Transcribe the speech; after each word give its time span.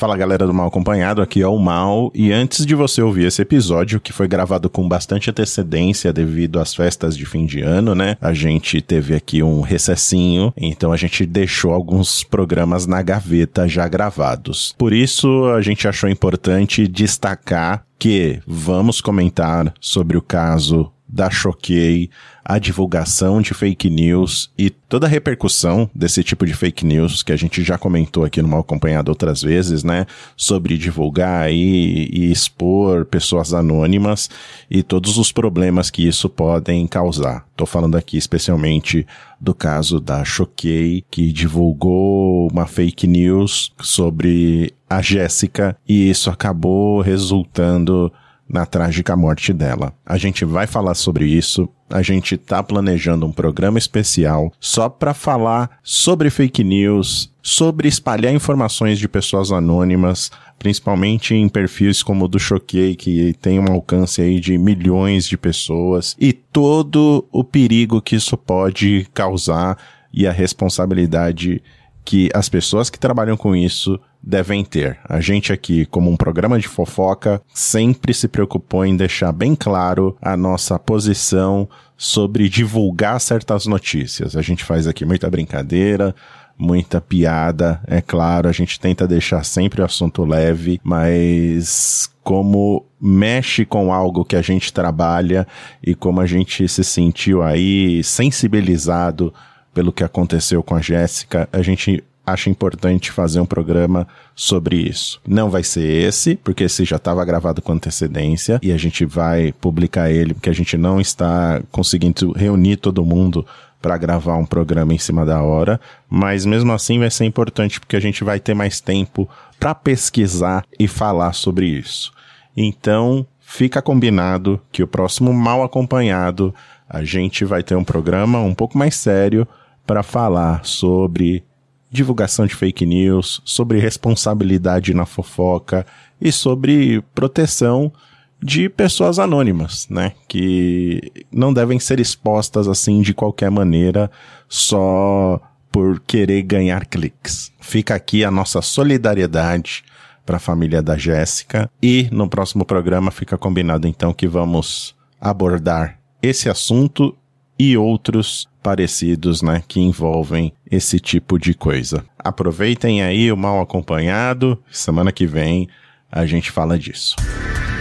Fala 0.00 0.16
galera 0.16 0.46
do 0.46 0.54
Mal 0.54 0.68
Acompanhado, 0.68 1.20
aqui 1.20 1.42
é 1.42 1.46
o 1.46 1.58
Mal. 1.58 2.10
E 2.14 2.32
antes 2.32 2.64
de 2.64 2.74
você 2.74 3.02
ouvir 3.02 3.26
esse 3.26 3.42
episódio, 3.42 4.00
que 4.00 4.14
foi 4.14 4.26
gravado 4.26 4.70
com 4.70 4.88
bastante 4.88 5.28
antecedência 5.28 6.10
devido 6.10 6.58
às 6.58 6.74
festas 6.74 7.14
de 7.14 7.26
fim 7.26 7.44
de 7.44 7.60
ano, 7.60 7.94
né? 7.94 8.16
A 8.18 8.32
gente 8.32 8.80
teve 8.80 9.14
aqui 9.14 9.42
um 9.42 9.60
recessinho, 9.60 10.54
então 10.56 10.90
a 10.90 10.96
gente 10.96 11.26
deixou 11.26 11.74
alguns 11.74 12.24
programas 12.24 12.86
na 12.86 13.02
gaveta 13.02 13.68
já 13.68 13.86
gravados. 13.86 14.74
Por 14.78 14.94
isso, 14.94 15.44
a 15.54 15.60
gente 15.60 15.86
achou 15.86 16.08
importante 16.08 16.88
destacar 16.88 17.84
que 17.98 18.40
vamos 18.46 19.02
comentar 19.02 19.74
sobre 19.78 20.16
o 20.16 20.22
caso 20.22 20.90
da 21.12 21.30
Choquei, 21.30 22.10
a 22.44 22.58
divulgação 22.58 23.40
de 23.40 23.52
fake 23.54 23.90
news 23.90 24.50
e 24.56 24.70
toda 24.70 25.06
a 25.06 25.08
repercussão 25.08 25.90
desse 25.94 26.22
tipo 26.24 26.46
de 26.46 26.54
fake 26.54 26.84
news 26.84 27.22
que 27.22 27.32
a 27.32 27.36
gente 27.36 27.62
já 27.62 27.76
comentou 27.76 28.24
aqui 28.24 28.40
no 28.40 28.48
Mal 28.48 28.60
Acompanhado 28.60 29.08
outras 29.10 29.42
vezes, 29.42 29.84
né? 29.84 30.06
Sobre 30.36 30.78
divulgar 30.78 31.52
e, 31.52 32.08
e 32.12 32.30
expor 32.30 33.04
pessoas 33.04 33.52
anônimas 33.52 34.30
e 34.70 34.82
todos 34.82 35.18
os 35.18 35.30
problemas 35.30 35.90
que 35.90 36.06
isso 36.06 36.28
podem 36.28 36.86
causar. 36.86 37.46
Tô 37.56 37.66
falando 37.66 37.96
aqui 37.96 38.16
especialmente 38.16 39.06
do 39.40 39.54
caso 39.54 40.00
da 40.00 40.24
Choquei, 40.24 41.04
que 41.10 41.32
divulgou 41.32 42.48
uma 42.50 42.66
fake 42.66 43.06
news 43.06 43.72
sobre 43.80 44.72
a 44.88 45.02
Jéssica 45.02 45.76
e 45.88 46.10
isso 46.10 46.30
acabou 46.30 47.00
resultando 47.00 48.12
na 48.52 48.66
trágica 48.66 49.16
morte 49.16 49.52
dela. 49.52 49.92
A 50.04 50.18
gente 50.18 50.44
vai 50.44 50.66
falar 50.66 50.94
sobre 50.94 51.24
isso. 51.24 51.68
A 51.88 52.02
gente 52.02 52.36
tá 52.36 52.62
planejando 52.62 53.24
um 53.24 53.32
programa 53.32 53.78
especial 53.78 54.52
só 54.58 54.88
para 54.88 55.14
falar 55.14 55.78
sobre 55.82 56.30
fake 56.30 56.64
news, 56.64 57.32
sobre 57.42 57.88
espalhar 57.88 58.34
informações 58.34 58.98
de 58.98 59.08
pessoas 59.08 59.52
anônimas, 59.52 60.30
principalmente 60.58 61.34
em 61.34 61.48
perfis 61.48 62.02
como 62.02 62.24
o 62.24 62.28
do 62.28 62.38
Choquei, 62.38 62.94
que 62.96 63.34
tem 63.40 63.58
um 63.58 63.72
alcance 63.72 64.20
aí 64.20 64.40
de 64.40 64.58
milhões 64.58 65.26
de 65.26 65.38
pessoas, 65.38 66.16
e 66.18 66.32
todo 66.32 67.26
o 67.32 67.42
perigo 67.42 68.02
que 68.02 68.16
isso 68.16 68.36
pode 68.36 69.06
causar 69.14 69.78
e 70.12 70.26
a 70.26 70.32
responsabilidade 70.32 71.62
que 72.10 72.28
as 72.34 72.48
pessoas 72.48 72.90
que 72.90 72.98
trabalham 72.98 73.36
com 73.36 73.54
isso 73.54 73.96
devem 74.20 74.64
ter. 74.64 74.98
A 75.08 75.20
gente 75.20 75.52
aqui, 75.52 75.86
como 75.86 76.10
um 76.10 76.16
programa 76.16 76.58
de 76.58 76.66
fofoca, 76.66 77.40
sempre 77.54 78.12
se 78.12 78.26
preocupou 78.26 78.84
em 78.84 78.96
deixar 78.96 79.30
bem 79.30 79.54
claro 79.54 80.16
a 80.20 80.36
nossa 80.36 80.76
posição 80.76 81.68
sobre 81.96 82.48
divulgar 82.48 83.20
certas 83.20 83.64
notícias. 83.64 84.34
A 84.34 84.42
gente 84.42 84.64
faz 84.64 84.88
aqui 84.88 85.04
muita 85.04 85.30
brincadeira, 85.30 86.12
muita 86.58 87.00
piada, 87.00 87.80
é 87.86 88.00
claro, 88.00 88.48
a 88.48 88.52
gente 88.52 88.80
tenta 88.80 89.06
deixar 89.06 89.44
sempre 89.44 89.80
o 89.80 89.84
assunto 89.84 90.24
leve, 90.24 90.80
mas 90.82 92.10
como 92.24 92.86
mexe 93.00 93.64
com 93.64 93.92
algo 93.92 94.24
que 94.24 94.34
a 94.34 94.42
gente 94.42 94.72
trabalha 94.72 95.46
e 95.80 95.94
como 95.94 96.20
a 96.20 96.26
gente 96.26 96.66
se 96.66 96.82
sentiu 96.82 97.40
aí 97.40 98.02
sensibilizado 98.02 99.32
pelo 99.72 99.92
que 99.92 100.04
aconteceu 100.04 100.62
com 100.62 100.74
a 100.74 100.80
Jéssica, 100.80 101.48
a 101.52 101.62
gente 101.62 102.02
acha 102.26 102.50
importante 102.50 103.10
fazer 103.10 103.40
um 103.40 103.46
programa 103.46 104.06
sobre 104.34 104.76
isso. 104.76 105.20
Não 105.26 105.50
vai 105.50 105.62
ser 105.62 105.86
esse, 105.88 106.36
porque 106.36 106.64
esse 106.64 106.84
já 106.84 106.96
estava 106.96 107.24
gravado 107.24 107.60
com 107.60 107.72
antecedência 107.72 108.60
e 108.62 108.72
a 108.72 108.76
gente 108.76 109.04
vai 109.04 109.52
publicar 109.52 110.10
ele 110.10 110.34
porque 110.34 110.50
a 110.50 110.54
gente 110.54 110.76
não 110.76 111.00
está 111.00 111.62
conseguindo 111.70 112.32
reunir 112.32 112.76
todo 112.76 113.04
mundo 113.04 113.44
para 113.80 113.96
gravar 113.96 114.36
um 114.36 114.44
programa 114.44 114.92
em 114.92 114.98
cima 114.98 115.24
da 115.24 115.42
hora, 115.42 115.80
mas 116.08 116.44
mesmo 116.44 116.70
assim 116.72 116.98
vai 116.98 117.10
ser 117.10 117.24
importante 117.24 117.80
porque 117.80 117.96
a 117.96 118.00
gente 118.00 118.22
vai 118.22 118.38
ter 118.38 118.54
mais 118.54 118.80
tempo 118.80 119.28
para 119.58 119.74
pesquisar 119.74 120.64
e 120.78 120.86
falar 120.86 121.32
sobre 121.32 121.66
isso. 121.66 122.12
Então, 122.54 123.26
fica 123.40 123.80
combinado 123.80 124.60
que 124.70 124.82
o 124.82 124.86
próximo 124.86 125.32
mal 125.32 125.62
acompanhado 125.62 126.54
a 126.88 127.02
gente 127.04 127.44
vai 127.44 127.62
ter 127.62 127.74
um 127.74 127.84
programa 127.84 128.40
um 128.40 128.54
pouco 128.54 128.76
mais 128.76 128.96
sério 128.96 129.48
para 129.90 130.04
falar 130.04 130.64
sobre 130.64 131.42
divulgação 131.90 132.46
de 132.46 132.54
fake 132.54 132.86
news, 132.86 133.42
sobre 133.44 133.80
responsabilidade 133.80 134.94
na 134.94 135.04
fofoca 135.04 135.84
e 136.20 136.30
sobre 136.30 137.02
proteção 137.12 137.92
de 138.40 138.68
pessoas 138.68 139.18
anônimas, 139.18 139.88
né? 139.90 140.12
Que 140.28 141.10
não 141.32 141.52
devem 141.52 141.80
ser 141.80 141.98
expostas 141.98 142.68
assim 142.68 143.00
de 143.02 143.12
qualquer 143.12 143.50
maneira 143.50 144.08
só 144.48 145.40
por 145.72 145.98
querer 145.98 146.42
ganhar 146.42 146.86
cliques. 146.86 147.50
Fica 147.60 147.96
aqui 147.96 148.24
a 148.24 148.30
nossa 148.30 148.62
solidariedade 148.62 149.82
para 150.24 150.36
a 150.36 150.40
família 150.40 150.80
da 150.80 150.96
Jéssica 150.96 151.68
e 151.82 152.08
no 152.12 152.28
próximo 152.28 152.64
programa 152.64 153.10
fica 153.10 153.36
combinado 153.36 153.88
então 153.88 154.12
que 154.12 154.28
vamos 154.28 154.94
abordar 155.20 155.98
esse 156.22 156.48
assunto 156.48 157.16
e 157.62 157.76
outros 157.76 158.48
parecidos, 158.62 159.42
né, 159.42 159.62
que 159.68 159.80
envolvem 159.80 160.50
esse 160.70 160.98
tipo 160.98 161.38
de 161.38 161.52
coisa. 161.52 162.02
Aproveitem 162.18 163.02
aí 163.02 163.30
o 163.30 163.36
mal 163.36 163.60
acompanhado. 163.60 164.58
Semana 164.70 165.12
que 165.12 165.26
vem 165.26 165.68
a 166.10 166.24
gente 166.24 166.50
fala 166.50 166.78
disso. 166.78 167.16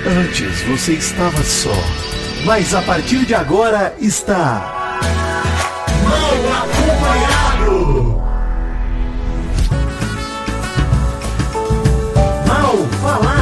Antes 0.05 0.61
você 0.63 0.95
estava 0.95 1.41
só, 1.43 1.71
mas 2.45 2.73
a 2.73 2.81
partir 2.81 3.25
de 3.25 3.33
agora 3.33 3.95
está 4.01 4.99
mal 6.03 6.33
acompanhado. 6.65 8.21
Mal 12.45 12.75
falado. 13.01 13.39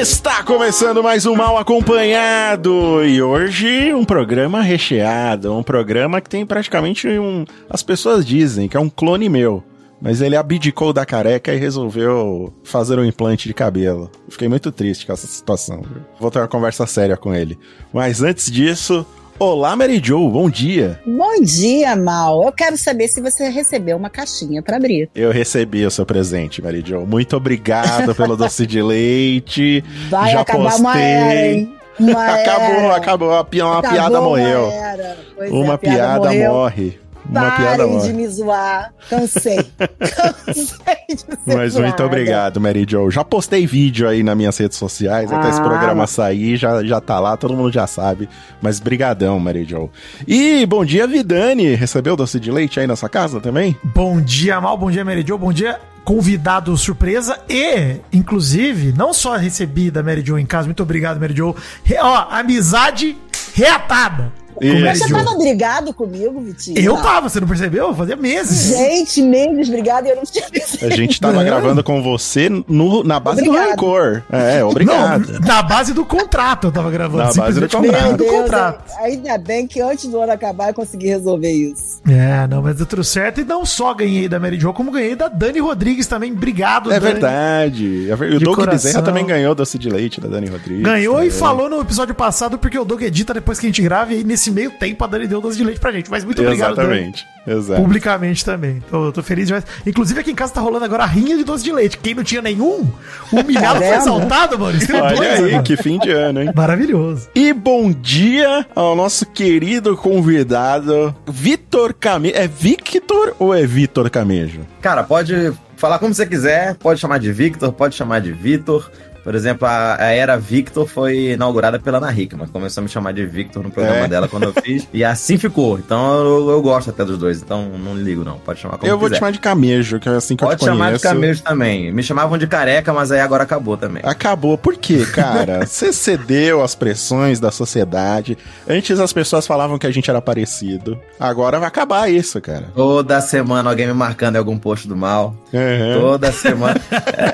Está 0.00 0.42
começando 0.42 1.02
mais 1.02 1.26
um 1.26 1.36
Mal 1.36 1.58
Acompanhado 1.58 3.04
e 3.04 3.20
hoje 3.20 3.92
um 3.92 4.02
programa 4.02 4.62
recheado, 4.62 5.54
um 5.54 5.62
programa 5.62 6.22
que 6.22 6.30
tem 6.30 6.46
praticamente 6.46 7.06
um. 7.06 7.44
As 7.68 7.82
pessoas 7.82 8.24
dizem 8.24 8.66
que 8.66 8.78
é 8.78 8.80
um 8.80 8.88
clone 8.88 9.28
meu, 9.28 9.62
mas 10.00 10.22
ele 10.22 10.36
abdicou 10.36 10.94
da 10.94 11.04
careca 11.04 11.52
e 11.52 11.58
resolveu 11.58 12.50
fazer 12.64 12.98
um 12.98 13.04
implante 13.04 13.46
de 13.46 13.52
cabelo. 13.52 14.10
Fiquei 14.30 14.48
muito 14.48 14.72
triste 14.72 15.04
com 15.04 15.12
essa 15.12 15.26
situação. 15.26 15.82
Viu? 15.82 16.02
Vou 16.18 16.30
ter 16.30 16.38
uma 16.38 16.48
conversa 16.48 16.86
séria 16.86 17.18
com 17.18 17.34
ele. 17.34 17.58
Mas 17.92 18.22
antes 18.22 18.50
disso, 18.50 19.04
Olá, 19.42 19.74
Mary 19.74 19.98
Jo, 20.04 20.28
bom 20.28 20.50
dia. 20.50 21.00
Bom 21.06 21.40
dia, 21.42 21.96
Mal. 21.96 22.44
Eu 22.44 22.52
quero 22.52 22.76
saber 22.76 23.08
se 23.08 23.22
você 23.22 23.48
recebeu 23.48 23.96
uma 23.96 24.10
caixinha 24.10 24.62
para 24.62 24.76
abrir. 24.76 25.08
Eu 25.14 25.32
recebi 25.32 25.86
o 25.86 25.90
seu 25.90 26.04
presente, 26.04 26.60
Mary 26.60 26.82
Jo. 26.86 27.06
Muito 27.06 27.34
obrigado 27.38 28.14
pelo 28.14 28.36
doce 28.36 28.66
de 28.66 28.82
leite. 28.82 29.82
Vai 30.10 30.32
Já 30.32 30.40
acabar 30.42 30.64
postei. 30.64 30.80
uma 30.84 31.00
era, 31.00 31.46
hein? 31.46 31.74
Uma 31.98 32.26
acabou, 32.34 32.66
era. 32.76 32.96
acabou. 32.96 33.28
Uma, 33.30 33.44
pi- 33.44 33.62
uma 33.62 33.78
Acabou 33.78 33.90
piada 33.96 34.20
uma 34.20 34.28
morreu. 34.28 34.66
é, 34.70 35.16
Uma 35.50 35.74
a 35.74 35.78
piada, 35.78 36.18
morreu. 36.28 36.52
morre. 36.52 36.98
Uma 37.28 37.50
piada 37.52 37.84
Parem 37.86 37.98
de 38.00 38.12
me 38.12 38.26
zoar. 38.28 38.92
Cansei. 39.08 39.58
Cansei 39.98 40.96
de 41.08 41.20
ser 41.20 41.38
Mas 41.46 41.74
muito 41.74 41.88
zoada. 41.96 42.04
obrigado, 42.06 42.60
Mary 42.60 42.84
Jo. 42.88 43.10
Já 43.10 43.22
postei 43.24 43.66
vídeo 43.66 44.08
aí 44.08 44.22
nas 44.22 44.36
minhas 44.36 44.56
redes 44.58 44.76
sociais, 44.78 45.30
até 45.32 45.48
esse 45.50 45.60
Ah, 45.60 45.64
programa 45.64 46.06
sair, 46.06 46.56
já, 46.56 46.82
já 46.84 47.00
tá 47.00 47.20
lá, 47.20 47.36
todo 47.36 47.54
mundo 47.54 47.72
já 47.72 47.86
sabe. 47.86 48.28
Mas 48.60 48.80
brigadão, 48.80 49.38
Mary 49.38 49.64
Jo. 49.64 49.90
E 50.26 50.64
bom 50.66 50.84
dia, 50.84 51.06
Vidani. 51.06 51.74
Recebeu 51.74 52.16
doce 52.16 52.40
de 52.40 52.50
leite 52.50 52.80
aí 52.80 52.86
na 52.86 52.96
sua 52.96 53.08
casa 53.08 53.40
também? 53.40 53.76
Bom 53.82 54.20
dia, 54.20 54.60
Mal, 54.60 54.76
bom 54.76 54.90
dia, 54.90 55.04
Mary 55.04 55.24
Jo, 55.26 55.38
bom 55.38 55.52
dia, 55.52 55.78
convidado 56.04 56.76
surpresa 56.76 57.38
e, 57.48 57.96
inclusive, 58.12 58.92
não 58.96 59.12
só 59.12 59.36
recebi 59.36 59.90
da 59.90 60.02
Mary 60.02 60.22
Jo 60.26 60.38
em 60.38 60.46
casa, 60.46 60.66
muito 60.66 60.82
obrigado, 60.82 61.20
Mary 61.20 61.34
Jo, 61.36 61.54
re- 61.84 61.98
ó, 62.00 62.26
amizade 62.30 63.16
reatada. 63.54 64.32
Você 64.60 65.08
tava 65.08 65.36
brigado 65.36 65.92
comigo, 65.94 66.40
Vitinho? 66.40 66.78
Eu 66.78 66.96
tava, 66.98 67.28
você 67.28 67.40
não 67.40 67.48
percebeu? 67.48 67.94
Fazia 67.94 68.16
meses. 68.16 68.76
Gente, 68.76 69.22
menos 69.22 69.68
brigado 69.68 70.06
e 70.06 70.10
eu 70.10 70.16
não 70.16 70.24
tinha 70.24 70.46
A 70.46 70.50
percebido. 70.50 70.96
gente 70.96 71.20
tava 71.20 71.34
Não. 71.38 71.44
gravando 71.44 71.82
com 71.82 72.02
você 72.02 72.48
no, 72.68 73.02
na 73.04 73.18
base 73.20 73.42
do 73.42 73.50
Obrigado. 73.50 73.70
rancor. 73.70 74.22
É, 74.30 74.64
obrigado. 74.64 75.32
Não, 75.32 75.40
na 75.40 75.62
base 75.62 75.92
do 75.92 76.04
contrato 76.04 76.66
eu 76.68 76.72
tava 76.72 76.90
gravando. 76.90 77.24
Na 77.24 77.32
base 77.32 77.60
do 77.60 77.68
contrato. 77.68 78.02
Meu 78.02 78.12
do 78.16 78.24
Deus, 78.24 78.30
contrato. 78.42 78.92
ainda 79.00 79.38
bem 79.38 79.66
que 79.66 79.80
antes 79.80 80.06
do 80.06 80.20
ano 80.20 80.32
acabar 80.32 80.68
eu 80.68 80.74
consegui 80.74 81.06
resolver 81.08 81.50
isso. 81.50 82.00
É, 82.08 82.46
não, 82.46 82.62
mas 82.62 82.76
deu 82.76 82.86
tudo 82.86 83.02
certo. 83.04 83.40
E 83.40 83.44
não 83.44 83.64
só 83.64 83.92
ganhei 83.94 84.28
da 84.28 84.38
Mary 84.38 84.58
Jo, 84.58 84.72
como 84.72 84.90
ganhei 84.90 85.14
da 85.16 85.28
Dani 85.28 85.58
Rodrigues 85.60 86.06
também. 86.06 86.32
Obrigado, 86.32 86.92
É 86.92 86.98
Dani. 87.00 87.12
verdade. 87.12 88.10
É 88.10 88.16
ver- 88.16 88.34
O 88.34 88.40
Doug. 88.40 88.60
Bezerra 88.70 89.02
também 89.02 89.26
ganhou 89.26 89.54
doce 89.54 89.78
de 89.78 89.88
leite 89.88 90.20
da 90.20 90.28
Dani 90.28 90.46
Rodrigues. 90.48 90.82
Ganhou 90.84 91.16
e 91.16 91.26
também. 91.26 91.30
falou 91.30 91.68
no 91.68 91.80
episódio 91.80 92.14
passado 92.14 92.58
porque 92.58 92.78
o 92.78 92.84
Doug 92.84 93.02
edita 93.02 93.34
depois 93.34 93.58
que 93.58 93.66
a 93.66 93.68
gente 93.68 93.82
grava 93.82 94.12
e 94.12 94.18
aí 94.18 94.24
nesse 94.24 94.49
nesse 94.50 94.52
meio 94.52 94.70
tempo 94.72 95.04
a 95.04 95.06
Dani 95.06 95.26
deu 95.26 95.40
doce 95.40 95.56
de 95.56 95.64
leite 95.64 95.80
pra 95.80 95.92
gente. 95.92 96.10
Mas 96.10 96.24
muito 96.24 96.42
obrigado, 96.42 96.74
Dani. 96.74 96.88
Exatamente. 96.88 97.26
Exato. 97.46 97.80
Publicamente 97.80 98.44
também. 98.44 98.82
Tô, 98.90 99.12
tô 99.12 99.22
feliz 99.22 99.46
demais. 99.46 99.64
Inclusive 99.86 100.20
aqui 100.20 100.30
em 100.30 100.34
casa 100.34 100.52
tá 100.52 100.60
rolando 100.60 100.84
agora 100.84 101.04
a 101.04 101.06
rinha 101.06 101.36
de 101.36 101.44
doce 101.44 101.64
de 101.64 101.72
leite. 101.72 101.98
Quem 101.98 102.14
não 102.14 102.22
tinha 102.22 102.42
nenhum, 102.42 102.88
humilhado 103.32 103.78
foi 103.78 103.96
exaltado, 103.96 104.58
mano. 104.58 104.76
Isso 104.76 104.94
é 104.94 105.00
Olha 105.02 105.16
dois, 105.16 105.44
aí, 105.44 105.52
mano. 105.52 105.64
que 105.64 105.76
fim 105.76 105.98
de 105.98 106.10
ano, 106.10 106.42
hein? 106.42 106.52
Maravilhoso. 106.54 107.28
E 107.34 107.52
bom 107.52 107.90
dia 107.92 108.66
ao 108.74 108.94
nosso 108.94 109.24
querido 109.26 109.96
convidado, 109.96 111.14
Vitor 111.26 111.94
Camejo. 111.94 112.36
É 112.36 112.46
Victor 112.46 113.34
ou 113.38 113.54
é 113.54 113.64
Vitor 113.66 114.10
Camejo? 114.10 114.60
Cara, 114.80 115.02
pode 115.02 115.52
falar 115.76 115.98
como 115.98 116.12
você 116.12 116.26
quiser, 116.26 116.74
pode 116.76 117.00
chamar 117.00 117.18
de 117.18 117.32
Victor, 117.32 117.72
pode 117.72 117.94
chamar 117.94 118.20
de 118.20 118.32
Vitor. 118.32 118.90
Por 119.22 119.34
exemplo, 119.34 119.66
a, 119.66 119.96
a 120.00 120.06
era 120.06 120.36
Victor 120.38 120.86
foi 120.86 121.32
inaugurada 121.32 121.78
pela 121.78 121.98
Ana 121.98 122.12
Hickman. 122.12 122.46
Começou 122.48 122.80
a 122.80 122.84
me 122.84 122.88
chamar 122.88 123.12
de 123.12 123.24
Victor 123.26 123.62
no 123.62 123.70
programa 123.70 124.04
É. 124.04 124.08
dela 124.08 124.28
quando 124.28 124.44
eu 124.44 124.52
fiz. 124.62 124.86
E 124.92 125.04
assim 125.04 125.36
ficou. 125.38 125.78
Então 125.78 126.14
eu, 126.24 126.50
eu 126.50 126.62
gosto 126.62 126.90
até 126.90 127.04
dos 127.04 127.16
dois. 127.18 127.40
Então 127.42 127.68
não 127.78 127.94
ligo, 127.94 128.24
não. 128.24 128.38
Pode 128.38 128.60
chamar 128.60 128.78
como 128.78 128.90
eu 128.90 128.98
vou 128.98 129.08
quiser. 129.08 129.16
te 129.16 129.18
chamar 129.20 129.30
de 129.32 129.38
Camejo, 129.38 130.00
que 130.00 130.08
é 130.08 130.12
assim 130.12 130.36
que 130.36 130.42
eu 130.44 130.48
Pode 130.48 130.60
te 130.60 130.64
chamar 130.66 130.86
conheço. 130.86 131.02
de 131.02 131.08
Camejo 131.08 131.42
também. 131.42 131.92
Me 131.92 132.02
chamavam 132.02 132.36
de 132.38 132.46
careca, 132.46 132.92
mas 132.92 133.12
aí 133.12 133.20
agora 133.20 133.42
acabou 133.44 133.76
também. 133.76 134.02
Acabou. 134.04 134.56
Por 134.58 134.76
quê, 134.76 135.04
cara? 135.06 135.64
Você 135.66 135.92
cedeu 135.92 136.62
às 136.62 136.74
pressões 136.74 137.38
da 137.40 137.50
sociedade. 137.50 138.36
Antes 138.68 138.98
as 138.98 139.12
pessoas 139.12 139.46
falavam 139.46 139.78
que 139.78 139.86
a 139.86 139.90
gente 139.90 140.10
era 140.10 140.20
parecido. 140.20 140.98
Agora 141.18 141.58
vai 141.58 141.68
acabar 141.68 142.10
isso, 142.10 142.40
cara. 142.40 142.66
Toda 142.74 143.20
semana 143.20 143.70
alguém 143.70 143.86
me 143.86 143.92
marcando 143.94 144.36
em 144.36 144.38
algum 144.38 144.58
post 144.58 144.88
do 144.88 144.96
mal. 144.96 145.34
Uhum. 145.52 146.00
Toda 146.00 146.32
semana. 146.32 146.80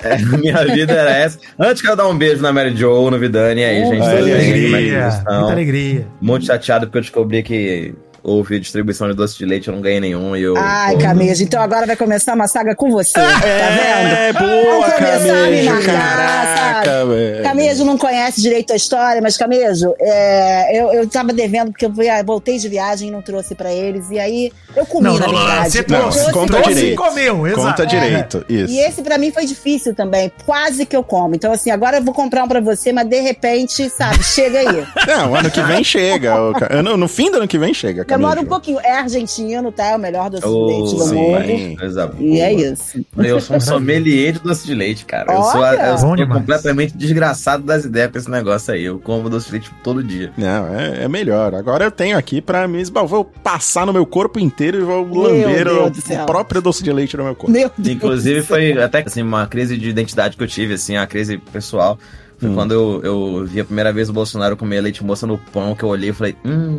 É, 0.06 0.18
minha 0.18 0.64
vida 0.64 0.92
era 0.92 1.10
essa. 1.10 1.38
Antes 1.58 1.75
quero 1.82 1.96
dar 1.96 2.08
um 2.08 2.16
beijo 2.16 2.42
na 2.42 2.52
Mary 2.52 2.74
Jo, 2.76 3.10
no 3.10 3.18
Vidani. 3.18 3.64
Aí, 3.64 3.84
gente, 3.86 4.04
tudo 4.04 4.24
bem? 4.26 4.90
Como 5.24 5.36
é 5.36 5.38
muita 5.38 5.52
alegria. 5.52 6.06
Muito 6.20 6.46
chateado 6.46 6.86
porque 6.86 6.98
eu 6.98 7.02
descobri 7.02 7.42
que 7.42 7.94
houve 8.26 8.58
distribuição 8.58 9.08
de 9.08 9.14
doce 9.14 9.38
de 9.38 9.44
leite, 9.46 9.68
eu 9.68 9.74
não 9.74 9.80
ganhei 9.80 10.00
nenhum. 10.00 10.36
E 10.36 10.42
eu, 10.42 10.54
Ai, 10.56 10.94
pô, 10.94 11.02
Camejo, 11.02 11.42
então 11.44 11.62
agora 11.62 11.86
vai 11.86 11.94
começar 11.96 12.34
uma 12.34 12.48
saga 12.48 12.74
com 12.74 12.90
você, 12.90 13.12
tá 13.12 13.20
vendo? 13.22 14.14
É, 14.16 14.32
boa, 14.32 14.80
Vamos 14.80 14.94
começar 14.94 15.44
a 15.44 15.50
me 15.50 15.62
marcar, 15.62 16.84
sabe? 16.84 17.42
Camejo 17.42 17.84
não 17.84 17.96
conhece 17.96 18.42
direito 18.42 18.72
a 18.72 18.76
história, 18.76 19.22
mas 19.22 19.36
Camejo, 19.36 19.94
é, 20.00 20.80
eu, 20.80 20.92
eu 20.92 21.06
tava 21.08 21.32
devendo 21.32 21.70
porque 21.70 21.86
eu 21.86 21.92
ah, 22.12 22.22
voltei 22.24 22.58
de 22.58 22.68
viagem 22.68 23.08
e 23.08 23.10
não 23.12 23.22
trouxe 23.22 23.54
pra 23.54 23.72
eles. 23.72 24.10
E 24.10 24.18
aí 24.18 24.52
eu 24.74 24.84
comi, 24.84 25.04
Não, 25.04 25.18
na 25.18 25.26
não, 25.26 25.32
não. 25.32 25.46
verdade. 25.46 25.70
Você 25.70 25.82
trouxe, 25.84 26.18
trouxe, 26.18 26.32
conta 26.32 26.52
trouxe 26.54 26.74
direito. 26.74 26.96
comeu, 26.96 27.46
exato. 27.46 27.62
Conta 27.62 27.86
direito, 27.86 28.44
isso. 28.48 28.72
E 28.72 28.80
esse 28.80 29.02
pra 29.02 29.18
mim 29.18 29.30
foi 29.30 29.46
difícil 29.46 29.94
também. 29.94 30.32
Quase 30.44 30.84
que 30.84 30.96
eu 30.96 31.04
como. 31.04 31.34
Então, 31.34 31.52
assim, 31.52 31.70
agora 31.70 31.98
eu 31.98 32.02
vou 32.02 32.12
comprar 32.14 32.42
um 32.44 32.48
pra 32.48 32.60
você, 32.60 32.92
mas 32.92 33.06
de 33.08 33.20
repente, 33.20 33.88
sabe, 33.88 34.22
chega 34.24 34.58
aí. 34.58 34.86
Não, 35.06 35.34
ano 35.34 35.50
que 35.50 35.62
vem 35.62 35.84
chega. 35.84 36.34
ano- 36.70 36.96
No 36.96 37.08
fim 37.08 37.30
do 37.30 37.36
ano 37.38 37.48
que 37.48 37.58
vem 37.58 37.72
chega, 37.72 38.04
Camejo. 38.04 38.15
Demora 38.16 38.40
um 38.40 38.46
pouquinho. 38.46 38.80
É 38.80 38.98
argentino, 38.98 39.70
tá? 39.72 39.86
É 39.86 39.96
o 39.96 39.98
melhor 39.98 40.30
doce 40.30 40.42
de 40.42 40.48
ô, 40.48 40.66
leite 40.66 40.94
do 40.96 41.04
sim. 41.04 41.14
mundo. 41.14 41.78
Coisa 41.78 42.12
E 42.18 42.40
é 42.40 42.54
boa. 42.54 42.66
isso. 42.72 43.06
Eu 43.16 43.40
sou 43.40 43.56
um 43.56 43.60
sommelier 43.60 44.32
de 44.32 44.40
doce 44.40 44.66
de 44.66 44.74
leite, 44.74 45.04
cara. 45.04 45.32
Eu 45.32 45.42
sou, 45.42 45.60
Olha! 45.60 45.86
eu 45.86 45.98
sou 45.98 46.16
demais. 46.16 46.40
completamente 46.40 46.96
desgraçado 46.96 47.62
das 47.62 47.84
ideias 47.84 48.10
com 48.10 48.18
esse 48.18 48.30
negócio 48.30 48.74
aí. 48.74 48.84
Eu 48.84 48.98
como 48.98 49.28
doce 49.28 49.46
de 49.46 49.52
leite 49.52 49.70
todo 49.82 50.02
dia. 50.02 50.32
Não, 50.36 50.74
é, 50.74 51.04
é 51.04 51.08
melhor. 51.08 51.54
Agora 51.54 51.84
eu 51.84 51.90
tenho 51.90 52.16
aqui 52.16 52.40
pra 52.40 52.66
me 52.66 52.80
esbalvar. 52.80 53.06
Vou 53.08 53.24
passar 53.24 53.86
no 53.86 53.92
meu 53.92 54.04
corpo 54.06 54.38
inteiro 54.38 54.78
e 54.78 54.82
vou 54.82 55.06
Meu 55.06 55.22
lamber 55.22 55.64
Deus 55.64 55.98
o, 56.10 56.14
o 56.22 56.26
próprio 56.26 56.60
doce 56.60 56.82
de 56.82 56.92
leite 56.92 57.16
no 57.16 57.24
meu 57.24 57.34
corpo. 57.34 57.50
Meu 57.52 57.70
Deus. 57.76 57.96
Inclusive, 57.96 58.42
foi 58.42 58.72
até 58.82 59.02
assim, 59.06 59.22
uma 59.22 59.46
crise 59.46 59.76
de 59.76 59.88
identidade 59.88 60.36
que 60.36 60.42
eu 60.42 60.48
tive, 60.48 60.74
assim, 60.74 60.96
a 60.96 61.06
crise 61.06 61.38
pessoal. 61.38 61.98
Foi 62.38 62.52
quando 62.52 62.72
eu, 62.72 63.00
eu 63.02 63.46
vi 63.46 63.60
a 63.60 63.64
primeira 63.64 63.90
vez 63.92 64.10
o 64.10 64.12
Bolsonaro 64.12 64.56
comer 64.58 64.82
leite 64.82 65.02
moça 65.02 65.26
no 65.26 65.38
pão, 65.38 65.74
que 65.74 65.82
eu 65.82 65.88
olhei 65.88 66.10
e 66.10 66.12
falei, 66.12 66.36
hum. 66.44 66.78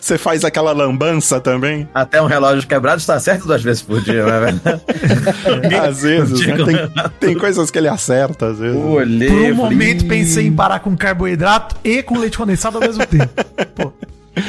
Você 0.00 0.18
faz 0.18 0.44
aquela 0.44 0.72
lambança 0.72 1.40
também? 1.40 1.88
Até 1.94 2.20
um 2.20 2.26
relógio 2.26 2.66
quebrado 2.68 3.00
está 3.00 3.18
certo 3.20 3.46
duas 3.46 3.62
vezes 3.62 3.82
por 3.82 4.00
dia, 4.00 4.24
não 4.24 4.32
é 4.34 4.40
verdade? 4.40 4.82
Às 5.88 6.02
vezes, 6.02 6.46
né? 6.46 6.56
Tem, 6.56 7.10
tem 7.20 7.38
coisas 7.38 7.70
que 7.70 7.78
ele 7.78 7.88
acerta, 7.88 8.46
às 8.48 8.58
vezes. 8.58 8.76
Eu 8.76 8.88
olhei. 8.90 9.28
Por 9.28 9.36
um 9.36 9.40
falei, 9.40 9.52
momento 9.54 10.06
pensei 10.06 10.46
em 10.46 10.52
parar 10.52 10.80
com 10.80 10.96
carboidrato 10.96 11.76
e 11.84 12.02
com 12.02 12.18
leite 12.18 12.38
condensado 12.38 12.78
ao 12.78 12.82
mesmo 12.82 13.06
tempo. 13.06 13.30
Pô, 13.74 13.92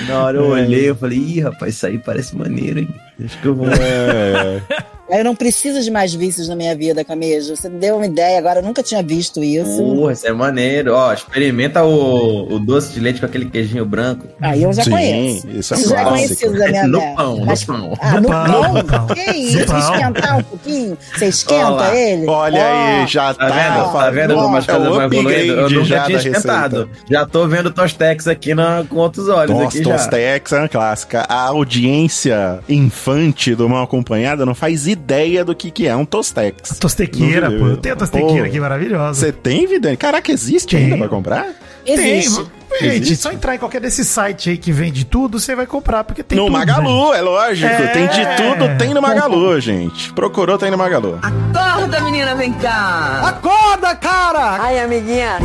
Na 0.07 0.23
hora 0.23 0.37
eu 0.37 0.47
olhei, 0.47 0.89
eu 0.89 0.95
falei, 0.95 1.17
ih, 1.17 1.41
rapaz, 1.41 1.75
isso 1.75 1.85
aí 1.85 1.97
parece 1.97 2.35
maneiro, 2.35 2.79
hein? 2.79 2.89
Acho 3.23 3.37
que 3.39 3.45
eu 3.47 3.55
vou. 3.55 3.67
É, 3.67 4.61
Eu 5.09 5.23
não 5.23 5.33
preciso 5.33 5.81
de 5.81 5.89
mais 5.89 6.13
vícios 6.13 6.49
na 6.49 6.55
minha 6.55 6.75
vida, 6.75 7.03
Camejo. 7.03 7.55
Você 7.55 7.69
me 7.69 7.79
deu 7.79 7.95
uma 7.95 8.05
ideia 8.05 8.37
agora, 8.37 8.59
eu 8.59 8.63
nunca 8.63 8.83
tinha 8.83 9.01
visto 9.01 9.41
isso. 9.41 9.77
Porra, 9.77 10.11
isso 10.11 10.27
é 10.27 10.33
maneiro. 10.33 10.93
Ó, 10.93 11.13
experimenta 11.13 11.81
o, 11.83 12.53
o 12.55 12.59
doce 12.59 12.91
de 12.93 12.99
leite 12.99 13.21
com 13.21 13.25
aquele 13.25 13.45
queijinho 13.49 13.85
branco. 13.85 14.27
Aí 14.41 14.63
eu 14.63 14.73
já 14.73 14.83
Sim, 14.83 14.91
conheço. 14.91 15.47
isso 15.49 15.73
é 15.73 15.77
um 15.77 15.81
já 15.87 16.01
é 16.01 16.03
conhecido 16.03 16.57
da 16.59 16.67
minha 16.67 16.83
No 16.87 16.99
vida. 16.99 17.13
pão, 17.15 17.37
no 17.37 17.45
Mas- 17.45 17.63
pão. 17.63 17.93
Ah, 18.01 18.19
No 18.19 18.27
pão, 18.27 18.45
pão? 18.61 18.73
no 18.73 18.83
pão. 18.83 19.07
Que 19.07 19.31
isso? 19.31 19.57
Esquentar 19.59 20.37
um 20.39 20.43
pouquinho? 20.43 20.97
Você 21.15 21.25
esquenta 21.27 21.65
Ó 21.67 21.75
lá. 21.75 21.95
ele? 21.95 22.27
Olha 22.27 22.61
Ó, 22.61 22.99
aí, 23.01 23.07
já 23.07 23.33
Tá 23.33 23.47
tá. 23.47 23.53
vendo? 23.55 23.91
Tá 23.93 24.09
vendo 24.11 24.35
ó, 24.37 24.45
umas 24.47 24.67
é 24.67 24.71
coisas 24.73 24.91
o 24.91 24.95
mais 24.97 25.11
evoluídas? 25.13 25.57
Eu 25.57 25.69
nunca 25.69 25.85
já 25.85 26.03
tinha 26.05 26.17
esquentado. 26.17 26.77
receita. 26.79 26.99
Já 27.09 27.25
tô 27.25 27.47
vendo 27.47 27.71
Tostex 27.71 28.27
aqui 28.27 28.53
na, 28.53 28.83
com 28.89 28.97
outros 28.97 29.29
olhos 29.29 29.51
Nossa, 29.55 29.67
aqui 29.67 29.83
já. 29.85 29.91
Tostex 29.93 30.51
é 30.51 30.59
uma 30.59 30.67
clássica. 30.69 31.25
A 31.29 31.43
audiência 31.43 32.59
infante 32.67 33.55
do 33.55 33.69
Mal 33.69 33.83
Acompanhada 33.83 34.45
não 34.45 34.53
faz 34.53 34.85
ideia 34.85 34.96
do 35.45 35.55
que, 35.55 35.71
que 35.71 35.87
é 35.87 35.95
um 35.95 36.05
Tostex. 36.05 36.77
tostequeira, 36.79 37.49
Não 37.49 37.59
pô. 37.59 37.67
Eu 37.67 37.77
tenho 37.77 37.95
a 37.95 37.97
tostequeira 37.97 38.43
Pô, 38.43 38.45
aqui 38.49 38.59
maravilhosa. 38.59 39.19
Você 39.19 39.31
tem, 39.31 39.65
Vidani? 39.67 39.97
Caraca, 39.97 40.31
existe 40.31 40.75
Tenho. 40.75 40.85
ainda 40.85 40.97
pra 40.97 41.07
comprar? 41.07 41.47
Existe. 41.85 42.35
Tem. 42.35 42.57
Gente, 42.79 42.95
Existe? 43.05 43.15
só 43.23 43.31
entrar 43.31 43.55
em 43.55 43.57
qualquer 43.57 43.79
desses 43.81 44.07
sites 44.07 44.49
aí 44.51 44.57
que 44.57 44.71
vende 44.71 45.03
tudo, 45.05 45.39
você 45.39 45.55
vai 45.55 45.65
comprar, 45.65 46.03
porque 46.03 46.21
tem 46.21 46.37
no 46.37 46.45
tudo, 46.45 46.53
Magalu, 46.53 47.13
é 47.13 47.21
lógico. 47.21 47.65
É. 47.65 47.87
Tem 47.87 48.07
de 48.07 48.25
tudo, 48.35 48.77
tem 48.77 48.93
no 48.93 49.01
Magalu, 49.01 49.59
gente. 49.59 50.11
Procurou, 50.13 50.57
tem 50.59 50.69
no 50.69 50.77
Magalu. 50.77 51.17
Acorda, 51.21 52.01
menina, 52.01 52.35
vem 52.35 52.53
cá. 52.53 53.21
Acorda, 53.25 53.95
cara! 53.95 54.61
Ai, 54.61 54.79
amiguinha. 54.79 55.37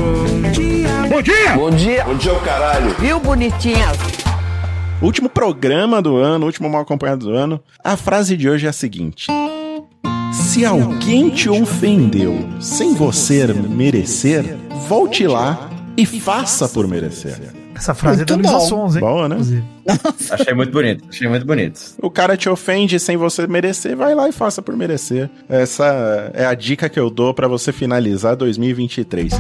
Bom 1.09 1.23
dia! 1.23 1.53
Bom 1.55 1.71
dia. 1.71 2.05
Bom 2.05 2.15
dia, 2.17 2.33
o 2.35 2.41
caralho! 2.41 2.91
Viu, 2.99 3.19
bonitinha? 3.21 3.87
Último 5.01 5.29
programa 5.29 6.01
do 6.03 6.17
ano, 6.17 6.47
último 6.47 6.69
mal 6.69 6.83
acompanhado 6.83 7.27
do 7.27 7.33
ano. 7.33 7.61
A 7.83 7.97
frase 7.97 8.37
de 8.37 8.49
hoje 8.49 8.67
é 8.67 8.71
a 8.71 8.73
seguinte: 8.73 9.27
Se 10.33 10.65
alguém 10.65 11.29
te 11.29 11.49
ofendeu 11.49 12.35
sem 12.61 12.95
você 12.95 13.47
merecer, 13.53 14.57
volte 14.89 15.27
lá 15.27 15.71
e 15.97 16.07
faça 16.07 16.69
por 16.69 16.89
merecer. 16.89 17.53
Essa 17.75 17.95
frase 17.95 18.19
Muito 18.19 18.35
é 18.35 18.37
da 18.37 18.51
Luísa. 18.53 18.69
Sons, 18.69 18.95
hein? 18.97 19.01
Boa, 19.01 19.29
né? 19.29 19.37
Achei 20.31 20.55
muito 20.55 20.73
bonito, 20.73 21.05
achei 21.09 21.29
muito 21.29 21.45
bonito. 21.45 21.81
O 22.01 22.11
cara 22.11 22.37
te 22.37 22.49
ofende 22.49 22.99
sem 23.01 23.17
você 23.17 23.47
merecer, 23.47 23.97
vai 23.97 24.15
lá 24.15 24.29
e 24.29 24.33
faça 24.33 24.63
por 24.63 24.77
merecer. 24.77 25.29
Essa 25.49 26.31
é 26.35 26.47
a 26.47 26.55
dica 26.55 26.89
que 26.89 27.01
eu 27.01 27.11
dou 27.11 27.35
pra 27.35 27.49
você 27.49 27.73
finalizar 27.73 28.37
2023. 28.37 29.33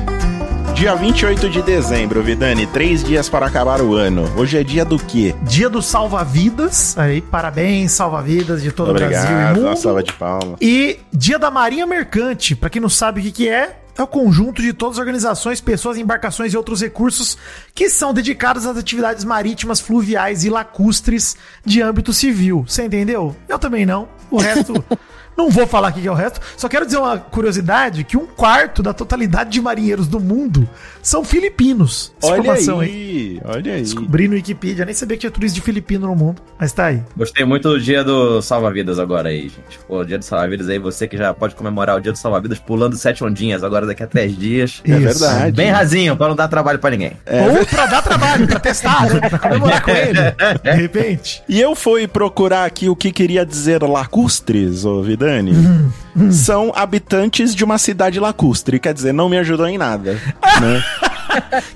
Dia 0.83 0.97
28 0.97 1.49
de 1.49 1.63
dezembro, 1.63 2.21
Vidani, 2.25 2.67
três 2.67 3.05
dias 3.05 3.29
para 3.29 3.47
acabar 3.47 3.81
o 3.81 3.95
ano. 3.95 4.29
Hoje 4.37 4.59
é 4.59 4.65
dia 4.65 4.85
do 4.85 4.99
quê? 4.99 5.33
Dia 5.43 5.71
do 5.71 5.81
salva-vidas. 5.81 6.99
Aí, 6.99 7.21
parabéns, 7.21 7.93
salva-vidas 7.93 8.61
de 8.61 8.73
todo 8.73 8.91
o 8.91 8.93
Brasil 8.93 9.17
e 9.17 9.23
Obrigado, 9.23 9.55
mundo. 9.55 9.67
uma 9.67 9.77
salva 9.77 10.03
de 10.03 10.13
palmas. 10.13 10.57
E 10.61 10.99
Dia 11.13 11.39
da 11.39 11.53
Marinha 11.53 11.87
Mercante, 11.87 12.57
pra 12.57 12.69
quem 12.69 12.83
não 12.83 12.89
sabe 12.89 13.21
o 13.21 13.23
que, 13.23 13.31
que 13.31 13.49
é, 13.49 13.79
é 13.97 14.03
o 14.03 14.09
conjunto 14.09 14.61
de 14.61 14.73
todas 14.73 14.97
as 14.97 14.99
organizações, 14.99 15.61
pessoas, 15.61 15.99
embarcações 15.99 16.53
e 16.53 16.57
outros 16.57 16.81
recursos 16.81 17.39
que 17.73 17.89
são 17.89 18.13
dedicados 18.13 18.67
às 18.67 18.77
atividades 18.77 19.23
marítimas, 19.23 19.79
fluviais 19.79 20.45
e 20.45 20.51
lacustres 20.51 21.37
de 21.65 21.81
âmbito 21.81 22.13
civil. 22.13 22.65
Você 22.67 22.83
entendeu? 22.83 23.37
Eu 23.49 23.57
também 23.57 23.87
não. 23.87 24.09
O 24.33 24.39
resto. 24.41 24.85
Não 25.37 25.51
vou 25.51 25.67
falar 25.67 25.89
aqui 25.89 26.03
que 26.03 26.09
é 26.09 26.11
o 26.11 26.15
resto, 26.15 26.41
só 26.57 26.69
quero 26.69 26.85
dizer 26.85 26.99
uma 26.99 27.19
curiosidade: 27.19 28.05
que 28.05 28.17
um 28.17 28.27
quarto 28.27 28.83
da 28.83 28.93
totalidade 28.93 29.51
de 29.51 29.61
marinheiros 29.61 30.07
do 30.07 30.21
mundo 30.21 30.69
são 31.03 31.25
filipinos. 31.25 32.13
Essa 32.23 32.33
Olha 32.33 32.41
informação 32.41 32.81
aí, 32.81 33.41
olha 33.45 33.75
aí. 33.75 33.83
Descobri 33.83 34.29
no 34.29 34.35
Wikipedia, 34.35 34.85
nem 34.85 34.95
sabia 34.95 35.17
que 35.17 35.23
tinha 35.23 35.31
tudo 35.31 35.47
isso 35.47 35.55
de 35.55 35.61
filipino 35.61 36.07
no 36.07 36.15
mundo, 36.15 36.43
mas 36.59 36.73
tá 36.73 36.87
aí. 36.87 37.03
Gostei 37.17 37.45
muito 37.45 37.69
do 37.69 37.81
dia 37.81 38.05
do 38.05 38.41
salva-vidas 38.43 38.99
agora 38.99 39.29
aí, 39.29 39.43
gente. 39.43 39.79
Pô, 39.87 40.01
o 40.01 40.05
dia 40.05 40.19
do 40.19 40.25
salva-vidas 40.25 40.69
aí, 40.69 40.79
você 40.79 41.09
que 41.09 41.17
já 41.17 41.33
pode 41.33 41.55
comemorar 41.55 41.97
o 41.97 42.01
dia 42.01 42.13
do 42.13 42.19
salva-vidas 42.19 42.59
pulando 42.59 42.97
sete 42.97 43.25
ondinhas 43.25 43.65
agora 43.65 43.87
daqui 43.87 44.03
a 44.03 44.07
três 44.07 44.37
dias. 44.37 44.83
É 44.85 44.93
Isso. 44.93 45.01
verdade. 45.01 45.53
Bem 45.53 45.71
rasinho, 45.71 46.17
pra 46.17 46.29
não 46.29 46.37
dar 46.37 46.49
trabalho 46.49 46.79
pra 46.79 46.91
ninguém. 46.91 47.17
Ou 47.27 47.67
pra 47.67 47.87
dar 47.87 48.03
trabalho, 48.03 48.47
pra 48.47 48.61
testar, 48.61 49.09
né? 49.13 49.29
pra 49.29 49.39
comemorar 49.39 49.83
com 49.83 49.91
ele, 49.91 50.21
de 50.63 50.73
repente. 50.73 51.43
E 51.49 51.61
eu 51.61 51.75
fui 51.75 52.07
procurar 52.07 52.65
aqui 52.65 52.89
o 52.89 52.97
que 52.97 53.11
queria 53.11 53.45
dizer 53.45 53.83
lacustres, 53.83 54.85
ô 54.85 55.03
Vidani. 55.23 55.93
São 56.33 56.73
habitantes 56.75 57.55
de 57.55 57.65
uma 57.65 57.79
cidade 57.79 58.19
lacustre, 58.21 58.79
quer 58.79 58.93
dizer, 58.95 59.13
não 59.13 59.29
me 59.29 59.39
ajudou 59.39 59.67
em 59.67 59.79
nada. 59.79 60.13
né? 60.61 60.83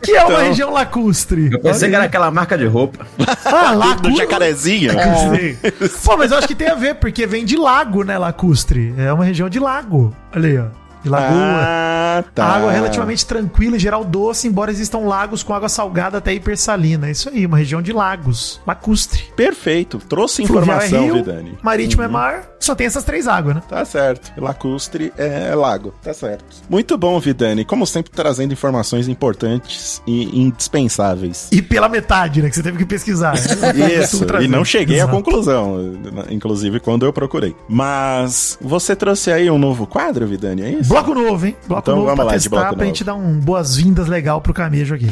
Que 0.03 0.13
é 0.13 0.23
uma 0.23 0.33
Então- 0.35 0.45
região 0.49 0.71
lacustre. 0.71 1.49
Eu 1.51 1.59
pensei 1.61 1.89
que 1.89 1.95
era 1.95 2.05
aquela 2.05 2.31
marca 2.31 2.59
de 2.59 2.67
roupa. 2.67 3.07
Ah, 3.47 3.73
Do 3.73 3.79
lacustre. 3.79 4.17
jacarezinho. 4.17 4.93
Sei. 5.35 5.57
Pô, 6.05 6.15
mas 6.19 6.31
eu 6.31 6.37
acho 6.37 6.47
que 6.47 6.55
tem 6.55 6.69
a 6.69 6.75
ver, 6.75 6.97
porque 6.97 7.27
vem 7.27 7.43
de 7.43 7.57
lago, 7.57 8.03
né, 8.05 8.19
lacustre? 8.19 8.93
É 8.99 9.11
uma 9.11 9.25
região 9.25 9.49
de 9.49 9.59
lago. 9.59 10.15
Olha 10.35 10.49
aí, 10.49 10.59
ó. 10.59 10.86
De 11.07 11.11
lagoa. 11.11 11.29
Ah, 11.63 12.25
tá. 12.35 12.45
A 12.45 12.57
água 12.57 12.73
é 12.73 12.75
relativamente 12.75 13.25
tranquila, 13.25 13.77
em 13.77 13.79
geral 13.79 14.05
doce, 14.05 14.49
embora 14.49 14.71
existam 14.71 14.99
lagos 14.99 15.43
com 15.43 15.55
água 15.55 15.69
salgada 15.69 16.19
até 16.19 16.35
hipersalina. 16.35 17.11
Isso 17.11 17.29
aí, 17.29 17.47
uma 17.47 17.57
região 17.57 17.81
de 17.81 17.93
lagos, 17.93 18.61
lacustre. 18.67 19.23
Perfeito. 19.37 19.99
Trouxe 19.99 20.45
Fluvial 20.47 20.65
informação, 20.65 20.99
é 20.99 21.05
rio, 21.05 21.15
Vidani. 21.15 21.59
marítimo 21.63 22.03
é 22.03 22.09
mar, 22.09 22.45
só 22.59 22.75
tem 22.75 22.87
essas 22.87 23.05
três 23.05 23.29
águas, 23.29 23.55
né? 23.57 23.63
Tá 23.69 23.85
certo. 23.85 24.33
Lacustre 24.41 25.13
é 25.17 25.55
lago. 25.55 25.95
Tá 26.03 26.13
certo. 26.13 26.45
Muito 26.69 26.99
bom, 26.99 27.19
Vidani. 27.21 27.65
Como 27.65 27.87
sempre, 27.87 28.11
trazendo 28.11 28.53
informações 28.53 29.07
importantes 29.09 30.03
e 30.07 30.41
indispensáveis. 30.41 31.49
E 31.53 31.63
pela 31.63 31.89
metade, 31.89 32.43
né? 32.43 32.49
Que 32.49 32.57
você 32.57 32.63
teve 32.63 32.79
que 32.79 32.85
pesquisar. 32.87 33.35
né? 33.35 34.01
Isso, 34.03 34.25
e 34.41 34.49
não 34.49 34.65
cheguei 34.65 34.97
Exato. 34.97 35.13
à 35.13 35.15
conclusão, 35.15 35.95
inclusive 36.31 36.81
quando 36.81 37.07
eu 37.07 37.13
procurei. 37.13 37.55
Mas 37.69 38.59
você 38.61 38.97
trouxe 38.97 39.31
aí 39.31 39.51
um 39.51 39.59
novo 39.59 39.87
quadro, 39.87 40.27
Vidani, 40.27 40.63
é 40.63 40.71
isso? 40.71 40.93
Bloco 40.97 41.15
novo, 41.15 41.47
hein? 41.47 41.57
Bloco 41.67 41.83
Então 41.83 41.95
novo 41.97 42.07
vamos 42.07 42.17
pra 42.17 42.25
lá 42.25 42.37
de 42.37 42.43
testar, 42.43 42.57
bloco 42.57 42.69
pra 42.69 42.85
novo. 42.85 42.87
gente 42.87 43.05
dar 43.05 43.15
um 43.15 43.39
boas-vindas 43.39 44.09
legal 44.09 44.41
pro 44.41 44.55
camejo 44.55 44.95
aqui. 44.95 45.11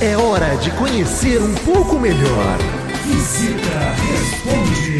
É 0.00 0.16
hora 0.16 0.56
de 0.56 0.70
conhecer 0.72 1.40
um 1.40 1.54
pouco 1.54 1.96
melhor. 1.98 2.58
Visita 3.06 3.78
Responde. 4.10 4.92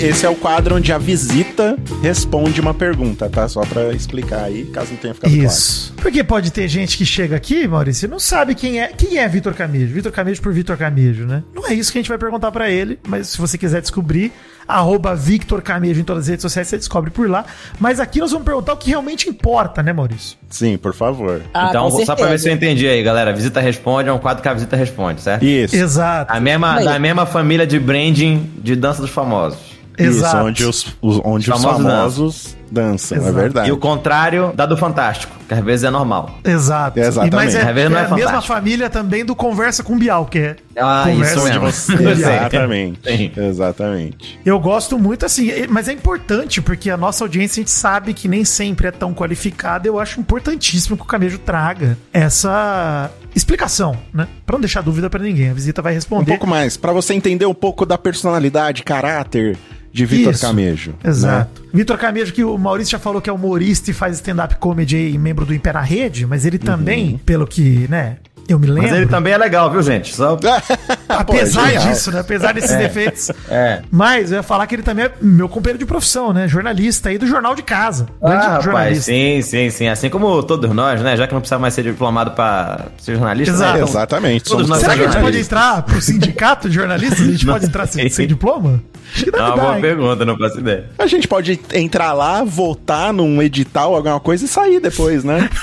Esse 0.00 0.26
é 0.26 0.28
o 0.28 0.34
quadro 0.34 0.74
onde 0.74 0.92
a 0.92 0.98
visita 0.98 1.78
responde 2.02 2.60
uma 2.60 2.74
pergunta, 2.74 3.30
tá? 3.30 3.48
Só 3.48 3.60
pra 3.62 3.92
explicar 3.92 4.42
aí, 4.42 4.64
caso 4.64 4.90
não 4.90 4.98
tenha 4.98 5.14
ficado 5.14 5.32
Isso. 5.32 5.94
Porque 5.96 6.22
pode 6.24 6.50
ter 6.50 6.66
gente 6.68 6.98
que 6.98 7.06
chega 7.06 7.36
aqui, 7.36 7.66
Maurício, 7.68 8.06
e 8.06 8.08
não 8.10 8.18
sabe 8.18 8.54
quem 8.54 8.80
é. 8.80 8.88
Quem 8.88 9.18
é 9.18 9.28
Vitor 9.28 9.54
Camejo? 9.54 9.94
Vitor 9.94 10.10
Camejo 10.10 10.42
por 10.42 10.52
Vitor 10.52 10.76
Camejo, 10.76 11.24
né? 11.24 11.44
Não 11.54 11.66
é 11.66 11.72
isso 11.72 11.92
que 11.92 11.98
a 11.98 12.00
gente 12.02 12.08
vai 12.08 12.18
perguntar 12.18 12.50
pra 12.50 12.68
ele, 12.68 12.98
mas 13.06 13.28
se 13.28 13.38
você 13.38 13.56
quiser 13.56 13.80
descobrir, 13.80 14.32
arroba 14.66 15.14
Victor 15.14 15.60
Camejo 15.62 16.00
em 16.00 16.04
todas 16.04 16.24
as 16.24 16.28
redes 16.28 16.42
sociais, 16.42 16.68
você 16.68 16.76
descobre 16.78 17.10
por 17.10 17.28
lá. 17.28 17.44
Mas 17.78 18.00
aqui 18.00 18.18
nós 18.20 18.30
vamos 18.30 18.44
perguntar 18.44 18.72
o 18.72 18.76
que 18.76 18.90
realmente 18.90 19.28
importa, 19.28 19.82
né, 19.82 19.92
Maurício? 19.92 20.36
Sim, 20.50 20.76
por 20.76 20.94
favor. 20.94 21.42
Ah, 21.52 21.66
então, 21.68 21.90
só 21.90 22.14
pra 22.16 22.26
ver 22.26 22.38
se 22.38 22.48
eu 22.48 22.54
entendi 22.54 22.86
aí, 22.86 23.02
galera. 23.02 23.32
Visita 23.32 23.60
Responde 23.60 24.08
é 24.08 24.12
um 24.12 24.18
quadro 24.18 24.42
que 24.42 24.48
a 24.48 24.54
Visita 24.54 24.76
Responde, 24.76 25.20
certo? 25.20 25.44
Isso. 25.44 25.74
Exato. 25.76 26.32
A 26.32 26.40
mesma, 26.40 26.80
da 26.82 26.98
mesma 26.98 27.26
família 27.26 27.66
de 27.66 27.78
branding 27.78 28.50
de 28.58 28.74
Dança 28.76 29.00
dos 29.02 29.10
Famosos. 29.10 29.58
Isso, 29.98 30.24
onde 30.38 30.64
os, 30.64 30.86
os- 31.00 31.20
onde 31.24 31.48
os 31.50 31.60
Famosos 31.62 31.82
famosos 31.84 32.56
dançam, 32.74 33.16
Exato. 33.18 33.30
é 33.38 33.40
verdade. 33.40 33.68
E 33.68 33.72
o 33.72 33.76
contrário 33.78 34.52
da 34.54 34.66
do 34.66 34.76
Fantástico, 34.76 35.32
que 35.48 35.54
às 35.54 35.64
vezes 35.64 35.84
é 35.84 35.90
normal. 35.90 36.38
Exato. 36.44 36.98
Exatamente. 36.98 37.32
E, 37.32 37.36
mas 37.36 37.54
é, 37.54 37.62
Às 37.62 37.74
vezes 37.74 37.90
não 37.90 37.98
é 37.98 38.02
é 38.02 38.06
a 38.06 38.14
mesma 38.14 38.42
família 38.42 38.90
também 38.90 39.24
do 39.24 39.34
Conversa 39.34 39.82
com 39.82 39.96
Bial, 39.98 40.26
que 40.26 40.38
é. 40.40 40.56
Ah, 40.76 41.04
Conversa 41.06 41.36
isso 41.38 41.44
de 41.52 41.58
mesmo. 41.60 41.72
você. 41.72 41.94
Exatamente. 42.10 42.98
Sim. 43.16 43.32
Exatamente. 43.36 44.38
Eu 44.44 44.58
gosto 44.58 44.98
muito, 44.98 45.24
assim, 45.24 45.50
mas 45.70 45.88
é 45.88 45.92
importante, 45.92 46.60
porque 46.60 46.90
a 46.90 46.96
nossa 46.96 47.24
audiência 47.24 47.60
a 47.60 47.62
gente 47.62 47.70
sabe 47.70 48.12
que 48.12 48.26
nem 48.28 48.44
sempre 48.44 48.88
é 48.88 48.90
tão 48.90 49.14
qualificada. 49.14 49.86
Eu 49.88 49.98
acho 50.00 50.20
importantíssimo 50.20 50.96
que 50.96 51.02
o 51.02 51.06
Camejo 51.06 51.38
traga 51.38 51.96
essa 52.12 53.10
explicação, 53.34 53.96
né? 54.12 54.26
Pra 54.44 54.54
não 54.54 54.60
deixar 54.60 54.80
dúvida 54.80 55.08
pra 55.08 55.20
ninguém. 55.22 55.50
A 55.50 55.54
visita 55.54 55.80
vai 55.80 55.92
Um 55.92 55.96
responder. 55.96 56.30
pouco 56.32 56.46
mais, 56.46 56.76
pra 56.76 56.92
você 56.92 57.14
entender 57.14 57.46
um 57.46 57.54
pouco 57.54 57.84
da 57.86 57.96
personalidade, 57.98 58.82
caráter 58.82 59.56
de 59.94 60.04
Vitor 60.04 60.32
Isso. 60.32 60.44
Camejo. 60.44 60.90
né? 60.90 61.08
Exato. 61.10 61.62
Vitor 61.72 61.96
Camejo, 61.96 62.32
que 62.32 62.42
o 62.42 62.58
Maurício 62.58 62.90
já 62.92 62.98
falou 62.98 63.22
que 63.22 63.30
é 63.30 63.32
humorista 63.32 63.92
e 63.92 63.94
faz 63.94 64.16
stand-up 64.16 64.56
comedy 64.56 65.10
e 65.10 65.16
membro 65.16 65.46
do 65.46 65.54
Impé 65.54 65.72
na 65.72 65.80
Rede, 65.80 66.26
mas 66.26 66.44
ele 66.44 66.58
também, 66.58 67.16
pelo 67.24 67.46
que, 67.46 67.86
né, 67.88 68.16
eu 68.48 68.58
me 68.58 68.66
lembro. 68.66 68.82
Mas 68.90 68.92
ele 68.92 69.06
também 69.06 69.32
é 69.32 69.38
legal, 69.38 69.70
viu, 69.70 69.80
gente? 69.82 70.12
Só... 70.14 70.36
Apesar 71.08 71.66
genial. 71.66 71.86
disso, 71.88 72.10
né? 72.10 72.20
Apesar 72.20 72.52
desses 72.52 72.76
defeitos. 72.76 73.30
É. 73.48 73.82
Mas 73.88 74.32
eu 74.32 74.38
ia 74.38 74.42
falar 74.42 74.66
que 74.66 74.74
ele 74.74 74.82
também 74.82 75.04
é 75.04 75.12
meu 75.22 75.48
companheiro 75.48 75.78
de 75.78 75.86
profissão, 75.86 76.32
né? 76.32 76.48
Jornalista 76.48 77.08
aí 77.10 77.16
do 77.16 77.26
Jornal 77.26 77.54
de 77.54 77.62
Casa. 77.62 78.06
Grande 78.20 78.46
Ah, 78.46 78.58
rapaz, 78.58 79.04
sim, 79.04 79.40
sim, 79.42 79.70
sim. 79.70 79.86
Assim 79.86 80.10
como 80.10 80.42
todos 80.42 80.68
nós, 80.74 81.00
né? 81.02 81.16
Já 81.16 81.26
que 81.28 81.32
não 81.32 81.40
precisa 81.40 81.58
mais 81.58 81.72
ser 81.72 81.84
diplomado 81.84 82.32
pra 82.32 82.86
ser 82.98 83.14
jornalista. 83.14 83.54
Exato. 83.54 83.72
né? 83.72 83.78
Então, 83.78 83.88
Exatamente. 83.88 84.44
Todos 84.44 84.66
somos 84.66 84.68
nós 84.70 84.80
Será 84.80 84.94
que 84.94 85.02
a 85.02 85.10
gente 85.10 85.22
pode 85.22 85.38
entrar 85.38 85.82
pro 85.82 86.00
sindicato 86.02 86.68
de 86.68 86.74
jornalistas? 86.74 87.20
A 87.20 87.30
gente 87.30 87.46
Não 87.46 87.52
pode 87.54 87.66
entrar 87.66 87.86
sem, 87.86 88.08
sem 88.08 88.26
diploma? 88.26 88.82
Acho 89.12 89.24
que 89.24 89.28
É 89.30 89.32
deve 89.32 89.44
uma 89.44 89.56
dar, 89.56 89.62
boa 89.62 89.74
hein? 89.76 89.80
pergunta, 89.82 90.24
não 90.24 90.36
faço 90.38 90.58
ideia. 90.60 90.90
A 90.98 91.06
gente 91.06 91.28
pode 91.28 91.60
entrar 91.72 92.12
lá, 92.12 92.42
votar 92.44 93.12
num 93.12 93.42
edital, 93.42 93.94
alguma 93.94 94.20
coisa 94.20 94.44
e 94.44 94.48
sair 94.48 94.80
depois, 94.80 95.24
né? 95.24 95.48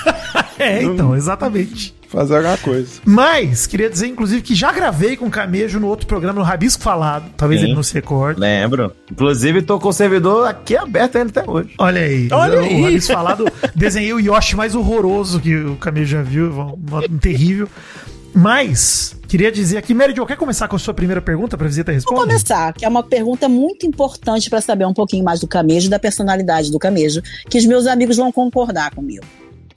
É, 0.60 0.83
então, 0.83 1.15
exatamente. 1.15 1.93
Fazer 2.07 2.36
alguma 2.36 2.57
coisa. 2.57 2.88
Mas, 3.03 3.65
queria 3.65 3.89
dizer, 3.89 4.07
inclusive, 4.07 4.41
que 4.43 4.53
já 4.53 4.71
gravei 4.71 5.17
com 5.17 5.25
o 5.25 5.29
Camejo 5.31 5.79
no 5.79 5.88
outro 5.88 6.05
programa, 6.05 6.38
no 6.39 6.45
Rabisco 6.45 6.83
Falado. 6.83 7.31
Talvez 7.36 7.62
Sim. 7.62 7.67
ele 7.67 7.75
não 7.75 7.81
se 7.81 7.93
recorde. 7.95 8.39
Lembro. 8.39 8.91
Inclusive, 9.12 9.63
tô 9.63 9.79
com 9.79 9.89
o 9.89 9.93
servidor 9.93 10.48
aqui 10.48 10.77
aberto 10.77 11.17
ainda 11.17 11.39
até 11.41 11.50
hoje. 11.50 11.71
Olha 11.79 12.01
aí. 12.01 12.27
Olha 12.31 12.53
Eu, 12.55 12.60
aí. 12.62 12.79
O 12.79 12.83
Rabisco 12.83 13.13
Falado, 13.13 13.45
desenhei 13.74 14.13
o 14.13 14.19
Yoshi 14.19 14.55
mais 14.55 14.75
horroroso 14.75 15.39
que 15.39 15.55
o 15.55 15.75
Camejo 15.77 16.12
já 16.17 16.21
viu. 16.21 16.51
Um, 16.51 16.77
um 17.12 17.17
terrível. 17.17 17.67
Mas, 18.34 19.16
queria 19.28 19.52
dizer 19.52 19.78
aqui, 19.78 19.94
Mary 19.94 20.14
Jo, 20.16 20.26
quer 20.26 20.38
começar 20.38 20.68
com 20.68 20.76
a 20.76 20.80
sua 20.80 20.94
primeira 20.94 21.22
pergunta 21.22 21.58
pra 21.58 21.68
visita 21.68 21.92
Vou 21.92 21.96
responder? 21.96 22.20
começar, 22.22 22.74
que 22.74 22.86
é 22.86 22.88
uma 22.88 23.04
pergunta 23.04 23.50
muito 23.50 23.86
importante 23.86 24.50
para 24.50 24.62
saber 24.62 24.86
um 24.86 24.94
pouquinho 24.94 25.24
mais 25.24 25.40
do 25.40 25.48
Camejo, 25.48 25.90
da 25.90 26.00
personalidade 26.00 26.72
do 26.72 26.80
Camejo, 26.80 27.22
que 27.50 27.58
os 27.58 27.66
meus 27.66 27.88
amigos 27.88 28.18
vão 28.18 28.32
concordar 28.32 28.94
comigo. 28.96 29.26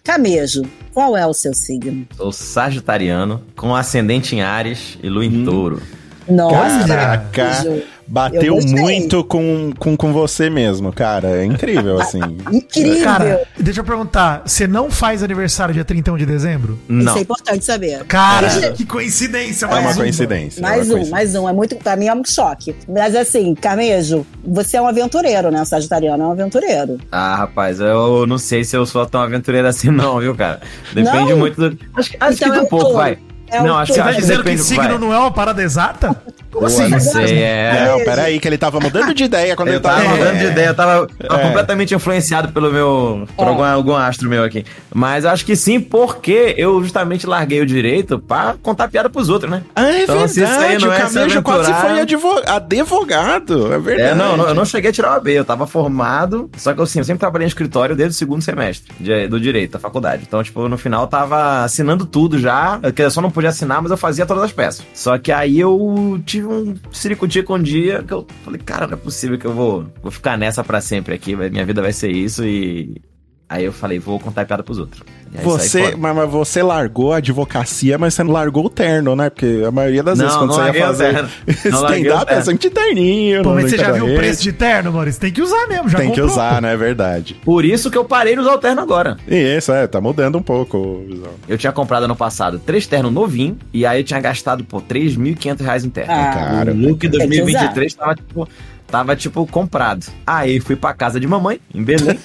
Camejo, 0.05 0.63
qual 0.93 1.17
é 1.17 1.27
o 1.27 1.33
seu 1.33 1.55
signo? 1.55 2.07
Sou 2.17 2.31
sagitariano, 2.31 3.43
com 3.57 3.75
ascendente 3.75 4.37
em 4.37 4.43
Ares 4.43 4.99
e 5.03 5.09
lua 5.09 5.25
em 5.25 5.45
touro. 5.45 5.83
Nossa, 6.29 6.87
Caraca, 6.87 7.29
Camejo, 7.33 7.83
bateu 8.07 8.59
muito 8.67 9.25
com, 9.25 9.73
com, 9.79 9.97
com 9.97 10.13
você 10.13 10.49
mesmo, 10.51 10.93
cara. 10.93 11.29
É 11.43 11.45
incrível, 11.45 12.01
assim. 12.01 12.21
incrível. 12.53 13.03
Cara, 13.05 13.43
deixa 13.59 13.81
eu 13.81 13.85
perguntar, 13.85 14.43
você 14.47 14.67
não 14.67 14.91
faz 14.91 15.23
aniversário 15.23 15.73
dia 15.75 15.85
31 15.85 16.17
de 16.17 16.27
dezembro? 16.27 16.79
Não. 16.89 17.07
Isso 17.13 17.19
é 17.19 17.21
importante 17.23 17.65
saber. 17.65 18.05
Cara, 18.05 18.49
Deixa- 18.49 18.73
que 18.73 18.85
coincidência, 18.85 19.67
É 19.67 19.69
uma 19.69 19.81
mais 19.81 19.97
uma. 19.97 20.03
coincidência. 20.05 20.61
é 20.61 20.63
Mais 20.63 20.75
uma 20.77 20.83
um, 20.83 20.89
coincidência. 20.99 21.11
mais 21.13 21.35
um. 21.35 21.49
É 21.49 21.53
muito, 21.53 21.77
pra 21.77 21.97
mim 21.97 22.07
é 22.07 22.15
um 22.15 22.25
choque. 22.25 22.75
Mas 22.89 23.15
assim, 23.17 23.55
Camejo, 23.55 24.27
você 24.45 24.77
é 24.77 24.83
um 24.83 24.87
aventureiro, 24.89 25.51
né? 25.51 25.63
O 25.63 25.65
Sagitariano 25.65 26.23
é 26.23 26.27
um 26.27 26.33
aventureiro. 26.33 26.99
Ah, 27.11 27.37
rapaz, 27.37 27.81
eu 27.81 28.27
não 28.27 28.39
sei 28.39 28.65
se 28.65 28.77
eu 28.77 28.85
sou 28.87 29.05
tão 29.07 29.21
aventureiro 29.23 29.67
assim, 29.69 29.91
não, 29.91 30.19
viu, 30.21 30.35
cara? 30.35 30.61
Depende 30.93 31.31
Não? 31.31 31.39
muito 31.39 31.57
do. 31.71 31.79
Acho, 31.97 32.11
que- 32.11 32.17
acho 32.21 32.35
Então 32.37 32.53
que 32.53 32.59
é 32.59 32.63
um 32.63 32.67
pouco, 32.67 32.93
vai. 32.95 33.19
É 33.51 33.63
não, 33.63 33.77
acho 33.77 33.93
Você 33.93 34.01
que, 34.01 34.07
tá 34.09 34.15
que 34.15 34.21
dizendo 34.21 34.43
que 34.43 34.59
signo 34.59 34.83
vai. 34.89 34.99
não 34.99 35.13
é 35.13 35.19
uma 35.19 35.31
parada 35.31 35.63
exata? 35.63 36.17
Como 36.55 36.67
assim? 36.67 36.89
não 36.89 37.01
sei, 37.01 37.43
é. 37.43 37.87
Não, 37.89 38.05
peraí, 38.05 38.39
que 38.39 38.49
ele 38.49 38.57
tava 38.59 38.79
mudando 38.81 39.13
de 39.13 39.25
ideia 39.25 39.55
quando 39.57 39.69
Eu 39.69 39.75
ele 39.75 39.81
tava. 39.83 40.03
tava 40.03 40.17
mudando 40.17 40.39
de 40.39 40.45
ideia, 40.47 40.67
eu 40.69 40.75
tava, 40.75 41.07
É. 41.21 41.27
completamente 41.27 41.95
influenciado 41.95 42.53
pelo 42.53 42.73
meu. 42.73 43.27
por 43.37 43.47
É. 43.47 43.49
algum, 43.51 43.63
algum 43.65 43.95
astro 43.97 44.29
meu 44.29 44.45
aqui. 44.45 44.65
Mas 44.95 45.25
acho 45.25 45.45
que 45.45 45.57
sim, 45.57 45.81
porque 45.81 46.55
eu 46.57 46.81
justamente 46.83 47.27
larguei 47.27 47.61
o 47.61 47.67
direito 47.67 48.19
pra 48.19 48.55
contar 48.63 48.89
piada 48.89 49.11
pros 49.11 49.29
outros, 49.29 49.51
né? 49.51 49.63
Ah, 49.75 49.85
é 49.91 50.03
Então, 50.05 50.17
verdade. 50.27 50.85
não 50.85 50.91
o 50.91 50.93
é 50.95 50.99
Camejo 51.01 51.43
quase 51.43 51.73
foi 51.75 52.01
advo- 52.01 52.43
advogado. 52.47 53.73
É 53.73 53.79
verdade. 53.79 54.11
É, 54.11 54.15
não, 54.15 54.37
não, 54.37 54.49
eu 54.49 54.55
não 54.55 54.65
cheguei 54.65 54.91
a 54.91 54.93
tirar 54.93 55.13
o 55.13 55.17
AB, 55.17 55.33
eu 55.33 55.45
tava 55.45 55.67
formado, 55.67 56.51
só 56.57 56.73
que 56.73 56.81
assim, 56.83 56.99
eu 57.01 57.05
sempre 57.05 57.21
trabalhei 57.21 57.47
em 57.47 57.49
escritório 57.49 57.97
desde 57.97 58.15
o 58.15 58.19
segundo 58.19 58.43
semestre 58.43 58.93
de- 59.01 59.27
do 59.29 59.41
direito, 59.41 59.73
da 59.73 59.79
faculdade. 59.79 60.25
Então, 60.27 60.43
tipo, 60.43 60.69
no 60.69 60.77
final 60.79 61.03
eu 61.03 61.07
tava 61.09 61.65
assinando 61.65 62.05
tudo 62.07 62.39
já, 62.39 62.79
que 62.95 63.03
eu 63.03 63.11
só 63.11 63.21
não 63.21 63.31
podia 63.31 63.51
assinar, 63.51 63.81
mas 63.83 63.91
eu 63.91 63.97
fazia 63.97 64.27
todas 64.27 64.45
as 64.45 64.53
peças. 64.53 64.85
Só 64.95 65.17
que 65.19 65.33
aí 65.33 65.59
eu 65.59 66.21
tive 66.25 66.44
um 66.47 66.75
ciricutico 66.93 67.55
um 67.55 67.63
dia 67.63 68.03
que 68.03 68.13
eu 68.13 68.27
falei, 68.45 68.61
cara, 68.61 68.87
não 68.87 68.95
é 68.95 68.97
possível 68.97 69.39
que 69.39 69.47
eu 69.47 69.53
vou, 69.53 69.87
vou 70.03 70.11
ficar 70.11 70.37
nessa 70.37 70.63
pra 70.65 70.81
sempre 70.81 71.15
aqui, 71.15 71.35
minha 71.35 71.67
vida 71.67 71.83
vai 71.83 71.93
ser 71.93 72.11
isso 72.11 72.45
e... 72.45 73.03
Aí 73.49 73.65
eu 73.65 73.73
falei, 73.73 73.99
vou 73.99 74.19
contar 74.19 74.45
piada 74.47 74.63
pros 74.63 74.79
outros. 74.79 75.03
Você, 75.43 75.97
mas, 75.97 76.15
mas 76.15 76.31
você 76.31 76.63
largou 76.63 77.13
a 77.13 77.17
advocacia, 77.17 77.99
mas 77.99 78.15
você 78.15 78.23
não 78.23 78.33
largou 78.33 78.67
o 78.67 78.71
terno, 78.71 79.17
né? 79.17 79.29
Porque 79.31 79.65
a 79.67 79.71
maioria 79.71 80.03
das 80.03 80.17
Não, 80.17 80.25
vezes 80.27 80.39
quando 80.39 80.51
não 80.51 80.57
você 80.57 80.65
ia 80.65 80.71
o 80.85 80.87
fazer 80.87 81.13
terno. 81.13 81.29
O 81.47 81.51
stand-up 81.51 82.23
é 82.23 82.25
terno. 82.27 82.45
sempre 82.45 82.59
de 82.69 82.71
terninho. 82.71 83.43
Pô, 83.43 83.55
mas 83.55 83.71
você 83.71 83.77
já 83.77 83.91
viu 83.91 84.07
o 84.07 84.15
preço 84.17 84.43
de 84.43 84.53
terno, 84.53 84.93
Maurício? 84.93 85.21
Tem 85.21 85.33
que 85.33 85.43
usar 85.43 85.67
mesmo, 85.67 85.89
já 85.89 85.99
Tem 85.99 86.11
que 86.11 86.21
comprou, 86.21 86.37
usar, 86.37 86.55
pô. 86.55 86.61
né? 86.63 86.73
É 86.73 86.77
verdade. 86.77 87.35
Por 87.45 87.65
isso 87.65 87.91
que 87.91 87.99
eu 87.99 88.05
parei 88.05 88.37
nos 88.37 88.47
alternos 88.47 88.83
agora. 88.85 89.17
E 89.27 89.35
isso, 89.57 89.73
é, 89.73 89.87
tá 89.89 90.01
mudando 90.01 90.39
um 90.39 90.43
pouco. 90.43 91.05
Visão. 91.09 91.31
Eu 91.49 91.59
tinha 91.59 91.73
comprado 91.73 92.05
ano 92.05 92.17
passado 92.17 92.61
três 92.65 92.87
ternos 92.87 93.13
novinho 93.13 93.59
e 93.73 93.85
aí 93.85 94.01
eu 94.01 94.05
tinha 94.05 94.21
gastado, 94.21 94.63
pô, 94.65 94.81
3.500 94.81 95.61
reais 95.61 95.85
em 95.85 95.91
terno. 95.91 96.13
Ah, 96.13 96.31
Cara, 96.33 96.73
o 96.73 96.77
look 96.77 97.01
que 97.01 97.09
2023 97.09 97.93
tava 97.95 98.15
tipo, 98.15 98.49
tava 98.88 99.17
tipo 99.17 99.47
comprado. 99.47 100.07
Aí 100.26 100.61
fui 100.61 100.76
pra 100.76 100.95
casa 100.95 101.19
de 101.19 101.26
mamãe, 101.26 101.61
em 101.75 101.83
Belém, 101.83 102.19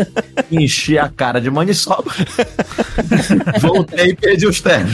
enchi 0.50 0.98
a 0.98 1.08
cara 1.08 1.40
de 1.40 1.50
maniçoba, 1.50 2.10
voltei 3.60 4.10
e 4.10 4.14
perdi 4.14 4.46
os 4.46 4.60
ternos. 4.60 4.92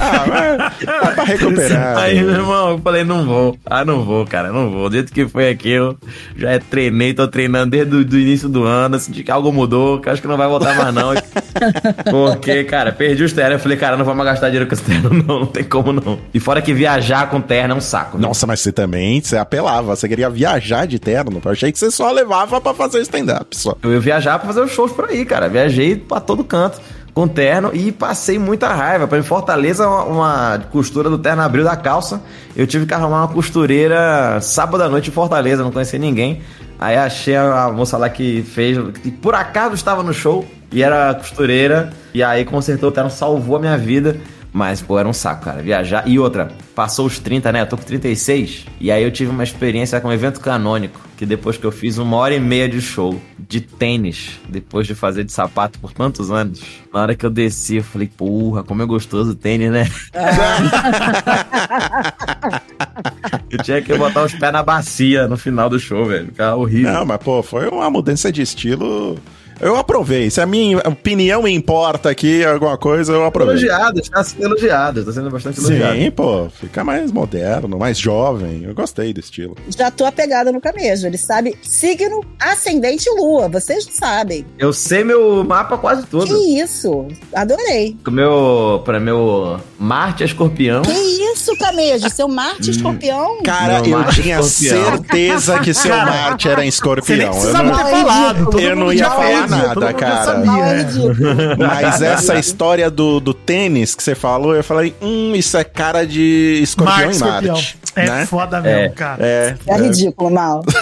Ah, 0.00 0.24
mas 0.28 0.86
dá 0.86 1.10
pra 1.12 1.24
recuperar. 1.24 1.98
Aí, 1.98 2.16
né? 2.16 2.22
meu 2.22 2.34
irmão, 2.34 2.70
eu 2.70 2.78
falei, 2.78 3.04
não 3.04 3.24
vou. 3.24 3.58
Ah, 3.66 3.84
não 3.84 4.04
vou, 4.04 4.26
cara, 4.26 4.52
não 4.52 4.70
vou. 4.70 4.88
Do 4.88 4.94
jeito 4.94 5.12
que 5.12 5.26
foi 5.28 5.48
aquilo, 5.48 5.98
já 6.36 6.50
é 6.52 6.58
treinei, 6.58 7.14
tô 7.14 7.26
treinando 7.28 7.70
desde 7.70 7.94
o 7.94 8.04
do 8.04 8.18
início 8.18 8.48
do 8.48 8.64
ano, 8.64 8.98
senti 8.98 9.22
que 9.22 9.30
algo 9.30 9.52
mudou, 9.52 10.00
que 10.00 10.08
eu 10.08 10.12
acho 10.12 10.22
que 10.22 10.28
não 10.28 10.36
vai 10.36 10.48
voltar 10.48 10.74
mais 10.74 10.94
não. 10.94 11.14
Porque, 12.10 12.64
cara, 12.64 12.92
perdi 12.92 13.22
os 13.22 13.32
ternos. 13.32 13.54
Eu 13.54 13.58
falei, 13.60 13.76
cara, 13.76 13.96
não 13.96 14.04
vou 14.04 14.14
mais 14.14 14.30
gastar 14.30 14.48
dinheiro 14.48 14.66
com 14.66 14.74
esse 14.74 14.82
terno, 14.82 15.10
não, 15.10 15.40
não 15.40 15.46
tem 15.46 15.64
como 15.64 15.92
não. 15.92 16.18
E 16.32 16.40
fora 16.40 16.60
que 16.60 16.74
viajar 16.74 17.28
com 17.30 17.40
terno 17.40 17.74
é 17.74 17.76
um 17.76 17.80
saco. 17.80 18.18
viu? 18.18 18.26
Nossa, 18.26 18.46
mas 18.46 18.60
você 18.60 18.72
também, 18.72 19.20
você 19.20 19.36
apelava, 19.36 19.94
você 19.94 20.08
queria 20.08 20.28
viajar 20.30 20.53
viajar 20.54 20.86
de 20.86 20.98
terno. 20.98 21.40
Eu 21.44 21.50
achei 21.50 21.72
que 21.72 21.78
você 21.78 21.90
só 21.90 22.10
levava 22.10 22.60
pra 22.60 22.74
fazer 22.74 23.00
stand-up 23.00 23.56
só. 23.56 23.76
Eu 23.82 23.92
ia 23.92 24.00
viajar 24.00 24.38
pra 24.38 24.48
fazer 24.48 24.60
os 24.60 24.70
shows 24.70 24.92
por 24.92 25.06
aí, 25.08 25.24
cara. 25.24 25.48
Viajei 25.48 25.96
pra 25.96 26.20
todo 26.20 26.44
canto 26.44 26.80
com 27.12 27.28
terno 27.28 27.70
e 27.72 27.92
passei 27.92 28.38
muita 28.38 28.68
raiva. 28.68 29.06
Pra 29.06 29.18
em 29.18 29.22
Fortaleza, 29.22 29.86
uma, 29.86 30.04
uma 30.04 30.58
costura 30.70 31.08
do 31.08 31.18
terno 31.18 31.42
abriu 31.42 31.64
da 31.64 31.76
calça. 31.76 32.20
Eu 32.56 32.66
tive 32.66 32.86
que 32.86 32.94
arrumar 32.94 33.22
uma 33.22 33.28
costureira 33.28 34.40
sábado 34.40 34.82
à 34.82 34.88
noite 34.88 35.10
em 35.10 35.12
Fortaleza, 35.12 35.62
não 35.62 35.70
conhecia 35.70 35.98
ninguém. 35.98 36.42
Aí 36.78 36.96
achei 36.96 37.36
a 37.36 37.70
moça 37.70 37.96
lá 37.96 38.08
que 38.08 38.42
fez, 38.42 38.76
que 39.02 39.10
por 39.10 39.34
acaso 39.34 39.74
estava 39.74 40.02
no 40.02 40.12
show 40.12 40.44
e 40.72 40.82
era 40.82 41.14
costureira. 41.14 41.92
E 42.12 42.22
aí 42.22 42.44
consertou 42.44 42.88
o 42.88 42.92
terno, 42.92 43.10
salvou 43.10 43.56
a 43.56 43.60
minha 43.60 43.78
vida. 43.78 44.16
Mas, 44.54 44.80
pô, 44.80 44.96
era 44.96 45.08
um 45.08 45.12
saco, 45.12 45.46
cara, 45.46 45.60
viajar. 45.60 46.06
E 46.06 46.16
outra, 46.16 46.52
passou 46.76 47.06
os 47.06 47.18
30, 47.18 47.50
né? 47.50 47.62
Eu 47.62 47.66
tô 47.66 47.76
com 47.76 47.82
36. 47.82 48.66
E 48.80 48.88
aí 48.88 49.02
eu 49.02 49.10
tive 49.10 49.32
uma 49.32 49.42
experiência 49.42 50.00
com 50.00 50.06
um 50.06 50.12
evento 50.12 50.38
canônico. 50.38 51.00
Que 51.16 51.26
depois 51.26 51.56
que 51.56 51.64
eu 51.64 51.72
fiz 51.72 51.98
uma 51.98 52.16
hora 52.16 52.36
e 52.36 52.40
meia 52.40 52.68
de 52.68 52.80
show 52.80 53.20
de 53.36 53.60
tênis, 53.60 54.38
depois 54.48 54.86
de 54.86 54.94
fazer 54.94 55.24
de 55.24 55.32
sapato 55.32 55.80
por 55.80 55.92
tantos 55.92 56.30
anos, 56.30 56.62
na 56.92 57.02
hora 57.02 57.16
que 57.16 57.26
eu 57.26 57.30
desci, 57.30 57.78
eu 57.78 57.84
falei, 57.84 58.06
porra, 58.06 58.62
como 58.62 58.80
é 58.80 58.86
gostoso 58.86 59.32
o 59.32 59.34
tênis, 59.34 59.72
né? 59.72 59.90
eu 63.50 63.58
tinha 63.60 63.82
que 63.82 63.92
botar 63.98 64.22
os 64.22 64.34
pés 64.34 64.52
na 64.52 64.62
bacia 64.62 65.26
no 65.26 65.36
final 65.36 65.68
do 65.68 65.80
show, 65.80 66.06
velho. 66.06 66.26
Ficava 66.26 66.54
horrível. 66.54 66.92
Não, 66.92 67.04
mas 67.04 67.18
pô, 67.18 67.42
foi 67.42 67.68
uma 67.68 67.90
mudança 67.90 68.30
de 68.30 68.42
estilo. 68.42 69.18
Eu 69.64 69.76
aprovei. 69.76 70.28
Se 70.30 70.40
a 70.42 70.46
minha 70.46 70.78
opinião 70.80 71.48
importa 71.48 72.10
aqui, 72.10 72.44
alguma 72.44 72.76
coisa, 72.76 73.12
eu 73.14 73.24
aprovei. 73.24 73.54
Elogiado, 73.54 73.98
está 73.98 74.22
sendo 74.22 74.44
elogiado, 74.44 75.00
está 75.00 75.12
sendo 75.12 75.30
bastante 75.30 75.58
elogiado. 75.58 75.96
Sim, 75.96 76.10
pô, 76.10 76.48
fica 76.60 76.84
mais 76.84 77.10
moderno, 77.10 77.78
mais 77.78 77.96
jovem. 77.98 78.62
Eu 78.64 78.74
gostei 78.74 79.12
do 79.14 79.20
estilo. 79.20 79.56
Já 79.74 79.90
tô 79.90 80.04
apegada 80.04 80.52
no 80.52 80.60
camejo. 80.60 81.06
Ele 81.06 81.16
sabe 81.16 81.56
signo, 81.62 82.22
ascendente 82.38 83.08
e 83.08 83.14
lua. 83.18 83.48
Vocês 83.48 83.88
sabem. 83.90 84.44
Eu 84.58 84.70
sei 84.72 85.02
meu 85.02 85.42
mapa 85.44 85.78
quase 85.78 86.04
todo. 86.06 86.26
Que 86.26 86.60
isso? 86.60 87.08
Adorei. 87.34 87.96
Meu, 88.10 88.82
pra 88.84 89.00
meu 89.00 89.58
Marte 89.78 90.24
escorpião. 90.24 90.82
Que 90.82 90.92
isso, 90.92 91.56
camejo? 91.56 92.10
Seu 92.10 92.28
Marte 92.28 92.68
escorpião? 92.70 93.38
Cara, 93.42 93.80
Meu 93.80 93.92
eu 93.92 93.98
Marte 93.98 94.22
tinha 94.22 94.40
escorpião. 94.40 94.84
certeza 94.98 95.58
que 95.60 95.72
seu 95.72 95.96
Marte 95.96 96.48
era 96.50 96.60
em 96.64 96.70
Você 96.70 96.76
escorpião. 96.76 97.16
nem 97.32 97.42
Eu 97.44 97.52
não, 97.54 97.76
ter 97.76 97.90
falado. 97.90 98.44
todo 98.50 98.60
eu 98.60 98.70
mundo 98.76 98.84
não 98.84 98.92
ia 98.92 99.08
falar 99.10 99.53
nada, 99.56 99.94
cara. 99.94 100.24
sabia, 100.24 100.44
Não, 100.44 100.64
é 100.64 100.74
né? 100.74 100.82
ridículo. 100.82 101.14
Mas 101.58 102.02
essa 102.02 102.34
história 102.38 102.90
do, 102.90 103.20
do 103.20 103.34
tênis 103.34 103.94
que 103.94 104.02
você 104.02 104.14
falou, 104.14 104.54
eu 104.54 104.64
falei, 104.64 104.94
hum, 105.00 105.34
isso 105.34 105.56
é 105.56 105.64
cara 105.64 106.06
de 106.06 106.60
escorpião 106.62 106.96
Marte, 106.96 107.10
e 107.10 107.16
escorpião. 107.16 107.54
Marte. 107.54 107.78
É 107.96 108.06
né? 108.06 108.26
foda 108.26 108.60
mesmo, 108.60 108.94
cara. 108.94 109.24
É, 109.24 109.56
É 109.66 109.76
ridículo, 109.76 110.30
mal. 110.30 110.62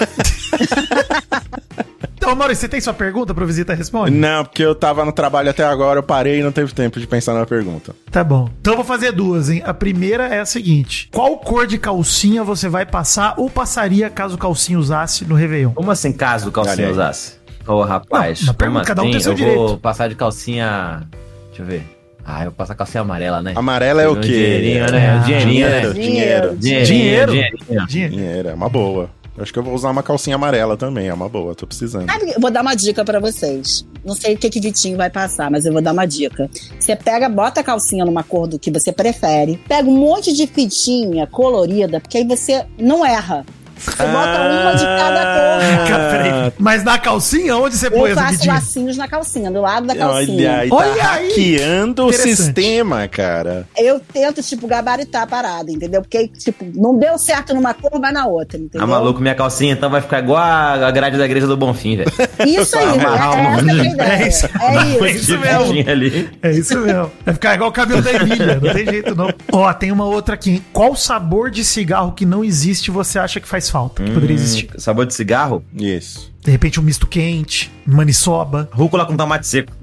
Então, 2.22 2.36
Maurício, 2.36 2.60
você 2.60 2.68
tem 2.68 2.80
sua 2.80 2.94
pergunta 2.94 3.34
pro 3.34 3.44
Visita 3.44 3.74
Responde? 3.74 4.12
Não, 4.12 4.44
porque 4.44 4.62
eu 4.62 4.76
tava 4.76 5.04
no 5.04 5.10
trabalho 5.10 5.50
até 5.50 5.64
agora, 5.64 5.98
eu 5.98 6.04
parei 6.04 6.38
e 6.38 6.42
não 6.42 6.52
teve 6.52 6.72
tempo 6.72 7.00
de 7.00 7.06
pensar 7.06 7.34
na 7.34 7.44
pergunta. 7.44 7.96
Tá 8.12 8.22
bom. 8.22 8.48
Então 8.60 8.74
eu 8.74 8.76
vou 8.76 8.84
fazer 8.84 9.10
duas, 9.10 9.50
hein? 9.50 9.60
A 9.66 9.74
primeira 9.74 10.28
é 10.28 10.38
a 10.38 10.46
seguinte: 10.46 11.08
Qual 11.12 11.36
cor 11.38 11.66
de 11.66 11.78
calcinha 11.78 12.44
você 12.44 12.68
vai 12.68 12.86
passar 12.86 13.34
ou 13.38 13.50
passaria 13.50 14.08
caso 14.08 14.38
calcinha 14.38 14.78
usasse 14.78 15.24
no 15.24 15.34
Réveillon? 15.34 15.72
Como 15.72 15.90
assim, 15.90 16.12
caso 16.12 16.52
calcinha 16.52 16.90
usasse? 16.92 17.41
Ô, 17.66 17.82
rapaz, 17.82 18.42
Não, 18.46 18.54
como 18.54 18.82
cada 18.82 19.02
um 19.02 19.06
tem 19.06 19.14
assim? 19.16 19.22
seu 19.22 19.32
eu 19.32 19.36
direito. 19.36 19.56
vou 19.58 19.78
passar 19.78 20.08
de 20.08 20.14
calcinha... 20.14 21.02
Deixa 21.48 21.62
eu 21.62 21.66
ver. 21.66 21.82
Ah, 22.24 22.40
eu 22.40 22.44
vou 22.46 22.52
passar 22.52 22.74
calcinha 22.74 23.00
amarela, 23.02 23.42
né? 23.42 23.52
Amarela 23.56 24.00
é 24.02 24.08
o 24.08 24.14
quê? 24.20 24.28
Dinheirinho, 24.28 24.90
né? 24.92 25.08
Ah, 25.10 25.18
dinheirinho, 25.18 25.68
né? 25.68 25.80
Dinheiro, 25.80 25.94
dinheiro. 25.94 26.56
Dinheirinho, 26.56 26.86
Dinheiro? 26.86 27.32
dinheirinho. 27.32 27.86
Dinheiro. 27.86 28.12
Dinheiro, 28.16 28.48
é 28.48 28.54
uma 28.54 28.68
boa. 28.68 29.10
Eu 29.36 29.42
acho 29.42 29.52
que 29.52 29.58
eu 29.58 29.62
vou 29.62 29.72
usar 29.74 29.90
uma 29.90 30.02
calcinha 30.02 30.36
amarela 30.36 30.76
também, 30.76 31.08
é 31.08 31.14
uma 31.14 31.26
boa, 31.28 31.54
tô 31.54 31.66
precisando. 31.66 32.04
Sabe, 32.10 32.32
eu 32.34 32.40
vou 32.40 32.50
dar 32.50 32.60
uma 32.60 32.74
dica 32.74 33.02
pra 33.02 33.18
vocês. 33.18 33.84
Não 34.04 34.14
sei 34.14 34.34
o 34.34 34.38
que 34.38 34.50
que 34.50 34.60
Vitinho 34.60 34.96
vai 34.96 35.08
passar, 35.08 35.50
mas 35.50 35.64
eu 35.64 35.72
vou 35.72 35.80
dar 35.80 35.92
uma 35.92 36.04
dica. 36.04 36.50
Você 36.78 36.94
pega, 36.94 37.30
bota 37.30 37.60
a 37.60 37.64
calcinha 37.64 38.04
numa 38.04 38.22
cor 38.22 38.46
do 38.46 38.58
que 38.58 38.70
você 38.70 38.92
prefere, 38.92 39.58
pega 39.66 39.88
um 39.88 39.96
monte 39.96 40.34
de 40.34 40.46
fitinha 40.46 41.26
colorida, 41.26 41.98
porque 41.98 42.18
aí 42.18 42.26
você 42.26 42.66
não 42.78 43.04
erra. 43.06 43.44
Você 43.82 44.06
bota 44.06 44.40
uma 44.40 44.72
de 44.74 44.84
cada 44.84 45.22
cor. 45.24 46.52
Mas 46.58 46.84
na 46.84 46.98
calcinha, 46.98 47.56
onde 47.56 47.76
você 47.76 47.90
põe 47.90 48.00
Eu 48.00 48.06
essa 48.12 48.20
faço 48.22 48.32
vidinha? 48.34 48.54
lacinhos 48.54 48.96
na 48.96 49.08
calcinha, 49.08 49.50
do 49.50 49.60
lado 49.60 49.86
da 49.86 49.94
calcinha. 49.96 50.50
Olha 50.50 50.60
aí, 50.60 50.68
tá 50.70 50.76
Olha 50.76 50.92
aí. 51.10 51.28
hackeando 51.28 52.06
o 52.06 52.12
sistema, 52.12 53.08
cara. 53.08 53.66
Eu 53.76 54.00
tento, 54.00 54.42
tipo, 54.42 54.66
gabaritar 54.66 55.22
a 55.22 55.26
parada, 55.26 55.70
entendeu? 55.70 56.00
Porque, 56.02 56.28
tipo, 56.28 56.64
não 56.74 56.96
deu 56.98 57.18
certo 57.18 57.54
numa 57.54 57.74
cor, 57.74 58.00
vai 58.00 58.12
na 58.12 58.26
outra, 58.26 58.58
entendeu? 58.58 58.82
Ah, 58.82 58.86
maluco, 58.86 59.20
minha 59.20 59.34
calcinha 59.34 59.72
então 59.72 59.90
vai 59.90 60.00
ficar 60.00 60.20
igual 60.20 60.38
a 60.38 60.90
grade 60.90 61.16
da 61.18 61.24
igreja 61.24 61.46
do 61.46 61.56
Bonfim, 61.56 61.96
velho. 61.96 62.12
Isso 62.46 62.76
aí, 62.78 62.84
é, 62.84 62.92
um 62.92 64.10
é. 64.10 64.22
É 64.22 64.28
isso. 64.28 64.46
É 64.46 65.06
É 65.06 65.10
isso. 65.12 65.38
mesmo. 65.38 66.32
É 66.42 66.50
isso 66.52 66.78
mesmo. 66.78 67.10
Vai 67.24 67.34
ficar 67.34 67.54
igual 67.54 67.70
o 67.70 67.72
cabelo 67.72 68.02
da 68.02 68.12
Emília. 68.12 68.60
Não 68.62 68.72
tem 68.72 68.84
jeito, 68.86 69.14
não. 69.14 69.28
Ó, 69.52 69.72
tem 69.72 69.90
uma 69.90 70.04
outra 70.04 70.34
aqui. 70.34 70.62
Qual 70.72 70.94
sabor 70.94 71.50
de 71.50 71.64
cigarro 71.64 72.12
que 72.12 72.24
não 72.26 72.44
existe 72.44 72.90
você 72.90 73.18
acha 73.18 73.40
que 73.40 73.48
faz 73.48 73.68
falta? 73.72 74.02
Que 74.04 74.10
poderia 74.12 74.34
existir? 74.34 74.68
Sabor 74.78 75.06
de 75.06 75.14
cigarro? 75.14 75.64
Isso. 75.74 76.30
De 76.42 76.50
repente 76.50 76.78
um 76.80 76.82
misto 76.82 77.06
quente, 77.06 77.70
maniçoba. 77.86 78.68
Rúcula 78.72 79.06
com 79.06 79.16
tomate 79.16 79.46
seco. 79.46 79.72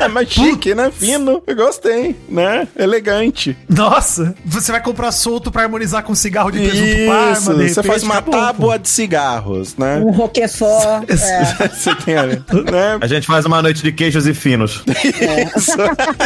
É 0.00 0.08
mais 0.08 0.28
chique, 0.28 0.74
né? 0.74 0.90
Fino. 0.90 1.42
Eu 1.46 1.54
gostei, 1.54 2.16
né? 2.28 2.66
Elegante. 2.76 3.56
Nossa, 3.68 4.34
você 4.44 4.72
vai 4.72 4.82
comprar 4.82 5.12
solto 5.12 5.50
pra 5.52 5.62
harmonizar 5.62 6.02
com 6.02 6.14
cigarro 6.14 6.50
de 6.50 6.58
presunto 6.58 7.06
parma, 7.06 7.32
Isso, 7.32 7.54
de 7.54 7.68
você 7.70 7.82
faz 7.84 8.02
uma 8.02 8.20
tábua 8.20 8.72
pô. 8.72 8.78
de 8.78 8.88
cigarros, 8.88 9.76
né? 9.76 9.98
Um 9.98 10.10
roquefort. 10.10 11.04
É. 11.12 11.68
Você 11.68 11.94
tem 11.96 12.16
ali, 12.16 12.36
né? 12.36 12.98
A 13.00 13.06
gente 13.06 13.26
faz 13.26 13.44
uma 13.46 13.62
noite 13.62 13.82
de 13.82 13.92
queijos 13.92 14.26
e 14.26 14.34
finos. 14.34 14.82
Isso. 15.56 15.72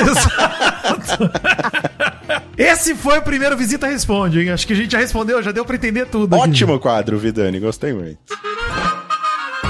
Exato. 0.01 1.31
Esse 2.57 2.95
foi 2.95 3.19
o 3.19 3.23
primeiro 3.23 3.57
Visita 3.57 3.87
Responde, 3.87 4.41
hein? 4.41 4.51
Acho 4.51 4.67
que 4.67 4.73
a 4.73 4.77
gente 4.77 4.93
já 4.93 4.99
respondeu, 4.99 5.43
já 5.43 5.53
deu 5.53 5.65
pra 5.65 5.77
entender 5.77 6.07
tudo. 6.07 6.35
aqui. 6.35 6.45
Ótimo 6.49 6.79
quadro, 6.81 7.19
Vidani. 7.19 7.61
Gostei 7.61 7.93
muito. 7.93 8.19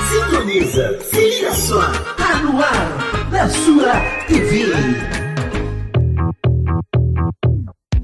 Sintoniza, 0.09 0.99
se 1.03 1.17
liga 1.17 1.53
só, 1.53 1.81
tá 2.17 2.39
no 2.43 2.61
ar, 2.63 3.29
na 3.31 3.49
sua 3.49 3.93
TV. 4.29 4.67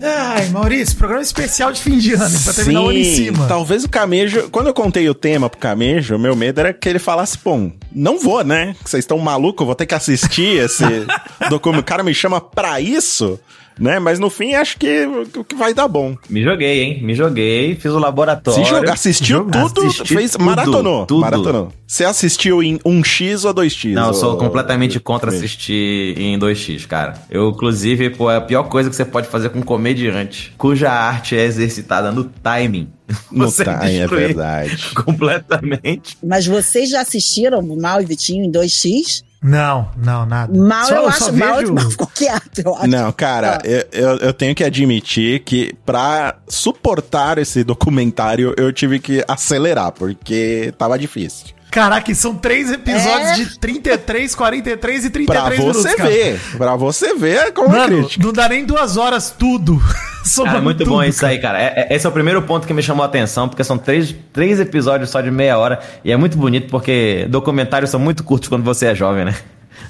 Ai, 0.05 0.49
Maurício, 0.49 0.97
programa 0.97 1.23
especial 1.23 1.73
de 1.73 1.81
fim 1.81 1.97
de 1.99 2.15
ano, 2.15 2.25
hein? 2.35 2.41
pra 2.43 2.53
terminar 2.53 2.81
o 2.83 2.89
ano 2.89 2.99
em 2.99 3.05
cima. 3.05 3.47
Talvez 3.47 3.85
o 3.85 3.89
Camejo. 3.89 4.51
Quando 4.51 4.67
eu 4.67 4.75
contei 4.75 5.09
o 5.09 5.15
tema 5.15 5.49
pro 5.49 5.61
Camejo, 5.61 6.19
meu 6.19 6.35
medo 6.35 6.59
era 6.59 6.73
que 6.73 6.89
ele 6.89 6.99
falasse, 6.99 7.39
pô, 7.39 7.71
não 7.93 8.19
vou, 8.19 8.43
né? 8.43 8.75
Vocês 8.85 9.05
estão 9.05 9.17
malucos, 9.19 9.61
eu 9.61 9.67
vou 9.67 9.77
ter 9.77 9.87
que 9.87 9.95
assistir 9.95 10.59
esse 10.65 10.83
documento. 11.49 11.83
O 11.83 11.85
cara 11.85 12.03
me 12.03 12.13
chama 12.13 12.41
pra 12.41 12.81
isso, 12.81 13.39
né? 13.79 13.99
Mas 13.99 14.19
no 14.19 14.31
fim 14.31 14.55
acho 14.55 14.79
que, 14.79 15.07
que 15.49 15.55
vai 15.55 15.75
dar 15.75 15.89
bom. 15.89 16.17
Me 16.29 16.43
joguei, 16.43 16.83
hein? 16.83 17.03
Me 17.03 17.15
joguei, 17.15 17.75
fiz 17.75 17.93
o 17.93 17.99
laboratório. 17.99 18.65
Se 18.65 18.71
jogar, 18.71 18.95
assistiu 18.95 19.45
tudo, 19.45 19.87
assisti 19.87 20.15
fez, 20.15 20.33
tudo, 20.33 20.45
maratonou. 20.45 21.07
tudo. 21.07 21.21
Maratonou. 21.21 21.73
Você 21.87 22.05
assistiu 22.05 22.63
em 22.63 22.79
1x 22.79 23.45
ou 23.45 23.55
2x? 23.55 23.93
Não, 23.93 24.09
eu 24.09 24.15
sou 24.15 24.37
completamente 24.37 24.99
contra 24.99 25.31
assistir 25.31 26.19
em 26.19 26.39
2x, 26.39 26.87
cara. 26.87 27.15
Eu, 27.31 27.51
inclusive, 27.51 28.11
pô, 28.11 28.31
é 28.31 28.37
a 28.37 28.41
pior 28.41 28.65
coisa 28.65 28.89
que 28.89 28.97
você 28.97 29.05
pode 29.05 29.29
fazer 29.29 29.51
com 29.51 29.59
um 29.59 29.63
comediante, 29.63 30.55
cuja 30.57 30.91
arte 30.91 31.37
é 31.37 31.45
exercitada 31.45 32.11
no 32.11 32.25
timing. 32.25 32.89
No 33.31 33.51
Você 33.51 33.65
time, 33.65 33.97
é 33.97 34.07
verdade. 34.07 34.91
Completamente. 34.97 36.17
Mas 36.23 36.47
vocês 36.47 36.89
já 36.89 37.03
assistiram 37.03 37.61
Mal 37.77 38.01
e 38.01 38.07
Vitinho 38.07 38.45
em 38.45 38.51
2x? 38.51 39.23
Não, 39.43 39.91
não, 39.97 40.25
nada. 40.25 40.57
Mal 40.57 40.87
Só- 40.87 40.95
eu 40.95 41.13
só 41.13 41.25
acho. 41.27 41.33
Mal, 41.37 41.57
vejo- 41.59 41.75
mal 41.75 41.91
ficou 41.91 42.07
quieto, 42.07 42.59
eu 42.65 42.75
acho. 42.77 42.87
Não, 42.87 43.11
cara, 43.13 43.59
Ah. 43.63 43.67
eu, 43.67 43.85
eu, 43.93 44.17
eu 44.19 44.33
tenho 44.33 44.55
que 44.55 44.63
admitir 44.63 45.41
que 45.41 45.75
pra 45.85 46.37
suportar 46.49 47.39
esse 47.39 47.65
documentário 47.65 48.55
eu 48.57 48.73
tive 48.73 49.01
que 49.01 49.25
acelerar, 49.27 49.91
porque 49.91 50.73
tava 50.79 50.97
difícil. 50.99 51.47
Caraca, 51.73 52.13
e 52.13 52.15
são 52.15 52.35
três 52.37 52.71
episódios 52.71 53.31
É? 53.31 53.35
de 53.35 53.59
33, 53.59 54.35
43 54.35 55.05
e 55.07 55.11
Pra 55.11 55.19
33 55.25 55.59
minutos, 55.59 55.83
você 55.83 55.97
cara. 55.97 56.09
ver, 56.11 56.41
pra 56.59 56.77
você 56.77 57.15
ver 57.15 57.53
como 57.53 57.75
é 57.75 57.79
Mano, 57.79 57.99
crítica. 58.03 58.25
não 58.25 58.33
dá 58.33 58.49
nem 58.49 58.65
duas 58.65 58.97
horas 58.99 59.35
tudo. 59.37 59.83
Cara, 60.45 60.61
muito 60.61 60.79
tudo, 60.79 60.91
bom 60.91 61.03
isso 61.03 61.27
aí, 61.27 61.41
cara. 61.41 61.61
É- 61.61 61.89
é- 61.91 61.97
esse 61.97 62.07
é 62.07 62.09
o 62.09 62.13
primeiro 62.13 62.41
ponto 62.43 62.65
que 62.65 62.73
me 62.73 62.81
chamou 62.83 63.03
a 63.03 63.07
atenção, 63.07 63.49
porque 63.49 63.65
são 63.65 63.77
três, 63.77 64.15
três 64.33 64.61
episódios 64.61 65.11
só 65.11 65.21
de 65.21 65.33
meia 65.33 65.59
hora. 65.59 65.81
E 66.05 66.13
é 66.13 66.17
muito 66.17 66.39
bonito, 66.39 66.69
porque 66.71 67.27
documentários 67.29 67.91
são 67.91 67.99
muito 67.99 68.23
curtos 68.23 68.49
quando 68.49 68.63
você 68.63 68.87
é 68.87 68.95
jovem, 68.95 69.25
né? 69.25 69.35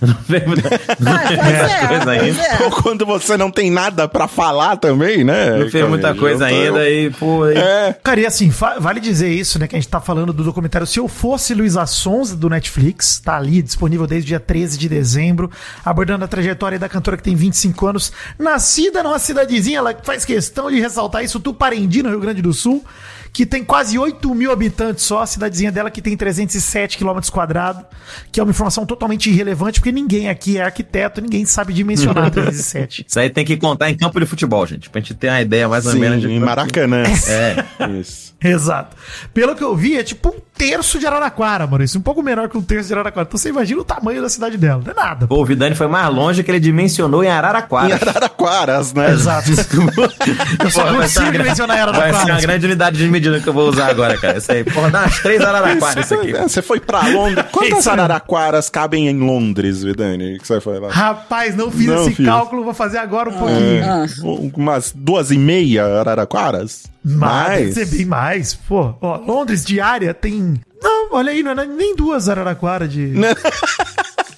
Não 0.07 0.17
vem 0.29 0.45
muita, 0.47 0.69
não 0.99 1.13
Ah, 1.13 1.33
é, 1.33 1.87
coisa 1.87 2.11
ainda. 2.11 2.43
é. 2.43 2.63
Ou 2.65 2.71
quando 2.73 3.07
você 3.07 3.37
não 3.37 3.51
tem 3.53 3.71
nada 3.71 4.09
pra 4.09 4.27
falar 4.27 4.77
também, 4.77 5.23
né? 5.23 5.59
Não 5.59 5.71
fez 5.71 5.89
muita 5.89 6.13
coisa 6.13 6.41
tô- 6.41 6.45
ainda 6.55 6.91
e, 6.91 7.11
pô, 7.11 7.45
aí- 7.45 7.57
É, 7.57 7.95
Cara, 8.03 8.21
e 8.21 8.27
assim, 8.27 8.53
vale 8.81 8.99
dizer 8.99 9.29
isso, 9.31 9.61
né? 9.61 9.69
Que 9.69 9.77
a 9.77 9.79
gente 9.79 9.89
tá 9.89 10.01
falando 10.01 10.33
do 10.33 10.43
documentário 10.43 10.87
Se 10.89 10.99
Eu 10.99 11.07
Fosse 11.07 11.55
Luísa 11.55 11.87
Sonza, 11.87 12.35
do 12.35 12.51
Netflix, 12.51 13.21
tá 13.21 13.37
ali, 13.37 13.63
disponível 13.63 14.07
desde 14.07 14.27
o 14.27 14.31
dia 14.31 14.41
13 14.41 14.77
de 14.77 14.89
dezembro, 14.89 15.49
abordando 15.85 16.25
a 16.25 16.29
trajetória 16.29 16.79
da 16.81 16.89
cantora 16.89 17.17
que 17.17 17.23
tem 17.23 17.37
25 17.37 17.87
anos, 17.87 18.13
nascida 18.37 19.03
numa 19.05 19.21
cidadezinha, 19.21 19.79
ela 19.79 19.97
faz 20.03 20.25
questão 20.25 20.69
de 20.69 20.81
ressaltar 20.81 21.23
isso, 21.23 21.39
Tuparendi, 21.39 22.03
no 22.03 22.09
Rio 22.11 22.21
Grande 22.21 22.43
do 22.43 22.53
Sul, 22.53 22.85
que 23.33 23.47
tem 23.47 23.65
quase 23.65 23.99
8 23.99 24.35
mil 24.35 24.53
habitantes 24.53 25.05
só, 25.05 25.23
a 25.23 25.27
cidadezinha 25.27 25.73
dela 25.73 25.91
que 25.91 26.03
tem 26.03 26.17
307 26.17 26.99
quilômetros 26.99 27.31
quadrados, 27.31 27.83
que 28.31 28.39
é 28.39 28.43
uma 28.43 28.51
informação 28.51 28.85
totalmente 28.85 29.31
irrelevante, 29.31 29.81
porque 29.81 29.91
ninguém 29.91 30.29
aqui 30.29 30.59
é 30.59 30.65
arquiteto, 30.65 31.21
ninguém 31.23 31.47
sabe 31.47 31.73
dimensionar 31.73 32.29
307. 32.31 33.07
Isso 33.09 33.19
aí 33.19 33.31
tem 33.31 33.45
que 33.45 33.57
contar 33.57 33.91
em 33.91 33.97
campo 33.97 34.21
de 34.21 34.27
futebol, 34.27 34.67
gente, 34.67 34.91
pra 34.91 35.01
gente 35.01 35.15
ter 35.15 35.29
uma 35.29 35.41
ideia 35.41 35.67
mais 35.69 35.87
ou 35.87 35.93
Sim, 35.93 36.01
menos 36.01 36.21
de 36.21 36.29
em 36.29 36.39
Maracanã. 36.39 37.03
É. 37.29 38.01
Isso. 38.01 38.35
Exato. 38.43 38.97
Pelo 39.33 39.55
que 39.55 39.63
eu 39.63 39.75
vi, 39.77 39.97
é 39.97 40.03
tipo 40.03 40.31
um 40.31 40.41
terço 40.57 40.99
de 40.99 41.07
Araraquara, 41.07 41.67
Maurício. 41.67 41.99
Um 41.99 42.03
pouco 42.03 42.23
menor 42.23 42.49
que 42.49 42.57
um 42.57 42.63
terço 42.63 42.89
de 42.89 42.95
Araraquara. 42.95 43.27
Então 43.27 43.39
você 43.39 43.49
imagina 43.49 43.81
o 43.81 43.85
tamanho 43.85 44.23
da 44.23 44.29
cidade 44.29 44.57
dela. 44.57 44.83
Não 44.85 44.93
é 44.93 44.95
nada. 44.95 45.27
Pô, 45.27 45.41
o 45.41 45.45
Vidani 45.45 45.75
foi 45.75 45.87
mais 45.89 46.13
longe 46.15 46.43
que 46.45 46.51
ele 46.51 46.61
dimensionou 46.61 47.25
em 47.25 47.29
Araraquara. 47.29 47.89
Em 47.89 47.93
Araraquaras, 47.93 48.93
né? 48.93 49.11
Exato. 49.13 49.51
Eu 50.63 50.71
só 50.71 50.87
Pô, 50.87 50.93
vai 50.99 51.09
ser 51.09 51.21
uma 51.21 51.27
consigo 51.27 51.33
gra- 51.33 51.45
mencionar 51.45 51.77
Vai 51.77 51.87
ser 51.87 51.91
uma 51.93 52.05
Araraquara. 52.09 52.41
grande 52.41 52.67
unidade 52.67 52.97
de 52.99 53.09
medida 53.09 53.41
que 53.41 53.49
eu 53.49 53.53
vou 53.53 53.69
usar 53.69 53.89
agora, 53.91 54.17
cara. 54.19 54.39
Isso 54.39 54.53
aí. 54.53 54.63
Porra, 54.65 54.91
dá 54.91 55.01
umas 55.01 55.19
três 55.21 55.41
Araraquara 55.41 56.01
isso 56.01 56.15
aqui. 56.15 56.37
É, 56.37 56.43
Você 56.43 56.63
foi 56.63 56.79
pra 56.81 57.07
Londres. 57.09 57.47
Quantas. 57.51 57.87
Araraquaras 57.87 58.71
cabem 58.71 59.09
em 59.09 59.19
Londres, 59.19 59.83
Vidani? 59.83 60.39
Que 60.39 60.47
você 60.47 60.61
foi 60.61 60.79
lá? 60.79 60.91
Rapaz, 60.91 61.57
não 61.57 61.71
fiz 61.71 61.87
Não 61.87 62.03
esse 62.07 62.15
fiz. 62.15 62.27
cálculo, 62.27 62.65
vou 62.65 62.75
fazer 62.75 62.99
agora 62.99 63.29
um 63.31 63.33
pouquinho. 63.39 63.85
Ah. 63.85 64.07
Um- 64.23 64.53
Umas 64.57 64.93
duas 64.95 65.31
e 65.31 65.39
meia 65.39 65.85
Araraquaras? 66.01 66.85
Mas 67.05 67.75
deve 67.75 67.87
ser 67.87 67.97
bem 67.97 68.07
mais. 68.07 68.55
Pô, 68.55 68.95
ó, 69.01 69.17
Londres 69.17 69.65
diária 69.65 70.13
tem. 70.15 70.61
Não, 70.83 71.09
olha 71.13 71.31
aí, 71.33 71.43
não 71.43 71.53
é 71.53 71.67
nem 71.67 71.95
duas 71.97 72.29
Araraquara 72.29 72.87
de. 72.89 73.07
Né? 73.07 73.29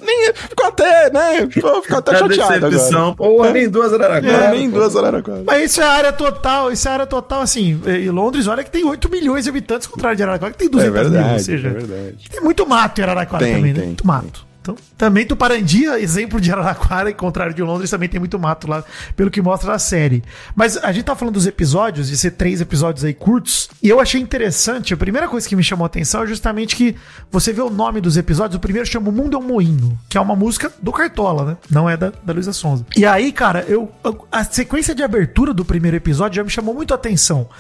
Nem, 0.06 0.34
ficou 0.34 0.66
até, 0.66 1.10
né? 1.10 1.46
Ficou, 1.50 1.80
ficou 1.82 1.96
até 1.98 2.10
A 2.14 2.18
chateado 2.18 2.52
agora. 2.56 2.70
decepção. 2.70 3.14
Porra, 3.14 3.50
nem 3.52 3.70
duas 3.70 3.90
Araraquara. 3.90 4.44
É, 4.44 4.50
nem 4.50 4.68
duas 4.68 4.94
Araraquaras. 4.94 5.44
Mas 5.46 5.70
isso 5.70 5.80
é 5.80 5.84
área 5.84 6.12
total, 6.12 6.70
isso 6.70 6.86
é 6.86 6.90
área 6.90 7.06
total, 7.06 7.40
assim. 7.40 7.80
E 7.86 8.10
Londres, 8.10 8.46
olha 8.46 8.62
que 8.62 8.70
tem 8.70 8.84
8 8.84 9.10
milhões 9.10 9.44
de 9.44 9.50
habitantes, 9.50 9.86
contrário 9.86 10.14
de 10.14 10.22
Araraquara, 10.22 10.52
que 10.52 10.58
tem 10.58 10.68
200 10.68 10.94
É 10.94 11.02
verdade, 11.02 11.24
mil, 11.24 11.32
ou 11.32 11.38
seja, 11.38 11.68
é 11.68 11.70
verdade. 11.70 12.28
tem 12.30 12.40
muito 12.42 12.66
mato 12.68 13.00
em 13.00 13.04
Araraquara 13.04 13.44
Tem, 13.44 13.54
também, 13.54 13.72
né? 13.72 13.78
tem, 13.78 13.86
Muito 13.88 14.06
mato. 14.06 14.46
Então, 14.64 14.76
também 14.96 15.26
Tuparandia, 15.26 16.00
exemplo 16.00 16.40
de 16.40 16.50
Araraquara, 16.50 17.10
e 17.10 17.14
contrário 17.14 17.52
de 17.52 17.62
Londres, 17.62 17.90
também 17.90 18.08
tem 18.08 18.18
muito 18.18 18.38
mato 18.38 18.66
lá, 18.66 18.82
pelo 19.14 19.30
que 19.30 19.42
mostra 19.42 19.74
a 19.74 19.78
série. 19.78 20.24
Mas 20.56 20.78
a 20.78 20.90
gente 20.90 21.04
tá 21.04 21.14
falando 21.14 21.34
dos 21.34 21.46
episódios, 21.46 22.08
de 22.08 22.16
ser 22.16 22.30
três 22.30 22.62
episódios 22.62 23.04
aí 23.04 23.12
curtos, 23.12 23.68
e 23.82 23.90
eu 23.90 24.00
achei 24.00 24.18
interessante, 24.18 24.94
a 24.94 24.96
primeira 24.96 25.28
coisa 25.28 25.46
que 25.46 25.54
me 25.54 25.62
chamou 25.62 25.84
a 25.84 25.86
atenção 25.86 26.22
é 26.22 26.26
justamente 26.26 26.76
que 26.76 26.96
você 27.30 27.52
vê 27.52 27.60
o 27.60 27.68
nome 27.68 28.00
dos 28.00 28.16
episódios, 28.16 28.56
o 28.56 28.60
primeiro 28.60 28.88
chama 28.88 29.10
O 29.10 29.12
Mundo 29.12 29.36
é 29.36 29.38
um 29.38 29.42
Moinho, 29.42 29.98
que 30.08 30.16
é 30.16 30.20
uma 30.20 30.34
música 30.34 30.72
do 30.80 30.90
Cartola, 30.90 31.44
né? 31.44 31.56
Não 31.68 31.90
é 31.90 31.94
da, 31.94 32.10
da 32.24 32.32
Luísa 32.32 32.54
Sonza. 32.54 32.86
E 32.96 33.04
aí, 33.04 33.32
cara, 33.32 33.66
eu, 33.68 33.92
a 34.32 34.44
sequência 34.44 34.94
de 34.94 35.02
abertura 35.02 35.52
do 35.52 35.62
primeiro 35.62 35.98
episódio 35.98 36.36
já 36.36 36.44
me 36.44 36.48
chamou 36.48 36.74
muito 36.74 36.92
a 36.92 36.94
atenção. 36.94 37.50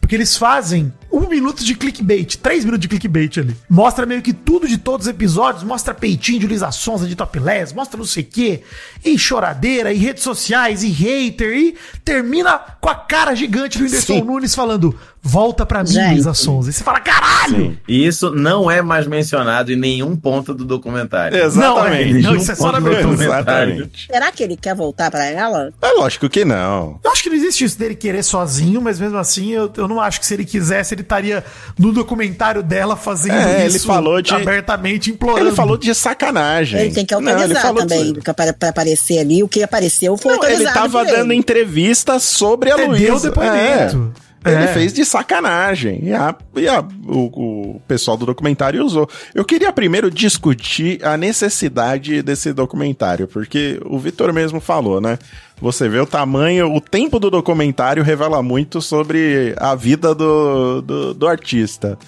Porque 0.00 0.14
eles 0.14 0.36
fazem 0.36 0.92
um 1.12 1.28
minuto 1.28 1.64
de 1.64 1.74
clickbait, 1.74 2.36
três 2.36 2.64
minutos 2.64 2.82
de 2.82 2.88
clickbait 2.88 3.38
ali. 3.38 3.56
Mostra 3.68 4.06
meio 4.06 4.22
que 4.22 4.32
tudo 4.32 4.68
de 4.68 4.78
todos 4.78 5.06
os 5.06 5.10
episódios, 5.10 5.64
mostra 5.64 5.92
peitinho 5.92 6.40
de 6.40 6.46
Luísa 6.46 6.70
Sonza 6.70 7.06
de 7.06 7.14
topless, 7.14 7.74
mostra 7.74 7.98
não 7.98 8.04
sei 8.04 8.22
o 8.22 8.26
quê, 8.26 8.62
e 9.04 9.18
choradeira, 9.18 9.92
e 9.92 9.98
redes 9.98 10.22
sociais, 10.22 10.82
e 10.82 10.88
hater, 10.88 11.52
e 11.52 11.76
termina 12.04 12.58
com 12.80 12.88
a 12.88 12.94
cara 12.94 13.34
gigante 13.34 13.78
do 13.78 13.84
Whindersson 13.84 14.14
Sim. 14.14 14.22
Nunes 14.22 14.54
falando, 14.54 14.98
volta 15.22 15.66
pra 15.66 15.82
mim. 15.84 15.90
Luísa 16.10 16.32
Sonza. 16.34 16.70
E 16.70 16.72
você 16.72 16.82
fala, 16.84 17.00
caralho! 17.00 17.78
E 17.86 18.06
isso 18.06 18.30
não 18.30 18.70
é 18.70 18.80
mais 18.82 19.06
mencionado 19.06 19.72
em 19.72 19.76
nenhum 19.76 20.16
ponto 20.16 20.54
do 20.54 20.64
documentário. 20.64 21.36
Exatamente. 21.38 22.12
Não, 22.12 22.18
é, 22.18 22.22
não, 22.22 22.36
isso 22.36 22.50
é 22.52 22.54
só 22.54 22.72
na 22.72 22.78
abertura. 22.78 23.24
Exatamente. 23.24 24.06
Será 24.10 24.30
que 24.32 24.42
ele 24.42 24.56
quer 24.56 24.74
voltar 24.74 25.10
pra 25.10 25.24
ela? 25.26 25.72
É 25.82 25.92
lógico 25.92 26.28
que 26.28 26.44
não. 26.44 26.98
Eu 27.04 27.10
acho 27.10 27.22
que 27.22 27.28
não 27.28 27.36
existe 27.36 27.64
isso 27.64 27.78
dele 27.78 27.94
querer 27.94 28.22
sozinho, 28.22 28.80
mas 28.80 28.98
mesmo 29.00 29.18
assim, 29.18 29.50
eu, 29.52 29.70
eu 29.76 29.88
não 29.88 30.00
acho 30.00 30.20
que 30.20 30.26
se 30.26 30.34
ele 30.34 30.44
quisesse, 30.44 30.94
ele 30.94 31.02
estaria 31.02 31.44
no 31.78 31.92
documentário 31.92 32.62
dela 32.62 32.96
fazendo 32.96 33.34
É, 33.36 33.66
isso 33.66 33.76
ele 33.76 33.84
falou 33.84 34.22
de- 34.22 34.34
abertamente 34.34 35.10
implorando. 35.10 35.48
Ele 35.48 35.56
falou 35.56 35.76
de 35.76 35.94
sacanagem. 35.94 36.80
Ele 36.80 36.94
tem 36.94 37.04
que 37.04 37.14
Não, 37.14 37.20
ele 37.22 37.30
autorizar 37.32 37.62
falou 37.62 37.78
também 37.86 38.12
de- 38.12 38.20
pra, 38.20 38.34
pra- 38.34 38.52
pra 38.52 38.68
aparecer 38.68 39.18
ali. 39.18 39.42
O 39.42 39.48
que 39.48 39.62
apareceu 39.62 40.16
foi 40.16 40.36
Não, 40.36 40.44
ele 40.44 40.64
tava 40.64 41.00
por 41.00 41.06
ele. 41.08 41.16
dando 41.16 41.32
entrevistas 41.32 42.22
sobre 42.22 42.70
a 42.70 42.78
É, 42.80 42.86
Luísa. 42.86 43.04
deu 43.04 43.20
depoimento. 43.20 44.12
É. 44.24 44.27
Ele 44.44 44.54
É. 44.64 44.66
fez 44.68 44.92
de 44.92 45.04
sacanagem. 45.04 46.00
E, 46.04 46.12
a- 46.14 46.34
e 46.56 46.68
a- 46.68 46.84
o, 47.06 47.74
o 47.76 47.80
pessoal 47.88 48.16
do 48.16 48.24
documentário 48.24 48.84
usou. 48.84 49.08
Eu 49.34 49.44
queria 49.44 49.72
primeiro 49.72 50.10
discutir 50.10 51.04
a 51.04 51.16
necessidade 51.16 52.22
desse 52.22 52.52
documentário, 52.52 53.26
porque 53.26 53.80
o 53.84 53.98
Vitor 53.98 54.32
mesmo 54.32 54.60
falou, 54.60 55.00
né? 55.00 55.18
Você 55.60 55.88
vê 55.88 55.98
o 55.98 56.06
tamanho, 56.06 56.72
o 56.72 56.80
tempo 56.80 57.18
do 57.18 57.30
documentário 57.30 58.02
revela 58.04 58.40
muito 58.42 58.80
sobre 58.80 59.54
a 59.58 59.74
vida 59.74 60.14
do, 60.14 60.80
do, 60.82 61.14
do 61.14 61.26
artista. 61.26 61.98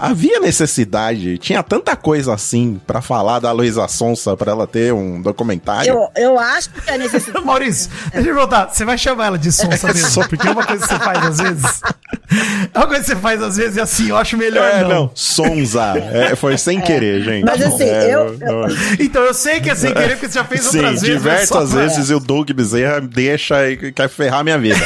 Havia 0.00 0.40
necessidade, 0.40 1.36
tinha 1.38 1.62
tanta 1.62 1.94
coisa 1.94 2.32
assim 2.32 2.80
pra 2.86 3.02
falar 3.02 3.38
da 3.38 3.52
Luísa 3.52 3.86
Sonsa 3.86 4.36
pra 4.36 4.52
ela 4.52 4.66
ter 4.66 4.92
um 4.94 5.20
documentário. 5.20 5.90
Eu, 5.92 6.08
eu 6.16 6.38
acho 6.38 6.70
que 6.70 6.90
a 6.90 6.96
necessidade. 6.96 7.44
Maurício, 7.44 7.90
deixa 8.12 8.28
eu 8.28 8.34
perguntar, 8.34 8.68
você 8.72 8.84
vai 8.84 8.96
chamar 8.96 9.26
ela 9.26 9.38
de 9.38 9.52
sonsa 9.52 9.88
mesmo? 9.92 10.28
Porque 10.28 10.46
é 10.46 10.50
uma 10.52 10.64
coisa 10.64 10.82
que 10.86 10.92
você 10.94 10.98
faz 10.98 11.26
às 11.26 11.38
vezes. 11.38 11.80
É 12.72 12.78
uma 12.78 12.86
coisa 12.86 13.02
que 13.02 13.10
você 13.10 13.16
faz 13.16 13.42
às 13.42 13.56
vezes 13.56 13.76
e 13.76 13.80
assim, 13.80 14.08
eu 14.08 14.16
acho 14.16 14.36
melhor 14.36 14.64
É, 14.70 14.82
não. 14.82 14.88
não, 14.88 15.10
Sonza. 15.14 15.94
É, 15.96 16.34
foi 16.36 16.56
sem 16.56 16.80
querer, 16.80 17.22
gente. 17.22 17.44
Mas 17.44 17.60
assim, 17.60 17.84
É, 17.84 18.14
eu- 18.14 18.38
não- 18.38 18.68
Então 19.00 19.22
eu 19.22 19.34
sei 19.34 19.60
que 19.60 19.68
é 19.68 19.74
sem 19.74 19.92
querer, 19.92 20.10
porque 20.16 20.28
você 20.28 20.38
já 20.38 20.44
fez 20.44 20.60
Sim, 20.62 20.78
outras 20.78 21.00
vezes. 21.02 21.08
né? 21.08 21.14
diversas 21.14 21.72
vezes 21.72 22.10
o 22.10 22.20
Doug 22.20 22.50
Bezerra 22.52 23.00
deixa 23.00 23.68
e 23.68 23.92
quer 23.92 24.08
ferrar 24.08 24.42
minha 24.44 24.58
vida. 24.58 24.80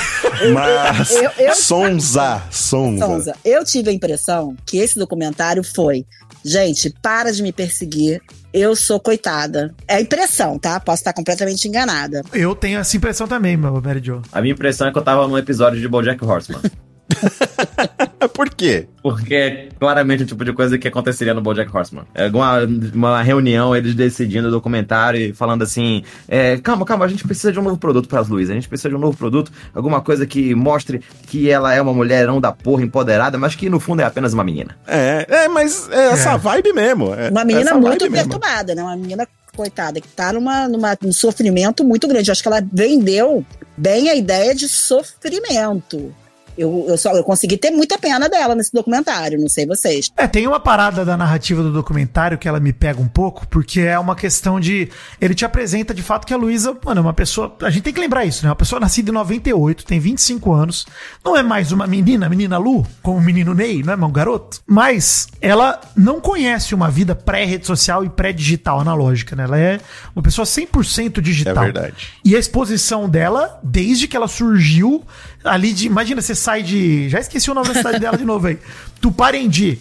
Mas 0.52 1.10
Eu- 1.12 1.30
eu- 1.38 1.54
Sonza, 1.54 2.42
Sonza. 2.50 3.06
Sonza, 3.06 3.36
eu 3.44 3.64
tive 3.64 3.90
a 3.90 3.92
impressão 3.92 4.56
que 4.66 4.78
esse 4.78 4.98
documentário 5.04 5.62
foi. 5.62 6.04
Gente, 6.44 6.92
para 7.02 7.32
de 7.32 7.42
me 7.42 7.52
perseguir. 7.52 8.20
Eu 8.52 8.76
sou 8.76 9.00
coitada. 9.00 9.74
É 9.88 9.96
a 9.96 10.00
impressão, 10.00 10.58
tá? 10.58 10.78
Posso 10.78 11.00
estar 11.00 11.12
completamente 11.12 11.66
enganada. 11.66 12.22
Eu 12.32 12.54
tenho 12.54 12.78
essa 12.78 12.96
impressão 12.96 13.26
também, 13.26 13.56
meu 13.56 13.80
Mary 13.80 14.00
Jo. 14.02 14.22
A 14.32 14.40
minha 14.40 14.52
impressão 14.52 14.86
é 14.86 14.92
que 14.92 14.98
eu 14.98 15.02
tava 15.02 15.26
num 15.26 15.36
episódio 15.36 15.80
de 15.80 15.88
BoJack 15.88 16.24
Horseman. 16.24 16.60
Por 18.32 18.50
quê? 18.50 18.88
Porque 19.02 19.34
é 19.34 19.68
claramente 19.78 20.22
o 20.22 20.26
tipo 20.26 20.44
de 20.44 20.52
coisa 20.52 20.78
que 20.78 20.88
aconteceria 20.88 21.34
no 21.34 21.40
BoJack 21.40 21.74
Horseman. 21.74 22.04
É 22.14 22.24
alguma 22.24 22.60
uma 22.94 23.22
reunião, 23.22 23.76
eles 23.76 23.94
decidindo 23.94 24.48
o 24.48 24.50
documentário 24.50 25.20
e 25.20 25.32
falando 25.32 25.62
assim: 25.62 26.02
é, 26.28 26.56
calma, 26.58 26.84
calma, 26.84 27.04
a 27.04 27.08
gente 27.08 27.24
precisa 27.24 27.52
de 27.52 27.60
um 27.60 27.62
novo 27.62 27.76
produto 27.76 28.08
para 28.08 28.20
as 28.20 28.28
Luísa. 28.28 28.52
A 28.52 28.54
gente 28.54 28.68
precisa 28.68 28.88
de 28.88 28.96
um 28.96 28.98
novo 28.98 29.16
produto, 29.16 29.52
alguma 29.74 30.00
coisa 30.00 30.26
que 30.26 30.54
mostre 30.54 31.00
que 31.26 31.50
ela 31.50 31.74
é 31.74 31.80
uma 31.80 31.92
mulherão 31.92 32.40
da 32.40 32.52
porra 32.52 32.82
empoderada, 32.82 33.38
mas 33.38 33.54
que 33.54 33.68
no 33.68 33.78
fundo 33.78 34.00
é 34.00 34.04
apenas 34.04 34.32
uma 34.32 34.44
menina. 34.44 34.76
É, 34.86 35.26
é 35.28 35.48
mas 35.48 35.88
é 35.90 36.12
essa 36.12 36.32
É. 36.32 36.38
vibe 36.38 36.72
mesmo. 36.72 37.14
é 37.14 37.28
Uma 37.28 37.44
menina 37.44 37.74
muito 37.74 38.10
perturbada, 38.10 38.74
né? 38.74 38.82
Uma 38.82 38.96
menina, 38.96 39.26
coitada, 39.54 40.00
que 40.00 40.08
tá 40.08 40.32
numa, 40.32 40.68
numa, 40.68 40.96
num 41.00 41.12
sofrimento 41.12 41.84
muito 41.84 42.08
grande. 42.08 42.28
Eu 42.28 42.32
acho 42.32 42.42
que 42.42 42.48
ela 42.48 42.62
vendeu 42.72 43.44
bem 43.76 44.10
a 44.10 44.14
ideia 44.14 44.54
de 44.54 44.68
sofrimento. 44.68 46.14
Eu, 46.56 46.86
eu, 46.88 46.96
só, 46.96 47.12
eu 47.12 47.24
consegui 47.24 47.56
ter 47.56 47.70
muita 47.70 47.98
pena 47.98 48.28
dela 48.28 48.54
nesse 48.54 48.72
documentário, 48.72 49.40
não 49.40 49.48
sei 49.48 49.66
vocês. 49.66 50.10
É, 50.16 50.26
tem 50.26 50.46
uma 50.46 50.60
parada 50.60 51.04
da 51.04 51.16
narrativa 51.16 51.62
do 51.62 51.72
documentário 51.72 52.38
que 52.38 52.48
ela 52.48 52.60
me 52.60 52.72
pega 52.72 53.00
um 53.00 53.08
pouco, 53.08 53.46
porque 53.48 53.80
é 53.80 53.98
uma 53.98 54.14
questão 54.14 54.60
de. 54.60 54.88
Ele 55.20 55.34
te 55.34 55.44
apresenta 55.44 55.92
de 55.92 56.02
fato 56.02 56.26
que 56.26 56.34
a 56.34 56.36
Luísa, 56.36 56.76
mano, 56.84 57.00
é 57.00 57.02
uma 57.02 57.14
pessoa. 57.14 57.56
A 57.62 57.70
gente 57.70 57.82
tem 57.82 57.92
que 57.92 58.00
lembrar 58.00 58.24
isso, 58.24 58.42
né? 58.44 58.50
Uma 58.50 58.56
pessoa 58.56 58.80
nascida 58.80 59.10
em 59.10 59.14
98, 59.14 59.84
tem 59.84 59.98
25 59.98 60.52
anos, 60.52 60.86
não 61.24 61.36
é 61.36 61.42
mais 61.42 61.72
uma 61.72 61.86
menina, 61.86 62.28
menina 62.28 62.58
Lu, 62.58 62.86
como 63.02 63.18
o 63.18 63.22
menino 63.22 63.54
Ney, 63.54 63.82
não 63.82 63.92
é 63.92 63.96
um 63.96 64.12
garoto. 64.12 64.60
Mas 64.66 65.28
ela 65.40 65.80
não 65.96 66.20
conhece 66.20 66.74
uma 66.74 66.90
vida 66.90 67.14
pré-rede 67.14 67.66
social 67.66 68.04
e 68.04 68.10
pré-digital 68.10 68.80
analógica, 68.80 69.34
né? 69.36 69.44
Ela 69.44 69.58
é 69.58 69.80
uma 70.14 70.22
pessoa 70.22 70.46
100% 70.46 71.20
digital. 71.20 71.64
É 71.64 71.72
verdade. 71.72 72.14
E 72.24 72.34
a 72.36 72.38
exposição 72.38 73.08
dela, 73.08 73.58
desde 73.62 74.06
que 74.08 74.16
ela 74.16 74.28
surgiu, 74.28 75.04
ali 75.44 75.72
de. 75.72 75.86
Imagina, 75.86 76.20
você 76.20 76.34
sai 76.34 76.62
de. 76.62 77.08
Já 77.08 77.20
esqueci 77.20 77.50
o 77.50 77.54
nome 77.54 77.68
da 77.68 77.74
cidade 77.74 78.00
dela 78.00 78.16
de 78.16 78.24
novo 78.24 78.46
aí. 78.46 78.58
Tuparendi. 79.00 79.78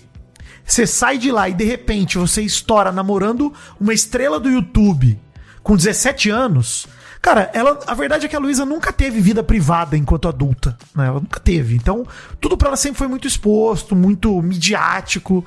Você 0.66 0.88
sai 0.88 1.18
de 1.18 1.32
lá 1.32 1.50
e 1.50 1.54
de 1.54 1.64
repente 1.64 2.18
você 2.18 2.42
estoura 2.42 2.92
namorando 2.92 3.54
uma 3.80 3.94
estrela 3.94 4.40
do 4.40 4.50
YouTube 4.50 5.20
com 5.62 5.76
17 5.76 6.30
anos. 6.30 6.88
Cara, 7.22 7.50
ela, 7.54 7.80
a 7.88 7.94
verdade 7.94 8.26
é 8.26 8.30
que 8.30 8.36
a 8.36 8.40
Luísa 8.40 8.66
nunca 8.66 8.92
teve 8.92 9.22
vida 9.22 9.42
privada 9.42 9.96
enquanto 9.96 10.28
adulta, 10.28 10.78
né? 10.94 11.08
Ela 11.08 11.22
nunca 11.22 11.40
teve. 11.40 11.76
Então, 11.76 12.06
tudo 12.40 12.58
pra 12.58 12.68
ela 12.68 12.78
sempre 12.78 12.98
foi 12.98 13.08
muito 13.08 13.28
exposto, 13.28 13.96
muito 13.96 14.42
midiático. 14.42 15.46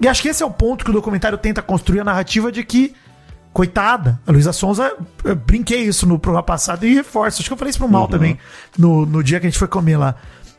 E 0.00 0.08
acho 0.08 0.22
que 0.22 0.28
esse 0.28 0.42
é 0.42 0.46
o 0.46 0.50
ponto 0.50 0.84
que 0.84 0.90
o 0.90 0.94
documentário 0.94 1.36
tenta 1.36 1.60
construir 1.60 2.00
a 2.00 2.04
narrativa 2.04 2.50
de 2.50 2.64
que 2.64 2.94
coitada, 3.52 4.20
a 4.26 4.32
Luísa 4.32 4.52
Sonza, 4.52 4.94
eu 5.24 5.34
brinquei 5.36 5.82
isso 5.82 6.06
no 6.06 6.18
programa 6.18 6.42
passado 6.44 6.86
e 6.86 6.94
reforço. 6.94 7.40
Acho 7.40 7.48
que 7.48 7.52
eu 7.52 7.56
falei 7.58 7.70
isso 7.70 7.78
pro 7.78 7.88
Mal 7.88 8.06
também, 8.08 8.38
no, 8.76 9.04
no 9.06 9.22
dia 9.22 9.40
que 9.40 9.46
a 9.46 9.50
gente 9.50 9.58
foi 9.58 9.68
comer 9.68 9.96
lá. 9.96 10.14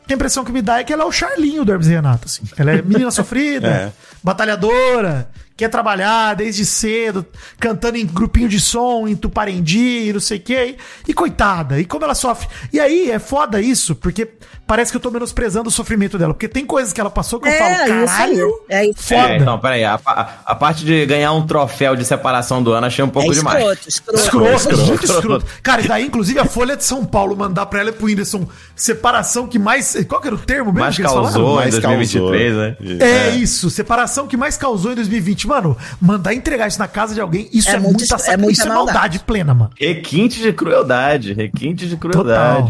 A 0.08 0.12
impressão 0.12 0.44
que 0.44 0.50
me 0.50 0.60
dá 0.60 0.80
é 0.80 0.84
que 0.84 0.92
ela 0.92 1.04
é 1.04 1.06
o 1.06 1.12
Charlinho 1.12 1.64
do 1.64 1.70
Hermes 1.70 1.86
Renato, 1.86 2.26
assim. 2.26 2.42
Ela 2.56 2.72
é 2.72 2.82
menina 2.82 3.10
sofrida, 3.12 3.68
É. 3.68 3.92
batalhadora, 4.24 5.30
quer 5.56 5.68
trabalhar 5.68 6.34
desde 6.34 6.66
cedo, 6.66 7.24
cantando 7.60 7.96
em 7.96 8.06
grupinho 8.06 8.48
de 8.48 8.58
som, 8.58 9.06
em 9.06 9.14
Tuparendi, 9.14 10.12
não 10.12 10.18
sei 10.18 10.38
o 10.38 10.40
quê. 10.40 10.76
E 11.06 11.14
coitada, 11.14 11.78
e 11.78 11.84
como 11.84 12.04
ela 12.04 12.14
sofre. 12.16 12.48
E 12.72 12.80
aí 12.80 13.08
é 13.10 13.20
foda 13.20 13.60
isso, 13.60 13.94
porque 13.94 14.28
parece 14.70 14.92
que 14.92 14.96
eu 14.96 15.00
tô 15.00 15.10
menosprezando 15.10 15.68
o 15.68 15.72
sofrimento 15.72 16.16
dela. 16.16 16.32
Porque 16.32 16.46
tem 16.46 16.64
coisas 16.64 16.92
que 16.92 17.00
ela 17.00 17.10
passou 17.10 17.40
que 17.40 17.48
eu 17.48 17.52
falo, 17.52 17.70
É, 17.70 17.74
isso 17.74 17.92
aí. 17.92 18.06
caralho. 18.06 18.60
É 18.68 18.84
isso. 18.86 19.02
Foda. 19.02 19.28
É, 19.32 19.36
então, 19.38 19.58
peraí. 19.58 19.82
A, 19.84 19.98
a, 20.06 20.28
a 20.46 20.54
parte 20.54 20.84
de 20.84 21.04
ganhar 21.06 21.32
um 21.32 21.44
troféu 21.44 21.96
de 21.96 22.04
separação 22.04 22.62
do 22.62 22.72
ano 22.72 22.86
achei 22.86 23.04
um 23.04 23.08
É 23.08 23.10
pouco 23.10 23.32
demais. 23.32 23.58
escroto, 23.58 23.88
escroto. 23.88 24.20
Escroto, 24.20 24.54
Escroto. 24.54 24.84
muito 24.86 25.04
escroto. 25.06 25.46
Cara, 25.60 25.82
e 25.82 25.88
daí, 25.88 26.06
inclusive, 26.06 26.38
a 26.38 26.44
Folha 26.44 26.76
de 26.76 26.84
São 26.84 27.04
Paulo 27.04 27.36
mandar 27.36 27.66
pra 27.66 27.80
ela 27.80 27.90
e 27.90 27.92
pro 27.92 28.06
Whindersson 28.06 28.46
separação 28.76 29.48
que 29.48 29.58
mais. 29.58 29.96
Qual 30.08 30.20
que 30.20 30.28
era 30.28 30.36
o 30.36 30.38
termo 30.38 30.66
mesmo 30.66 30.80
Mais 30.80 30.94
que 30.94 31.02
eles 31.02 31.10
falaram? 31.12 31.32
causou 31.32 31.52
em 31.52 31.56
Mais 31.56 31.70
2023, 31.78 32.54
né? 32.56 32.76
É, 33.00 33.30
isso, 33.30 33.68
separação 33.70 34.28
que 34.28 34.36
mais 34.36 34.56
causou 34.56 34.92
em 34.92 34.94
2020. 34.94 35.48
Mano, 35.48 35.76
mandar 36.00 36.32
entregar 36.32 36.68
isso 36.68 36.78
na 36.78 36.86
casa 36.88 37.12
de 37.12 37.20
alguém, 37.20 37.48
isso 37.52 37.68
é, 37.70 37.74
É 37.74 37.78
muito 37.78 37.98
muita, 37.98 38.14
é 38.30 38.36
muita 38.36 38.52
isso 38.52 38.62
é 38.62 38.66
maldade. 38.66 38.98
maldade. 38.98 39.18
plena, 39.20 39.52
mano. 39.52 39.70
Requinte 39.76 40.40
de 40.40 40.52
crueldade. 40.52 41.32
Requinte 41.32 41.88
de 41.88 41.96
crueldade. 41.96 42.20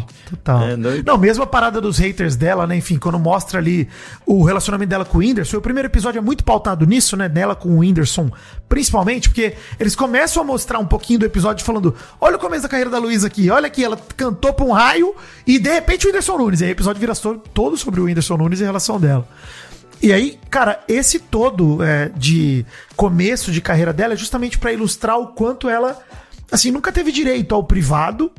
Total, 0.00 0.06
total. 0.30 0.62
É, 0.68 0.76
doido. 0.76 1.04
Não, 1.06 1.18
mesmo 1.18 1.42
a 1.44 1.46
parada 1.46 1.80
dos 1.90 1.98
haters 1.98 2.36
dela, 2.36 2.66
né? 2.66 2.76
Enfim, 2.76 2.98
quando 2.98 3.18
mostra 3.18 3.58
ali 3.58 3.88
o 4.24 4.44
relacionamento 4.44 4.88
dela 4.88 5.04
com 5.04 5.18
o 5.18 5.20
Whindersson, 5.20 5.56
o 5.56 5.60
primeiro 5.60 5.88
episódio 5.88 6.18
é 6.18 6.22
muito 6.22 6.44
pautado 6.44 6.86
nisso, 6.86 7.16
né? 7.16 7.28
Nela 7.28 7.54
com 7.54 7.68
o 7.70 7.78
Whindersson, 7.80 8.30
principalmente, 8.68 9.28
porque 9.28 9.54
eles 9.78 9.96
começam 9.96 10.42
a 10.42 10.46
mostrar 10.46 10.78
um 10.78 10.86
pouquinho 10.86 11.18
do 11.18 11.26
episódio 11.26 11.64
falando: 11.64 11.94
olha 12.20 12.36
o 12.36 12.38
começo 12.38 12.62
da 12.62 12.68
carreira 12.68 12.90
da 12.90 12.98
Luísa 12.98 13.26
aqui, 13.26 13.50
olha 13.50 13.66
aqui, 13.66 13.84
ela 13.84 13.98
cantou 14.16 14.52
pra 14.52 14.64
um 14.64 14.70
raio 14.70 15.14
e 15.46 15.58
de 15.58 15.70
repente 15.70 16.06
o 16.06 16.08
Whindersson 16.08 16.38
Nunes. 16.38 16.60
E 16.60 16.64
aí 16.64 16.70
o 16.70 16.72
episódio 16.72 17.00
vira 17.00 17.14
todo 17.52 17.76
sobre 17.76 18.00
o 18.00 18.04
Whindersson 18.04 18.36
Nunes 18.36 18.60
e 18.60 18.62
a 18.62 18.66
relação 18.66 19.00
dela. 19.00 19.26
E 20.02 20.12
aí, 20.12 20.38
cara, 20.48 20.82
esse 20.88 21.18
todo 21.18 21.82
é, 21.82 22.10
de 22.16 22.64
começo 22.96 23.52
de 23.52 23.60
carreira 23.60 23.92
dela 23.92 24.14
é 24.14 24.16
justamente 24.16 24.58
pra 24.58 24.72
ilustrar 24.72 25.18
o 25.18 25.28
quanto 25.28 25.68
ela, 25.68 25.98
assim, 26.50 26.70
nunca 26.70 26.90
teve 26.90 27.12
direito 27.12 27.54
ao 27.54 27.64
privado 27.64 28.32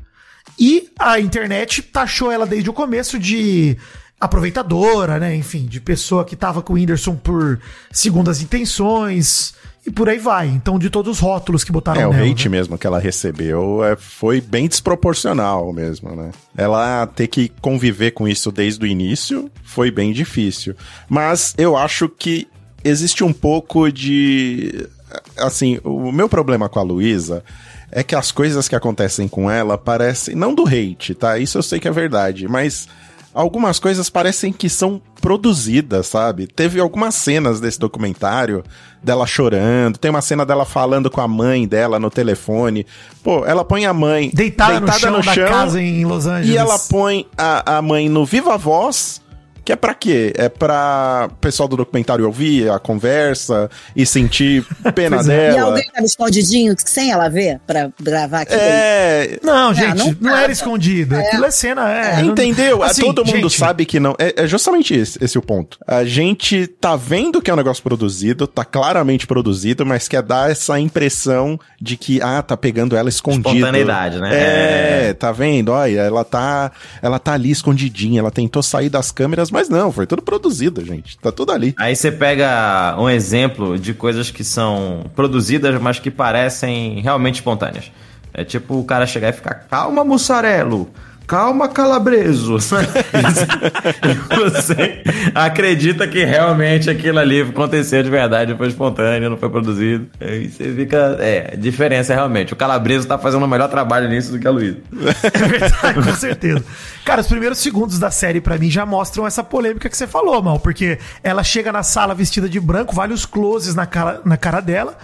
e 0.62 0.92
a 1.00 1.20
internet 1.20 1.82
taxou 1.82 2.32
ela 2.32 2.46
desde 2.46 2.70
o 2.70 2.74
começo 2.74 3.18
de 3.18 3.76
aproveitadora, 4.20 5.18
né? 5.18 5.36
Enfim, 5.36 5.66
de 5.66 5.82
pessoa 5.82 6.24
que 6.24 6.36
tava 6.36 6.62
com 6.62 6.74
o 6.74 6.76
Whindersson 6.76 7.16
por 7.16 7.60
segundas 7.92 8.44
intenções 8.44 9.56
e 9.84 9.90
por 9.90 10.08
aí 10.08 10.20
vai. 10.20 10.48
Então, 10.48 10.78
de 10.78 10.92
todos 10.92 11.14
os 11.14 11.20
rótulos 11.20 11.64
que 11.64 11.72
botaram 11.72 12.00
É, 12.00 12.08
o 12.08 12.14
nela, 12.14 12.24
hate 12.28 12.48
né? 12.48 12.58
mesmo 12.60 12.78
que 12.78 12.86
ela 12.86 13.00
recebeu 13.00 13.84
é, 13.84 13.96
foi 13.96 14.40
bem 14.40 14.68
desproporcional 14.68 15.74
mesmo, 15.74 16.16
né? 16.16 16.30
Ela 16.56 17.08
ter 17.08 17.26
que 17.26 17.52
conviver 17.60 18.12
com 18.12 18.28
isso 18.28 18.52
desde 18.52 18.86
o 18.86 18.88
início 18.88 19.50
foi 19.64 19.90
bem 19.90 20.14
difícil. 20.14 20.76
Mas 21.10 21.56
eu 21.58 21.76
acho 21.76 22.08
que 22.08 22.48
existe 22.84 23.24
um 23.24 23.34
pouco 23.34 23.92
de. 23.92 24.88
Assim, 25.36 25.80
o 25.84 26.12
meu 26.12 26.30
problema 26.30 26.70
com 26.70 26.78
a 26.78 26.84
Luísa 26.84 27.44
é 27.92 28.04
que 28.04 28.16
as 28.16 28.32
coisas 28.32 28.68
que 28.68 28.76
acontecem 28.76 29.28
com 29.28 29.52
ela 29.52 29.78
parecem. 29.78 30.34
Não 30.36 30.56
do 30.56 30.66
hate, 30.66 31.14
tá? 31.14 31.38
Isso 31.38 31.58
eu 31.58 31.64
sei 31.64 31.80
que 31.80 31.88
é 31.88 31.92
verdade, 31.92 32.48
mas 32.48 32.88
algumas 33.34 33.80
coisas 33.80 34.10
parecem 34.10 34.52
que 34.52 34.70
são 34.70 35.02
produzidas, 35.20 36.08
sabe? 36.08 36.48
Teve 36.48 36.80
algumas 36.80 37.16
cenas 37.16 37.60
desse 37.60 37.80
documentário 37.80 38.64
dela 39.04 39.26
chorando, 39.26 39.98
tem 39.98 40.10
uma 40.12 40.22
cena 40.22 40.46
dela 40.46 40.66
falando 40.66 41.10
com 41.10 41.22
a 41.22 41.28
mãe 41.28 41.68
dela 41.68 42.00
no 42.00 42.10
telefone. 42.10 42.86
Pô, 43.24 43.46
ela 43.46 43.64
põe 43.64 43.86
a 43.86 43.94
mãe 43.94 44.32
Deitada, 44.34 44.80
no 44.80 44.92
chão 44.94 45.22
da 45.22 45.36
casa 45.36 45.82
em 45.82 46.06
Los 46.06 46.26
Angeles. 46.26 46.50
e 46.50 46.58
ela 46.58 46.78
põe 46.80 47.28
a, 47.38 47.78
a 47.78 47.82
mãe 47.82 48.10
no 48.10 48.26
Viva 48.26 48.58
Voz. 48.58 49.22
Que 49.64 49.72
é 49.74 49.76
pra 49.76 49.94
quê? 49.94 50.34
É 50.36 50.50
pra 50.50 51.30
o 51.32 51.36
pessoal 51.36 51.70
do 51.70 51.78
documentário 51.78 52.26
ouvir 52.26 52.70
a 52.72 52.80
conversa 52.80 53.70
e 53.96 54.06
sentir 54.06 54.66
pena 54.96 55.18
é. 55.18 55.22
E 55.22 55.24
dela. 55.54 55.62
alguém 55.70 55.90
tava 55.92 56.06
escondidinho 56.06 56.74
sem 56.84 57.12
ela 57.12 57.30
ver 57.30 57.60
pra 57.68 57.90
gravar 58.02 58.42
aqui? 58.42 58.54
É, 58.54 59.40
Não, 59.44 59.72
gente, 59.74 59.98
não, 59.98 60.16
não 60.20 60.36
era 60.36 60.52
escondido. 60.52 61.16
Aquilo 61.16 61.46
é 61.46 61.52
cena, 61.52 61.90
é. 61.92 62.22
não- 62.24 62.32
Entendeu? 62.32 62.82
Assim, 62.82 63.02
Todo 63.02 63.24
mundo 63.26 63.36
gente, 63.50 63.58
sabe 63.58 63.86
que 63.86 64.00
não. 64.00 64.16
É, 64.18 64.44
é 64.44 64.48
justamente 64.48 64.96
esse, 64.96 65.24
esse 65.24 65.38
o 65.38 65.42
ponto. 65.44 65.78
A 65.86 66.04
gente 66.04 66.66
tá 66.66 66.96
vendo 66.96 67.40
que 67.42 67.52
é 67.52 67.54
um 67.54 67.58
negócio 67.58 67.84
produzido, 67.84 68.48
tá 68.48 68.66
claramente 68.66 69.28
produzido, 69.28 69.86
mas 69.86 70.08
quer 70.08 70.24
dar 70.24 70.50
essa 70.50 70.80
impressão 70.80 71.60
de 71.80 71.98
que, 71.98 72.20
ah, 72.22 72.42
tá 72.42 72.58
pegando 72.58 72.96
ela 72.96 73.10
escondida. 73.10 73.50
Espontaneidade, 73.50 74.20
né? 74.20 75.10
É, 75.10 75.14
tá 75.14 75.32
vendo? 75.32 75.70
Olha, 75.72 76.00
ela 76.02 76.24
tá, 76.24 76.72
ela 77.02 77.20
tá 77.20 77.34
ali 77.34 77.52
escondidinha, 77.52 78.20
ela 78.22 78.32
tentou 78.32 78.64
sair 78.64 78.90
das 78.90 79.12
câmeras, 79.12 79.51
mas 79.52 79.70
não, 79.70 79.92
foi 79.92 80.08
tudo 80.08 80.22
produzido, 80.22 80.84
gente. 80.84 81.18
Tá 81.18 81.32
tudo 81.32 81.52
ali. 81.52 81.74
Aí 81.78 81.96
você 81.96 82.12
pega 82.12 82.96
um 82.98 83.10
exemplo 83.10 83.78
de 83.78 83.94
coisas 83.94 84.32
que 84.32 84.44
são 84.44 85.06
produzidas, 85.16 85.80
mas 85.82 86.00
que 86.00 86.10
parecem 86.10 87.00
realmente 87.02 87.36
espontâneas. 87.36 87.92
É 88.34 88.44
tipo 88.44 88.80
o 88.80 88.84
cara 88.86 89.06
chegar 89.06 89.30
e 89.30 89.34
ficar, 89.34 89.54
calma, 89.70 90.04
mussarelo. 90.04 90.90
Calma, 91.32 91.70
calabreso. 91.70 92.58
Você 94.36 95.02
acredita 95.34 96.06
que 96.06 96.26
realmente 96.26 96.90
aquilo 96.90 97.20
ali 97.20 97.40
aconteceu 97.40 98.04
de 98.04 98.10
verdade, 98.10 98.54
foi 98.58 98.68
espontâneo, 98.68 99.30
não 99.30 99.38
foi 99.38 99.50
produzido. 99.50 100.10
Aí 100.20 100.50
você 100.50 100.76
fica. 100.76 101.16
É, 101.22 101.56
diferença 101.56 102.14
realmente. 102.14 102.52
O 102.52 102.58
calabreso 102.58 103.08
tá 103.08 103.18
fazendo 103.18 103.46
o 103.46 103.48
melhor 103.48 103.70
trabalho 103.70 104.10
nisso 104.10 104.34
do 104.34 104.40
que 104.40 104.46
a 104.46 104.52
Luísa. 104.52 104.80
É 105.24 105.48
verdade, 105.48 106.04
com 106.04 106.16
certeza. 106.16 106.66
Cara, 107.06 107.22
os 107.22 107.28
primeiros 107.28 107.60
segundos 107.60 107.98
da 107.98 108.12
série, 108.12 108.42
pra 108.42 108.58
mim, 108.58 108.70
já 108.70 108.86
mostram 108.86 109.26
essa 109.26 109.42
polêmica 109.42 109.90
que 109.90 109.96
você 109.96 110.06
falou, 110.06 110.44
mal, 110.44 110.60
porque 110.60 111.00
ela 111.24 111.44
chega 111.44 111.72
na 111.72 111.82
sala 111.82 112.14
vestida 112.14 112.50
de 112.50 112.60
branco, 112.60 112.94
vários 112.94 113.26
closes 113.26 113.74
na 113.74 113.86
cara, 113.86 114.20
na 114.26 114.36
cara 114.36 114.60
dela. 114.60 114.98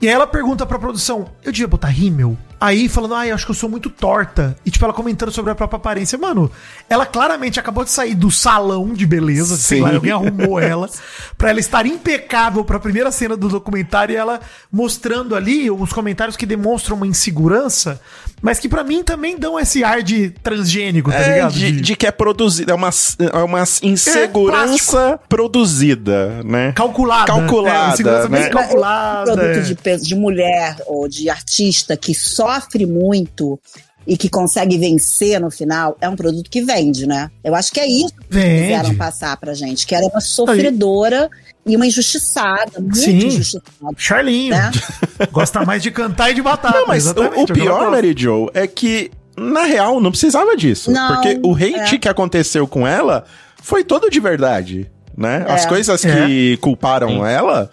E 0.00 0.06
aí 0.06 0.14
ela 0.14 0.28
pergunta 0.28 0.64
pra 0.64 0.78
produção: 0.78 1.26
eu 1.44 1.50
devia 1.50 1.66
botar 1.66 1.88
rímel? 1.88 2.38
Aí 2.64 2.88
falando, 2.88 3.14
ai, 3.14 3.32
acho 3.32 3.44
que 3.44 3.50
eu 3.50 3.56
sou 3.56 3.68
muito 3.68 3.90
torta. 3.90 4.56
E 4.64 4.70
tipo, 4.70 4.84
ela 4.84 4.94
comentando 4.94 5.32
sobre 5.32 5.50
a 5.50 5.54
própria 5.54 5.76
aparência. 5.78 6.16
Mano, 6.16 6.48
ela 6.88 7.04
claramente 7.04 7.58
acabou 7.58 7.82
de 7.84 7.90
sair 7.90 8.14
do 8.14 8.30
salão 8.30 8.92
de 8.94 9.04
beleza, 9.04 9.56
sei 9.56 9.78
Sim. 9.78 9.82
lá, 9.84 9.92
alguém 9.94 10.12
arrumou 10.12 10.60
ela, 10.60 10.88
pra 11.36 11.50
ela 11.50 11.58
estar 11.58 11.84
impecável 11.86 12.64
pra 12.64 12.78
primeira 12.78 13.10
cena 13.10 13.36
do 13.36 13.48
documentário 13.48 14.12
e 14.12 14.16
ela 14.16 14.40
mostrando 14.70 15.34
ali 15.34 15.70
os 15.70 15.92
comentários 15.92 16.36
que 16.36 16.46
demonstram 16.46 16.96
uma 16.96 17.06
insegurança, 17.06 18.00
mas 18.40 18.58
que 18.60 18.68
pra 18.68 18.84
mim 18.84 19.02
também 19.02 19.36
dão 19.38 19.58
esse 19.58 19.82
ar 19.82 20.02
de 20.02 20.30
transgênico, 20.30 21.10
tá 21.10 21.16
É, 21.18 21.32
ligado? 21.34 21.52
de, 21.54 21.80
de 21.80 21.96
que 21.96 22.06
é 22.06 22.10
produzida, 22.12 22.72
é 22.72 22.74
uma, 22.76 22.90
é 23.32 23.38
uma 23.42 23.64
insegurança 23.82 25.18
produzida, 25.28 26.42
né? 26.44 26.72
Calculada. 26.72 27.26
Calculada, 27.26 27.90
É, 27.90 27.92
insegurança 27.94 28.28
bem 28.28 28.40
né? 28.42 28.48
calculada. 28.50 29.32
Um 29.32 29.34
produto 29.36 29.58
é. 29.58 29.60
de, 29.60 29.74
pe- 29.74 29.96
de 29.98 30.14
mulher 30.14 30.76
ou 30.86 31.08
de 31.08 31.28
artista 31.28 31.96
que 31.96 32.14
sofre 32.60 32.86
muito 32.86 33.58
e 34.06 34.16
que 34.16 34.28
consegue 34.28 34.76
vencer 34.78 35.40
no 35.40 35.50
final, 35.50 35.96
é 36.00 36.08
um 36.08 36.16
produto 36.16 36.50
que 36.50 36.60
vende, 36.60 37.06
né? 37.06 37.30
Eu 37.44 37.54
acho 37.54 37.70
que 37.72 37.78
é 37.78 37.86
isso 37.86 38.12
que 38.14 38.26
Vende. 38.36 38.62
quiseram 38.62 38.94
passar 38.96 39.36
pra 39.36 39.54
gente, 39.54 39.86
que 39.86 39.94
era 39.94 40.04
uma 40.06 40.20
sofredora 40.20 41.30
e 41.64 41.76
uma 41.76 41.86
injustiçada, 41.86 42.80
muito 42.80 42.96
Sim. 42.96 43.18
injustiçada. 43.18 43.62
Charlinho. 43.96 44.56
Né? 44.56 44.72
Gosta 45.30 45.64
mais 45.64 45.80
de 45.82 45.92
cantar 45.92 46.30
e 46.30 46.34
de 46.34 46.42
batata. 46.42 46.78
Não, 46.80 46.86
mas 46.88 47.06
o, 47.06 47.14
o 47.14 47.42
é 47.44 47.46
pior. 47.46 47.92
Mary 47.92 48.12
Joe, 48.16 48.48
é 48.54 48.66
que, 48.66 49.10
na 49.36 49.62
real, 49.62 50.00
não 50.00 50.10
precisava 50.10 50.56
disso. 50.56 50.90
Não, 50.90 51.14
porque 51.14 51.38
o 51.44 51.54
hate 51.54 51.94
é. 51.94 51.98
que 51.98 52.08
aconteceu 52.08 52.66
com 52.66 52.84
ela 52.84 53.24
foi 53.62 53.84
todo 53.84 54.10
de 54.10 54.18
verdade, 54.18 54.90
né? 55.16 55.44
As 55.48 55.64
É. 55.64 55.68
coisas 55.68 56.04
É. 56.04 56.26
que 56.26 56.56
culparam 56.56 57.08
Sim. 57.08 57.24
ela 57.24 57.70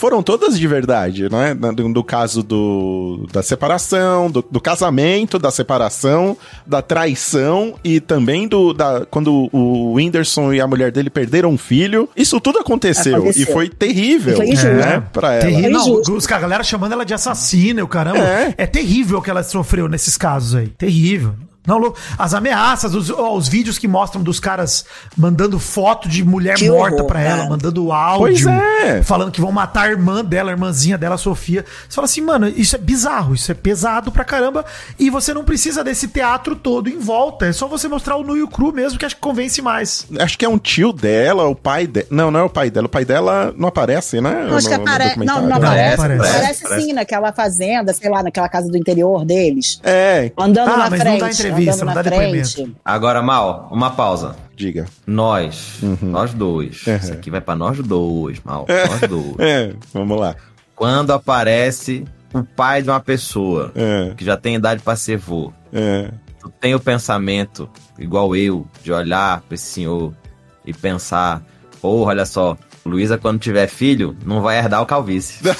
foram 0.00 0.22
todas 0.22 0.58
de 0.58 0.66
verdade, 0.66 1.28
né? 1.30 1.54
No, 1.54 1.88
no 1.90 2.02
caso 2.02 2.42
do, 2.42 3.26
da 3.32 3.42
separação, 3.42 4.30
do, 4.30 4.42
do 4.50 4.60
casamento, 4.60 5.38
da 5.38 5.50
separação, 5.50 6.36
da 6.66 6.80
traição 6.80 7.74
e 7.84 8.00
também 8.00 8.48
do 8.48 8.72
da, 8.72 9.04
quando 9.10 9.48
o 9.52 9.92
Whindersson 9.94 10.52
e 10.54 10.60
a 10.60 10.66
mulher 10.66 10.90
dele 10.90 11.10
perderam 11.10 11.50
um 11.50 11.58
filho. 11.58 12.08
Isso 12.16 12.40
tudo 12.40 12.58
aconteceu, 12.58 13.16
Aconteceu. 13.16 13.42
e 13.42 13.52
foi 13.52 13.68
terrível, 13.68 14.32
E 14.32 14.36
foi 14.36 14.46
injusto. 14.48 14.68
né? 14.68 15.02
Pra 15.12 15.34
ela. 15.34 15.42
Terrível. 15.42 15.70
Não, 15.70 15.92
os- 16.16 16.30
a 16.30 16.38
galera 16.38 16.62
chamando 16.64 16.92
ela 16.92 17.04
de 17.04 17.12
assassina, 17.12 17.84
o 17.84 17.88
caramba. 17.88 18.18
É. 18.18 18.54
É. 18.56 18.66
terrível 18.66 19.18
o 19.18 19.22
que 19.22 19.28
ela 19.30 19.42
sofreu 19.42 19.88
nesses 19.88 20.16
casos 20.16 20.54
aí. 20.54 20.68
Terrível. 20.68 21.34
Não, 21.66 21.76
Lu, 21.78 21.94
as 22.18 22.32
ameaças, 22.34 22.94
os, 22.94 23.10
ó, 23.10 23.34
os 23.36 23.46
vídeos 23.46 23.78
que 23.78 23.86
mostram 23.86 24.22
dos 24.22 24.40
caras 24.40 24.84
mandando 25.16 25.58
foto 25.58 26.08
de 26.08 26.24
mulher 26.24 26.56
Que 26.56 26.68
morta 26.70 26.96
horror, 26.96 27.06
pra 27.06 27.20
ela, 27.20 27.36
cara. 27.38 27.50
mandando 27.50 27.92
áudio, 27.92 28.46
Pois 28.46 28.46
é. 28.46 29.02
falando 29.02 29.30
que 29.30 29.40
vão 29.40 29.52
matar 29.52 29.86
a 29.86 29.90
irmã 29.90 30.24
dela, 30.24 30.50
a 30.50 30.52
irmãzinha 30.54 30.96
dela, 30.96 31.16
a 31.16 31.18
Sofia. 31.18 31.64
Você 31.88 31.94
fala 31.94 32.06
assim, 32.06 32.22
mano, 32.22 32.48
isso 32.48 32.74
é 32.74 32.78
bizarro, 32.78 33.34
isso 33.34 33.50
é 33.52 33.54
pesado 33.54 34.10
pra 34.10 34.24
caramba. 34.24 34.64
E 34.98 35.10
você 35.10 35.34
não 35.34 35.44
precisa 35.44 35.84
desse 35.84 36.08
teatro 36.08 36.56
todo 36.56 36.88
em 36.88 36.98
volta. 36.98 37.46
É 37.46 37.52
só 37.52 37.68
você 37.68 37.86
mostrar 37.88 38.16
o 38.16 38.24
nu 38.24 38.36
e 38.36 38.42
o 38.42 38.48
cru 38.48 38.72
mesmo, 38.72 38.98
que 38.98 39.04
acho 39.04 39.14
que 39.14 39.20
convence 39.20 39.60
mais. 39.60 40.06
Acho 40.18 40.38
que 40.38 40.44
é 40.44 40.48
um 40.48 40.58
tio 40.58 40.92
dela, 40.92 41.46
o 41.46 41.54
pai 41.54 41.86
dela. 41.86 42.06
Não, 42.10 42.30
não 42.30 42.40
é 42.40 42.42
o 42.44 42.50
pai 42.50 42.70
dela. 42.70 42.86
O 42.86 42.90
pai 42.90 43.04
dela 43.04 43.54
não 43.56 43.68
aparece, 43.68 44.20
né? 44.20 44.48
Acho 44.50 44.66
que 44.68 44.76
No- 44.76 44.84
no 44.84 44.90
aparece. 44.90 45.18
Não, 45.18 45.40
não 45.42 45.48
Não, 45.48 45.56
aparece. 45.58 45.94
aparece. 45.94 46.20
Aparece, 46.28 46.64
Aparece. 46.64 46.86
sim, 46.86 46.92
naquela 46.94 47.32
fazenda, 47.32 47.92
sei 47.92 48.08
lá, 48.10 48.22
naquela 48.22 48.48
casa 48.48 48.68
do 48.68 48.76
interior 48.76 49.24
deles. 49.24 49.78
É, 49.84 50.32
Andando 50.38 50.70
Ah, 50.70 50.76
na 50.78 50.90
mas 50.90 51.04
não 51.04 51.18
frente. 51.18 51.49
Entrevista, 51.50 51.84
não 51.84 51.94
na 51.94 52.02
dá 52.02 52.10
frente. 52.10 52.46
depoimento. 52.56 52.76
Agora, 52.84 53.22
Mal, 53.22 53.68
uma 53.70 53.90
pausa. 53.90 54.36
diga. 54.56 54.86
Nós, 55.06 55.78
nós 56.02 56.32
dois. 56.34 56.86
Uhum. 56.86 56.96
Isso 56.96 57.12
aqui 57.12 57.30
vai 57.30 57.40
pra 57.40 57.54
nós 57.56 57.78
dois, 57.78 58.40
Mal. 58.44 58.66
Nós 58.68 59.08
dois. 59.10 59.36
É, 59.40 59.72
vamos 59.92 60.18
lá. 60.18 60.34
Quando 60.74 61.12
aparece 61.12 62.04
o 62.32 62.42
pai 62.42 62.82
de 62.82 62.88
uma 62.88 63.00
pessoa 63.00 63.72
É, 63.74 64.14
que 64.16 64.24
já 64.24 64.36
tem 64.36 64.54
idade 64.54 64.82
pra 64.82 64.96
ser 64.96 65.16
vô, 65.18 65.52
é. 65.72 66.10
tu 66.40 66.48
tem 66.60 66.74
o 66.74 66.80
pensamento, 66.80 67.68
igual 67.98 68.34
eu, 68.36 68.66
de 68.82 68.92
olhar 68.92 69.40
pra 69.42 69.54
esse 69.56 69.64
senhor 69.66 70.14
e 70.64 70.72
pensar, 70.72 71.42
porra, 71.82 72.10
olha 72.10 72.24
só, 72.24 72.56
Luísa 72.86 73.18
quando 73.18 73.38
tiver 73.40 73.66
filho, 73.66 74.16
não 74.24 74.40
vai 74.40 74.58
herdar 74.58 74.80
o 74.80 74.86
calvície. 74.86 75.40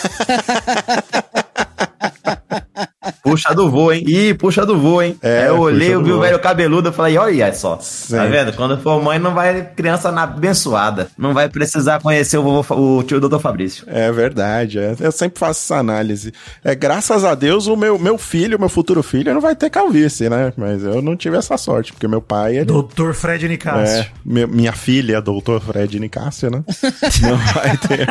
puxa 3.31 3.55
do 3.55 3.71
vô, 3.71 3.93
hein? 3.93 4.05
Ih, 4.07 4.35
puxa 4.35 4.65
do 4.67 4.79
vô, 4.79 5.01
hein? 5.03 5.17
É, 5.23 5.43
Aí 5.43 5.47
eu 5.49 5.59
olhei, 5.59 5.95
eu 5.95 6.03
vi 6.03 6.13
o 6.13 6.21
velho 6.21 6.39
cabeludo, 6.39 6.89
eu 6.89 6.93
falei, 6.93 7.17
olha 7.19 7.53
só, 7.53 7.77
tá 7.77 7.83
Certo. 7.83 8.31
vendo? 8.31 8.53
Quando 8.55 8.79
for 8.79 9.03
mãe, 9.03 9.19
não 9.19 9.35
vai 9.35 9.63
criança 9.77 10.11
na 10.13 10.25
abençoada. 10.25 11.09
Não 11.17 11.33
vai 11.35 11.49
precisar 11.49 12.01
conhecer 12.01 12.39
o, 12.39 12.43
vovô, 12.43 12.99
o 12.99 13.03
tio 13.03 13.21
doutor 13.21 13.41
Fabrício. 13.41 13.85
É 13.87 14.11
verdade, 14.13 14.79
é. 14.79 14.95
eu 15.01 15.13
sempre 15.13 15.39
faço 15.39 15.61
essa 15.61 15.77
análise. 15.77 16.33
É, 16.65 16.75
graças 16.75 17.25
a 17.25 17.35
Deus, 17.35 17.67
o 17.67 17.77
meu, 17.77 17.99
meu 17.99 18.19
filho, 18.19 18.59
meu 18.59 18.69
futuro 18.69 19.03
filho, 19.03 19.33
não 19.35 19.41
vai 19.41 19.55
ter 19.55 19.71
calvície, 19.71 20.29
né? 20.29 20.53
Mas 20.57 20.83
eu 20.83 21.01
não 21.03 21.17
tive 21.17 21.37
essa 21.37 21.57
sorte, 21.57 21.93
porque 21.93 22.09
meu 22.09 22.21
pai, 22.21 22.57
ele, 22.57 22.65
Doutor 22.67 23.15
Fred 23.15 23.47
Nicásio. 23.49 24.01
É, 24.01 24.09
mi- 24.25 24.47
minha 24.47 24.73
filha, 24.73 25.21
doutor 25.21 25.61
Fred 25.61 25.99
Nicásio, 26.01 26.51
né? 26.51 26.63
Não 27.23 27.37
vai 27.37 27.77
ter, 27.77 28.07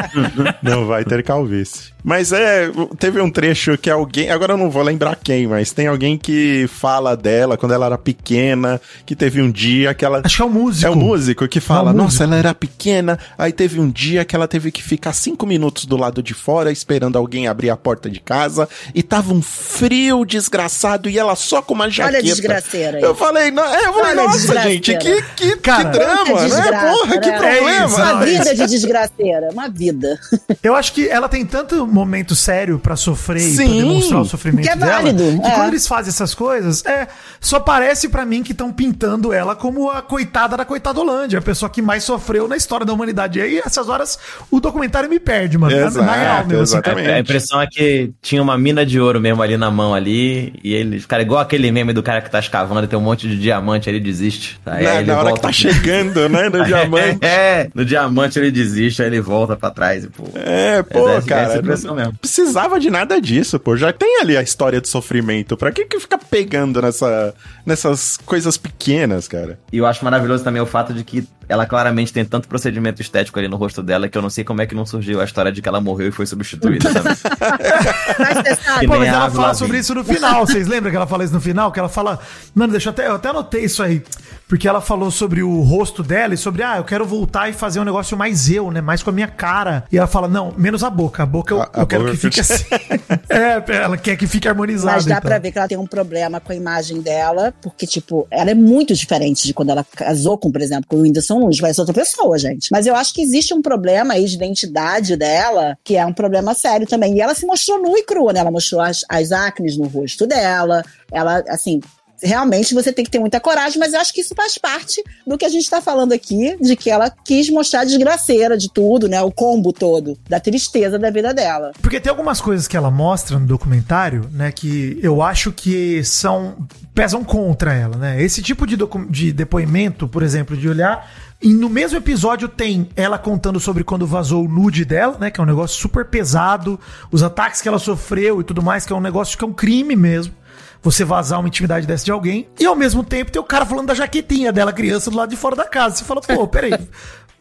não 0.61 0.85
vai 0.87 1.03
ter 1.03 1.23
calvície. 1.23 1.91
Mas 2.03 2.31
é, 2.31 2.69
teve 2.97 3.19
um 3.21 3.29
trecho 3.29 3.77
que 3.77 3.89
alguém, 3.89 4.29
agora 4.29 4.53
eu 4.53 4.57
não 4.57 4.69
vou 4.69 4.81
lembrar 4.83 5.08
quem, 5.15 5.47
mas 5.47 5.71
tem 5.71 5.87
alguém 5.87 6.17
que 6.17 6.67
fala 6.67 7.15
dela 7.15 7.57
quando 7.57 7.73
ela 7.73 7.85
era 7.87 7.97
pequena, 7.97 8.79
que 9.05 9.15
teve 9.15 9.41
um 9.41 9.51
dia 9.51 9.93
que 9.93 10.03
ela 10.05 10.21
Acho 10.23 10.37
que 10.37 10.41
é 10.41 10.45
o 10.45 10.49
músico. 10.49 10.87
é 10.87 10.89
o 10.89 10.95
músico 10.95 11.47
que 11.47 11.59
fala, 11.59 11.91
É 11.91 11.93
o 11.93 11.95
nossa, 11.95 12.05
músico. 12.07 12.23
ela 12.23 12.35
era 12.37 12.53
pequena, 12.53 13.19
aí 13.37 13.51
teve 13.51 13.79
um 13.79 13.89
dia 13.89 14.25
que 14.25 14.35
ela 14.35 14.47
teve 14.47 14.71
que 14.71 14.81
ficar 14.83 15.13
cinco 15.13 15.45
minutos 15.45 15.85
do 15.85 15.97
lado 15.97 16.21
de 16.23 16.33
fora 16.33 16.71
esperando 16.71 17.17
alguém 17.17 17.47
abrir 17.47 17.69
a 17.69 17.77
porta 17.77 18.09
de 18.09 18.19
casa 18.19 18.67
e 18.93 19.01
tava 19.03 19.33
um 19.33 19.41
frio 19.41 20.25
desgraçado 20.25 21.09
e 21.09 21.17
ela 21.17 21.35
só 21.35 21.61
com 21.61 21.73
uma 21.73 21.89
jaqueta. 21.89 22.17
Olha 22.17 22.19
a 22.19 22.21
desgraceira 22.33 22.97
aí. 22.97 23.03
Eu 23.03 23.15
falei, 23.15 23.51
não, 23.51 23.63
é, 23.65 23.85
eu 23.87 23.93
falei, 23.93 24.13
nossa, 24.15 24.61
gente, 24.61 24.97
que, 24.97 25.21
que, 25.35 25.55
Cara, 25.57 25.85
que 25.89 25.97
drama, 25.97 26.47
né? 26.47 26.91
Porra, 26.91 27.17
que 27.19 27.31
problema. 27.31 27.69
É 27.69 27.85
isso, 27.85 27.95
Uma 27.95 28.13
não, 28.13 28.19
vida 28.25 28.55
de 28.55 28.65
desgraceira, 28.67 29.49
uma 29.51 29.67
vida. 29.69 30.19
Eu 30.63 30.75
acho 30.75 30.93
que 30.93 31.07
ela 31.07 31.27
tem 31.29 31.45
tanto 31.45 31.85
momento 31.87 32.35
sério 32.35 32.79
pra 32.79 32.95
sofrer 32.95 33.41
e 33.41 33.55
pra 33.55 33.65
Sim. 33.65 33.77
demonstrar 33.77 34.21
o 34.21 34.25
sofrimento 34.25 34.63
Que 34.65 34.69
é 34.71 34.75
dela. 34.75 34.88
Válido, 34.91 35.23
Que 35.41 35.47
é. 35.47 35.51
quando 35.51 35.67
eles 35.69 35.87
fazem 35.87 36.09
essas 36.09 36.33
coisas, 36.33 36.85
é, 36.85 37.07
só 37.39 37.59
parece 37.59 38.09
pra 38.09 38.25
mim 38.25 38.43
que 38.43 38.51
estão 38.51 38.71
pintando 38.71 39.31
ela 39.33 39.55
como 39.55 39.89
a 39.89 40.01
coitada 40.01 40.55
da 40.57 40.65
coitadolândia, 40.65 41.39
a 41.39 41.41
pessoa 41.41 41.69
que 41.69 41.81
mais 41.81 42.03
sofreu 42.03 42.47
na 42.47 42.55
história 42.57 42.85
da 42.85 42.93
humanidade. 42.93 43.39
E 43.39 43.41
aí, 43.41 43.61
essas 43.65 43.89
horas, 43.89 44.17
o 44.51 44.59
documentário 44.59 45.09
me 45.09 45.19
perde, 45.19 45.57
mano. 45.57 45.75
Exato, 45.75 46.05
na 46.05 46.13
real, 46.13 46.45
meu. 46.47 46.61
assim, 46.61 46.73
exatamente. 46.75 47.09
A 47.09 47.19
impressão 47.19 47.61
é 47.61 47.67
que 47.67 48.11
tinha 48.21 48.41
uma 48.41 48.57
mina 48.57 48.85
de 48.85 48.99
ouro 48.99 49.19
mesmo 49.19 49.41
ali 49.41 49.57
na 49.57 49.69
mão 49.71 49.93
ali, 49.93 50.53
e 50.63 50.73
ele, 50.73 50.99
cara, 51.01 51.21
igual 51.21 51.39
aquele 51.41 51.71
meme 51.71 51.93
do 51.93 52.03
cara 52.03 52.21
que 52.21 52.29
tá 52.29 52.39
escavando 52.39 52.83
e 52.85 52.87
tem 52.87 52.97
um 52.97 53.01
monte 53.01 53.27
de 53.27 53.37
diamante, 53.37 53.89
ele 53.89 53.99
desiste. 53.99 54.59
Aí 54.65 54.83
Na, 54.83 54.95
ele 54.95 55.05
na 55.05 55.13
hora 55.13 55.23
que 55.23 55.29
volta- 55.29 55.41
tá 55.41 55.51
chegando, 55.51 56.27
né, 56.29 56.49
no 56.49 56.63
diamante. 56.65 57.19
É, 57.25 57.69
no 57.73 57.83
diamante 57.85 58.37
ele 58.39 58.51
desiste, 58.51 59.01
aí 59.01 59.07
ele 59.07 59.21
volta 59.21 59.55
pra 59.55 59.69
trás 59.69 60.03
e 60.03 60.07
pô. 60.09 60.23
É, 60.35 60.81
pô, 60.83 61.07
é- 61.09 61.13
é 61.13 61.17
essa 61.17 61.27
cara, 61.27 61.57
impressão 61.57 61.89
não 61.95 62.03
mesmo. 62.03 62.13
precisava 62.19 62.79
de 62.79 62.89
nada 62.89 63.19
disso, 63.21 63.59
pô. 63.59 63.75
Já 63.77 63.91
tem 63.93 64.19
ali 64.21 64.35
a 64.37 64.41
história 64.41 64.78
de 64.81 64.87
sofrimento. 64.87 65.57
Pra 65.57 65.71
que 65.71 65.85
que 65.85 65.99
fica 65.99 66.17
pegando 66.17 66.81
nessa, 66.81 67.33
nessas 67.69 68.17
coisas 68.17 68.57
pequenas, 68.57 69.27
cara? 69.27 69.57
E 69.71 69.77
eu 69.77 69.85
acho 69.85 70.03
maravilhoso 70.03 70.43
também 70.43 70.61
o 70.61 70.65
fato 70.65 70.93
de 70.93 71.03
que 71.03 71.25
ela 71.47 71.65
claramente 71.65 72.11
tem 72.13 72.23
tanto 72.25 72.47
procedimento 72.47 73.01
estético 73.01 73.39
ali 73.39 73.47
no 73.47 73.57
rosto 73.57 73.81
dela 73.81 74.07
que 74.07 74.15
eu 74.17 74.21
não 74.21 74.29
sei 74.29 74.43
como 74.43 74.61
é 74.61 74.67
que 74.67 74.75
não 74.75 74.85
surgiu 74.85 75.19
a 75.19 75.23
história 75.23 75.51
de 75.51 75.61
que 75.61 75.67
ela 75.69 75.81
morreu 75.81 76.09
e 76.09 76.11
foi 76.11 76.25
substituída 76.25 76.91
também. 76.93 77.13
Mas 78.19 78.37
você 78.37 78.55
sabe, 78.55 78.79
Que 78.81 78.87
Pô, 78.87 78.99
mas 78.99 79.07
a 79.09 79.11
ela 79.15 79.31
fala 79.31 79.53
sobre 79.53 79.77
isso 79.79 79.93
no 79.95 80.03
final. 80.03 80.45
Vocês 80.45 80.67
lembram 80.67 80.91
que 80.91 80.97
ela 80.97 81.07
fala 81.07 81.23
isso 81.23 81.33
no 81.33 81.41
final? 81.41 81.71
Que 81.71 81.79
ela 81.79 81.89
fala. 81.89 82.19
Mano, 82.53 82.71
deixa 82.71 82.89
eu 82.89 82.91
até. 82.91 83.07
Eu 83.07 83.15
até 83.15 83.29
anotei 83.29 83.63
isso 83.63 83.81
aí. 83.81 84.03
Porque 84.47 84.67
ela 84.67 84.81
falou 84.81 85.11
sobre 85.11 85.43
o 85.43 85.61
rosto 85.61 86.01
dela 86.01 86.33
e 86.33 86.37
sobre, 86.37 86.63
ah, 86.63 86.77
eu 86.77 86.83
quero 86.83 87.05
voltar 87.05 87.49
e 87.49 87.53
fazer 87.53 87.79
um 87.79 87.83
negócio 87.83 88.17
mais 88.17 88.49
eu, 88.49 88.71
né? 88.71 88.81
Mais 88.81 89.03
com 89.03 89.11
a 89.11 89.13
minha 89.13 89.27
cara. 89.27 89.83
E 89.91 89.97
ela 89.97 90.07
fala, 90.07 90.27
não, 90.27 90.51
menos 90.57 90.83
a 90.83 90.89
boca. 90.89 91.21
A 91.21 91.25
boca 91.25 91.53
eu, 91.53 91.61
A- 91.61 91.69
a 91.71 91.81
eu 91.81 91.87
quero 91.87 92.03
boca 92.03 92.15
que 92.15 92.21
fique 92.21 92.43
fica- 92.43 92.53
assim. 92.55 92.65
é, 93.29 93.63
ela 93.83 93.95
quer 93.95 94.15
que 94.17 94.25
fique 94.25 94.47
harmonizado. 94.47 94.95
Mas 94.95 95.05
dá 95.05 95.17
então. 95.17 95.29
pra 95.29 95.37
ver 95.39 95.51
que 95.51 95.57
ela 95.59 95.67
tem 95.67 95.77
um 95.77 95.85
problema 95.85 96.39
com 96.39 96.51
a 96.51 96.55
imagem 96.55 96.99
dela, 97.01 97.53
porque, 97.61 97.85
tipo, 97.85 98.27
ela 98.31 98.51
é 98.51 98.53
muito 98.53 98.93
diferente 98.93 99.45
de 99.45 99.53
quando 99.53 99.69
ela 99.69 99.83
casou 99.83 100.37
com, 100.37 100.51
por 100.51 100.61
exemplo, 100.61 100.85
com 100.87 100.97
o 100.97 101.01
Whindersson 101.01 101.39
Nunes, 101.39 101.59
parece 101.59 101.79
outra 101.79 101.93
pessoa, 101.93 102.37
gente. 102.37 102.69
Mas 102.71 102.87
eu 102.87 102.95
acho 102.95 103.13
que 103.13 103.21
existe 103.21 103.53
um 103.53 103.61
problema 103.61 104.13
aí 104.13 104.25
de 104.25 104.35
identidade 104.35 105.15
dela, 105.15 105.77
que 105.83 105.95
é 105.95 106.05
um 106.05 106.13
problema 106.13 106.53
sério 106.53 106.87
também. 106.87 107.15
E 107.15 107.21
ela 107.21 107.35
se 107.35 107.45
mostrou 107.45 107.81
nua 107.81 107.99
e 107.99 108.03
crua, 108.03 108.33
né? 108.33 108.39
Ela 108.39 108.51
mostrou 108.51 108.81
as, 108.81 109.03
as 109.09 109.31
acnes 109.31 109.77
no 109.77 109.87
rosto 109.87 110.25
dela, 110.25 110.83
ela, 111.11 111.43
assim. 111.47 111.79
Realmente 112.21 112.73
você 112.73 112.91
tem 112.91 113.05
que 113.05 113.11
ter 113.11 113.19
muita 113.19 113.39
coragem, 113.39 113.79
mas 113.79 113.93
eu 113.93 113.99
acho 113.99 114.13
que 114.13 114.21
isso 114.21 114.35
faz 114.35 114.57
parte 114.57 115.03
do 115.25 115.37
que 115.37 115.45
a 115.45 115.49
gente 115.49 115.69
tá 115.69 115.81
falando 115.81 116.11
aqui, 116.11 116.57
de 116.59 116.75
que 116.75 116.89
ela 116.89 117.09
quis 117.09 117.49
mostrar 117.49 117.81
a 117.81 117.85
desgraceira 117.85 118.57
de 118.57 118.71
tudo, 118.71 119.07
né? 119.07 119.21
O 119.21 119.31
combo 119.31 119.71
todo, 119.71 120.17
da 120.27 120.39
tristeza 120.39 120.99
da 120.99 121.09
vida 121.09 121.33
dela. 121.33 121.71
Porque 121.81 121.99
tem 121.99 122.09
algumas 122.09 122.41
coisas 122.41 122.67
que 122.67 122.77
ela 122.77 122.91
mostra 122.91 123.39
no 123.39 123.45
documentário, 123.45 124.29
né, 124.31 124.51
que 124.51 124.99
eu 125.01 125.21
acho 125.21 125.51
que 125.51 126.03
são 126.03 126.67
pesam 126.93 127.23
contra 127.23 127.73
ela, 127.73 127.97
né? 127.97 128.21
Esse 128.21 128.41
tipo 128.41 128.67
de, 128.67 128.77
de 129.09 129.31
depoimento, 129.31 130.07
por 130.07 130.21
exemplo, 130.21 130.57
de 130.57 130.67
olhar 130.67 131.09
e 131.41 131.53
no 131.53 131.69
mesmo 131.69 131.97
episódio 131.97 132.49
tem 132.49 132.89
ela 132.97 133.17
contando 133.17 133.61
sobre 133.61 133.81
quando 133.81 134.05
vazou 134.05 134.43
o 134.43 134.47
nude 134.49 134.83
dela, 134.83 135.17
né, 135.17 135.31
que 135.31 135.39
é 135.39 135.43
um 135.43 135.47
negócio 135.47 135.79
super 135.79 136.03
pesado, 136.03 136.77
os 137.09 137.23
ataques 137.23 137.61
que 137.61 137.67
ela 137.67 137.79
sofreu 137.79 138.41
e 138.41 138.43
tudo 138.43 138.61
mais, 138.61 138.85
que 138.85 138.91
é 138.91 138.95
um 138.95 138.99
negócio 138.99 139.37
que 139.37 139.43
é 139.45 139.47
um 139.47 139.53
crime 139.53 139.95
mesmo. 139.95 140.33
Você 140.81 141.03
vazar 141.03 141.39
uma 141.39 141.47
intimidade 141.47 141.85
dessa 141.85 142.05
de 142.05 142.11
alguém. 142.11 142.47
E 142.59 142.65
ao 142.65 142.75
mesmo 142.75 143.03
tempo 143.03 143.31
tem 143.31 143.41
o 143.41 143.45
cara 143.45 143.65
falando 143.65 143.87
da 143.87 143.93
jaquetinha 143.93 144.51
dela, 144.51 144.71
criança, 144.71 145.11
do 145.11 145.17
lado 145.17 145.29
de 145.29 145.35
fora 145.35 145.55
da 145.55 145.65
casa. 145.65 145.97
Você 145.97 146.05
fala, 146.05 146.21
pô, 146.21 146.47
peraí. 146.47 146.73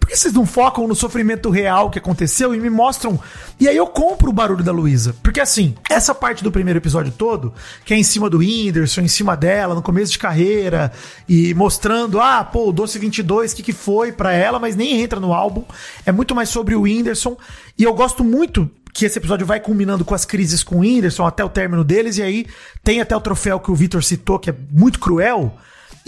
Por 0.09 0.13
que 0.13 0.17
vocês 0.17 0.33
não 0.33 0.47
focam 0.47 0.89
no 0.89 0.95
sofrimento 0.95 1.51
real 1.51 1.91
que 1.91 1.99
aconteceu 1.99 2.55
e 2.55 2.59
me 2.59 2.71
mostram? 2.71 3.21
E 3.61 3.69
aí 3.69 3.77
eu 3.77 3.87
compro 3.87 4.31
o 4.31 4.33
barulho 4.33 4.65
da 4.65 4.73
Luísa. 4.73 5.15
Porque 5.23 5.39
assim, 5.39 5.75
essa 5.91 6.15
parte 6.15 6.43
do 6.43 6.51
primeiro 6.51 6.79
episódio 6.79 7.13
todo, 7.13 7.53
que 7.85 7.93
é 7.93 7.97
em 7.99 8.03
cima 8.03 8.31
do 8.31 8.39
Whindersson, 8.39 9.03
em 9.03 9.09
cima 9.09 9.37
dela, 9.37 9.75
no 9.75 9.83
começo 9.83 10.13
de 10.13 10.19
carreira, 10.19 10.91
e 11.29 11.53
mostrando, 11.53 12.21
ah, 12.21 12.43
pô, 12.43 12.69
o 12.69 12.73
Doce 12.73 12.99
22, 12.99 13.53
o 13.53 13.57
que, 13.57 13.63
que 13.63 13.73
foi 13.73 14.11
pra 14.11 14.33
ela, 14.33 14.59
mas 14.59 14.75
nem 14.75 15.03
entra 15.03 15.21
no 15.21 15.35
álbum. 15.35 15.63
É 16.07 16.11
muito 16.11 16.35
mais 16.35 16.49
sobre 16.49 16.75
o 16.75 16.83
Whindersson. 16.83 17.37
E 17.77 17.85
eu 17.85 17.93
gosto 17.93 18.25
muito 18.25 18.71
que 18.99 19.07
esse 19.07 19.19
episódio 19.19 19.47
vai 19.47 19.61
culminando 19.61 20.05
com 20.05 20.15
as 20.15 20.25
crises 20.25 20.65
com 20.65 20.77
o 20.77 20.79
Whindersson 20.81 21.25
até 21.25 21.45
o 21.45 21.49
término 21.49 21.85
deles, 21.85 22.19
e 22.19 22.23
aí 22.23 22.47
tem 22.83 23.01
até 23.01 23.17
o 23.17 23.21
troféu 23.21 23.61
que 23.61 23.71
o 23.71 23.75
Vitor 23.75 24.03
citou, 24.03 24.39
que 24.39 24.51
é 24.51 24.55
muito 24.73 24.99
cruel. 24.99 25.57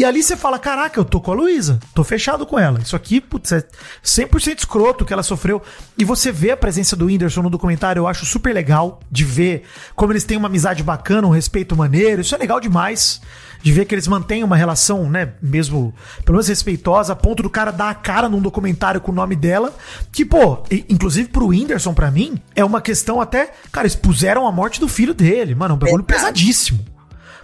E 0.01 0.05
ali 0.05 0.23
você 0.23 0.35
fala: 0.35 0.59
caraca, 0.59 0.99
eu 0.99 1.05
tô 1.05 1.21
com 1.21 1.31
a 1.31 1.35
Luísa, 1.35 1.79
tô 1.95 2.03
fechado 2.03 2.47
com 2.47 2.59
ela. 2.59 2.81
Isso 2.81 2.97
aqui, 2.97 3.21
putz, 3.21 3.53
é 3.53 3.63
100% 4.03 4.61
escroto 4.61 5.05
que 5.05 5.13
ela 5.13 5.23
sofreu. 5.23 5.61
E 5.99 6.07
você 6.07 6.33
vê 6.33 6.53
a 6.53 6.57
presença 6.57 6.97
do 6.97 7.05
Whindersson 7.05 7.43
no 7.43 7.51
documentário, 7.51 8.01
eu 8.01 8.09
acho 8.09 8.25
super 8.25 8.55
legal 8.55 9.01
de 9.11 9.27
ver 9.27 9.65
como 9.95 10.11
eles 10.11 10.25
têm 10.25 10.39
uma 10.39 10.49
amizade 10.49 10.83
bacana, 10.83 11.27
um 11.27 11.31
respeito 11.31 11.77
maneiro. 11.77 12.23
Isso 12.23 12.35
é 12.35 12.39
legal 12.39 12.59
demais. 12.59 13.21
De 13.63 13.71
ver 13.73 13.85
que 13.85 13.95
eles 13.95 14.09
mantêm 14.09 14.43
uma 14.43 14.57
relação, 14.57 15.11
né, 15.11 15.35
mesmo, 15.43 15.93
pelo 16.25 16.37
menos 16.37 16.49
respeitosa, 16.49 17.13
a 17.13 17.17
ponto 17.17 17.43
do 17.43 17.51
cara 17.51 17.71
dar 17.71 17.91
a 17.91 17.95
cara 17.95 18.27
num 18.27 18.41
documentário 18.41 19.03
com 19.03 19.13
o 19.13 19.15
nome 19.15 19.37
dela. 19.37 19.77
Que, 20.11 20.25
pô, 20.25 20.63
inclusive 20.89 21.29
pro 21.29 21.49
Whindersson, 21.49 21.93
pra 21.93 22.11
mim, 22.11 22.41
é 22.57 22.65
uma 22.65 22.81
questão 22.81 23.21
até. 23.21 23.53
Cara, 23.71 23.87
expuseram 23.87 24.47
a 24.47 24.51
morte 24.51 24.81
do 24.81 24.89
filho 24.89 25.13
dele, 25.13 25.55
mano, 25.55 25.75
é 25.75 25.77
um 25.77 25.79
bagulho 25.79 26.05
pesadíssimo 26.05 26.83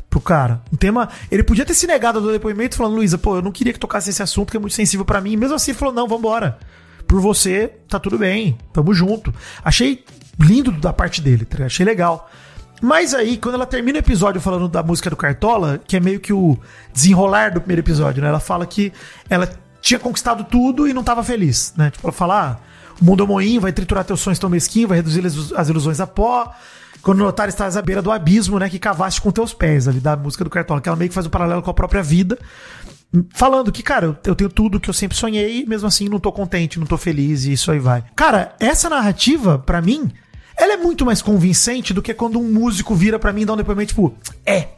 pro 0.09 0.21
cara. 0.21 0.63
Um 0.73 0.77
tema. 0.77 1.09
Ele 1.31 1.43
podia 1.43 1.65
ter 1.65 1.75
se 1.75 1.87
negado 1.87 2.21
do 2.21 2.33
depoimento 2.33 2.77
falando, 2.77 2.95
Luísa, 2.95 3.19
pô, 3.19 3.37
eu 3.37 3.43
não 3.43 3.53
queria 3.53 3.73
que 3.73 3.79
tocasse 3.79 4.11
esse 4.11 4.23
assunto 4.23 4.51
que 4.51 4.57
é 4.57 4.61
muito 4.61 4.75
sensível 4.75 5.05
pra 5.05 5.21
mim. 5.21 5.33
E 5.33 5.37
mesmo 5.37 5.55
assim 5.55 5.73
ele 5.73 5.79
falou, 5.79 5.95
não, 5.95 6.09
vambora. 6.09 6.59
Por 7.07 7.21
você, 7.21 7.73
tá 7.89 7.99
tudo 7.99 8.19
bem. 8.19 8.59
Tamo 8.73 8.93
junto. 8.93 9.33
Achei 9.65 10.05
lindo 10.39 10.71
da 10.73 10.93
parte 10.93 11.21
dele, 11.21 11.45
tá 11.45 11.65
achei 11.65 11.85
legal. 11.85 12.31
Mas 12.81 13.15
aí, 13.15 13.39
quando 13.39 13.55
ela 13.55 13.67
termina 13.67 13.97
o 13.97 14.01
episódio 14.01 14.41
falando 14.41 14.69
da 14.69 14.83
música 14.83 15.09
do 15.09 15.17
Cartola, 15.17 15.81
que 15.87 15.97
é 15.97 16.01
meio 16.01 16.21
que 16.21 16.33
o 16.33 16.59
desenrolar 16.93 17.53
do 17.53 17.61
primeiro 17.61 17.81
episódio, 17.81 18.23
né? 18.23 18.29
Ela 18.29 18.41
fala 18.41 18.67
que 18.67 18.93
ela 19.31 19.49
tinha 19.81 19.99
conquistado 19.99 20.45
tudo 20.45 20.87
e 20.87 20.93
não 20.93 21.03
tava 21.03 21.23
feliz, 21.25 21.73
né? 21.77 21.91
Tipo, 21.91 22.07
ela 22.07 22.13
fala, 22.13 22.51
ah, 22.51 22.57
o 23.01 23.05
mundo 23.05 23.23
é 23.25 23.27
moinho, 23.27 23.61
vai 23.61 23.73
triturar 23.73 24.05
teus 24.05 24.21
sonhos 24.21 24.39
tão 24.39 24.51
mesquinho, 24.51 24.89
vai 24.89 24.99
reduzir 24.99 25.25
as 25.57 25.69
ilusões 25.69 26.01
a 26.01 26.07
pó. 26.07 26.53
Quando 27.07 27.19
notar 27.19 27.49
estás 27.49 27.77
à 27.77 27.83
beira 27.83 28.03
do 28.03 28.11
abismo, 28.11 28.59
né? 28.59 28.69
Que 28.69 28.81
cavaste 28.81 29.21
com 29.21 29.31
teus 29.31 29.55
pés 29.55 29.87
ali, 29.87 30.01
da 30.01 30.17
música 30.17 30.43
do 30.43 30.51
Cartola, 30.51 30.81
que 30.81 30.89
ela 30.89 30.97
meio 30.97 31.09
que 31.09 31.15
faz 31.15 31.25
um 31.25 31.31
paralelo 31.31 31.63
com 31.63 31.71
a 31.71 31.75
própria 31.75 32.03
vida. 32.03 32.37
Falando 33.33 33.71
que, 33.71 33.81
cara, 33.81 34.19
eu- 34.25 34.35
tenho 34.35 34.51
tudo 34.51 34.81
que 34.81 34.91
eu 34.91 34.93
sempre 34.93 35.17
sonhei, 35.17 35.65
mesmo 35.65 35.87
assim 35.87 36.09
não 36.09 36.19
tô 36.19 36.33
contente, 36.33 36.81
não 36.81 36.85
tô 36.85 36.97
feliz, 36.99 37.45
e 37.45 37.53
isso 37.53 37.71
aí 37.71 37.79
vai. 37.79 38.03
Cara, 38.17 38.57
essa 38.59 38.91
narrativa, 38.91 39.57
pra 39.57 39.81
mim, 39.81 40.11
ela 40.59 40.73
é 40.73 40.77
muito 40.77 41.07
mais 41.07 41.23
convincente 41.23 41.95
do 41.95 42.03
que 42.03 42.13
quando 42.13 42.41
um 42.41 42.51
músico 42.53 42.93
vira 42.93 43.21
pra 43.21 43.33
mim 43.33 43.43
e 43.43 43.45
dá 43.45 43.53
um 43.53 43.57
depoimento, 43.57 43.91
tipo, 43.91 44.13
é. 44.45 44.71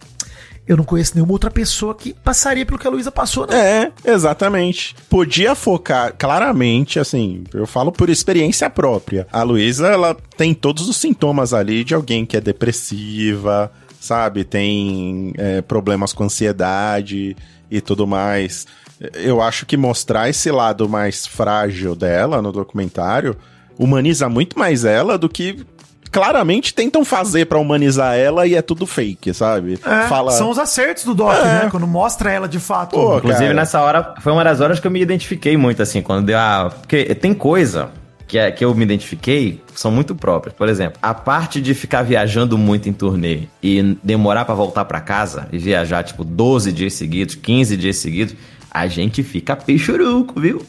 Eu 0.69 0.77
não 0.77 0.85
conheço 0.85 1.15
nenhuma 1.15 1.33
outra 1.33 1.51
pessoa 1.51 1.95
que 1.95 2.13
passaria 2.13 2.67
pelo 2.67 2.79
que 2.79 2.87
a 2.87 2.91
Luísa 2.91 3.11
passou. 3.11 3.47
É, 3.51 3.91
exatamente. 4.05 4.95
Podia 5.09 5.55
focar 5.55 6.15
claramente, 6.17 7.01
assim, 7.01 7.43
eu 7.55 7.67
falo 7.67 7.91
por 7.91 8.11
experiência 8.11 8.69
própria. 8.69 9.27
A 9.33 9.43
Luísa, 9.43 9.89
ela 9.89 10.15
tem 10.37 10.53
todos 10.53 10.87
os 10.87 10.99
sintomas 10.99 11.55
ali 11.55 11.83
de 11.83 11.95
alguém 11.95 12.27
que 12.27 12.37
é 12.37 12.41
depressiva, 12.41 13.73
sabe? 13.99 14.45
Tem 14.45 15.33
é, 15.39 15.63
problemas 15.63 16.13
com 16.13 16.25
ansiedade 16.25 17.35
e 17.71 17.81
tudo 17.81 18.07
mais. 18.07 18.67
Eu 19.15 19.41
acho 19.41 19.65
que 19.65 19.77
mostrar 19.77 20.29
esse 20.29 20.51
lado 20.51 20.87
mais 20.87 21.27
frágil 21.27 21.97
dela 21.97 22.43
no 22.43 22.53
documentário 22.53 23.37
humaniza 23.79 24.29
muito 24.29 24.59
mais 24.59 24.85
ela 24.85 25.17
do 25.17 25.29
que 25.29 25.65
claramente 26.11 26.73
tentam 26.75 27.05
fazer 27.05 27.47
pra 27.47 27.59
humanizar 27.59 28.17
ela 28.17 28.47
e 28.47 28.55
é 28.55 28.63
tudo 28.63 28.87
fake, 28.87 29.33
sabe? 29.35 29.79
É, 29.85 30.09
Fala 30.09 30.31
São 30.33 30.51
os 30.51 30.59
acertos 30.59 31.05
do 31.05 31.15
Doc, 31.15 31.33
É. 31.35 31.45
né? 31.45 31.69
Quando 31.71 31.87
mostra 31.87 32.31
ela 32.31 32.49
de 32.49 32.59
fato. 32.59 32.93
Pô, 32.97 33.19
Inclusive, 33.19 33.45
cara. 33.45 33.55
nessa 33.55 33.81
hora, 33.81 34.15
foi 34.21 34.33
uma 34.33 34.45
das 34.45 34.61
horas 34.61 34.81
que 34.81 34.87
eu 34.87 34.91
me 34.91 35.01
identifiquei 35.01 35.57
muito, 35.57 35.83
assim, 35.83 36.03
quando 36.03 36.27
deu 36.27 36.39
a. 36.39 36.71
Porque 36.81 37.15
tem 37.15 37.33
coisa 37.35 37.91
que, 38.27 38.39
é, 38.39 38.51
que 38.51 38.65
eu 38.65 38.75
me 38.75 38.85
identifiquei 38.85 39.61
que 39.73 39.81
são 39.81 39.91
muito 39.91 40.15
próprias. 40.15 40.55
Por 40.55 40.69
exemplo, 40.69 40.99
a 41.03 41.15
parte 41.15 41.61
de 41.61 41.75
ficar 41.75 42.03
viajando 42.03 42.57
muito 42.59 42.89
em 42.89 42.93
turnê 42.93 43.43
e 43.63 43.97
demorar 44.03 44.45
pra 44.45 44.55
voltar 44.55 44.85
pra 44.85 45.01
casa 45.01 45.49
e 45.53 45.59
viajar, 45.59 46.03
tipo, 46.05 46.25
12 46.25 46.73
dias 46.73 46.93
seguidos, 46.95 47.35
15 47.35 47.77
dias 47.77 47.97
seguidos, 47.97 48.35
a 48.71 48.87
gente 48.87 49.23
fica 49.23 49.57
peixuruco, 49.57 50.39
viu? 50.41 50.63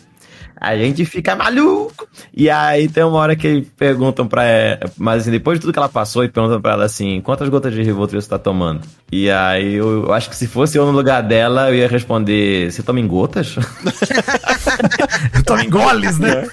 A 0.60 0.76
gente 0.76 1.06
fica 1.06 1.36
maluco. 1.36 2.08
E 2.34 2.50
aí 2.50 2.88
tem 2.88 3.04
uma 3.04 3.18
hora 3.18 3.36
que 3.36 3.62
perguntam 3.78 4.28
pra 4.28 4.44
ela, 4.44 4.80
mas 4.98 5.22
assim, 5.22 5.32
depois 5.32 5.58
de 5.58 5.62
tudo 5.62 5.74
que 5.74 5.80
ela 5.80 5.88
passou, 5.88 6.24
e 6.24 6.28
perguntam 6.28 6.62
pra 6.62 6.74
ela 6.74 6.86
assim, 6.86 7.22
quantas 7.22 7.48
gotas 7.48 7.74
de 7.74 7.82
Rivotril 7.82 8.22
você 8.22 8.28
tá 8.28 8.38
tomando? 8.38 8.82
E 9.12 9.30
aí 9.30 9.76
eu, 9.76 10.06
eu 10.06 10.14
acho 10.14 10.30
que 10.30 10.36
se 10.36 10.48
fosse 10.48 10.78
eu 10.78 10.86
no 10.86 10.92
lugar 10.92 11.24
dela, 11.24 11.70
eu 11.70 11.76
ia 11.76 11.88
responder, 11.88 12.72
você 12.72 12.84
toma 12.84 13.00
em 13.00 13.08
gotas? 13.08 13.56
Toma 15.46 15.64
em 15.64 15.70
goles, 15.70 16.20
né? 16.20 16.48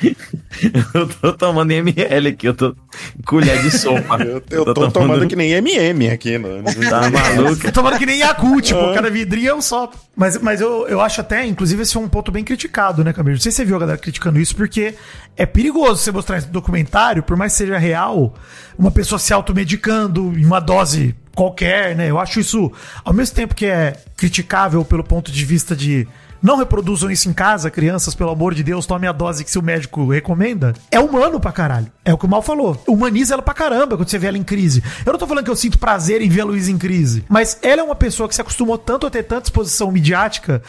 eu 0.94 1.08
tô 1.08 1.32
tomando 1.32 1.70
em 1.72 1.78
ml 1.78 2.28
aqui, 2.28 2.46
eu 2.46 2.54
tô 2.54 2.74
em 3.18 3.22
colher 3.22 3.60
de 3.62 3.70
sopa. 3.70 4.22
Eu, 4.22 4.42
eu 4.50 4.74
tô, 4.74 4.90
tomando 4.90 5.26
que 5.26 5.36
nem 5.36 5.52
MM 5.52 6.10
aqui, 6.10 6.38
né? 6.38 6.62
Tá 6.88 7.10
maluco? 7.10 7.62
Tô 7.62 7.72
tomando 7.72 7.98
que 7.98 8.06
nem 8.06 8.20
Yakult, 8.20 8.66
tipo, 8.66 8.94
cada 8.94 9.10
vidrinho 9.10 9.50
é 9.50 9.54
um 9.54 9.62
só. 9.62 9.90
Mas, 10.16 10.38
mas 10.38 10.60
eu, 10.60 10.86
eu 10.88 11.00
acho 11.00 11.20
até, 11.20 11.44
inclusive, 11.46 11.82
esse 11.82 11.96
é 11.96 12.00
um 12.00 12.08
ponto 12.08 12.30
bem 12.30 12.44
criticado, 12.44 12.73
né, 13.04 13.12
Camilo? 13.12 13.36
Não 13.36 13.40
sei 13.40 13.52
se 13.52 13.56
você 13.56 13.64
viu 13.64 13.76
a 13.76 13.80
galera 13.80 13.98
criticando 13.98 14.40
isso, 14.40 14.54
porque 14.56 14.94
é 15.36 15.46
perigoso 15.46 16.02
você 16.02 16.12
mostrar 16.12 16.38
esse 16.38 16.48
documentário, 16.48 17.22
por 17.22 17.36
mais 17.36 17.52
que 17.52 17.58
seja 17.58 17.78
real, 17.78 18.34
uma 18.78 18.90
pessoa 18.90 19.18
se 19.18 19.32
automedicando 19.32 20.32
em 20.38 20.44
uma 20.44 20.60
dose 20.60 21.14
qualquer, 21.34 21.96
né? 21.96 22.10
Eu 22.10 22.18
acho 22.18 22.40
isso, 22.40 22.70
ao 23.04 23.12
mesmo 23.12 23.34
tempo 23.34 23.54
que 23.54 23.66
é 23.66 23.96
criticável 24.16 24.84
pelo 24.84 25.04
ponto 25.04 25.30
de 25.30 25.44
vista 25.44 25.74
de 25.74 26.06
não 26.44 26.58
reproduzam 26.58 27.10
isso 27.10 27.26
em 27.26 27.32
casa, 27.32 27.70
crianças, 27.70 28.14
pelo 28.14 28.28
amor 28.28 28.52
de 28.52 28.62
Deus, 28.62 28.84
tome 28.84 29.06
a 29.06 29.12
dose 29.12 29.42
que 29.42 29.50
seu 29.50 29.62
médico 29.62 30.12
recomenda. 30.12 30.74
É 30.90 31.00
humano 31.00 31.40
pra 31.40 31.50
caralho. 31.50 31.90
É 32.04 32.12
o 32.12 32.18
que 32.18 32.26
o 32.26 32.28
Mal 32.28 32.42
falou. 32.42 32.78
Humaniza 32.86 33.32
ela 33.32 33.42
pra 33.42 33.54
caramba 33.54 33.96
quando 33.96 34.10
você 34.10 34.18
vê 34.18 34.26
ela 34.26 34.36
em 34.36 34.42
crise. 34.42 34.82
Eu 35.06 35.12
não 35.12 35.18
tô 35.18 35.26
falando 35.26 35.42
que 35.42 35.50
eu 35.50 35.56
sinto 35.56 35.78
prazer 35.78 36.20
em 36.20 36.28
ver 36.28 36.42
a 36.42 36.44
Luísa 36.44 36.70
em 36.70 36.76
crise, 36.76 37.24
mas 37.30 37.58
ela 37.62 37.80
é 37.80 37.84
uma 37.84 37.94
pessoa 37.94 38.28
que 38.28 38.34
se 38.34 38.42
acostumou 38.42 38.76
tanto 38.76 39.06
a 39.06 39.10
ter 39.10 39.22
tanta 39.22 39.46
exposição 39.46 39.90
midiática 39.90 40.62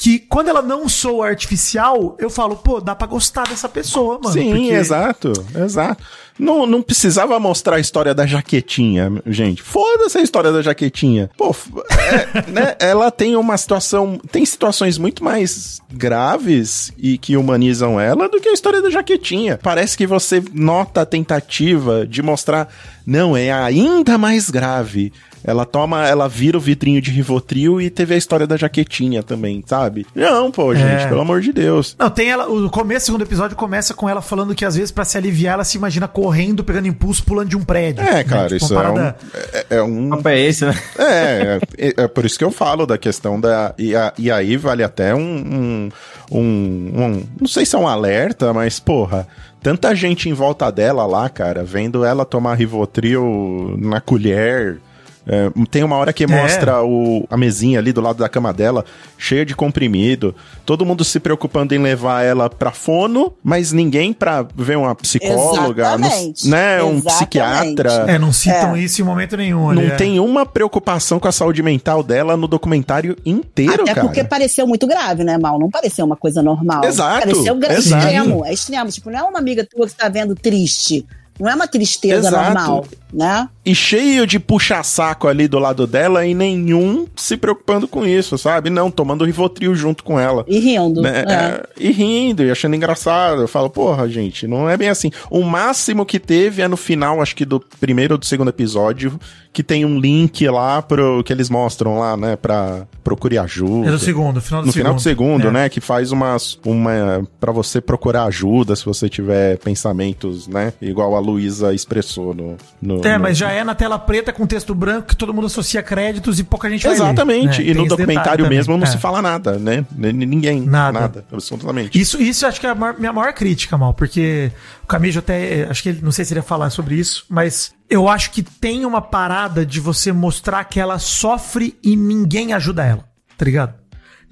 que 0.00 0.18
quando 0.18 0.48
ela 0.48 0.62
não 0.62 0.88
soa 0.88 1.28
artificial, 1.28 2.16
eu 2.18 2.30
falo, 2.30 2.56
pô, 2.56 2.80
dá 2.80 2.94
pra 2.94 3.06
gostar 3.06 3.46
dessa 3.46 3.68
pessoa, 3.68 4.14
mano. 4.18 4.32
Sim, 4.32 4.48
porque- 4.50 4.72
exato, 4.72 5.32
exato. 5.54 6.02
Não, 6.38 6.64
não 6.64 6.80
precisava 6.80 7.38
mostrar 7.38 7.76
a 7.76 7.80
história 7.80 8.14
da 8.14 8.24
jaquetinha, 8.26 9.12
gente. 9.26 9.60
Foda-se 9.62 10.16
a 10.16 10.22
história 10.22 10.50
da 10.50 10.62
jaquetinha. 10.62 11.28
Pô, 11.36 11.54
é, 11.90 12.48
né, 12.50 12.76
ela 12.80 13.10
tem 13.10 13.36
uma 13.36 13.58
situação. 13.58 14.18
Tem 14.32 14.42
situações 14.46 14.96
muito 14.96 15.22
mais 15.22 15.82
graves 15.92 16.90
e 16.96 17.18
que 17.18 17.36
humanizam 17.36 18.00
ela 18.00 18.26
do 18.26 18.40
que 18.40 18.48
a 18.48 18.54
história 18.54 18.80
da 18.80 18.88
jaquetinha. 18.88 19.60
Parece 19.62 19.98
que 19.98 20.06
você 20.06 20.42
nota 20.54 21.02
a 21.02 21.06
tentativa 21.06 22.06
de 22.06 22.22
mostrar. 22.22 22.68
Não, 23.06 23.36
é 23.36 23.52
ainda 23.52 24.16
mais 24.16 24.48
grave. 24.48 25.12
Ela 25.42 25.64
toma, 25.64 26.06
ela 26.06 26.28
vira 26.28 26.56
o 26.58 26.60
vidrinho 26.60 27.00
de 27.00 27.10
Rivotril 27.10 27.80
e 27.80 27.88
teve 27.88 28.14
a 28.14 28.16
história 28.16 28.46
da 28.46 28.56
jaquetinha 28.56 29.22
também, 29.22 29.62
sabe? 29.66 30.06
Não, 30.14 30.50
pô, 30.50 30.74
gente, 30.74 31.04
É. 31.04 31.06
pelo 31.06 31.20
amor 31.22 31.40
de 31.40 31.52
Deus. 31.52 31.96
Não, 31.98 32.10
tem 32.10 32.30
ela. 32.30 32.46
O 32.48 32.68
começo 32.68 33.04
do 33.04 33.06
segundo 33.06 33.22
episódio 33.22 33.56
começa 33.56 33.94
com 33.94 34.08
ela 34.08 34.20
falando 34.20 34.54
que 34.54 34.64
às 34.64 34.74
vezes 34.76 34.90
pra 34.90 35.04
se 35.04 35.16
aliviar 35.16 35.54
ela 35.54 35.64
se 35.64 35.78
imagina 35.78 36.06
correndo, 36.06 36.62
pegando 36.62 36.88
impulso, 36.88 37.24
pulando 37.24 37.48
de 37.48 37.56
um 37.56 37.62
prédio. 37.64 38.04
É, 38.04 38.14
né? 38.16 38.24
cara, 38.24 38.48
Tipo, 38.48 38.56
isso 38.64 38.74
uma 38.74 38.82
é 38.82 38.88
um, 38.88 38.94
parada- 38.94 39.16
é, 39.52 39.66
é 39.76 39.82
um. 39.82 40.06
O 40.08 40.10
papo 40.10 40.28
é 40.28 40.40
esse, 40.40 40.64
né? 40.66 40.74
É, 40.98 41.58
é, 41.78 41.94
é 42.04 42.08
por 42.08 42.24
isso 42.26 42.38
que 42.38 42.44
eu 42.44 42.50
falo 42.50 42.84
da 42.86 42.98
questão 42.98 43.40
da. 43.40 43.74
E, 43.78 43.96
a- 43.96 44.12
e 44.18 44.30
aí 44.30 44.56
vale 44.56 44.82
até 44.84 45.14
um, 45.14 45.20
um, 45.20 45.88
um- 46.30 46.92
um- 47.02 47.22
Não 47.40 47.48
sei 47.48 47.64
se 47.64 47.74
é 47.74 47.78
um 47.78 47.88
alerta, 47.88 48.52
mas, 48.52 48.78
porra. 48.78 49.26
Tanta 49.62 49.94
gente 49.94 50.28
em 50.28 50.32
volta 50.32 50.70
dela 50.72 51.04
lá, 51.06 51.28
cara, 51.28 51.62
vendo 51.62 52.02
ela 52.04 52.24
tomar 52.24 52.54
Rivotril 52.54 53.74
na 53.78 54.00
colher. 54.00 54.78
É, 55.26 55.50
tem 55.70 55.84
uma 55.84 55.96
hora 55.96 56.12
que 56.12 56.26
mostra 56.26 56.82
o, 56.82 57.26
a 57.30 57.36
mesinha 57.36 57.78
ali 57.78 57.92
do 57.92 58.00
lado 58.00 58.18
da 58.18 58.28
cama 58.28 58.52
dela, 58.52 58.84
cheia 59.18 59.44
de 59.44 59.54
comprimido. 59.54 60.34
Todo 60.64 60.84
mundo 60.84 61.04
se 61.04 61.20
preocupando 61.20 61.74
em 61.74 61.78
levar 61.78 62.22
ela 62.24 62.48
pra 62.48 62.70
fono, 62.70 63.32
mas 63.44 63.70
ninguém 63.70 64.12
pra 64.12 64.46
ver 64.56 64.78
uma 64.78 64.94
psicóloga, 64.94 65.96
não- 65.98 66.06
Exatamente. 66.08 66.48
né? 66.48 66.82
Um 66.82 67.00
psiquiatra. 67.00 68.06
É, 68.08 68.18
não 68.18 68.32
citam 68.32 68.74
É. 68.74 68.80
isso 68.80 69.00
em 69.00 69.04
momento 69.04 69.36
nenhum. 69.36 69.72
Não 69.72 69.82
é. 69.82 69.90
tem 69.90 70.18
uma 70.18 70.46
preocupação 70.46 71.20
com 71.20 71.28
a 71.28 71.32
saúde 71.32 71.62
mental 71.62 72.02
dela 72.02 72.36
no 72.36 72.48
documentário 72.48 73.14
inteiro, 73.24 73.82
Até 73.82 73.94
cara. 73.94 74.06
porque 74.06 74.24
pareceu 74.24 74.66
muito 74.66 74.86
grave, 74.86 75.22
né, 75.22 75.36
Mal? 75.38 75.58
Não 75.58 75.70
pareceu 75.70 76.04
uma 76.06 76.16
coisa 76.16 76.42
normal. 76.42 76.84
Exato, 76.84 77.20
Pareceu 77.28 77.56
exato. 77.70 78.04
extremo. 78.06 78.44
É 78.46 78.52
extremo. 78.52 78.90
Tipo, 78.90 79.10
não 79.10 79.18
é 79.18 79.22
uma 79.22 79.38
amiga 79.38 79.66
tua 79.70 79.86
que 79.86 79.94
tá 79.94 80.08
vendo 80.08 80.34
triste. 80.34 81.06
Não 81.40 81.48
é 81.48 81.54
uma 81.54 81.66
tristeza 81.66 82.28
Exato. 82.28 82.44
normal, 82.44 82.86
né? 83.12 83.48
E 83.64 83.74
cheio 83.74 84.26
de 84.26 84.38
puxa-saco 84.38 85.26
ali 85.26 85.48
do 85.48 85.58
lado 85.58 85.86
dela 85.86 86.26
e 86.26 86.34
nenhum 86.34 87.06
se 87.16 87.36
preocupando 87.36 87.88
com 87.88 88.06
isso, 88.06 88.36
sabe? 88.36 88.68
Não, 88.68 88.90
tomando 88.90 89.24
Rivotril 89.24 89.74
junto 89.74 90.04
com 90.04 90.20
ela. 90.20 90.44
E 90.46 90.58
rindo. 90.58 91.00
né? 91.00 91.24
é. 91.26 91.32
É, 91.32 91.62
e 91.78 91.90
rindo, 91.90 92.44
e 92.44 92.50
achando 92.50 92.76
engraçado. 92.76 93.42
Eu 93.42 93.48
falo, 93.48 93.70
porra, 93.70 94.08
gente, 94.08 94.46
não 94.46 94.68
é 94.68 94.76
bem 94.76 94.90
assim. 94.90 95.10
O 95.30 95.42
máximo 95.42 96.04
que 96.04 96.20
teve 96.20 96.60
é 96.60 96.68
no 96.68 96.76
final, 96.76 97.22
acho 97.22 97.34
que 97.34 97.46
do 97.46 97.58
primeiro 97.80 98.14
ou 98.14 98.18
do 98.18 98.26
segundo 98.26 98.48
episódio, 98.48 99.18
que 99.52 99.62
tem 99.64 99.84
um 99.84 99.98
link 99.98 100.46
lá 100.48 100.80
pro 100.80 101.24
que 101.24 101.32
eles 101.32 101.50
mostram 101.50 101.98
lá, 101.98 102.16
né? 102.16 102.36
Pra 102.36 102.86
procure 103.02 103.36
ajuda. 103.36 103.88
É 103.88 103.90
do 103.90 103.98
segundo, 103.98 104.40
final 104.40 104.62
do 104.62 104.66
no 104.66 104.72
segundo. 104.72 104.82
final 104.84 104.94
do 104.94 105.00
segundo, 105.00 105.48
É. 105.48 105.50
né? 105.50 105.68
Que 105.68 105.80
faz 105.80 106.12
umas, 106.12 106.58
uma. 106.64 107.26
para 107.40 107.50
você 107.50 107.80
procurar 107.80 108.24
ajuda 108.24 108.76
se 108.76 108.84
você 108.84 109.08
tiver 109.08 109.58
pensamentos, 109.58 110.46
né? 110.46 110.72
Igual 110.80 111.16
a 111.16 111.18
Luísa 111.20 111.74
expressou 111.74 112.32
no. 112.34 112.56
no 112.80 113.04
É, 113.04 113.14
no- 113.16 113.20
mas 113.24 113.36
já 113.36 113.50
é 113.50 113.64
na 113.64 113.74
tela 113.74 113.98
preta 113.98 114.32
com 114.32 114.46
texto 114.46 114.74
branco 114.74 115.08
que 115.08 115.16
todo 115.16 115.34
mundo 115.34 115.46
associa 115.46 115.82
créditos 115.82 116.38
e 116.38 116.44
pouca 116.44 116.70
gente 116.70 116.82
vai 116.86 116.92
ler, 116.92 116.96
Exatamente. 117.02 117.58
né? 117.58 117.64
E 117.70 117.74
Tem 117.74 117.82
no 117.82 117.88
documentário 117.88 118.48
mesmo 118.48 118.74
também. 118.74 118.80
não 118.80 118.86
É. 118.86 118.90
se 118.90 118.98
fala 118.98 119.20
nada, 119.20 119.58
né? 119.58 119.84
Ninguém. 119.96 120.60
Nada. 120.60 121.00
Nada. 121.00 121.24
Absolutamente. 121.32 121.98
Isso, 122.00 122.20
isso 122.22 122.46
acho 122.46 122.60
que 122.60 122.66
é 122.66 122.70
a 122.70 122.74
maior- 122.74 122.96
minha 122.98 123.12
maior 123.12 123.32
crítica, 123.32 123.76
mal, 123.76 123.92
porque 123.94 124.52
o 124.84 124.86
Camijo 124.86 125.18
até, 125.18 125.60
eh, 125.62 125.66
acho 125.68 125.82
que 125.82 125.88
ele, 125.88 126.00
não 126.02 126.12
sei 126.12 126.24
se 126.24 126.32
ele 126.32 126.38
ia 126.40 126.44
falar 126.44 126.70
sobre 126.70 126.94
isso, 126.94 127.24
mas 127.28 127.72
eu 127.90 128.08
acho 128.08 128.30
que 128.30 128.42
tem 128.42 128.86
uma 128.86 129.02
parada 129.02 129.66
de 129.66 129.80
você 129.80 130.12
mostrar 130.12 130.62
que 130.64 130.78
ela 130.78 130.98
sofre 131.00 131.76
e 131.82 131.96
ninguém 131.96 132.54
ajuda 132.54 132.84
ela, 132.84 133.04
tá 133.36 133.44
ligado? 133.44 133.74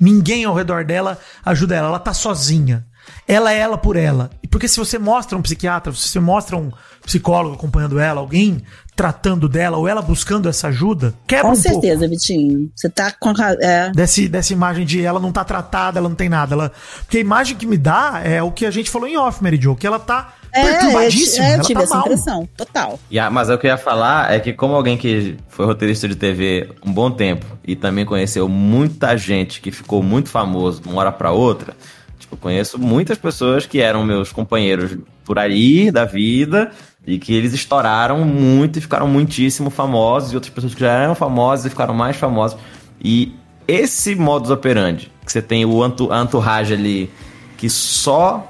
Ninguém 0.01 0.45
ao 0.45 0.55
redor 0.55 0.85
dela 0.85 1.19
ajuda 1.45 1.75
ela, 1.75 1.89
ela 1.89 1.99
tá 1.99 2.15
sozinha. 2.15 2.87
Ela 3.27 3.53
é 3.53 3.59
ela 3.59 3.77
por 3.77 3.97
ela. 3.97 4.31
E 4.43 4.47
porque 4.47 4.69
se 4.69 4.79
você 4.79 4.99
mostra 4.99 5.37
um 5.37 5.43
psiquiatra, 5.43 5.93
se 5.93 6.09
você 6.09 6.21
mostra 6.21 6.57
um 6.57 6.71
psicólogo 7.05 7.57
acompanhando 7.57 7.99
ela, 7.99 8.21
alguém 8.21 8.63
tratando 8.95 9.49
dela 9.49 9.77
ou 9.77 9.89
ela 9.89 10.03
buscando 10.03 10.49
essa 10.49 10.69
ajuda, 10.69 11.15
quebra 11.27 11.51
Com 11.51 11.57
um 11.57 11.63
pouco 11.63 11.81
certeza, 11.81 12.07
Vitinho. 12.07 12.71
Você 12.77 12.89
tá 12.89 13.11
com 13.11 13.31
a. 13.31 13.53
É. 13.61 13.91
desse, 13.91 14.29
dessa 14.29 14.53
imagem 14.53 14.85
de 14.85 15.03
ela 15.03 15.19
não 15.19 15.33
tá 15.33 15.43
tratada, 15.43 15.99
ela 15.99 16.09
não 16.09 16.17
tem 16.17 16.29
nada. 16.29 16.55
Ela, 16.55 16.73
porque 16.99 17.17
a 17.17 17.21
imagem 17.21 17.57
que 17.57 17.67
me 17.67 17.79
dá 17.79 18.21
é 18.23 18.43
o 18.43 18.53
que 18.53 18.67
a 18.67 18.71
gente 18.71 18.91
falou 18.91 19.09
em 19.09 19.17
off, 19.17 19.43
Mary 19.43 19.59
Jo, 19.61 19.75
que 19.75 19.87
ela 19.87 19.99
tá 19.99 20.35
É, 20.53 20.61
eu, 20.63 20.67
perturbadíssima, 20.73 21.45
é, 21.45 21.49
eu 21.51 21.55
ela 21.55 21.63
tive 21.63 21.75
tá 21.81 21.85
essa 21.85 21.95
mal. 21.95 22.05
impressão. 22.07 22.49
Total. 22.57 22.99
E 23.11 23.19
a- 23.19 23.31
mas 23.31 23.49
o 23.51 23.59
que 23.59 23.67
eu 23.67 23.71
ia 23.71 23.77
falar 23.79 24.33
é 24.33 24.41
que, 24.41 24.53
como 24.53 24.75
alguém 24.75 24.97
que 24.97 25.37
foi 25.49 25.67
roteirista 25.67 26.09
de 26.09 26.15
TV 26.17 26.71
um 26.85 26.93
bom 26.93 27.11
tempo 27.11 27.47
e 27.67 27.77
também 27.77 28.05
conheceu 28.05 28.49
muita 28.49 29.17
gente 29.17 29.61
que 29.61 29.71
ficou 29.71 30.03
muito 30.03 30.29
famoso 30.29 30.81
de 30.83 30.89
uma 30.89 31.01
hora 31.01 31.13
pra 31.13 31.31
outra, 31.33 31.75
tipo, 32.19 32.35
eu 32.35 32.39
conheço 32.39 32.79
muitas 32.79 33.19
pessoas 33.19 33.67
que 33.67 33.81
eram 33.81 34.05
meus 34.05 34.33
companheiros 34.33 34.97
por 35.25 35.39
aí 35.39 35.91
da 35.91 36.05
vida 36.05 36.71
e 37.07 37.19
que 37.19 37.35
eles 37.35 37.53
estouraram 37.55 38.25
muito 38.25 38.79
e 38.79 38.83
ficaram 38.83 39.07
muitíssimo 39.09 39.71
famosos, 39.71 40.33
e 40.33 40.35
outras 40.35 40.53
pessoas 40.53 40.75
que 40.75 40.81
já 40.81 40.93
eram 40.93 41.15
famosas 41.15 41.67
e 41.67 41.71
ficaram 41.71 41.95
mais 41.95 42.17
famosas. 42.17 42.59
E 43.03 43.35
esse 43.67 44.15
modus 44.15 44.51
operandi, 44.51 45.11
que 45.25 45.31
você 45.33 45.41
tem 45.43 45.65
o 45.65 45.83
antu, 45.83 46.13
a 46.13 46.23
entourage 46.23 46.73
ali 46.75 47.11
que 47.57 47.69
só 47.69 48.47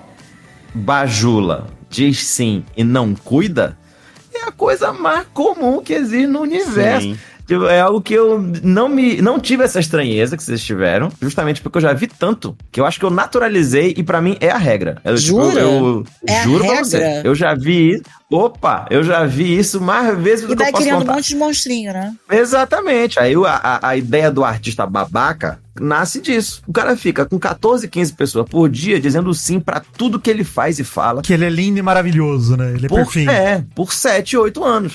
bajula, 0.74 1.66
diz 1.88 2.24
sim 2.24 2.64
e 2.76 2.84
não 2.84 3.14
cuida, 3.14 3.76
é 4.34 4.48
a 4.48 4.52
coisa 4.52 4.92
mais 4.92 5.26
comum 5.32 5.82
que 5.82 5.92
existe 5.92 6.26
no 6.26 6.40
universo. 6.40 7.08
Sim. 7.08 7.18
Tipo, 7.48 7.64
É 7.64 7.80
algo 7.80 8.00
que 8.02 8.12
eu 8.14 8.38
não 8.62 8.88
me 8.90 9.20
não 9.22 9.40
tive 9.40 9.64
essa 9.64 9.80
estranheza 9.80 10.36
que 10.36 10.42
vocês 10.42 10.62
tiveram, 10.62 11.10
justamente 11.20 11.60
porque 11.62 11.78
eu 11.78 11.82
já 11.82 11.92
vi 11.94 12.06
tanto 12.06 12.54
que 12.70 12.78
eu 12.78 12.84
acho 12.84 12.98
que 13.00 13.04
eu 13.06 13.10
naturalizei 13.10 13.94
e 13.96 14.02
pra 14.02 14.20
mim 14.20 14.36
é 14.38 14.50
a 14.50 14.58
regra. 14.58 15.00
Eu, 15.02 15.16
tipo, 15.16 15.26
Jura? 15.50 15.60
eu 15.60 16.04
É 16.26 16.42
juro 16.42 16.64
pra 16.66 16.84
você. 16.84 17.22
Eu 17.24 17.34
já 17.34 17.54
vi 17.54 17.94
isso. 17.94 18.02
Opa, 18.30 18.86
eu 18.90 19.02
já 19.02 19.24
vi 19.24 19.58
isso 19.58 19.80
mais 19.80 20.14
vezes 20.18 20.46
do 20.46 20.52
E 20.52 20.56
que 20.56 20.62
eu 20.62 20.64
vai 20.66 20.72
posso 20.72 20.84
criando 20.84 20.98
contar. 21.00 21.12
um 21.12 21.14
monte 21.16 21.28
de 21.28 21.36
monstrinho, 21.36 21.92
né? 21.94 22.14
Exatamente. 22.30 23.18
Aí 23.18 23.34
o- 23.34 23.46
a, 23.46 23.54
a, 23.54 23.88
a 23.88 23.96
ideia 23.96 24.30
do 24.30 24.44
artista 24.44 24.84
babaca 24.86 25.58
nasce 25.80 26.20
disso. 26.20 26.60
O 26.66 26.72
cara 26.72 26.94
fica 26.98 27.24
com 27.24 27.38
14, 27.38 27.88
15 27.88 28.12
pessoas 28.12 28.46
por 28.46 28.68
dia 28.68 29.00
dizendo 29.00 29.32
sim 29.32 29.58
pra 29.58 29.80
tudo 29.80 30.20
que 30.20 30.28
ele 30.28 30.44
faz 30.44 30.78
e 30.78 30.84
fala. 30.84 31.22
Que 31.22 31.32
ele 31.32 31.46
é 31.46 31.50
lindo 31.50 31.78
e 31.78 31.82
maravilhoso, 31.82 32.56
né? 32.58 32.72
Ele 32.74 32.84
é 32.84 32.88
Por, 32.90 32.96
perfeito. 32.96 33.30
é, 33.30 33.64
por 33.74 33.90
7, 33.94 34.36
8 34.36 34.62
anos. 34.62 34.92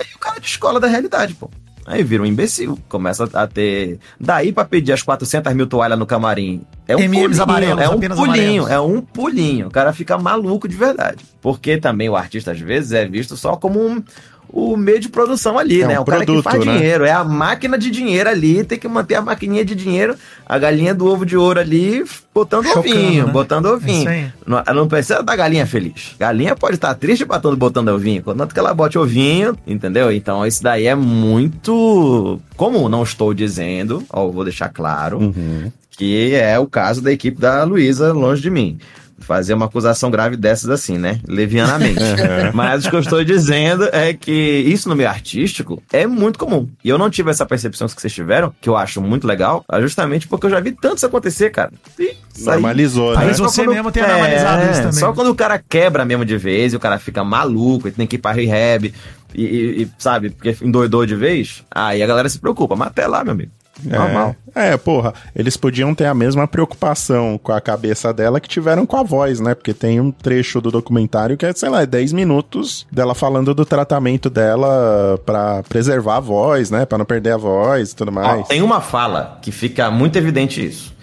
Aí 0.00 0.06
o 0.16 0.18
cara 0.18 0.40
descola 0.40 0.80
da 0.80 0.88
realidade, 0.88 1.34
pô. 1.34 1.48
Aí 1.86 2.02
vira 2.02 2.22
um 2.22 2.26
imbecil, 2.26 2.76
começa 2.88 3.28
a 3.32 3.46
ter. 3.46 4.00
Daí 4.18 4.52
pra 4.52 4.64
pedir 4.64 4.92
as 4.92 5.02
400 5.02 5.54
mil 5.54 5.68
toalhas 5.68 5.98
no 5.98 6.04
camarim. 6.04 6.62
É 6.88 6.96
um 6.96 6.98
pulinho, 6.98 7.42
amarelos, 7.42 7.84
é 7.84 7.88
um 7.88 8.00
pulinho, 8.00 8.22
amarelos. 8.22 8.70
é 8.70 8.80
um 8.80 9.00
pulinho. 9.00 9.66
O 9.68 9.70
cara 9.70 9.92
fica 9.92 10.18
maluco 10.18 10.66
de 10.66 10.76
verdade. 10.76 11.24
Porque 11.40 11.78
também 11.78 12.08
o 12.08 12.16
artista, 12.16 12.50
às 12.50 12.58
vezes, 12.58 12.92
é 12.92 13.06
visto 13.06 13.36
só 13.36 13.56
como 13.56 13.80
um, 13.80 14.02
o 14.48 14.76
meio 14.76 14.98
de 15.00 15.08
produção 15.08 15.58
ali, 15.58 15.82
É 15.82 15.86
né? 15.86 15.98
um 15.98 16.02
o 16.02 16.04
cara 16.04 16.18
produto, 16.24 16.36
que 16.44 16.50
faz 16.50 16.64
né? 16.64 16.76
dinheiro. 16.78 17.04
É 17.04 17.12
a 17.12 17.22
máquina 17.24 17.76
de 17.76 17.90
dinheiro 17.90 18.28
ali, 18.30 18.64
tem 18.64 18.78
que 18.78 18.88
manter 18.88 19.16
a 19.16 19.22
maquininha 19.22 19.64
de 19.64 19.74
dinheiro, 19.74 20.14
a 20.46 20.58
galinha 20.58 20.94
do 20.94 21.06
ovo 21.06 21.26
de 21.26 21.36
ouro 21.36 21.60
ali, 21.60 22.04
botando 22.34 22.64
Chocando, 22.66 22.88
ovinho, 22.88 23.26
né? 23.26 23.32
botando 23.32 23.66
É 23.66 23.70
ovinho. 23.72 24.08
aí. 24.08 24.26
Não, 24.46 24.62
não 24.74 24.88
precisa 24.88 25.22
da 25.22 25.36
galinha 25.36 25.66
feliz. 25.66 26.14
Galinha 26.18 26.54
pode 26.56 26.76
estar 26.76 26.94
triste 26.94 27.24
botando, 27.24 27.56
botando 27.56 27.88
ovinho, 27.88 28.22
contanto 28.22 28.52
que 28.54 28.58
ela 28.58 28.72
bote 28.74 28.98
ovinho, 28.98 29.56
entendeu? 29.66 30.10
Então 30.12 30.46
isso 30.46 30.62
daí 30.62 30.86
é 30.86 30.94
muito 30.94 32.40
comum. 32.56 32.88
Não 32.88 33.02
estou 33.02 33.34
dizendo, 33.34 34.02
ó, 34.10 34.28
vou 34.28 34.44
deixar 34.44 34.68
claro, 34.68 35.18
Uhum. 35.18 35.70
que 35.90 36.34
é 36.34 36.58
o 36.58 36.66
caso 36.66 37.00
da 37.02 37.12
equipe 37.12 37.40
da 37.40 37.64
Luísa 37.64 38.12
longe 38.12 38.42
de 38.42 38.50
mim. 38.50 38.78
Fazer 39.18 39.54
uma 39.54 39.64
acusação 39.66 40.10
grave 40.10 40.36
dessas 40.36 40.68
assim, 40.68 40.98
né? 40.98 41.20
Levianamente. 41.26 42.00
Mas 42.52 42.84
o 42.84 42.90
que 42.90 42.96
eu 42.96 43.00
estou 43.00 43.24
dizendo 43.24 43.88
é 43.92 44.12
que 44.12 44.30
isso 44.32 44.88
no 44.88 44.94
meio 44.94 45.08
artístico 45.08 45.82
é 45.92 46.06
muito 46.06 46.38
comum. 46.38 46.68
E 46.84 46.88
eu 46.88 46.98
não 46.98 47.08
tive 47.08 47.30
essa 47.30 47.46
percepção 47.46 47.88
que 47.88 48.00
vocês 48.00 48.12
tiveram, 48.12 48.52
que 48.60 48.68
eu 48.68 48.76
acho 48.76 49.00
muito 49.00 49.26
legal, 49.26 49.64
justamente 49.80 50.28
porque 50.28 50.46
eu 50.46 50.50
já 50.50 50.60
vi 50.60 50.72
tanto 50.72 50.98
isso 50.98 51.06
acontecer, 51.06 51.50
cara. 51.50 51.72
E 51.98 52.14
Normalizou, 52.44 53.16
Aí 53.16 53.28
né? 53.28 53.32
você 53.32 53.62
quando- 53.64 53.74
mesmo 53.74 53.90
tem 53.90 54.02
normalizado 54.06 54.62
isso 54.70 54.80
também. 54.82 54.92
Só 55.00 55.12
quando 55.14 55.28
o 55.30 55.34
cara 55.34 55.58
quebra 55.66 56.04
mesmo 56.04 56.24
de 56.24 56.36
vez 56.36 56.74
e 56.74 56.76
o 56.76 56.80
cara 56.80 56.98
fica 56.98 57.24
maluco, 57.24 57.88
e 57.88 57.90
tem 57.92 58.06
que 58.06 58.16
ir 58.16 58.18
pra 58.18 58.32
rehab, 58.32 58.92
e, 59.34 59.42
e- 59.42 59.82
e, 59.82 59.90
sabe, 59.98 60.28
porque 60.30 60.54
endoidou 60.62 61.06
de 61.06 61.14
vez, 61.14 61.64
aí 61.70 62.02
a 62.02 62.06
galera 62.06 62.28
se 62.28 62.38
preocupa. 62.38 62.76
Mas 62.76 62.88
até 62.88 63.06
lá, 63.06 63.24
meu 63.24 63.32
amigo. 63.32 63.50
Normal. 63.84 64.34
É, 64.54 64.72
é, 64.72 64.76
porra, 64.76 65.12
eles 65.34 65.56
podiam 65.56 65.94
ter 65.94 66.06
a 66.06 66.14
mesma 66.14 66.46
preocupação 66.46 67.38
com 67.42 67.52
a 67.52 67.60
cabeça 67.60 68.12
dela 68.12 68.40
que 68.40 68.48
tiveram 68.48 68.86
com 68.86 68.96
a 68.96 69.02
voz, 69.02 69.38
né? 69.40 69.54
Porque 69.54 69.74
tem 69.74 70.00
um 70.00 70.10
trecho 70.10 70.60
do 70.60 70.70
documentário 70.70 71.36
que 71.36 71.44
é, 71.44 71.52
sei 71.52 71.68
lá, 71.68 71.82
é 71.82 71.86
10 71.86 72.12
minutos 72.12 72.86
dela 72.90 73.14
falando 73.14 73.54
do 73.54 73.64
tratamento 73.66 74.30
dela 74.30 75.20
pra 75.26 75.62
preservar 75.68 76.16
a 76.16 76.20
voz, 76.20 76.70
né? 76.70 76.86
Pra 76.86 76.98
não 76.98 77.04
perder 77.04 77.32
a 77.32 77.36
voz 77.36 77.92
e 77.92 77.96
tudo 77.96 78.08
Ó, 78.08 78.12
mais. 78.12 78.46
tem 78.48 78.62
uma 78.62 78.80
fala 78.80 79.38
que 79.42 79.52
fica 79.52 79.90
muito 79.90 80.16
evidente 80.16 80.64
isso. 80.64 80.94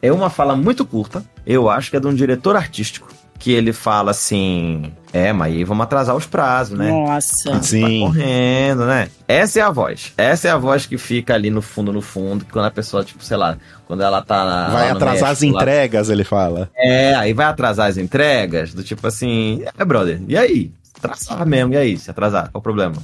É 0.00 0.12
uma 0.12 0.30
fala 0.30 0.54
muito 0.54 0.84
curta, 0.84 1.24
eu 1.44 1.68
acho 1.68 1.90
que 1.90 1.96
é 1.96 2.00
de 2.00 2.06
um 2.06 2.14
diretor 2.14 2.54
artístico, 2.54 3.08
que 3.38 3.52
ele 3.52 3.72
fala 3.72 4.10
assim: 4.10 4.92
É, 5.12 5.32
mas 5.32 5.52
aí 5.54 5.64
vamos 5.64 5.84
atrasar 5.84 6.16
os 6.16 6.26
prazos, 6.26 6.76
né? 6.78 6.90
Nossa. 6.90 7.52
Tá 7.52 7.62
Sim. 7.62 8.00
correndo, 8.00 8.84
né? 8.86 9.08
Essa 9.26 9.60
é 9.60 9.62
a 9.62 9.70
voz. 9.70 10.12
Essa 10.16 10.48
é 10.48 10.50
a 10.50 10.56
voz 10.58 10.86
que 10.86 10.98
fica 10.98 11.34
ali 11.34 11.50
no 11.50 11.62
fundo, 11.62 11.92
no 11.92 12.00
fundo, 12.02 12.44
que 12.44 12.50
quando 12.52 12.66
a 12.66 12.70
pessoa, 12.70 13.04
tipo, 13.04 13.22
sei 13.22 13.36
lá, 13.36 13.56
quando 13.86 14.02
ela 14.02 14.20
tá 14.22 14.44
na. 14.44 14.68
Vai 14.70 14.86
lá 14.88 14.92
atrasar 14.92 15.30
as 15.30 15.40
México, 15.40 15.54
lá- 15.56 15.62
entregas, 15.62 16.10
ele 16.10 16.24
fala. 16.24 16.70
É, 16.76 17.14
aí 17.14 17.32
vai 17.32 17.46
atrasar 17.46 17.88
as 17.88 17.96
entregas, 17.96 18.74
do 18.74 18.82
tipo 18.82 19.06
assim, 19.06 19.62
é, 19.78 19.84
brother, 19.84 20.20
e 20.26 20.36
aí? 20.36 20.72
Atrasar 20.98 21.46
mesmo, 21.46 21.74
e 21.74 21.76
aí? 21.76 21.96
Se 21.96 22.10
atrasar, 22.10 22.50
qual 22.50 22.58
o 22.58 22.62
problema? 22.62 22.96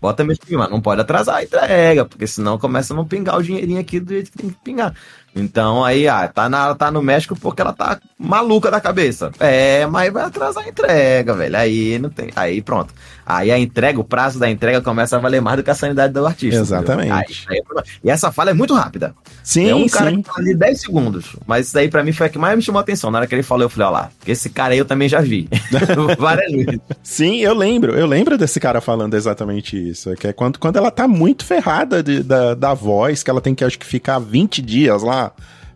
Bota 0.00 0.22
mesmo, 0.24 0.42
mas 0.50 0.70
não 0.70 0.80
pode 0.80 1.00
atrasar 1.00 1.36
a 1.36 1.42
entrega, 1.44 2.04
porque 2.04 2.26
senão 2.26 2.58
começa 2.58 2.92
a 2.92 2.96
não 2.96 3.04
pingar 3.06 3.38
o 3.38 3.42
dinheirinho 3.42 3.80
aqui 3.80 3.98
do 3.98 4.12
jeito 4.12 4.30
que 4.30 4.36
tem 4.38 4.50
que 4.50 4.56
pingar. 4.62 4.92
Então 5.36 5.84
aí, 5.84 6.08
ah, 6.08 6.26
tá, 6.26 6.48
na, 6.48 6.74
tá 6.74 6.90
no 6.90 7.02
México 7.02 7.36
porque 7.38 7.60
ela 7.60 7.74
tá 7.74 7.98
maluca 8.18 8.70
da 8.70 8.80
cabeça. 8.80 9.30
É, 9.38 9.84
mas 9.86 10.10
vai 10.10 10.24
atrasar 10.24 10.64
a 10.64 10.68
entrega, 10.68 11.34
velho. 11.34 11.56
Aí 11.56 11.98
não 11.98 12.08
tem. 12.08 12.30
Aí 12.34 12.62
pronto. 12.62 12.94
Aí 13.24 13.50
a 13.50 13.58
entrega, 13.58 14.00
o 14.00 14.04
prazo 14.04 14.38
da 14.38 14.48
entrega 14.48 14.80
começa 14.80 15.16
a 15.16 15.18
valer 15.18 15.42
mais 15.42 15.56
do 15.58 15.62
que 15.62 15.70
a 15.70 15.74
sanidade 15.74 16.12
do 16.14 16.24
artista. 16.26 16.60
Exatamente. 16.60 17.10
Aí- 17.12 17.24
aí- 17.50 17.62
e 18.04 18.10
essa 18.10 18.30
fala 18.32 18.50
é 18.50 18.54
muito 18.54 18.72
rápida. 18.72 19.14
Sim, 19.42 19.68
é 19.68 19.74
um 19.74 19.88
cara 19.88 20.10
sim. 20.10 20.22
que 20.22 20.28
fala 20.28 20.38
ali 20.40 20.54
10 20.54 20.80
segundos. 20.80 21.36
Mas 21.46 21.66
isso 21.66 21.74
daí 21.74 21.88
pra 21.88 22.02
mim 22.04 22.12
foi 22.12 22.26
a 22.26 22.30
que 22.30 22.38
mais 22.38 22.56
me 22.56 22.62
chamou 22.62 22.78
a 22.78 22.82
atenção. 22.82 23.10
Na 23.10 23.18
hora 23.18 23.26
que 23.26 23.34
ele 23.34 23.42
falou, 23.42 23.64
eu 23.64 23.68
falei, 23.68 23.88
ó 23.88 23.90
lá, 23.90 24.10
esse 24.26 24.48
cara 24.48 24.72
aí 24.74 24.78
eu 24.78 24.84
também 24.84 25.08
já 25.08 25.20
vi. 25.20 25.48
Várias 26.18 26.50
vezes. 26.52 26.80
Sim, 27.02 27.40
eu 27.40 27.52
lembro. 27.54 27.94
Eu 27.94 28.06
lembro 28.06 28.38
desse 28.38 28.58
cara 28.60 28.80
falando 28.80 29.14
exatamente 29.14 29.76
isso. 29.76 30.14
Que 30.14 30.28
é 30.28 30.32
quando, 30.32 30.58
quando 30.58 30.76
ela 30.76 30.90
tá 30.90 31.06
muito 31.08 31.44
ferrada 31.44 32.02
de- 32.02 32.22
da, 32.22 32.54
da 32.54 32.74
voz, 32.74 33.22
que 33.22 33.30
ela 33.30 33.40
tem 33.40 33.54
que, 33.54 33.64
acho 33.64 33.78
que, 33.78 33.86
ficar 33.86 34.18
20 34.20 34.62
dias 34.62 35.02
lá 35.02 35.25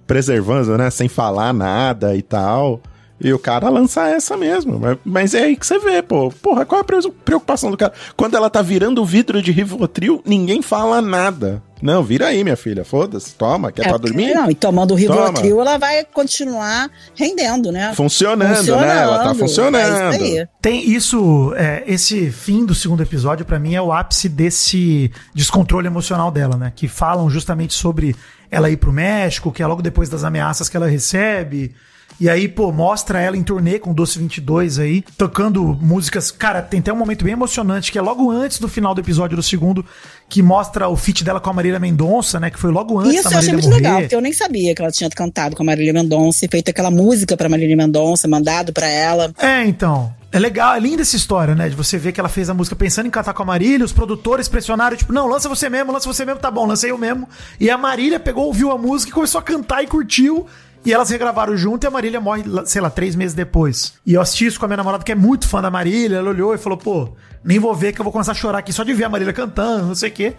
preservando, 0.07 0.77
né? 0.77 0.91
Sem 0.91 1.09
falar 1.09 1.53
nada 1.53 2.15
e 2.17 2.23
tal. 2.23 2.81
E 3.23 3.35
o 3.35 3.39
cara 3.39 3.69
lança 3.69 4.09
essa 4.09 4.35
mesmo. 4.35 4.79
Mas, 4.81 4.99
mas 5.05 5.35
é 5.35 5.43
aí 5.43 5.55
que 5.57 5.67
você 5.67 5.79
vê, 5.79 6.01
pô. 6.03 6.31
Porra, 6.31 6.65
qual 6.65 6.79
é 6.79 6.83
a 6.83 6.85
pre- 6.85 7.11
preocupação 7.23 7.71
do 7.71 7.77
cara? 7.77 7.93
Quando 8.17 8.35
ela 8.35 8.49
tá 8.49 8.63
virando 8.63 9.03
o 9.03 9.05
vidro 9.05 9.43
de 9.43 9.53
Rivotril, 9.53 10.23
ninguém 10.25 10.63
fala 10.63 11.03
nada. 11.03 11.63
Não, 11.83 12.03
vira 12.03 12.29
aí, 12.29 12.43
minha 12.43 12.57
filha. 12.57 12.83
Foda-se. 12.83 13.35
Toma, 13.35 13.71
quer 13.71 13.85
É, 13.87 13.89
pra 13.91 13.99
dormir? 13.99 14.33
Não, 14.33 14.51
e 14.51 14.55
tomando 14.55 14.93
o 14.93 14.95
Rivotril, 14.95 15.51
Toma. 15.57 15.63
ela 15.71 15.79
vai 15.79 16.03
continuar 16.05 16.91
rendendo, 17.15 17.71
né? 17.71 17.93
Funcionando, 17.95 18.77
né? 18.77 19.03
Ela 19.03 19.19
tá 19.25 19.31
É 19.33 19.35
funcionando. 19.35 20.15
isso 20.17 20.23
aí. 20.25 20.47
Tem 20.63 20.91
isso, 20.91 21.53
é, 21.57 21.85
esse 21.87 22.31
fim 22.31 22.65
do 22.65 22.75
segundo 22.75 23.03
episódio, 23.03 23.45
pra 23.45 23.59
mim, 23.59 23.75
é 23.75 23.83
o 23.83 23.93
ápice 23.93 24.31
desse 24.31 25.11
descontrole 25.35 25.87
emocional 25.87 26.31
dela, 26.31 26.57
né? 26.57 26.73
Que 26.75 26.89
falam 26.89 27.29
justamente 27.29 27.75
sobre 27.75 28.17
ela 28.51 28.71
ir 28.71 28.77
pro 28.77 28.93
México, 28.93 29.53
que 29.53 29.63
é 29.63 29.67
logo 29.67 29.83
depois 29.83 30.09
das 30.09 30.25
ameaças 30.25 30.69
que 30.69 30.77
ela 30.77 30.89
recebe. 30.89 31.75
E 32.21 32.29
aí, 32.29 32.49
pô, 32.49 32.71
mostra 32.71 33.19
ela 33.19 33.35
em 33.35 33.43
turnê 33.43 33.79
com 33.79 33.93
o 33.93 33.95
Doce 33.95 34.19
22 34.19 34.79
aí, 34.79 35.03
tocando 35.17 35.65
músicas. 35.81 36.31
Cara, 36.31 36.61
tem 36.61 36.81
até 36.81 36.93
um 36.93 36.97
momento 36.97 37.25
bem 37.25 37.33
emocionante, 37.33 37.91
que 37.91 37.99
é 37.99 38.03
logo 38.03 38.31
antes 38.31 38.59
do 38.59 38.69
final 38.69 38.95
do 38.95 39.01
episódio 39.01 39.37
do 39.37 39.43
segundo, 39.43 39.83
que 40.29 40.43
mostra 40.43 40.87
o 40.89 40.97
feat 40.97 41.25
dela 41.25 41.41
com 41.41 41.49
a 41.49 41.53
Marília 41.53 41.79
Mendonça, 41.79 42.39
né? 42.39 42.51
Que 42.51 42.59
foi 42.59 42.71
logo 42.71 42.99
antes 42.99 43.21
Isso 43.21 43.25
da 43.25 43.37
eu 43.37 43.39
achei 43.39 43.53
Marília 43.53 43.53
muito 43.55 43.69
morrer. 43.71 43.83
legal, 43.83 44.01
porque 44.03 44.15
eu 44.17 44.21
nem 44.21 44.33
sabia 44.35 44.75
que 44.75 44.83
ela 44.83 44.91
tinha 44.91 45.09
cantado 45.09 45.57
com 45.57 45.63
a 45.63 45.67
Marília 45.67 45.95
Mendonça 45.95 46.45
e 46.45 46.49
feito 46.49 46.69
aquela 46.69 46.91
música 46.91 47.39
pra 47.39 47.49
Marília 47.49 47.77
Mendonça, 47.77 48.29
mandado 48.29 48.71
pra 48.71 48.87
ela. 48.87 49.33
É, 49.39 49.65
então. 49.65 50.13
É 50.33 50.39
legal, 50.39 50.75
é 50.77 50.81
linda 50.81 51.03
essa 51.03 51.17
história, 51.17 51.57
né? 51.57 51.69
De 51.69 51.75
você 51.75 51.99
ver 51.99 52.13
que 52.13 52.21
ela 52.21 52.29
fez 52.29 52.49
a 52.49 52.55
música 52.55 52.77
pensando 52.77 53.07
em 53.07 53.11
cantar 53.11 53.35
com 53.35 53.43
a 53.43 53.47
Marília, 53.47 53.85
os 53.85 53.93
produtores 53.93 54.49
pressionaram, 54.49 54.97
tipo, 54.97 55.13
não, 55.13 55.27
lança 55.27 55.49
você 55.49 55.69
mesmo, 55.69 55.93
lança 55.93 56.07
você 56.07 56.25
mesmo, 56.25 56.41
tá 56.41 56.51
bom, 56.51 56.67
lancei 56.67 56.93
eu 56.93 56.99
mesmo. 56.99 57.29
E 57.59 57.69
a 57.69 57.77
Marília 57.77 58.21
pegou, 58.21 58.47
ouviu 58.47 58.71
a 58.71 58.79
música 58.79 59.11
e 59.11 59.15
começou 59.15 59.41
a 59.41 59.43
cantar 59.43 59.83
e 59.83 59.89
curtiu. 59.89 60.47
E 60.85 60.93
elas 60.93 61.11
regravaram 61.11 61.57
junto 61.57 61.85
e 61.85 61.87
a 61.87 61.91
Marília 61.91 62.21
morre, 62.21 62.45
sei 62.65 62.81
lá, 62.81 62.89
três 62.89 63.15
meses 63.15 63.35
depois. 63.35 63.95
E 64.07 64.15
eu 64.15 64.21
assisti 64.21 64.47
isso 64.47 64.59
com 64.59 64.65
a 64.65 64.69
minha 64.69 64.79
namorada, 64.79 65.05
que 65.05 65.13
é 65.13 65.17
muito 65.17 65.47
fã 65.49 65.61
da 65.61 65.71
Marília. 65.71 66.19
Ela 66.19 66.31
olhou 66.31 66.55
e 66.55 66.59
falou, 66.59 66.79
pô, 66.79 67.11
nem 67.45 67.59
vou 67.59 67.75
ver 67.75 67.93
que 67.93 68.01
eu 68.01 68.05
vou 68.05 68.13
começar 68.13 68.33
a 68.33 68.35
chorar 68.35 68.59
aqui 68.59 68.73
só 68.73 68.85
de 68.85 68.95
ver 68.95 69.05
a 69.05 69.09
Marília 69.09 69.33
cantando, 69.33 69.87
não 69.87 69.95
sei 69.95 70.09
o 70.11 70.13
quê. 70.13 70.35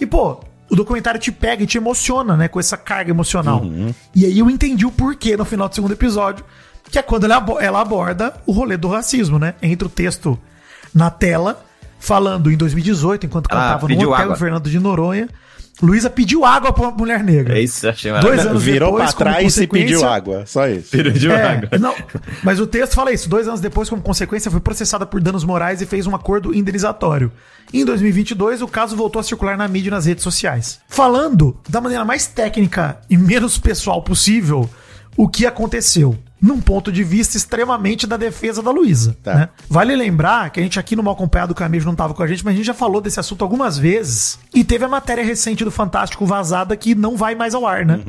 E, 0.00 0.06
pô, 0.06 0.40
o 0.70 0.74
documentário 0.74 1.20
te 1.20 1.30
pega 1.30 1.62
e 1.62 1.66
te 1.66 1.76
emociona, 1.76 2.36
né? 2.36 2.48
Com 2.48 2.58
essa 2.58 2.76
carga 2.76 3.10
emocional. 3.10 3.62
E 4.14 4.24
aí 4.24 4.38
eu 4.38 4.50
entendi 4.50 4.84
o 4.84 4.90
porquê 4.90 5.36
no 5.36 5.44
final 5.44 5.68
do 5.68 5.74
segundo 5.74 5.92
episódio, 5.92 6.44
que 6.90 6.98
é 6.98 7.02
quando 7.02 7.24
ela, 7.24 7.36
abo- 7.36 7.60
ela 7.60 7.80
aborda 7.80 8.34
o 8.46 8.52
rolê 8.52 8.76
do 8.76 8.88
racismo, 8.88 9.38
né? 9.38 9.54
Entra 9.62 9.86
o 9.86 9.90
texto 9.90 10.38
na 10.94 11.10
tela, 11.10 11.64
falando 11.98 12.50
em 12.50 12.56
2018, 12.56 13.26
enquanto 13.26 13.48
Ela 13.50 13.60
cantava 13.60 13.82
no 13.82 13.88
pediu 13.88 14.10
hotel 14.10 14.24
água. 14.24 14.36
Fernando 14.36 14.70
de 14.70 14.78
Noronha. 14.78 15.28
Luísa 15.82 16.08
pediu 16.08 16.44
água 16.44 16.72
pra 16.72 16.84
uma 16.84 16.92
mulher 16.92 17.24
negra. 17.24 17.58
É 17.58 17.62
isso, 17.62 17.88
achei 17.88 18.12
Dois 18.20 18.46
anos 18.46 18.62
Virou 18.62 18.92
depois, 18.92 19.12
pra 19.12 19.32
trás 19.32 19.56
e 19.56 19.66
pediu 19.66 20.04
água. 20.08 20.46
Só 20.46 20.68
isso. 20.68 20.88
Pediu 20.90 21.32
é, 21.32 21.42
água. 21.42 21.78
não, 21.80 21.92
mas 22.44 22.60
o 22.60 22.66
texto 22.66 22.94
fala 22.94 23.10
isso. 23.10 23.28
Dois 23.28 23.48
anos 23.48 23.60
depois, 23.60 23.90
como 23.90 24.00
consequência, 24.00 24.52
foi 24.52 24.60
processada 24.60 25.04
por 25.04 25.20
danos 25.20 25.42
morais 25.42 25.82
e 25.82 25.86
fez 25.86 26.06
um 26.06 26.14
acordo 26.14 26.54
indenizatório. 26.54 27.32
Em 27.72 27.84
2022, 27.84 28.62
o 28.62 28.68
caso 28.68 28.94
voltou 28.94 29.18
a 29.18 29.22
circular 29.24 29.56
na 29.56 29.66
mídia 29.66 29.88
e 29.88 29.90
nas 29.90 30.06
redes 30.06 30.22
sociais. 30.22 30.78
Falando 30.88 31.56
da 31.68 31.80
maneira 31.80 32.04
mais 32.04 32.24
técnica 32.28 32.98
e 33.10 33.16
menos 33.16 33.58
pessoal 33.58 34.00
possível, 34.00 34.70
o 35.16 35.28
que 35.28 35.46
aconteceu. 35.46 36.18
Num 36.40 36.60
ponto 36.60 36.92
de 36.92 37.02
vista 37.02 37.38
extremamente 37.38 38.06
da 38.06 38.18
defesa 38.18 38.62
da 38.62 38.70
Luísa. 38.70 39.16
Tá. 39.22 39.34
né? 39.34 39.48
Vale 39.66 39.96
lembrar 39.96 40.50
que 40.50 40.60
a 40.60 40.62
gente 40.62 40.78
aqui 40.78 40.94
no 40.94 41.02
Mal 41.02 41.14
Acompanhado, 41.14 41.54
Camejo 41.54 41.86
não 41.86 41.94
tava 41.94 42.12
com 42.12 42.22
a 42.22 42.26
gente, 42.26 42.44
mas 42.44 42.52
a 42.52 42.56
gente 42.56 42.66
já 42.66 42.74
falou 42.74 43.00
desse 43.00 43.18
assunto 43.18 43.42
algumas 43.42 43.78
vezes. 43.78 44.38
E 44.52 44.62
teve 44.62 44.84
a 44.84 44.88
matéria 44.88 45.24
recente 45.24 45.64
do 45.64 45.70
Fantástico 45.70 46.26
vazada 46.26 46.76
que 46.76 46.94
não 46.94 47.16
vai 47.16 47.34
mais 47.34 47.54
ao 47.54 47.66
ar, 47.66 47.86
né? 47.86 48.00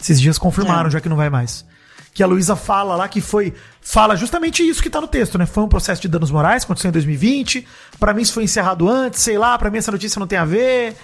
Esses 0.00 0.18
dias 0.18 0.38
confirmaram 0.38 0.88
já 0.90 1.00
que 1.00 1.08
não 1.08 1.16
vai 1.16 1.28
mais 1.28 1.66
que 2.14 2.22
a 2.22 2.26
Luísa 2.26 2.54
fala 2.54 2.94
lá, 2.94 3.08
que 3.08 3.20
foi. 3.20 3.54
Fala 3.80 4.14
justamente 4.16 4.66
isso 4.66 4.82
que 4.82 4.90
tá 4.90 5.00
no 5.00 5.08
texto, 5.08 5.38
né? 5.38 5.46
Foi 5.46 5.64
um 5.64 5.68
processo 5.68 6.02
de 6.02 6.08
danos 6.08 6.30
morais, 6.30 6.62
aconteceu 6.64 6.88
em 6.88 6.92
2020. 6.92 7.66
Pra 7.98 8.12
mim 8.12 8.22
isso 8.22 8.32
foi 8.32 8.44
encerrado 8.44 8.88
antes, 8.88 9.20
sei 9.20 9.38
lá, 9.38 9.56
pra 9.58 9.70
mim 9.70 9.78
essa 9.78 9.90
notícia 9.90 10.20
não 10.20 10.26
tem 10.26 10.38
a 10.38 10.44
ver. 10.44 10.94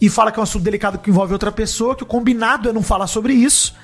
e 0.00 0.08
fala 0.08 0.32
que 0.32 0.38
é 0.38 0.40
um 0.40 0.44
assunto 0.44 0.62
delicado 0.62 0.98
que 0.98 1.10
envolve 1.10 1.32
outra 1.32 1.52
pessoa, 1.52 1.94
que 1.94 2.02
o 2.02 2.06
combinado 2.06 2.68
é 2.68 2.72
não 2.72 2.82
falar 2.82 3.06
sobre 3.06 3.32
isso, 3.34 3.74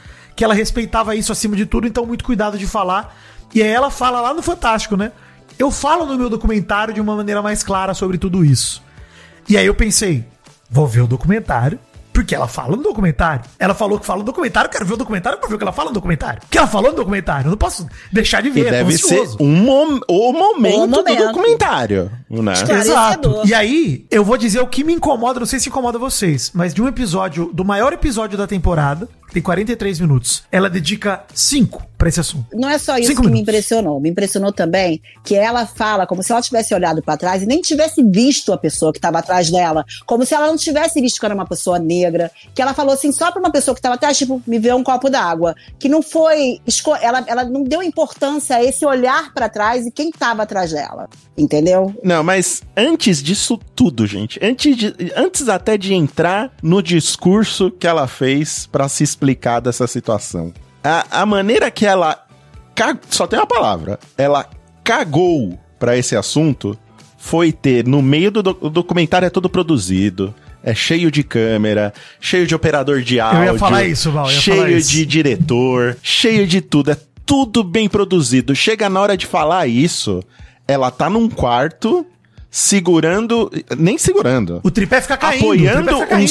que 0.41 0.45
ela 0.45 0.55
respeitava 0.55 1.14
isso 1.14 1.30
acima 1.30 1.55
de 1.55 1.66
tudo, 1.66 1.86
então 1.86 2.07
muito 2.07 2.24
cuidado 2.24 2.57
de 2.57 2.66
falar. 2.66 3.14
E 3.55 3.62
aí 3.62 3.68
ela 3.68 3.91
fala 3.91 4.22
lá 4.22 4.32
no 4.32 4.41
Fantástico, 4.41 4.97
né? 4.97 5.12
Eu 5.59 5.70
falo 5.70 6.07
no 6.07 6.16
meu 6.16 6.30
documentário 6.30 6.95
de 6.95 7.01
uma 7.01 7.14
maneira 7.14 7.43
mais 7.43 7.62
clara 7.62 7.93
sobre 7.93 8.16
tudo 8.16 8.43
isso. 8.43 8.82
E 9.47 9.59
aí 9.59 9.66
eu 9.66 9.74
pensei, 9.74 10.24
vou 10.70 10.86
ver 10.86 11.03
o 11.03 11.07
documentário, 11.07 11.78
porque 12.11 12.34
ela 12.34 12.49
fala 12.49 12.74
no 12.74 12.82
documentário. 12.82 13.43
Ela 13.59 13.74
falou 13.74 14.01
que 14.01 14.07
fala 14.07 14.20
no 14.20 14.24
documentário, 14.24 14.68
eu 14.68 14.72
quero 14.72 14.86
ver 14.86 14.95
o 14.95 14.97
documentário 14.97 15.38
pra 15.38 15.47
ver 15.47 15.57
o 15.57 15.59
que 15.59 15.64
ela 15.64 15.72
fala 15.74 15.91
no 15.91 15.95
documentário. 15.95 16.41
O 16.43 16.49
que 16.49 16.57
ela 16.57 16.66
falou 16.66 16.91
no 16.91 16.97
documentário? 16.97 17.49
Eu 17.49 17.51
não 17.51 17.59
posso 17.59 17.86
deixar 18.11 18.41
de 18.43 18.49
ver. 18.49 18.61
E 18.61 18.64
tô 18.64 18.70
deve 18.70 18.97
ser 18.97 19.22
um 19.38 19.47
mom- 19.57 20.01
o 20.09 20.32
momento, 20.32 20.74
O 20.84 20.88
momento. 20.88 21.18
do 21.18 21.26
documentário, 21.26 22.11
né? 22.30 22.52
Exato. 22.78 23.42
E 23.44 23.52
aí, 23.52 24.06
eu 24.10 24.24
vou 24.24 24.36
dizer 24.36 24.60
o 24.60 24.66
que 24.68 24.84
me 24.84 24.92
incomoda, 24.92 25.40
não 25.40 25.46
sei 25.46 25.58
se 25.58 25.68
incomoda 25.68 25.98
vocês, 25.98 26.50
mas 26.54 26.72
de 26.72 26.80
um 26.80 26.86
episódio, 26.88 27.50
do 27.52 27.64
maior 27.64 27.92
episódio 27.92 28.38
da 28.38 28.46
temporada, 28.46 29.08
que 29.26 29.34
tem 29.34 29.42
43 29.42 30.00
minutos, 30.00 30.42
ela 30.50 30.68
dedica 30.68 31.24
5 31.32 31.84
pra 31.96 32.08
esse 32.08 32.18
assunto. 32.18 32.46
Não 32.52 32.68
é 32.68 32.78
só 32.78 32.96
isso 32.96 33.08
Cinco 33.08 33.20
que 33.22 33.26
me 33.28 33.32
minutos. 33.34 33.48
impressionou. 33.54 34.00
Me 34.00 34.08
impressionou 34.08 34.52
também 34.52 35.00
que 35.22 35.34
ela 35.36 35.66
fala 35.66 36.06
como 36.06 36.22
se 36.22 36.32
ela 36.32 36.40
tivesse 36.40 36.74
olhado 36.74 37.00
pra 37.02 37.16
trás 37.16 37.42
e 37.42 37.46
nem 37.46 37.60
tivesse 37.60 38.02
visto 38.02 38.52
a 38.52 38.58
pessoa 38.58 38.90
que 38.90 38.98
estava 38.98 39.18
atrás 39.18 39.50
dela. 39.50 39.84
Como 40.06 40.24
se 40.24 40.34
ela 40.34 40.46
não 40.46 40.56
tivesse 40.56 41.00
visto 41.00 41.20
que 41.20 41.26
era 41.26 41.34
uma 41.34 41.46
pessoa 41.46 41.78
negra. 41.78 42.30
Que 42.54 42.62
ela 42.62 42.74
falou 42.74 42.94
assim, 42.94 43.12
só 43.12 43.30
pra 43.30 43.38
uma 43.38 43.52
pessoa 43.52 43.74
que 43.74 43.78
estava 43.80 43.94
atrás, 43.96 44.16
tipo, 44.18 44.42
me 44.46 44.58
vê 44.58 44.72
um 44.72 44.82
copo 44.82 45.08
d'água. 45.10 45.54
Que 45.78 45.88
não 45.88 46.02
foi. 46.02 46.58
Ela, 47.00 47.22
ela 47.26 47.44
não 47.44 47.62
deu 47.62 47.82
importância 47.82 48.56
a 48.56 48.64
esse 48.64 48.84
olhar 48.84 49.32
pra 49.34 49.48
trás 49.48 49.86
e 49.86 49.90
quem 49.92 50.08
estava 50.08 50.42
atrás 50.42 50.72
dela. 50.72 51.08
Entendeu? 51.36 51.94
Não, 52.02 52.19
mas 52.22 52.62
antes 52.76 53.22
disso 53.22 53.58
tudo, 53.74 54.06
gente, 54.06 54.38
antes, 54.42 54.76
de- 54.76 54.94
antes 55.16 55.48
até 55.48 55.76
de 55.78 55.94
entrar 55.94 56.50
no 56.62 56.82
discurso 56.82 57.70
que 57.70 57.86
ela 57.86 58.06
fez 58.06 58.66
pra 58.66 58.88
se 58.88 59.02
explicar 59.04 59.60
dessa 59.60 59.86
situação, 59.86 60.52
a, 60.82 61.22
a 61.22 61.26
maneira 61.26 61.70
que 61.70 61.84
ela 61.86 62.24
ca- 62.74 62.98
só 63.08 63.26
tem 63.26 63.38
uma 63.38 63.46
palavra, 63.46 63.98
ela 64.16 64.48
cagou 64.84 65.58
pra 65.78 65.96
esse 65.96 66.16
assunto 66.16 66.76
foi 67.16 67.52
ter 67.52 67.86
no 67.86 68.00
meio 68.00 68.30
do 68.30 68.42
doc- 68.42 68.62
o 68.62 68.70
documentário 68.70 69.26
é 69.26 69.30
todo 69.30 69.48
produzido. 69.48 70.34
É 70.62 70.74
cheio 70.74 71.10
de 71.10 71.22
câmera, 71.22 71.90
cheio 72.20 72.46
de 72.46 72.54
operador 72.54 73.00
de 73.00 73.18
áudio. 73.18 73.58
falar 73.58 73.84
isso, 73.84 74.10
Val, 74.10 74.26
eu 74.26 74.32
ia 74.34 74.40
cheio 74.40 74.76
isso. 74.76 74.90
de 74.90 75.06
diretor, 75.06 75.96
cheio 76.02 76.46
de 76.46 76.60
tudo. 76.60 76.90
É 76.90 76.96
tudo 77.24 77.64
bem 77.64 77.88
produzido. 77.88 78.54
Chega 78.54 78.90
na 78.90 79.00
hora 79.00 79.16
de 79.16 79.24
falar 79.24 79.66
isso, 79.66 80.22
ela 80.70 80.90
tá 80.90 81.10
num 81.10 81.28
quarto 81.28 82.06
segurando, 82.50 83.48
nem 83.78 83.96
segurando, 83.96 84.60
O 84.64 84.70
tripé 84.72 85.00
fica 85.00 85.16
caindo. 85.16 85.42
apoiando 85.44 85.82
fica 85.88 85.96
um 85.96 86.06
caindo 86.06 86.08
durante 86.08 86.30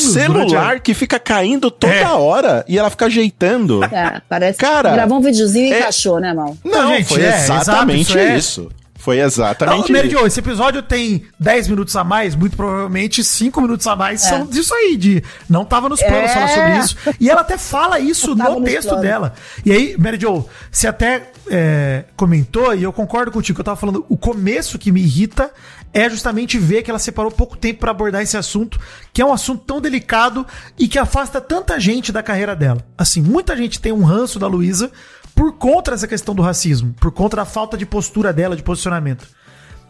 celular 0.50 0.76
a- 0.76 0.80
que 0.80 0.94
fica 0.94 1.18
caindo 1.20 1.72
toda 1.72 1.94
É. 1.94 2.06
hora 2.08 2.66
e 2.68 2.78
ela 2.78 2.90
fica 2.90 3.06
ajeitando. 3.06 3.82
É, 3.86 4.22
parece 4.28 4.58
Cara, 4.60 4.90
que 4.90 4.96
gravou 4.96 5.18
um 5.18 5.22
videozinho 5.22 5.68
e 5.68 5.74
é- 5.74 5.80
encaixou, 5.80 6.20
né, 6.20 6.34
mal? 6.34 6.58
Não, 6.64 6.90
gente, 6.96 7.06
foi 7.08 7.22
é, 7.22 7.36
exatamente 7.36 8.18
isso 8.38 8.70
é-. 9.00 9.04
Foi 9.04 9.18
Não, 9.18 9.24
exatamente 9.26 9.92
Mary 9.92 10.08
isso. 10.08 10.18
Jo, 10.18 10.28
esse 10.28 10.40
episódio 10.40 10.82
tem 10.84 11.26
10 11.40 11.68
minutos 11.70 11.96
a 11.96 12.04
mais, 12.04 12.36
muito 12.36 12.56
provavelmente 12.56 13.24
5 13.24 13.62
minutos 13.62 13.88
a 13.88 13.96
mais 13.96 14.22
são 14.22 14.46
disso 14.46 14.74
aí, 14.74 14.98
de 14.98 15.24
não 15.50 15.64
tava 15.66 15.88
nos 15.90 16.02
planos 16.02 16.30
É. 16.30 16.34
falar 16.34 16.48
sobre 16.50 16.78
isso. 16.80 16.98
E 17.20 17.30
ela 17.30 17.42
até 17.42 17.58
fala 17.58 18.00
isso 18.00 18.36
Não 18.36 18.60
no 18.60 18.66
texto 18.66 18.96
dela. 18.98 19.34
E 19.66 19.72
aí, 19.72 19.96
Mary 19.98 20.20
Jo, 20.20 20.46
você 20.72 20.88
até 20.88 21.32
é, 21.50 22.04
comentou, 22.16 22.76
e 22.76 22.84
eu 22.84 22.94
concordo 22.94 23.32
contigo, 23.32 23.56
que 23.56 23.62
eu 23.62 23.66
tava 23.66 23.78
falando, 23.78 24.06
o 24.10 24.18
começo 24.18 24.78
que 24.78 24.92
me 24.92 25.02
irrita 25.02 25.50
é 25.92 26.08
justamente 26.08 26.58
ver 26.60 26.84
que 26.84 26.92
ela 26.92 27.00
separou 27.00 27.32
pouco 27.32 27.58
tempo 27.58 27.80
pra 27.80 27.92
abordar 27.92 28.22
esse 28.22 28.38
assunto, 28.38 28.80
que 29.12 29.22
é 29.22 29.26
um 29.26 29.34
assunto 29.34 29.64
tão 29.66 29.82
delicado 29.82 30.46
e 30.78 30.88
que 30.88 31.00
afasta 31.00 31.42
tanta 31.42 31.80
gente 31.80 32.12
da 32.12 32.22
carreira 32.22 32.56
dela. 32.56 32.86
Assim, 32.98 33.22
muita 33.22 33.58
gente 33.58 33.80
tem 33.80 33.92
um 33.92 34.04
ranço 34.04 34.38
da 34.38 34.46
Luísa 34.46 34.92
por 35.40 35.54
conta 35.54 35.92
dessa 35.92 36.06
questão 36.06 36.36
do 36.36 36.42
racismo, 36.42 36.94
por 37.00 37.12
conta 37.14 37.38
da 37.38 37.46
falta 37.46 37.78
de 37.78 37.86
postura 37.86 38.34
dela, 38.34 38.58
de 38.58 38.62
posicionamento. 38.62 39.26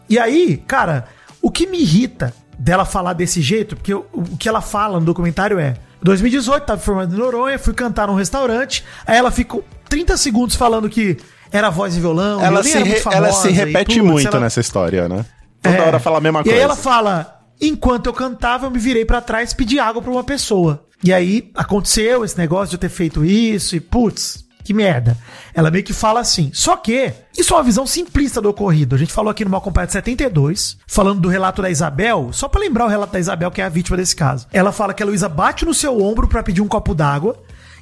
E 0.08 0.20
aí, 0.20 0.58
cara, 0.68 1.08
o 1.42 1.50
que 1.50 1.66
me 1.66 1.82
irrita 1.82 2.32
dela 2.60 2.86
falar 2.86 3.14
desse 3.14 3.42
jeito, 3.42 3.76
porque 3.76 3.92
o, 3.92 4.06
o 4.14 4.38
que 4.38 4.48
ela 4.48 4.62
fala 4.62 5.00
no 5.00 5.06
documentário 5.08 5.58
é: 5.58 5.74
2018, 6.04 6.66
tava 6.66 6.80
formando 6.80 7.16
em 7.16 7.18
Noronha, 7.18 7.58
fui 7.58 7.74
cantar 7.74 8.08
num 8.10 8.14
restaurante, 8.14 8.86
aí 9.08 9.18
ela 9.18 9.32
fica 9.32 9.58
30 9.90 10.18
segundos 10.18 10.56
falando 10.56 10.88
que 10.88 11.18
era 11.52 11.72
voz 11.72 11.98
e 11.98 12.00
violão, 12.00 12.40
Ela 12.46 12.62
se, 12.62 12.78
re- 12.78 13.02
ela 13.12 13.32
se 13.32 13.48
e, 13.48 13.52
repete 13.52 14.04
muito 14.04 14.28
ela- 14.28 14.42
nessa 14.42 14.60
história, 14.60 15.10
né? 15.10 15.26
Toda 15.64 15.76
é. 15.78 15.82
hora 15.82 16.00
fala 16.00 16.20
a 16.20 16.22
mesma 16.22 16.42
e 16.42 16.44
coisa. 16.44 16.58
aí 16.60 16.64
ela 16.64 16.76
fala: 16.76 17.42
enquanto 17.60 18.06
eu 18.06 18.14
cantava, 18.14 18.68
eu 18.68 18.72
me 18.72 18.78
virei 18.78 19.04
pra 19.04 19.20
trás 19.20 19.52
e 19.52 19.56
pedi 19.56 19.80
água 19.80 20.00
pra 20.00 20.12
uma 20.12 20.24
pessoa. 20.24 20.86
E 21.04 21.12
aí 21.12 21.50
aconteceu 21.56 22.24
esse 22.24 22.38
negócio 22.38 22.68
de 22.70 22.76
eu 22.76 22.80
ter 22.80 22.90
feito 22.90 23.26
isso 23.26 23.76
e 23.76 23.80
putz, 23.80 24.48
que 24.64 24.74
merda. 24.74 25.18
Ela 25.54 25.72
meio 25.72 25.84
que 25.84 25.94
fala 25.94 26.20
assim. 26.20 26.52
Só 26.54 26.76
que 26.76 27.12
isso 27.38 27.54
é 27.54 27.58
uma 27.58 27.64
visão 27.64 27.88
simplista 27.88 28.42
do 28.42 28.50
ocorrido. 28.50 28.96
A 28.96 28.98
gente 28.98 29.14
falou 29.14 29.32
aqui 29.32 29.44
no 29.44 29.52
Mal 29.52 29.62
Completo 29.62 29.94
72, 29.94 30.78
falando 30.88 31.22
do 31.22 31.30
relato 31.30 31.62
da 31.62 31.70
Isabel, 31.70 32.30
só 32.32 32.48
pra 32.48 32.62
lembrar 32.62 32.86
o 32.86 32.90
relato 32.90 33.14
da 33.14 33.20
Isabel, 33.20 33.52
que 33.52 33.62
é 33.62 33.66
a 33.66 33.70
vítima 33.70 33.98
desse 33.98 34.16
caso. 34.16 34.48
Ela 34.52 34.72
fala 34.72 34.94
que 34.94 35.02
a 35.02 35.06
Luísa 35.06 35.30
bate 35.30 35.66
no 35.66 35.74
seu 35.74 36.02
ombro 36.02 36.28
pra 36.28 36.44
pedir 36.44 36.62
um 36.62 36.68
copo 36.68 36.94
d'água. 36.94 37.36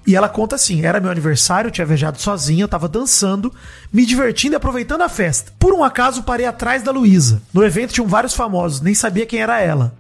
E 0.06 0.16
ela 0.16 0.30
conta 0.30 0.56
assim: 0.56 0.86
era 0.86 1.02
meu 1.02 1.12
aniversário, 1.12 1.68
eu 1.68 1.72
tinha 1.72 1.86
viajado 1.86 2.22
sozinha, 2.22 2.64
eu 2.64 2.68
tava 2.70 2.88
dançando, 2.88 3.54
me 3.92 4.06
divertindo 4.06 4.56
e 4.56 4.58
aproveitando 4.58 5.02
a 5.02 5.10
festa. 5.10 5.52
Por 5.60 5.74
um 5.74 5.84
acaso, 5.84 6.24
parei 6.24 6.46
atrás 6.46 6.82
da 6.82 6.92
Luísa. 6.92 7.42
No 7.54 7.64
evento 7.64 7.94
tinham 7.94 8.08
vários 8.08 8.34
famosos, 8.34 8.80
nem 8.80 8.96
sabia 8.96 9.26
quem 9.26 9.42
era 9.42 9.60
ela. 9.60 9.94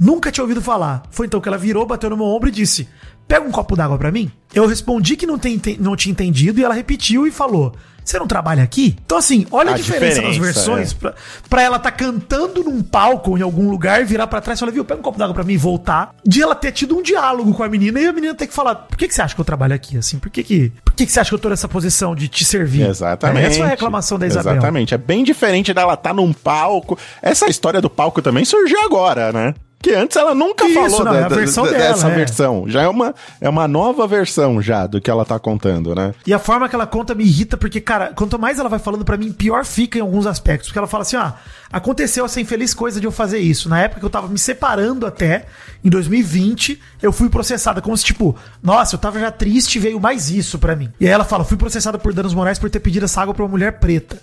Nunca 0.00 0.32
tinha 0.32 0.42
ouvido 0.42 0.60
falar. 0.60 1.04
Foi 1.10 1.26
então 1.26 1.40
que 1.40 1.48
ela 1.48 1.56
virou, 1.56 1.86
bateu 1.86 2.10
no 2.10 2.16
meu 2.16 2.26
ombro 2.26 2.48
e 2.48 2.52
disse: 2.52 2.88
Pega 3.26 3.46
um 3.46 3.50
copo 3.50 3.74
d'água 3.76 3.96
pra 3.98 4.10
mim? 4.12 4.30
Eu 4.54 4.66
respondi 4.66 5.16
que 5.16 5.26
não, 5.26 5.38
tem, 5.38 5.60
não 5.80 5.96
tinha 5.96 6.12
entendido 6.12 6.60
e 6.60 6.64
ela 6.64 6.74
repetiu 6.74 7.26
e 7.26 7.30
falou: 7.30 7.74
Você 8.04 8.18
não 8.18 8.26
trabalha 8.26 8.62
aqui? 8.62 8.94
Então, 9.04 9.16
assim, 9.18 9.46
olha 9.50 9.70
a, 9.70 9.74
A 9.74 9.76
diferença, 9.76 10.20
nas 10.20 10.34
diferença, 10.34 10.60
versões. 10.60 10.92
é. 10.92 10.94
Pra, 10.94 11.14
pra 11.48 11.62
ela 11.62 11.78
tá 11.78 11.90
cantando 11.90 12.62
num 12.62 12.82
palco 12.82 13.36
em 13.38 13.42
algum 13.42 13.70
lugar, 13.70 14.04
virar 14.04 14.26
pra 14.26 14.40
trás 14.42 14.58
e 14.58 14.60
falar: 14.60 14.72
Viu, 14.72 14.84
pega 14.84 15.00
um 15.00 15.02
copo 15.02 15.18
d'água 15.18 15.34
pra 15.34 15.42
mim 15.42 15.54
e 15.54 15.56
voltar. 15.56 16.14
De 16.24 16.42
ela 16.42 16.54
ter 16.54 16.70
tido 16.70 16.96
um 16.96 17.02
diálogo 17.02 17.52
com 17.54 17.62
a 17.62 17.68
menina 17.68 17.98
e 17.98 18.06
a 18.06 18.12
menina 18.12 18.34
ter 18.34 18.46
que 18.46 18.54
falar: 18.54 18.74
Por 18.74 18.96
que, 18.98 19.08
que 19.08 19.14
você 19.14 19.22
acha 19.22 19.34
que 19.34 19.40
eu 19.40 19.44
trabalho 19.44 19.74
aqui? 19.74 19.96
Assim, 19.96 20.18
por 20.18 20.30
que, 20.30 20.42
que, 20.44 20.72
por 20.84 20.92
que, 20.92 21.06
que 21.06 21.10
você 21.10 21.18
acha 21.18 21.30
que 21.30 21.34
eu 21.34 21.38
tô 21.38 21.48
nessa 21.48 21.66
posição 21.66 22.14
de 22.14 22.28
te 22.28 22.44
servir? 22.44 22.86
Exatamente. 22.86 23.46
Essa 23.46 23.56
foi 23.56 23.66
a 23.66 23.70
reclamação 23.70 24.18
da 24.18 24.26
Isabel. 24.26 24.52
Exatamente. 24.52 24.94
É 24.94 24.98
bem 24.98 25.24
diferente 25.24 25.72
dela 25.72 25.94
estar 25.94 26.12
num 26.14 26.32
palco. 26.32 26.98
Essa 27.22 27.46
história 27.48 27.80
do 27.80 27.88
palco 27.90 28.20
também 28.22 28.44
surgiu 28.44 28.80
agora, 28.84 29.32
né? 29.32 29.54
Que 29.84 29.94
antes 29.94 30.16
ela 30.16 30.34
nunca 30.34 30.64
Isso, 30.64 30.74
falou 30.80 31.04
não, 31.04 31.12
da- 31.12 31.18
é 31.20 31.28
versão 31.28 31.64
da- 31.66 31.70
dela, 31.72 31.92
dessa 31.92 32.08
é. 32.08 32.14
versão. 32.14 32.64
Já 32.66 32.80
é 32.82 32.88
uma, 32.88 33.14
é 33.38 33.46
uma 33.50 33.68
nova 33.68 34.06
versão 34.06 34.62
já 34.62 34.86
do 34.86 34.98
que 34.98 35.10
ela 35.10 35.26
tá 35.26 35.38
contando, 35.38 35.94
né? 35.94 36.14
E 36.26 36.32
a 36.32 36.38
forma 36.38 36.66
que 36.70 36.74
ela 36.74 36.86
conta 36.86 37.14
me 37.14 37.22
irrita, 37.22 37.58
porque, 37.58 37.82
cara, 37.82 38.10
quanto 38.16 38.38
mais 38.38 38.58
ela 38.58 38.70
vai 38.70 38.78
falando 38.78 39.04
pra 39.04 39.18
mim, 39.18 39.30
pior 39.30 39.62
fica 39.66 39.98
em 39.98 40.00
alguns 40.00 40.26
aspectos. 40.26 40.68
Porque 40.70 40.78
ela 40.78 40.86
fala 40.88 41.02
assim: 41.02 41.16
ah, 41.16 41.34
aconteceu 41.70 42.24
essa 42.24 42.40
infeliz 42.40 42.72
coisa 42.72 42.98
de 42.98 43.06
eu 43.06 43.12
fazer 43.12 43.40
isso. 43.40 43.68
Na 43.68 43.78
época 43.80 44.00
que 44.00 44.06
eu 44.06 44.10
tava 44.10 44.26
me 44.26 44.38
separando 44.38 45.06
até, 45.06 45.44
em 45.84 45.90
2020, 45.90 46.80
eu 47.02 47.12
fui 47.12 47.28
processada. 47.28 47.82
Como 47.82 47.94
se, 47.94 48.04
tipo, 48.04 48.34
nossa, 48.62 48.94
eu 48.94 48.98
tava 48.98 49.20
já 49.20 49.30
triste 49.30 49.76
e 49.76 49.78
veio 49.80 50.00
mais 50.00 50.30
isso 50.30 50.58
pra 50.58 50.74
mim. 50.74 50.90
E 50.98 51.06
aí 51.06 51.12
ela 51.12 51.24
fala: 51.24 51.44
fui 51.44 51.58
processada 51.58 51.98
por 51.98 52.14
danos 52.14 52.32
morais 52.32 52.58
por 52.58 52.70
ter 52.70 52.80
pedido 52.80 53.04
essa 53.04 53.20
água 53.20 53.34
pra 53.34 53.42
uma 53.44 53.50
mulher 53.50 53.78
preta. 53.80 54.16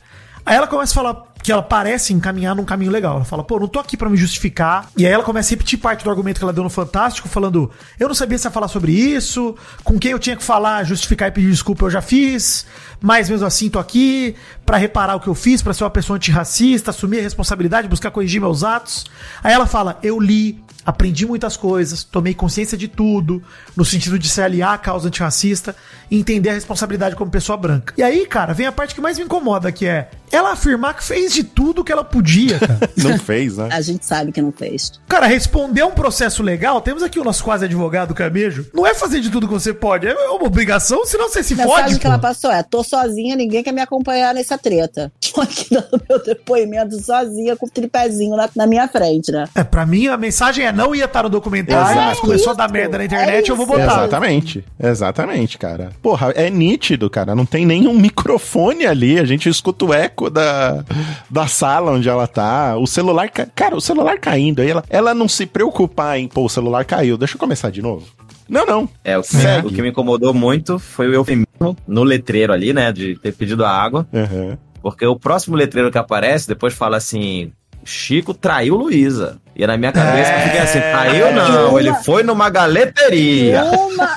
Aí 0.46 0.56
ela 0.56 0.68
começa 0.68 0.92
a 0.94 0.96
falar 0.96 1.32
que 1.42 1.52
ela 1.52 1.62
parece 1.64 2.14
encaminhar 2.14 2.56
num 2.56 2.64
caminho 2.64 2.92
legal. 2.92 3.16
Ela 3.16 3.26
fala, 3.26 3.44
pô, 3.44 3.60
não 3.60 3.68
tô 3.68 3.80
aqui 3.80 3.98
pra 3.98 4.10
me 4.10 4.18
justificar. 4.18 4.90
E 4.96 5.06
aí 5.06 5.12
ela 5.12 5.24
começa 5.24 5.50
a 5.50 5.52
repetir 5.52 5.80
parte 5.80 6.04
do 6.04 6.10
argumento 6.10 6.38
que 6.38 6.44
ela 6.44 6.54
deu 6.54 6.64
no 6.64 6.70
Fantástico, 6.70 7.28
falando: 7.28 7.72
eu 8.00 8.08
não 8.08 8.16
sabia 8.16 8.38
se 8.38 8.48
ia 8.48 8.52
falar 8.52 8.68
sobre 8.68 8.92
isso, 8.92 9.56
com 9.84 9.98
quem 9.98 10.12
eu 10.12 10.20
tinha 10.20 10.36
que 10.36 10.44
falar, 10.44 10.84
justificar 10.84 11.30
e 11.30 11.32
pedir 11.32 11.50
desculpa 11.50 11.86
eu 11.86 11.90
já 11.90 12.02
fiz, 12.02 12.66
mas 13.00 13.30
mesmo 13.30 13.46
assim 13.46 13.70
tô 13.70 13.80
aqui 13.80 14.36
pra 14.66 14.78
reparar 14.78 15.16
o 15.16 15.20
que 15.20 15.28
eu 15.28 15.36
fiz, 15.36 15.62
pra 15.62 15.74
ser 15.74 15.84
uma 15.84 15.90
pessoa 15.90 16.18
antirracista, 16.18 16.92
assumir 16.92 17.20
a 17.20 17.24
responsabilidade, 17.24 17.88
buscar 17.88 18.12
corrigir 18.12 18.40
meus 18.40 18.64
atos. 18.64 19.06
Aí 19.44 19.54
ela 19.54 19.66
fala: 19.66 20.00
eu 20.04 20.20
li, 20.20 20.64
aprendi 20.86 21.26
muitas 21.26 21.56
coisas, 21.58 22.04
tomei 22.04 22.34
consciência 22.34 22.78
de 22.78 22.88
tudo, 22.88 23.42
no 23.76 23.86
sentido 23.86 24.18
de 24.18 24.28
se 24.28 24.42
aliar 24.42 24.74
à 24.74 24.78
causa 24.78 25.08
antirracista 25.08 25.76
e 26.10 26.20
entender 26.20 26.50
a 26.50 26.54
responsabilidade 26.54 27.16
como 27.16 27.32
pessoa 27.32 27.58
branca. 27.58 27.94
E 27.98 28.04
aí, 28.04 28.26
cara, 28.26 28.54
vem 28.54 28.66
a 28.66 28.72
parte 28.72 28.96
que 28.96 29.02
mais 29.02 29.18
me 29.18 29.26
incomoda, 29.26 29.72
que 29.72 29.86
é 29.86 30.10
ela 30.32 30.52
afirmar 30.52 30.96
que 30.96 31.04
fez 31.04 31.34
de 31.34 31.44
tudo 31.44 31.84
que 31.84 31.92
ela 31.92 32.04
podia, 32.04 32.58
cara. 32.58 32.80
Não 32.98 33.18
fez, 33.18 33.58
né? 33.58 33.70
A 33.72 33.82
gente 33.82 34.06
sabe 34.06 34.32
que 34.32 34.42
não 34.42 34.52
fez. 34.52 34.92
Cara, 35.08 35.26
responder 35.26 35.84
um 35.84 35.92
processo 35.92 36.42
legal, 36.42 36.82
temos 36.82 37.04
aqui 37.04 37.20
o 37.20 37.24
nosso 37.24 37.44
quase 37.44 37.66
advogado 37.66 38.14
Camejo, 38.14 38.68
não 38.74 38.86
é 38.86 38.94
fazer 38.94 39.20
de 39.20 39.30
tudo 39.30 39.48
que 39.48 39.54
você 39.54 39.74
pode, 39.74 40.08
é 40.08 40.14
uma 40.14 40.46
obrigação, 40.46 41.06
senão 41.06 41.28
você 41.28 41.44
se 41.44 41.54
A 41.54 41.58
mensagem 41.58 41.84
fode, 41.84 42.00
que 42.00 42.08
ela 42.08 42.20
passou 42.20 42.52
é: 42.52 42.64
tô 42.64 42.84
sozinha, 42.84 43.36
ninguém 43.36 43.64
quer 43.64 43.72
me 43.72 43.82
acompanhar 43.82 44.34
nessa 44.34 44.58
treta. 44.58 45.12
tô 45.34 45.42
aqui 45.42 45.68
dando 45.70 46.02
meu 46.10 46.24
depoimento 46.24 47.00
sozinha 47.02 47.56
com 47.56 47.66
o 47.66 47.70
tripézinho 47.70 48.36
na, 48.36 48.50
na 48.56 48.68
minha 48.68 48.88
frente, 48.88 49.32
né? 49.32 49.46
É, 49.56 49.64
pra 49.64 49.86
mim 49.86 50.08
a 50.08 50.18
mensagem 50.18 50.66
é 50.66 50.71
não 50.72 50.94
ia 50.96 51.06
estar 51.06 51.24
no 51.24 51.30
documentário, 51.30 51.92
Exato. 51.92 52.08
mas 52.08 52.20
começou 52.20 52.52
a 52.52 52.56
dar 52.56 52.72
merda 52.72 52.98
na 52.98 53.04
é 53.04 53.06
internet, 53.08 53.50
eu 53.50 53.56
vou 53.56 53.66
botar. 53.66 53.84
Exatamente, 53.84 54.64
exatamente, 54.80 55.58
cara. 55.58 55.90
Porra, 56.02 56.32
é 56.36 56.50
nítido, 56.50 57.10
cara. 57.10 57.36
Não 57.36 57.46
tem 57.46 57.66
nenhum 57.66 57.94
microfone 58.00 58.86
ali. 58.86 59.20
A 59.20 59.26
gente 59.26 59.48
escuta 59.50 59.86
o 59.86 59.94
eco 59.94 60.30
da, 60.30 60.84
da 61.30 61.48
sala 61.48 61.92
onde 61.92 62.08
ela 62.10 62.28
tá. 62.28 62.76
O 62.78 62.86
celular. 62.88 63.30
ca- 63.30 63.48
Cara, 63.56 63.76
o 63.76 63.82
celular 63.82 64.20
caindo. 64.20 64.62
Aí 64.62 64.70
ela, 64.70 64.84
ela 64.90 65.14
não 65.14 65.28
se 65.28 65.46
preocupar 65.46 66.20
em, 66.20 66.28
pô, 66.28 66.46
o 66.46 66.50
celular 66.50 66.86
caiu. 66.86 67.18
Deixa 67.18 67.36
eu 67.36 67.40
começar 67.40 67.70
de 67.72 67.82
novo. 67.82 68.06
Não, 68.50 68.66
não. 68.66 68.90
É, 69.04 69.18
o 69.18 69.22
que, 69.22 69.28
Segue. 69.30 69.68
o 69.68 69.72
que 69.72 69.82
me 69.82 69.90
incomodou 69.90 70.34
muito 70.34 70.78
foi 70.78 71.08
o 71.08 71.14
eufemismo 71.14 71.76
no 71.88 72.04
letreiro 72.04 72.52
ali, 72.52 72.74
né? 72.74 72.92
De 72.92 73.16
ter 73.18 73.34
pedido 73.34 73.64
a 73.64 73.70
água. 73.70 74.06
Uhum. 74.12 74.58
Porque 74.82 75.06
o 75.06 75.16
próximo 75.18 75.56
letreiro 75.56 75.90
que 75.92 75.98
aparece, 75.98 76.48
depois 76.48 76.74
fala 76.74 76.98
assim: 76.98 77.52
Chico 77.86 78.34
traiu 78.34 78.76
Luísa. 78.76 79.38
E 79.62 79.68
na 79.68 79.78
minha 79.78 79.92
cabeça 79.92 80.32
É. 80.32 80.38
eu 80.38 80.42
fiquei 80.46 80.60
assim: 80.62 80.80
traiu 80.80 81.32
não, 81.36 81.80
ele 81.80 81.94
foi 82.04 82.24
numa 82.24 82.50
galeteria. 82.50 83.64
Uma, 83.64 84.10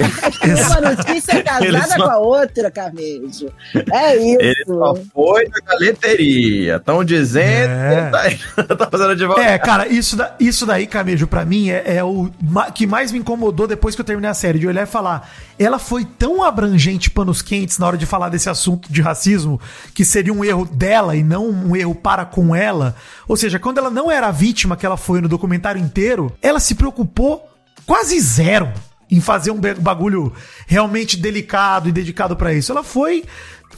uma 0.79 0.81
notícia 0.97 1.43
casada 1.43 1.87
só- 1.87 1.97
com 2.07 2.11
a 2.11 2.17
outra, 2.19 2.71
Camejo. 2.71 3.49
É 3.93 4.17
isso. 4.17 4.39
Ele 4.41 4.65
só 4.67 4.95
foi 5.15 5.45
na 5.49 5.61
galeteria. 5.71 6.77
Estão 6.77 7.05
dizendo 7.05 7.71
É. 7.73 8.11
tá, 8.11 8.65
tá 8.77 8.89
fazendo 8.91 9.15
de 9.17 9.27
volta. 9.27 9.43
É, 9.43 9.59
cara, 9.59 9.87
isso, 9.87 10.17
da, 10.17 10.35
isso 10.41 10.65
daí, 10.65 10.87
Camejo, 10.87 11.27
pra 11.27 11.45
mim 11.45 11.69
é, 11.69 11.97
é 11.97 12.03
o 12.05 12.31
ma- 12.41 12.71
que 12.71 12.87
mais 12.87 13.13
me 13.13 13.19
incomodou 13.19 13.67
depois 13.67 13.95
que 13.95 14.01
eu 14.01 14.05
terminei 14.05 14.31
a 14.31 14.35
série, 14.35 14.59
de 14.59 14.67
olhar 14.67 14.83
e 14.85 14.87
falar. 14.87 15.29
Ela 15.59 15.79
foi 15.79 16.05
tão 16.05 16.43
abrangente, 16.43 17.11
panos 17.11 17.43
quentes, 17.43 17.79
na 17.79 17.87
hora 17.87 17.99
de 17.99 18.07
falar 18.07 18.29
desse 18.31 18.49
assunto 18.49 18.91
de 18.91 19.03
racismo, 19.03 19.61
que 19.95 20.05
seria 20.07 20.33
um 20.33 20.43
erro 20.45 20.65
dela 20.65 21.15
e 21.15 21.23
não 21.23 21.47
um 21.51 21.77
erro 21.77 21.95
para 21.95 22.25
com 22.25 22.57
ela. 22.57 22.97
Ou 23.29 23.37
seja, 23.37 23.59
quando 23.59 23.79
ela 23.79 23.91
não 23.91 24.11
era 24.11 24.29
a 24.29 24.33
vítima 24.33 24.77
que 24.77 24.85
ela 24.87 24.97
foi 24.97 25.21
no 25.21 25.29
documentário 25.35 25.81
inteiro, 25.81 26.33
ela 26.41 26.61
se 26.61 26.75
preocupou 26.75 27.49
quase 27.87 28.19
zero 28.21 28.73
em 29.11 29.21
fazer 29.21 29.51
um 29.51 29.61
bagulho 29.79 30.33
realmente 30.67 31.17
delicado 31.17 31.89
e 31.89 31.93
dedicado 31.93 32.35
pra 32.37 32.53
isso. 32.55 32.73
Ela 32.73 32.83
foi 32.83 33.25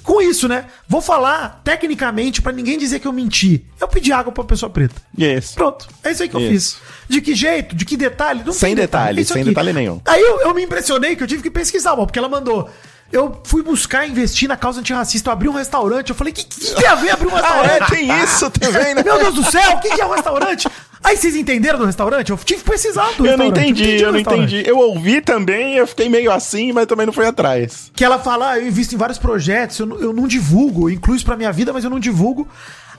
com 0.02 0.22
isso, 0.22 0.46
né? 0.46 0.66
Vou 0.88 1.00
falar 1.00 1.60
tecnicamente 1.64 2.40
pra 2.40 2.52
ninguém 2.52 2.78
dizer 2.78 3.00
que 3.00 3.08
eu 3.08 3.12
menti. 3.12 3.66
Eu 3.80 3.88
pedi 3.88 4.12
água 4.12 4.30
pra 4.32 4.44
pessoa 4.44 4.70
preta. 4.70 4.94
Yes. 5.18 5.52
Pronto, 5.52 5.88
é 6.04 6.12
isso 6.12 6.22
aí 6.22 6.28
que 6.28 6.36
eu 6.36 6.40
Isso. 6.40 6.76
fiz. 6.76 6.78
De 7.08 7.20
que 7.20 7.34
jeito? 7.34 7.74
De 7.74 7.84
que 7.84 7.96
detalhe? 7.96 8.42
Não 8.44 8.52
Sem 8.52 8.74
detalhe, 8.76 9.18
É 9.18 9.22
isso 9.22 9.32
sem 9.32 9.42
aqui. 9.42 9.50
detalhe 9.50 9.72
nenhum. 9.72 10.00
Aí 10.06 10.20
eu, 10.22 10.40
eu 10.42 10.54
me 10.54 10.62
impressionei 10.62 11.16
que 11.16 11.22
eu 11.22 11.26
tive 11.26 11.42
que 11.42 11.50
pesquisar, 11.50 11.96
porque 11.96 12.18
ela 12.18 12.28
mandou. 12.28 12.70
Eu 13.12 13.40
fui 13.44 13.62
buscar 13.62 14.04
investir 14.08 14.48
na 14.48 14.56
causa 14.56 14.80
antirracista, 14.80 15.28
eu 15.30 15.32
abri 15.32 15.48
um 15.48 15.52
restaurante. 15.52 16.10
Eu 16.10 16.16
falei, 16.16 16.32
o 16.32 16.36
que, 16.36 16.42
que 16.44 16.74
tem 16.74 16.86
a 16.88 16.94
ver 16.96 17.10
abrir 17.10 17.28
um 17.28 17.34
Ah, 17.36 17.40
restaurante? 17.40 17.82
é, 17.82 17.86
tem 17.86 18.22
isso 18.24 18.50
também, 18.50 18.94
né? 18.96 19.02
Meu 19.04 19.18
Deus 19.18 19.34
do 19.34 19.44
céu, 19.50 19.76
o 19.76 19.80
que, 19.80 19.90
que 19.90 20.00
é 20.00 20.06
um 20.06 20.10
restaurante? 20.10 20.68
Aí 21.04 21.16
vocês 21.16 21.36
entenderam 21.36 21.78
do 21.78 21.84
restaurante? 21.84 22.30
Eu 22.30 22.38
tive 22.38 22.60
que 22.62 22.68
precisar 22.68 23.12
do 23.16 23.26
Eu 23.26 23.36
não 23.36 23.46
entendi, 23.46 23.96
eu 24.00 24.06
do 24.06 24.12
não 24.12 24.18
entendi. 24.20 24.62
Eu 24.66 24.78
ouvi 24.78 25.20
também, 25.20 25.74
eu 25.76 25.86
fiquei 25.86 26.08
meio 26.08 26.30
assim, 26.32 26.72
mas 26.72 26.86
também 26.86 27.06
não 27.06 27.12
fui 27.12 27.26
atrás. 27.26 27.90
Que 27.94 28.04
ela 28.04 28.18
fala, 28.18 28.50
ah, 28.52 28.58
eu 28.58 28.66
invisto 28.66 28.94
em 28.94 28.98
vários 28.98 29.18
projetos, 29.18 29.78
eu, 29.78 29.86
não- 29.86 29.98
eu 30.00 30.12
não 30.12 30.26
divulgo, 30.26 30.88
eu 30.88 30.94
incluo 30.94 31.14
isso 31.14 31.24
pra 31.24 31.36
minha 31.36 31.52
vida, 31.52 31.72
mas 31.72 31.84
eu 31.84 31.90
não 31.90 32.00
divulgo, 32.00 32.48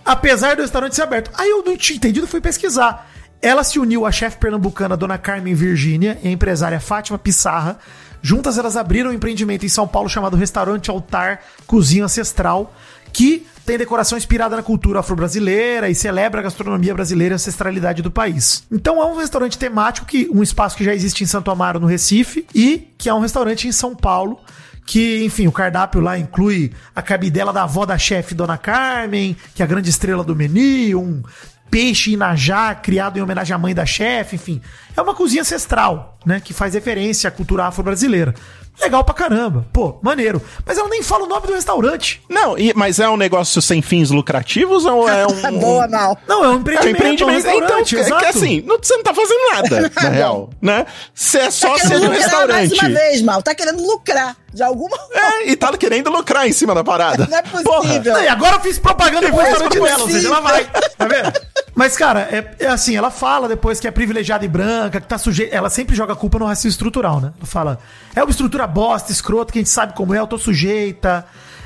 apesar 0.06 0.56
do 0.56 0.62
restaurante 0.62 0.96
ser 0.96 1.02
aberto. 1.02 1.32
Aí 1.38 1.50
eu 1.50 1.64
não 1.64 1.76
tinha 1.76 1.98
entendido, 1.98 2.28
fui 2.28 2.40
pesquisar. 2.40 3.10
Ela 3.42 3.64
se 3.64 3.78
uniu 3.78 4.06
à 4.06 4.12
chefe 4.12 4.38
pernambucana 4.38 4.96
Dona 4.98 5.18
Carmen 5.18 5.54
Virgínia 5.54 6.18
e 6.24 6.28
a 6.28 6.32
empresária 6.32 6.80
Fátima 6.80 7.18
Pissarra. 7.20 7.78
Juntas 8.22 8.58
elas 8.58 8.76
abriram 8.76 9.12
um 9.12 9.14
empreendimento 9.14 9.66
em 9.66 9.70
São 9.70 9.88
Paulo 9.88 10.10
chamado 10.10 10.36
Restaurante 10.36 10.90
Altar 10.90 11.42
Cozinha 11.68 12.06
Ancestral, 12.06 12.74
que 13.14 13.46
tem 13.68 13.78
decoração 13.78 14.18
inspirada 14.18 14.56
na 14.56 14.64
cultura 14.64 15.02
afro-brasileira 15.02 15.90
e 15.90 15.94
celebra 15.94 16.40
a 16.40 16.44
gastronomia 16.44 16.94
brasileira 16.94 17.34
e 17.34 17.36
a 17.36 17.36
ancestralidade 17.36 18.02
do 18.02 18.10
país. 18.10 18.64
Então 18.72 19.02
é 19.02 19.06
um 19.06 19.18
restaurante 19.18 19.58
temático, 19.58 20.08
que 20.08 20.30
um 20.32 20.42
espaço 20.42 20.78
que 20.78 20.86
já 20.86 20.96
existe 20.96 21.22
em 21.22 21.28
Santo 21.28 21.52
Amaro, 21.52 21.78
no 21.78 21.86
Recife, 21.86 22.48
e 22.56 22.94
que 22.98 23.10
é 23.10 23.14
um 23.14 23.20
restaurante 23.20 23.68
em 23.68 23.74
São 23.74 23.94
Paulo, 23.94 24.40
que, 24.86 25.22
enfim, 25.26 25.48
o 25.48 25.52
cardápio 25.52 26.00
lá 26.00 26.18
inclui 26.18 26.72
a 26.96 27.02
cabidela 27.02 27.52
da 27.52 27.64
avó 27.64 27.86
da 27.86 27.98
chefe 27.98 28.34
Dona 28.34 28.58
Carmen, 28.58 29.36
que 29.54 29.62
é 29.62 29.66
a 29.66 29.68
grande 29.68 29.90
estrela 29.90 30.24
do 30.24 30.34
menu, 30.34 30.98
um 30.98 31.22
peixe 31.70 32.12
inajá 32.12 32.74
criado 32.74 33.18
em 33.18 33.22
homenagem 33.22 33.54
à 33.54 33.58
mãe 33.58 33.76
da 33.76 33.86
chefe, 33.86 34.38
enfim. 34.38 34.62
É 34.96 35.02
uma 35.02 35.14
cozinha 35.14 35.42
ancestral, 35.42 36.18
né, 36.26 36.40
que 36.40 36.54
faz 36.54 36.74
referência 36.74 37.28
à 37.28 37.32
cultura 37.32 37.66
afro-brasileira. 37.66 38.34
Legal 38.80 39.04
pra 39.04 39.14
caramba. 39.14 39.66
Pô, 39.74 39.98
maneiro. 40.02 40.42
Mas 40.66 40.78
ela 40.78 40.88
nem 40.88 41.02
fala 41.02 41.24
o 41.26 41.28
nome 41.28 41.48
do 41.48 41.54
restaurante. 41.54 42.22
Não, 42.30 42.58
e- 42.58 42.74
mas 42.76 43.00
é 43.00 43.10
um 43.10 43.18
negócio 43.18 43.62
sem 43.62 43.82
fins 43.82 44.12
lucrativos 44.12 44.86
ou 44.86 45.10
é 45.10 45.26
um. 45.26 45.32
Boa, 45.60 45.88
mal. 45.88 46.18
Não, 46.28 46.44
é 46.44 46.48
um 46.48 46.52
É 46.52 46.56
um 46.56 46.60
empreendimento, 46.60 47.24
empreendimento. 47.24 47.48
é 47.48 47.54
um 47.54 47.58
então, 47.64 47.78
é 47.80 47.84
que 47.84 47.96
exato. 47.96 48.26
assim, 48.26 48.62
não- 48.62 48.78
você 48.82 48.96
não 48.96 49.04
tá 49.04 49.14
fazendo 49.14 49.40
nada, 49.54 49.92
na 50.04 50.10
real, 50.10 50.50
né? 50.62 50.86
Você 51.14 51.40
é 51.40 51.52
sócia 51.52 51.90
do 51.90 51.96
lucrar 52.06 52.10
mais 52.10 52.24
restaurante. 52.24 52.74
uma 52.80 52.90
vez, 52.90 53.22
mal. 53.24 53.42
Tá 53.42 53.56
querendo 53.56 53.82
lucrar 53.84 54.36
de 54.54 54.62
alguma 54.64 54.96
forma. 54.98 55.14
É, 55.16 55.50
e 55.50 55.56
tá 55.56 55.76
querendo 55.76 56.10
lucrar 56.12 56.48
em 56.48 56.52
cima 56.52 56.76
da 56.76 56.84
parada. 56.84 57.26
Não 57.32 57.38
é 57.38 57.42
possível. 57.42 58.14
Não, 58.14 58.24
e 58.24 58.28
agora 58.28 58.56
eu 58.58 58.60
fiz 58.62 58.78
propaganda 58.78 59.28
pro 59.28 59.38
Faz 59.38 59.50
restaurante 59.50 59.80
dela, 59.80 60.02
ou 60.04 60.10
seja, 60.10 60.28
ela 60.28 60.40
vai. 60.40 60.64
Tá 60.66 61.06
vendo? 61.08 61.34
Mas, 61.78 61.96
cara, 61.96 62.22
é, 62.22 62.56
é 62.58 62.68
assim, 62.70 62.96
ela 62.96 63.12
fala 63.12 63.48
depois 63.48 63.80
que 63.80 63.88
é 63.88 63.92
privilegiada 63.92 64.44
e 64.44 64.48
branca, 64.48 65.00
que 65.00 65.06
tá 65.06 65.16
sujeita. 65.16 65.56
Ela 65.56 65.70
sempre 65.70 65.96
joga 65.96 66.14
a 66.14 66.16
culpa 66.16 66.40
no 66.40 66.46
racismo 66.46 66.72
estrutural, 66.72 67.22
né? 67.22 67.34
Ela 67.38 67.46
fala, 67.46 67.80
é 68.16 68.24
uma 68.24 68.32
estrutura 68.32 68.66
bosta, 68.66 69.12
escrota, 69.12 69.54
que 69.54 69.60
a 69.60 69.62
gente 69.62 69.70
sabe 69.70 69.94
como 69.94 70.12
é, 70.12 70.18
eu 70.18 70.26
tô 70.26 70.40
sujeita. 70.40 71.24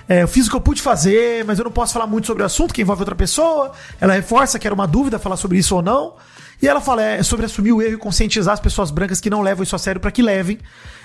é, 0.09 0.23
eu 0.23 0.27
fiz 0.27 0.47
o 0.47 0.49
que 0.49 0.55
eu 0.57 0.59
pude 0.59 0.81
fazer, 0.81 1.45
mas 1.45 1.59
eu 1.59 1.63
não 1.63 1.71
posso 1.71 1.93
falar 1.93 2.07
muito 2.07 2.27
sobre 2.27 2.43
o 2.43 2.45
assunto 2.45 2.73
que 2.73 2.81
envolve 2.81 3.03
outra 3.03 3.15
pessoa. 3.15 3.71
Ela 4.01 4.11
reforça 4.11 4.59
que 4.59 4.67
era 4.67 4.73
uma 4.75 4.85
dúvida 4.85 5.17
falar 5.17 5.37
sobre 5.37 5.57
isso 5.57 5.77
ou 5.77 5.81
não. 5.81 6.15
E 6.61 6.67
ela 6.67 6.81
fala 6.81 7.01
é 7.01 7.23
sobre 7.23 7.45
assumir 7.45 7.71
o 7.71 7.81
erro 7.81 7.93
e 7.93 7.97
conscientizar 7.97 8.53
as 8.53 8.59
pessoas 8.59 8.91
brancas 8.91 9.21
que 9.21 9.29
não 9.29 9.41
levam 9.41 9.63
isso 9.63 9.77
a 9.77 9.79
sério 9.79 10.01
pra 10.01 10.11
que 10.11 10.21
levem. 10.21 10.59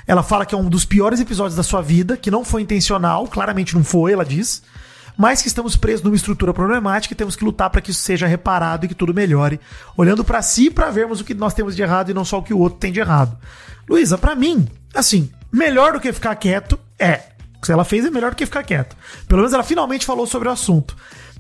Ela 0.05 0.25
fala 0.25 0.45
que 0.45 0.53
é 0.53 0.59
um 0.59 0.69
dos 0.69 0.85
piores 0.85 1.21
episódios 1.21 1.55
da 1.55 1.63
sua 1.63 1.81
vida, 1.81 2.17
que 2.17 2.29
não 2.29 2.45
foi 2.45 2.63
intencional, 2.63 3.29
claramente 3.29 3.73
não 3.73 3.85
foi, 3.85 4.15
ela 4.15 4.25
diz 4.25 4.65
mas 5.17 5.41
que 5.41 5.49
estamos 5.49 5.77
presos 5.77 6.03
numa 6.03 6.17
estrutura 6.17 6.53
problemática 6.53 7.14
e 7.14 7.17
temos 7.17 7.37
que 7.37 7.45
lutar 7.45 7.71
para 7.71 7.81
que 7.81 7.91
isso 7.91 8.01
seja 8.01 8.27
reparado 8.27 8.85
e 8.85 8.89
que 8.89 8.95
tudo 8.95 9.14
melhore, 9.14 9.61
olhando 9.97 10.25
para 10.25 10.43
si 10.43 10.71
para 10.71 10.91
vermos 10.91 11.21
o 11.21 11.25
que 11.25 11.35
nós 11.35 11.55
temos 11.55 11.75
de 11.75 11.83
errado 11.83 12.11
e 12.11 12.14
não 12.14 12.25
só 12.25 12.39
o 12.39 12.43
que 12.43 12.55
o 12.55 12.59
outro 12.59 12.79
tem 12.79 12.93
de 12.93 13.01
errado. 13.01 13.37
Luísa, 13.89 14.19
para 14.19 14.35
mim, 14.35 14.69
assim, 14.95 15.31
melhor 15.51 15.93
do 15.93 16.01
que 16.01 16.12
ficar 16.12 16.35
quieto 16.37 16.79
é. 16.99 17.23
Se 17.62 17.73
ela 17.73 17.85
fez 17.85 18.05
é 18.05 18.11
melhor 18.11 18.31
do 18.31 18.37
que 18.37 18.47
ficar 18.47 18.62
quieto. 18.62 18.97
Pelo 19.27 19.41
menos 19.41 19.53
ela 19.53 19.62
finalmente 19.62 20.07
falou 20.07 20.27
sobre 20.27 20.49
o 20.49 20.53
assunto. 20.53 20.97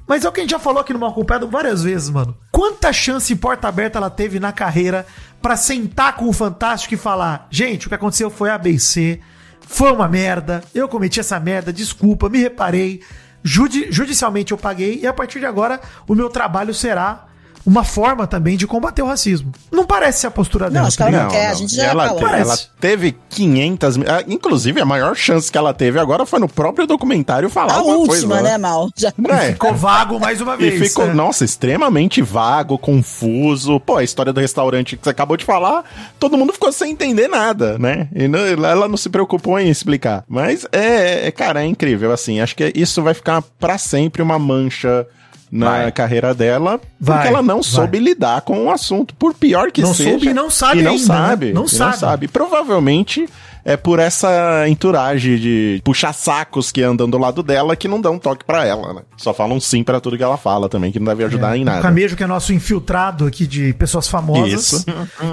Mas 0.06 0.24
é 0.24 0.28
o 0.28 0.32
que 0.32 0.40
a 0.40 0.42
gente 0.42 0.50
já 0.50 0.58
falou 0.58 0.80
aqui 0.80 0.92
no 0.92 0.98
Mal 0.98 1.10
Acompanhado 1.10 1.48
várias 1.48 1.82
vezes, 1.82 2.08
mano. 2.08 2.36
Quanta 2.52 2.92
chance 2.92 3.32
e 3.32 3.36
porta 3.36 3.68
aberta 3.68 3.98
ela 3.98 4.08
teve 4.08 4.38
na 4.38 4.52
carreira 4.52 5.04
pra 5.42 5.56
sentar 5.56 6.14
com 6.16 6.28
o 6.28 6.32
Fantástico 6.32 6.94
e 6.94 6.96
falar: 6.96 7.48
gente, 7.50 7.86
o 7.86 7.88
que 7.88 7.94
aconteceu 7.94 8.30
foi 8.30 8.50
A, 8.50 8.58
B 8.58 8.70
e 8.70 8.80
C, 8.80 9.20
foi 9.60 9.90
uma 9.92 10.06
merda, 10.06 10.62
eu 10.72 10.88
cometi 10.88 11.18
essa 11.18 11.40
merda, 11.40 11.72
desculpa, 11.72 12.28
me 12.28 12.38
reparei, 12.38 13.02
judi- 13.46 13.86
judicialmente 13.90 14.50
eu 14.52 14.58
paguei 14.58 14.98
e 15.00 15.06
a 15.06 15.12
partir 15.12 15.38
de 15.38 15.46
agora 15.46 15.80
o 16.08 16.14
meu 16.14 16.28
trabalho 16.28 16.74
será 16.74 17.26
uma 17.66 17.82
forma 17.84 18.26
também 18.26 18.56
de 18.56 18.66
combater 18.66 19.02
o 19.02 19.06
racismo. 19.06 19.50
Não 19.72 19.84
parece 19.84 20.20
ser 20.20 20.28
a 20.28 20.30
postura 20.30 20.70
dela. 20.70 20.86
acho 20.86 20.96
que 20.96 21.02
tá 21.02 21.08
ela 21.10 21.22
não 21.24 21.30
quer, 21.30 21.48
a 21.48 21.54
gente 21.54 21.74
já 21.74 21.84
ela, 21.86 22.06
falou. 22.08 22.28
te- 22.28 22.34
ela 22.34 22.56
teve 22.80 23.16
500 23.28 23.96
mil. 23.96 24.06
ah, 24.08 24.22
Inclusive, 24.28 24.80
a 24.80 24.84
maior 24.84 25.16
chance 25.16 25.50
que 25.50 25.58
ela 25.58 25.74
teve 25.74 25.98
agora 25.98 26.24
foi 26.24 26.38
no 26.38 26.48
próprio 26.48 26.86
documentário 26.86 27.50
falar 27.50 27.74
A 27.74 27.82
última, 27.82 28.06
coisa. 28.36 28.42
né, 28.42 28.56
mal? 28.58 28.88
Já... 28.96 29.12
É, 29.28 29.52
Ficou 29.52 29.74
vago 29.74 30.18
mais 30.20 30.40
uma 30.40 30.54
E 30.54 30.58
vez. 30.70 30.88
ficou, 30.88 31.06
né? 31.06 31.12
nossa, 31.14 31.44
extremamente 31.44 32.22
vago, 32.22 32.78
confuso. 32.78 33.80
Pô, 33.80 33.96
a 33.96 34.04
história 34.04 34.32
do 34.32 34.40
restaurante 34.40 34.96
que 34.96 35.02
você 35.04 35.10
acabou 35.10 35.36
de 35.36 35.44
falar, 35.44 35.84
todo 36.18 36.36
mundo 36.36 36.52
ficou 36.52 36.70
sem 36.70 36.92
entender 36.92 37.28
nada, 37.28 37.78
né? 37.78 38.08
E 38.14 38.28
não- 38.28 38.38
ela 38.40 38.86
não 38.88 38.96
se 38.96 39.08
preocupou 39.08 39.58
em 39.58 39.68
explicar. 39.68 40.24
Mas 40.28 40.66
é, 40.72 41.26
é, 41.26 41.30
cara, 41.30 41.62
é 41.62 41.66
incrível, 41.66 42.12
assim. 42.12 42.40
Acho 42.40 42.54
que 42.56 42.72
isso 42.74 43.02
vai 43.02 43.14
ficar 43.14 43.42
pra 43.58 43.78
sempre 43.78 44.22
uma 44.22 44.38
mancha 44.38 45.06
na 45.50 45.70
Vai. 45.70 45.92
carreira 45.92 46.34
dela, 46.34 46.80
Vai, 47.00 47.16
porque 47.18 47.28
ela 47.28 47.42
não 47.42 47.56
vai. 47.56 47.62
soube 47.62 47.98
lidar 47.98 48.40
com 48.42 48.64
o 48.66 48.70
assunto, 48.70 49.14
por 49.14 49.32
pior 49.34 49.70
que 49.70 49.80
Não 49.82 49.94
seja. 49.94 50.10
soube 50.10 50.26
e 50.28 50.34
não 50.34 50.50
sabe 50.50 50.80
e 50.80 50.82
não 50.82 50.92
ainda, 50.92 51.02
né? 51.14 51.18
sabe, 51.28 51.52
Não 51.52 51.64
e 51.64 51.68
sabe. 51.68 52.28
Provavelmente 52.28 53.28
é 53.64 53.76
por 53.76 53.98
essa 53.98 54.68
entourage 54.68 55.40
de 55.40 55.80
puxar 55.84 56.12
sacos 56.12 56.70
que 56.70 56.82
andam 56.82 57.10
do 57.10 57.18
lado 57.18 57.42
dela 57.42 57.74
que 57.74 57.88
não 57.88 58.00
dão 58.00 58.16
toque 58.16 58.44
pra 58.44 58.64
ela, 58.64 58.94
né? 58.94 59.00
Só 59.16 59.34
falam 59.34 59.58
sim 59.58 59.82
pra 59.82 60.00
tudo 60.00 60.16
que 60.16 60.22
ela 60.22 60.36
fala 60.36 60.68
também, 60.68 60.92
que 60.92 61.00
não 61.00 61.06
deve 61.06 61.24
ajudar 61.24 61.56
em 61.56 61.62
O 61.62 61.64
nada. 61.64 61.82
Camejo, 61.82 62.14
que 62.16 62.22
é 62.22 62.26
nosso 62.28 62.52
infiltrado 62.52 63.26
aqui 63.26 63.44
de 63.44 63.72
pessoas 63.72 64.06
famosas, 64.06 64.72
Isso. 64.72 64.86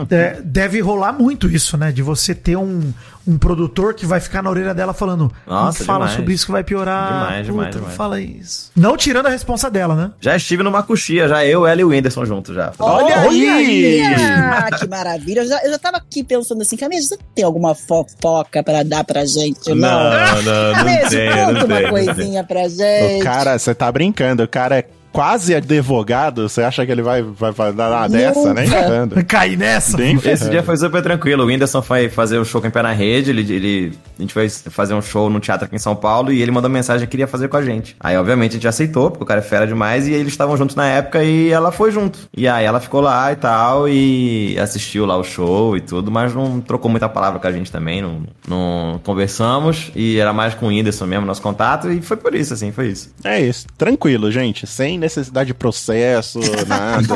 é, 0.09 0.41
deve 0.43 0.79
rolar 0.79 1.13
muito 1.13 1.47
isso, 1.47 1.77
né? 1.77 1.91
De 1.91 2.01
você 2.01 2.33
ter 2.33 2.55
um, 2.57 2.91
um 3.27 3.37
produtor 3.37 3.93
que 3.93 4.05
vai 4.05 4.19
ficar 4.19 4.41
na 4.41 4.49
orelha 4.49 4.73
dela 4.73 4.93
falando: 4.93 5.31
Nossa, 5.47 5.79
não 5.79 5.85
fala 5.85 5.99
demais. 5.99 6.17
sobre 6.17 6.33
isso 6.33 6.45
que 6.45 6.51
vai 6.51 6.63
piorar. 6.63 7.07
Demais, 7.07 7.45
demais, 7.45 7.75
não 7.75 7.81
demais. 7.81 7.95
fala 7.95 8.21
isso. 8.21 8.71
Não 8.75 8.97
tirando 8.97 9.27
a 9.27 9.29
responsa 9.29 9.69
dela, 9.69 9.95
né? 9.95 10.11
Já 10.19 10.35
estive 10.35 10.63
numa 10.63 10.83
coxia, 10.83 11.27
já 11.27 11.45
eu, 11.45 11.65
ela 11.65 11.79
e 11.79 11.83
o 11.83 11.89
Whindersson 11.89 12.25
juntos 12.25 12.53
já. 12.53 12.73
Olha 12.79 13.21
aí! 13.21 14.01
Ah, 14.03 14.69
que 14.77 14.87
maravilha. 14.87 15.41
Eu 15.41 15.47
já, 15.47 15.63
eu 15.63 15.71
já 15.71 15.79
tava 15.79 15.97
aqui 15.97 16.23
pensando 16.23 16.61
assim, 16.61 16.75
Camila, 16.75 17.01
você 17.01 17.17
tem 17.33 17.43
alguma 17.45 17.73
fofoca 17.73 18.61
pra 18.61 18.83
dar 18.83 19.03
pra 19.03 19.25
gente? 19.25 19.69
Não. 19.69 19.75
não, 19.75 20.73
Camila, 20.73 21.45
conta 21.45 21.65
uma 21.65 21.89
coisinha 21.89 22.43
pra 22.43 22.67
gente. 22.67 23.21
O 23.21 23.23
cara, 23.23 23.57
você 23.57 23.73
tá 23.73 23.91
brincando, 23.91 24.43
o 24.43 24.47
cara 24.47 24.79
é 24.79 24.85
quase 25.13 25.53
advogado, 25.53 26.49
você 26.49 26.63
acha 26.63 26.83
que 26.83 26.91
ele 26.91 27.03
vai, 27.03 27.21
vai, 27.21 27.51
vai 27.51 27.71
dar 27.71 28.09
dessa, 28.09 28.53
né? 28.53 28.63
Cair 29.27 29.55
nessa. 29.55 29.95
Bem 29.95 30.19
Esse 30.25 30.49
dia 30.49 30.63
foi 30.63 30.75
super 30.75 31.03
tranquilo. 31.03 31.43
O 31.43 31.45
Whindersson 31.45 31.83
foi 31.83 32.09
fazer 32.09 32.39
o 32.39 32.43
show 32.43 32.59
com 32.59 32.67
o 32.67 32.71
Pé 32.71 32.81
na 32.81 32.91
Rede. 32.91 33.29
Ele, 33.29 33.53
ele, 33.53 33.93
a 34.17 34.21
gente 34.21 34.33
foi 34.33 34.49
fazer 34.49 34.95
um 34.95 35.01
show 35.01 35.29
no 35.29 35.39
teatro 35.39 35.65
aqui 35.65 35.75
em 35.75 35.79
São 35.79 35.95
Paulo 35.95 36.33
e 36.33 36.41
ele 36.41 36.49
mandou 36.49 36.69
mensagem 36.69 37.05
que 37.05 37.11
queria 37.11 37.27
fazer 37.27 37.47
com 37.47 37.57
a 37.57 37.61
gente. 37.61 37.95
Aí, 37.99 38.17
obviamente, 38.17 38.51
a 38.51 38.53
gente 38.55 38.67
aceitou, 38.67 39.11
porque 39.11 39.23
o 39.23 39.27
cara 39.27 39.39
é 39.39 39.43
fera 39.43 39.67
demais. 39.67 40.07
E 40.07 40.13
eles 40.13 40.33
estavam 40.33 40.57
juntos 40.57 40.75
na 40.75 40.87
época 40.87 41.23
e 41.23 41.51
ela 41.51 41.71
foi 41.71 41.91
junto. 41.91 42.17
E 42.35 42.47
aí 42.47 42.65
ela 42.65 42.79
ficou 42.79 42.99
lá 42.99 43.31
e 43.31 43.35
tal 43.35 43.87
e 43.87 44.57
assistiu 44.59 45.05
lá 45.05 45.15
o 45.15 45.23
show 45.23 45.77
e 45.77 45.81
tudo, 45.81 46.09
mas 46.09 46.33
não 46.33 46.59
trocou 46.59 46.89
muita 46.89 47.07
palavra 47.07 47.39
com 47.39 47.47
a 47.47 47.51
gente 47.51 47.71
também. 47.71 48.01
Não, 48.01 48.23
não 48.47 48.99
conversamos 49.03 49.91
e 49.95 50.17
era 50.17 50.33
mais 50.33 50.55
com 50.55 50.65
o 50.65 50.69
Whindersson 50.69 51.05
mesmo, 51.05 51.25
nosso 51.25 51.41
contato. 51.41 51.91
E 51.91 52.01
foi 52.01 52.17
por 52.17 52.33
isso, 52.33 52.55
assim, 52.55 52.71
foi 52.71 52.87
isso. 52.87 53.13
É 53.23 53.39
isso. 53.39 53.67
Tranquilo, 53.77 54.31
gente. 54.31 54.65
Sem 54.65 55.02
necessidade 55.03 55.47
de 55.47 55.53
processo, 55.53 56.39
nada. 56.67 57.15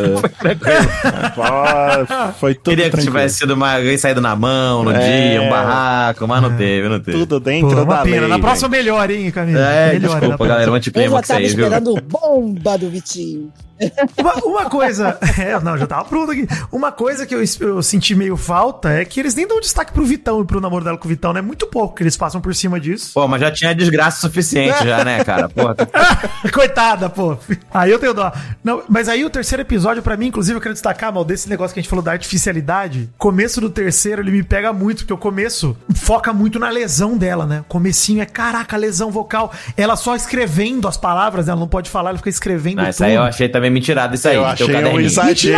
Pô, 1.34 2.34
Foi 2.40 2.54
tudo 2.54 2.70
Queria 2.70 2.86
que 2.86 2.92
tranquilo. 2.92 3.12
tivesse 3.16 3.38
sido 3.40 3.54
uma, 3.54 3.76
alguém 3.76 3.98
saído 3.98 4.22
na 4.22 4.36
mão 4.36 4.84
no 4.84 4.92
É. 4.92 5.30
dia, 5.32 5.42
um 5.42 5.50
barraco, 5.50 6.28
mas 6.28 6.42
não 6.42 6.56
teve, 6.56 6.88
não 6.90 7.00
teve. 7.00 7.18
Tudo 7.18 7.40
Pô, 7.40 7.40
dentro 7.40 7.70
uma 7.84 7.86
da 7.98 8.02
pena. 8.04 8.22
lei. 8.22 8.30
Na 8.30 8.40
próxima 8.40 8.70
melhor, 8.70 9.10
hein, 9.10 9.32
Camila? 9.32 9.60
É, 9.60 9.94
melhor, 9.94 10.20
desculpa, 10.20 10.48
galera, 10.48 10.66
já 10.70 10.72
anticlímax 10.78 11.28
tava 11.28 11.40
aí, 11.40 11.48
viu? 11.48 11.66
esperando 11.66 12.02
bomba 12.02 12.78
do 12.78 12.90
Vitinho. 12.90 13.52
Uma, 14.18 14.34
uma 14.46 14.70
coisa. 14.70 15.18
É, 15.38 15.60
não, 15.60 15.78
já 15.78 15.86
tava 15.86 16.06
pronto 16.06 16.32
aqui. 16.32 16.48
Uma 16.72 16.92
coisa 16.92 17.26
que 17.26 17.36
eu, 17.36 17.44
eu 17.60 17.84
senti 17.84 18.16
meio 18.16 18.36
falta 18.36 18.90
é 18.90 19.06
que 19.06 19.20
eles 19.20 19.36
nem 19.36 19.48
dão 19.48 19.60
destaque 19.60 19.94
pro 19.94 20.04
Vitão 20.04 20.42
e 20.42 20.46
pro 20.46 20.60
namoro 20.60 20.84
dela 20.84 20.98
com 20.98 21.06
o 21.06 21.10
Vitão, 21.10 21.32
né? 21.32 21.42
Muito 21.42 21.68
pouco 21.68 21.96
que 21.96 22.02
eles 22.02 22.18
passam 22.18 22.42
por 22.42 22.56
cima 22.56 22.80
disso. 22.80 23.12
Pô, 23.14 23.28
mas 23.28 23.40
já 23.40 23.52
tinha 23.52 23.76
desgraça 23.76 24.22
suficiente 24.22 24.84
já, 24.84 25.04
né, 25.06 25.24
cara? 25.24 25.50
Coitada, 26.52 27.08
pô. 27.10 27.38
Aí 27.72 27.92
eu 27.92 28.00
tenho 28.00 28.14
dó. 28.14 28.32
Não, 28.64 28.84
mas 28.90 29.08
aí 29.08 29.24
o 29.24 29.30
terceiro 29.30 29.62
episódio, 29.62 30.02
pra 30.02 30.18
mim, 30.18 30.28
inclusive, 30.28 30.58
eu 30.58 30.62
quero 30.62 30.74
destacar, 30.74 31.14
mal, 31.14 31.24
desse 31.24 31.48
negócio 31.48 31.74
que 31.74 31.80
a 31.80 31.84
gente 31.84 31.90
falou 31.90 32.04
da 32.04 32.12
artificialidade. 32.12 33.10
Começo 33.18 33.62
do 33.62 33.70
terceiro, 33.70 34.22
ele 34.22 34.32
me 34.32 34.44
pega 34.44 34.74
muito, 34.74 35.00
porque 35.00 35.14
o 35.14 35.18
começo 35.18 35.78
foca 35.96 36.34
muito 36.34 36.58
na 36.58 36.70
lesão 36.70 37.18
dela, 37.18 37.46
né? 37.46 37.64
Comecinho 37.68 38.22
é, 38.22 38.26
caraca, 38.26 38.76
lesão 38.76 39.12
vocal. 39.12 39.52
Ela 39.76 39.96
só 39.96 40.16
escrevendo 40.16 40.88
as 40.88 40.98
palavras, 40.98 41.46
né? 41.46 41.52
ela 41.52 41.60
não 41.60 41.68
pode 41.68 41.90
falar, 41.90 42.10
ela 42.10 42.18
fica 42.18 42.30
escrevendo 42.30 42.82
Não, 42.82 42.90
isso 42.90 43.04
aí 43.04 43.14
eu 43.14 43.24
achei 43.24 43.50
também 43.50 43.67
mentirado, 43.70 44.16
isso 44.16 44.28
aí. 44.28 44.36
Eu 44.36 44.42
o 44.42 44.46
achei 44.46 44.66
um 44.66 44.72
caderninho. 44.72 45.02
exagero 45.02 45.58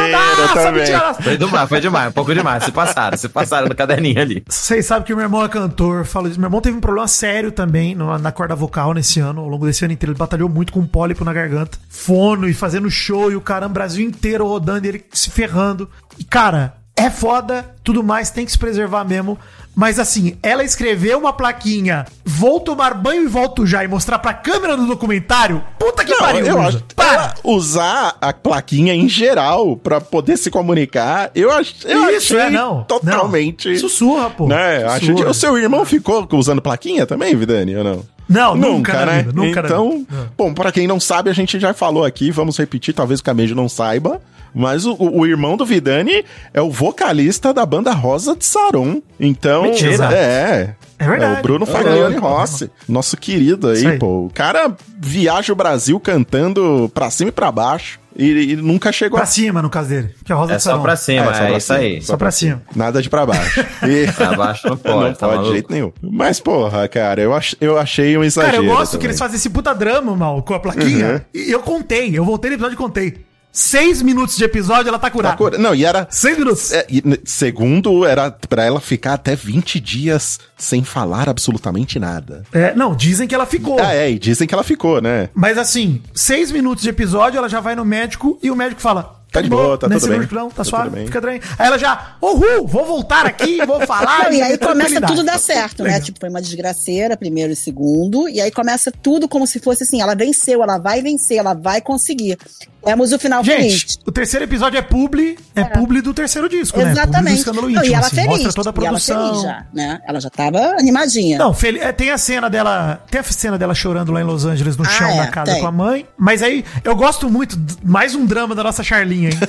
também. 0.54 0.74
mentiradaça. 0.74 1.22
Foi 1.24 1.38
demais, 1.38 1.70
foi 1.70 1.82
demais, 1.82 2.10
um 2.10 2.12
pouco 2.12 2.34
demais. 2.34 2.64
Se 2.64 2.72
passaram, 2.72 3.18
se 3.18 3.30
passaram 3.30 3.68
no 3.68 3.76
caderninho 3.76 4.22
ali. 4.22 4.44
Vocês 4.48 4.86
sabem 4.86 5.06
que 5.06 5.14
o 5.14 5.16
meu 5.16 5.26
irmão 5.26 5.44
é 5.44 5.50
cantor, 5.50 6.06
falo 6.06 6.28
disso. 6.28 6.40
Meu 6.40 6.48
irmão 6.48 6.62
teve 6.62 6.78
um 6.78 6.82
problema 6.82 7.08
sério 7.08 7.52
também 7.52 7.96
no- 7.96 8.18
na 8.18 8.32
corda 8.32 8.56
vocal 8.56 8.94
nesse 8.94 9.20
ano. 9.20 9.42
Ao 9.42 9.48
longo 9.48 9.66
desse 9.66 9.84
ano 9.84 9.94
inteiro, 9.94 10.12
ele 10.14 10.20
batalhou 10.20 10.50
muito 10.50 10.72
com 10.74 10.80
um 10.80 10.88
pólipo 10.88 11.24
na 11.26 11.34
garganta. 11.34 11.78
Fono 11.90 12.48
e 12.48 12.54
fazendo 12.54 12.90
show 12.90 13.32
e 13.32 13.36
o 13.36 13.42
caramba, 13.42 13.74
Brasil 13.74 14.06
inteiro 14.06 14.46
rodando 14.48 14.86
e 14.86 14.90
ele 14.90 15.06
se 15.12 15.30
ferrando. 15.30 15.90
E, 16.18 16.24
cara, 16.24 16.74
é 16.96 17.10
foda, 17.10 17.66
tudo 17.84 18.04
mais, 18.04 18.30
tem 18.30 18.46
que 18.46 18.52
se 18.52 18.60
preservar 18.60 19.06
mesmo. 19.06 19.38
Mas 19.80 19.98
assim, 19.98 20.36
ela 20.44 20.62
escreveu 20.62 21.18
uma 21.18 21.32
plaquinha, 21.32 22.06
vou 22.26 22.60
tomar 22.60 22.94
banho 22.94 23.24
e 23.24 23.28
volto 23.28 23.66
já, 23.66 23.82
e 23.82 23.88
mostrar 23.88 24.20
pra 24.20 24.34
câmera 24.34 24.76
do 24.76 24.86
documentário. 24.86 25.64
Puta 25.80 26.04
que 26.04 26.12
Não, 26.12 26.18
pariu, 26.18 26.46
eu 26.48 26.62
acho 26.62 26.84
Para! 26.94 27.34
usar 27.46 28.18
a 28.20 28.34
plaquinha 28.34 28.94
em 28.94 29.08
geral 29.08 29.78
pra 29.78 30.02
poder 30.02 30.36
se 30.36 30.52
comunicar, 30.52 31.32
eu, 31.34 31.50
ach, 31.50 31.86
eu 31.86 32.10
Isso, 32.10 32.36
achei 32.36 32.48
é, 32.48 32.50
não. 32.50 32.84
totalmente. 32.84 33.70
Não. 33.70 33.80
Sussurra, 33.80 34.30
pô. 34.30 34.48
Né? 34.48 34.84
Acho 34.84 35.06
Sussurra. 35.06 35.24
que 35.24 35.32
o 35.32 35.34
seu 35.34 35.58
irmão 35.58 35.86
ficou 35.86 36.28
usando 36.34 36.62
plaquinha 36.62 37.06
também, 37.06 37.34
Vidani, 37.34 37.78
ou 37.78 37.84
não? 37.86 38.06
Não, 38.28 38.56
nunca, 38.56 39.06
na 39.06 39.12
vida, 39.14 39.32
nunca 39.34 39.62
então, 39.62 40.06
bom, 40.38 40.54
pra 40.54 40.74
quem 40.74 40.88
não 40.88 41.00
sabe, 41.00 41.30
a 41.30 41.34
gente 41.34 41.58
já 41.58 41.74
falou 41.74 42.04
aqui, 42.04 42.32
vamos 42.32 42.58
repetir, 42.58 42.94
talvez 42.94 43.22
o 43.22 43.24
Camejo 43.24 43.56
não 43.56 43.70
saiba, 43.70 44.22
mas 44.54 44.86
o, 44.86 44.96
o 45.00 45.26
irmão 45.26 45.56
do 45.58 45.66
Vidani 45.66 46.24
é 46.54 46.62
o 46.62 46.70
vocalista 46.72 47.54
da 47.54 47.66
banda 47.66 47.92
Rosa 47.92 48.36
de 48.36 48.46
Saron. 48.46 49.02
Então, 49.20 49.64
Mentira. 49.64 50.06
é. 50.14 50.76
É 51.02 51.08
verdade. 51.08 51.40
o 51.40 51.44
Bruno 51.44 51.64
É 51.64 51.68
Faglione. 51.72 52.18
Rossi, 52.18 52.70
nosso 52.88 53.16
querido 53.16 53.70
aí, 53.70 53.88
aí. 53.88 53.98
pô. 53.98 54.26
O 54.26 54.32
cara 54.34 54.76
viaja 55.00 55.54
o 55.54 55.56
Brasil 55.56 55.98
cantando 55.98 56.92
pra 56.94 57.10
cima 57.10 57.30
e 57.30 57.32
pra 57.32 57.50
baixo 57.50 57.98
e, 58.14 58.52
e 58.52 58.56
nunca 58.58 58.92
chegou 58.92 59.16
Pra 59.16 59.24
a 59.24 59.26
cima, 59.26 59.62
no 59.62 59.70
caso 59.70 59.88
dele. 59.88 60.14
Que 60.26 60.34
é 60.34 60.36
a 60.36 60.38
Rosa 60.38 60.54
É 60.54 60.58
de 60.58 60.64
só 60.64 60.78
pra 60.78 60.98
cima, 60.98 61.32
É, 61.32 61.34
só 61.34 61.44
é, 61.44 61.48
pra 61.48 61.58
isso 61.58 61.68
cima. 61.68 61.80
aí. 61.80 62.02
Só 62.02 62.18
pra 62.18 62.32
cima. 62.32 62.62
nada 62.76 63.02
de 63.02 63.10
pra 63.10 63.26
baixo. 63.26 63.66
E... 63.88 64.12
Pra 64.12 64.34
baixo 64.36 64.68
não 64.68 64.76
pode, 64.78 65.00
não 65.06 65.14
tá 65.14 65.28
pode 65.30 65.44
de 65.46 65.50
jeito 65.52 65.72
nenhum. 65.72 65.94
Mas, 66.02 66.42
porra, 66.42 66.86
cara, 66.90 67.22
eu, 67.22 67.34
ach, 67.34 67.56
eu 67.62 67.78
achei 67.78 68.18
um 68.18 68.24
exagero. 68.26 68.56
Cara, 68.58 68.66
eu 68.66 68.70
gosto 68.76 68.92
também. 68.92 69.00
que 69.00 69.08
eles 69.08 69.20
fazem 69.20 69.38
esse 69.38 69.50
puta 69.50 69.74
drama, 69.74 70.14
mal, 70.18 70.44
com 70.44 70.54
a 70.54 70.60
plaquinha. 70.60 71.14
Uhum. 71.14 71.22
E 71.34 71.50
eu 71.50 71.62
contei, 71.62 72.12
eu 72.18 72.26
voltei 72.26 72.50
no 72.50 72.56
episódio 72.58 72.76
e 72.76 72.78
contei. 72.78 73.29
Seis 73.52 74.02
minutos 74.02 74.38
de 74.38 74.44
episódio, 74.44 74.90
ela 74.90 75.00
tá 75.00 75.10
curada. 75.10 75.34
Tá 75.34 75.38
cura- 75.38 75.58
Não, 75.58 75.74
e 75.74 75.84
era. 75.84 76.08
Seis 76.10 76.38
minutos. 76.38 76.72
É, 76.72 76.86
e, 76.90 77.02
segundo, 77.26 78.06
era 78.06 78.30
pra 78.32 78.64
ela 78.64 78.80
ficar 78.80 79.14
até 79.14 79.36
20 79.36 79.80
dias 79.80 80.40
sem 80.58 80.84
falar 80.84 81.28
absolutamente 81.28 82.00
nada. 82.00 82.44
É, 82.54 82.74
não, 82.76 82.96
dizem 82.96 83.28
que 83.28 83.34
ela 83.36 83.46
ficou. 83.46 83.80
Ah, 83.80 83.94
é, 83.94 84.12
e 84.12 84.20
dizem 84.20 84.48
que 84.48 84.54
ela 84.54 84.64
ficou, 84.64 85.02
né? 85.02 85.30
Mas 85.34 85.58
assim, 85.58 86.02
seis 86.14 86.52
minutos 86.52 86.84
de 86.84 86.90
episódio, 86.90 87.38
ela 87.38 87.50
já 87.50 87.60
vai 87.60 87.76
no 87.76 87.84
médico 87.84 88.38
e 88.44 88.52
o 88.52 88.56
médico 88.56 88.82
fala. 88.82 89.19
Tá 89.32 89.42
de 89.42 89.50
boa, 89.50 89.78
tá 89.78 89.88
né, 89.88 89.96
tudo 90.00 90.10
bem. 90.10 90.28
Não, 90.32 90.50
tá, 90.50 90.56
Tá 90.56 90.64
suave, 90.64 90.86
tudo 90.86 90.96
bem. 90.96 91.06
fica 91.06 91.22
tranquilo. 91.22 91.54
Aí 91.60 91.68
ela 91.68 91.78
já, 91.78 92.16
uhul, 92.20 92.66
vou 92.68 92.86
voltar 92.86 93.26
aqui, 93.28 93.64
vou 93.66 93.80
falar. 93.86 94.24
Não, 94.26 94.32
e 94.34 94.42
aí 94.42 94.58
começa 94.58 95.00
tudo 95.02 95.22
a 95.22 95.24
dar 95.24 95.40
certo, 95.40 95.84
né? 95.84 95.90
Legal. 95.90 96.02
Tipo, 96.06 96.20
foi 96.20 96.30
uma 96.30 96.42
desgraceira, 96.42 97.16
primeiro 97.16 97.54
e 97.54 97.56
segundo. 97.56 98.28
E 98.28 98.42
aí 98.42 98.50
começa 98.50 98.92
tudo 98.92 99.28
como 99.28 99.46
se 99.46 99.60
fosse 99.60 99.84
assim: 99.84 100.02
ela 100.02 100.16
venceu, 100.16 100.64
ela 100.64 100.78
vai 100.80 101.02
vencer, 101.04 101.38
ela 101.38 101.54
vai 101.54 101.80
conseguir. 101.80 102.38
Temos 102.84 103.12
o 103.12 103.20
final 103.20 103.44
feliz. 103.44 103.74
Gente, 103.74 103.98
o 104.06 104.12
terceiro 104.12 104.46
episódio 104.46 104.78
é 104.78 104.82
publi, 104.82 105.38
é, 105.54 105.64
publi 105.66 106.02
do 106.02 106.14
terceiro 106.14 106.48
disco, 106.48 106.80
né? 106.80 106.92
Exatamente. 106.92 107.46
Não, 107.48 107.70
íntimo, 107.70 107.86
e 107.86 107.94
ela 107.94 108.06
assim, 108.08 108.16
feliz. 108.16 108.30
mostra 108.30 108.54
toda 108.54 108.70
a 108.70 108.74
E 108.74 108.76
ela 108.78 108.88
produção. 109.00 109.28
feliz 109.28 109.42
já, 109.44 109.66
né? 109.74 110.00
Ela 110.08 110.20
já 110.22 110.30
tava 110.30 110.60
animadinha. 110.80 111.38
Não, 111.38 111.54
fel- 111.54 111.76
é, 111.76 111.92
tem 111.92 112.10
a 112.10 112.18
cena 112.18 112.50
dela. 112.50 113.04
Tem 113.12 113.20
a 113.20 113.24
cena 113.24 113.58
dela 113.58 113.76
chorando 113.76 114.12
lá 114.14 114.22
em 114.22 114.24
Los 114.24 114.46
Angeles, 114.46 114.78
no 114.78 114.86
Ah, 114.86 114.90
chão 114.90 115.10
é, 115.10 115.18
da 115.18 115.28
casa 115.28 115.52
tem. 115.52 115.62
com 115.62 115.68
a 115.68 115.72
mãe. 115.72 116.08
Mas 116.18 116.42
aí, 116.42 116.64
eu 116.84 116.96
gosto 116.96 117.30
muito, 117.30 117.60
mais 117.84 118.16
um 118.16 118.26
drama 118.26 118.56
da 118.56 118.64
nossa 118.64 118.82
Hein? 119.28 119.40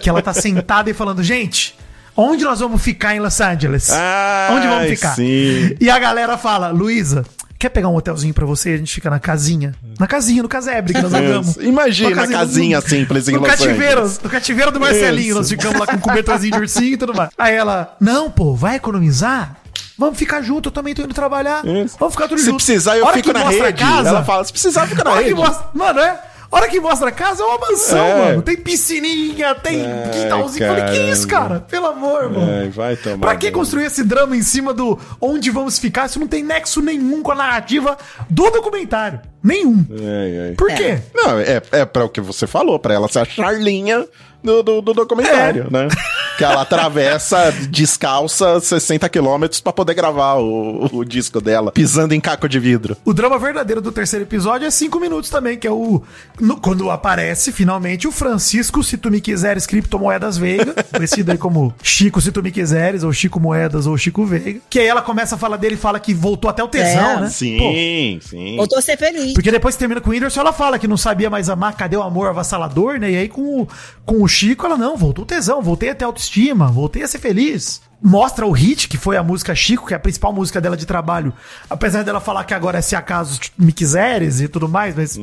que 0.00 0.08
ela 0.08 0.22
tá 0.22 0.32
sentada 0.32 0.90
e 0.90 0.94
falando, 0.94 1.22
gente. 1.22 1.76
Onde 2.16 2.44
nós 2.44 2.60
vamos 2.60 2.80
ficar 2.80 3.14
em 3.16 3.18
Los 3.20 3.40
Angeles? 3.40 3.90
Ai, 3.90 4.54
Onde 4.56 4.68
vamos 4.68 4.88
ficar? 4.88 5.14
sim. 5.16 5.74
E 5.80 5.90
a 5.90 5.98
galera 5.98 6.38
fala, 6.38 6.68
Luísa, 6.70 7.24
quer 7.58 7.70
pegar 7.70 7.88
um 7.88 7.96
hotelzinho 7.96 8.32
pra 8.32 8.46
você? 8.46 8.70
A 8.70 8.76
gente 8.76 8.94
fica 8.94 9.10
na 9.10 9.18
casinha. 9.18 9.74
Na 9.98 10.06
casinha, 10.06 10.40
no 10.40 10.48
casebre 10.48 10.94
que 10.94 11.02
nós. 11.02 11.12
Isso. 11.48 11.60
Imagina 11.62 12.10
Uma 12.10 12.22
a 12.22 12.28
casinha 12.28 12.80
simples 12.80 13.26
em 13.26 13.32
no 13.32 13.40
Los 13.40 13.48
cativeiro, 13.50 14.00
Angeles. 14.02 14.20
No 14.22 14.30
cativeiro 14.30 14.70
do 14.70 14.78
Marcelinho, 14.78 15.26
Isso. 15.30 15.38
nós 15.38 15.48
ficamos 15.48 15.80
lá 15.80 15.86
com 15.88 15.96
um 15.96 16.00
cobertorzinho 16.00 16.52
de 16.52 16.58
ursinho 16.60 16.92
e 16.94 16.96
tudo 16.96 17.12
mais. 17.14 17.30
Aí 17.36 17.54
ela, 17.54 17.96
não, 18.00 18.30
pô, 18.30 18.54
vai 18.54 18.76
economizar? 18.76 19.56
Vamos 19.98 20.16
ficar 20.16 20.40
junto, 20.42 20.68
eu 20.68 20.72
também 20.72 20.94
tô 20.94 21.02
indo 21.02 21.14
trabalhar. 21.14 21.64
Isso. 21.66 21.96
Vamos 21.98 22.14
ficar 22.14 22.28
tudo 22.28 22.38
Se 22.38 22.44
junto. 22.46 22.56
precisar, 22.56 22.96
eu 22.96 23.06
Hora 23.06 23.16
fico 23.16 23.32
na 23.32 23.48
rede. 23.48 23.72
Casa, 23.72 24.08
Ela 24.08 24.24
fala, 24.24 24.44
se 24.44 24.52
precisar, 24.52 24.86
fica 24.86 25.02
na 25.02 25.10
hora 25.10 25.20
rede. 25.22 25.34
mostra, 25.34 25.66
mano, 25.74 25.98
é? 25.98 26.20
Hora 26.56 26.68
que 26.68 26.78
mostra 26.78 27.08
a 27.08 27.12
casa 27.12 27.42
é 27.42 27.46
uma 27.46 27.58
mansão, 27.58 28.06
É. 28.06 28.14
mano. 28.26 28.42
Tem 28.42 28.56
piscininha, 28.56 29.54
tem 29.56 29.84
Ai, 29.84 30.10
quintalzinho. 30.12 30.66
Falei, 30.68 30.84
que 30.84 31.10
isso, 31.10 31.26
caramba. 31.26 31.48
cara? 31.48 31.60
Pelo 31.62 31.86
amor, 31.86 32.30
mano. 32.30 32.48
Ai, 32.62 32.68
vai 32.68 32.96
tomar 32.96 33.18
Pra 33.18 33.36
que 33.36 33.50
construir 33.50 33.86
esse 33.86 34.04
drama 34.04 34.36
em 34.36 34.42
cima 34.42 34.72
do 34.72 34.98
onde 35.20 35.50
vamos 35.50 35.78
ficar? 35.80 36.06
Isso 36.06 36.20
não 36.20 36.28
tem 36.28 36.44
nexo 36.44 36.80
nenhum 36.80 37.22
com 37.22 37.32
a 37.32 37.34
narrativa 37.34 37.98
do 38.30 38.50
documentário. 38.50 39.20
Nenhum. 39.42 39.84
Ai. 39.90 40.54
Por 40.56 40.70
É. 40.70 40.74
quê? 40.74 40.98
Não, 41.12 41.38
é, 41.40 41.60
é 41.72 41.84
pra 41.84 42.04
o 42.04 42.08
que 42.08 42.20
você 42.20 42.46
falou, 42.46 42.78
pra 42.78 42.94
ela 42.94 43.08
ser 43.08 43.18
a 43.18 43.24
Charlinha 43.24 44.06
do, 44.44 44.62
do, 44.62 44.80
do 44.82 44.92
documentário, 44.94 45.66
né? 45.70 45.88
Que 46.38 46.44
ela 46.44 46.62
atravessa 46.62 47.50
descalça 47.70 48.60
60 48.60 49.08
quilômetros 49.08 49.60
pra 49.60 49.72
poder 49.72 49.94
gravar 49.94 50.34
o, 50.34 50.88
o 50.92 51.04
disco 51.04 51.40
dela, 51.40 51.70
pisando 51.72 52.12
em 52.14 52.20
caco 52.20 52.48
de 52.48 52.58
vidro. 52.58 52.96
O 53.04 53.14
drama 53.14 53.38
verdadeiro 53.38 53.80
do 53.80 53.90
terceiro 53.92 54.24
episódio 54.24 54.66
é 54.66 54.70
cinco 54.70 54.98
minutos 55.00 55.30
também, 55.30 55.56
que 55.56 55.66
é 55.66 55.70
o. 55.70 56.02
no- 56.40 56.56
quando 56.56 56.90
aparece 56.90 57.52
finalmente 57.52 58.06
o 58.08 58.12
Francisco, 58.12 58.82
se 58.82 58.96
tu 58.96 59.10
me 59.10 59.20
quiseres, 59.20 59.66
Criptomoedas 59.66 60.36
Veiga, 60.36 60.74
conhecido 60.94 61.30
aí 61.32 61.38
como 61.38 61.72
Chico, 61.82 62.20
se 62.20 62.32
tu 62.32 62.42
me 62.42 62.50
quiseres, 62.50 63.04
ou 63.04 63.12
Chico 63.12 63.38
Moedas, 63.38 63.86
ou 63.86 63.96
Chico 63.96 64.24
Veiga. 64.26 64.60
Que 64.68 64.80
aí 64.80 64.86
ela 64.86 65.02
começa 65.02 65.36
a 65.36 65.38
falar 65.38 65.56
dele 65.56 65.74
e 65.74 65.78
fala 65.78 65.98
que 66.00 66.12
voltou 66.12 66.50
até 66.50 66.62
o 66.62 66.68
tesão, 66.68 67.10
É. 67.10 67.20
né? 67.20 67.26
Pô, 67.26 67.28
Sim, 67.30 68.18
sim. 68.22 68.56
Voltou 68.56 68.78
a 68.78 68.82
ser 68.82 68.96
feliz. 68.98 69.32
porque 69.34 69.50
depois 69.50 69.74
que 69.74 69.78
termina 69.78 70.00
com 70.00 70.10
o 70.10 70.12
Whindersson, 70.12 70.40
ela 70.40 70.52
fala 70.52 70.78
que 70.78 70.88
não 70.88 70.96
sabia 70.96 71.30
mais 71.30 71.48
amar, 71.48 71.76
cadê 71.76 71.96
o 71.96 72.02
amor 72.02 72.28
avassalador, 72.28 72.98
né? 72.98 73.10
E 73.12 73.16
aí 73.16 73.28
com 73.28 73.62
o, 73.62 73.68
com 74.04 74.22
o 74.22 74.28
Chico, 74.34 74.66
ela 74.66 74.76
não, 74.76 74.96
voltou 74.96 75.24
tesão, 75.24 75.62
voltei 75.62 75.90
a 75.90 75.94
ter 75.94 76.04
autoestima, 76.04 76.66
voltei 76.66 77.04
a 77.04 77.08
ser 77.08 77.20
feliz. 77.20 77.80
Mostra 78.04 78.44
o 78.46 78.50
hit, 78.50 78.86
que 78.86 78.98
foi 78.98 79.16
a 79.16 79.22
música 79.22 79.54
Chico, 79.54 79.86
que 79.86 79.94
é 79.94 79.96
a 79.96 80.00
principal 80.00 80.30
música 80.30 80.60
dela 80.60 80.76
de 80.76 80.84
trabalho. 80.84 81.32
Apesar 81.70 82.04
dela 82.04 82.20
falar 82.20 82.44
que 82.44 82.52
agora 82.52 82.78
é 82.78 82.82
se 82.82 82.94
acaso 82.94 83.40
me 83.56 83.72
quiseres 83.72 84.42
e 84.42 84.48
tudo 84.48 84.68
mais, 84.68 84.94
mas, 84.94 85.18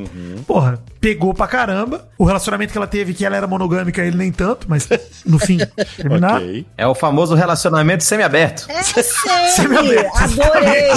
porra, 0.47 0.79
pegou 0.99 1.31
pra 1.31 1.45
caramba. 1.47 2.07
O 2.17 2.25
relacionamento 2.25 2.71
que 2.71 2.77
ela 2.77 2.87
teve, 2.87 3.13
que 3.13 3.23
ela 3.23 3.37
era 3.37 3.45
monogâmica, 3.45 4.03
ele 4.03 4.17
nem 4.17 4.31
tanto, 4.31 4.65
mas 4.67 4.89
no 5.23 5.37
fim, 5.37 5.59
terminar. 5.95 6.37
Ok. 6.37 6.65
É 6.75 6.87
o 6.87 6.95
famoso 6.95 7.35
relacionamento 7.35 8.03
semi-aberto. 8.03 8.65
É 8.67 8.81
Semi-aberto. 8.83 10.17
adorei. 10.17 10.89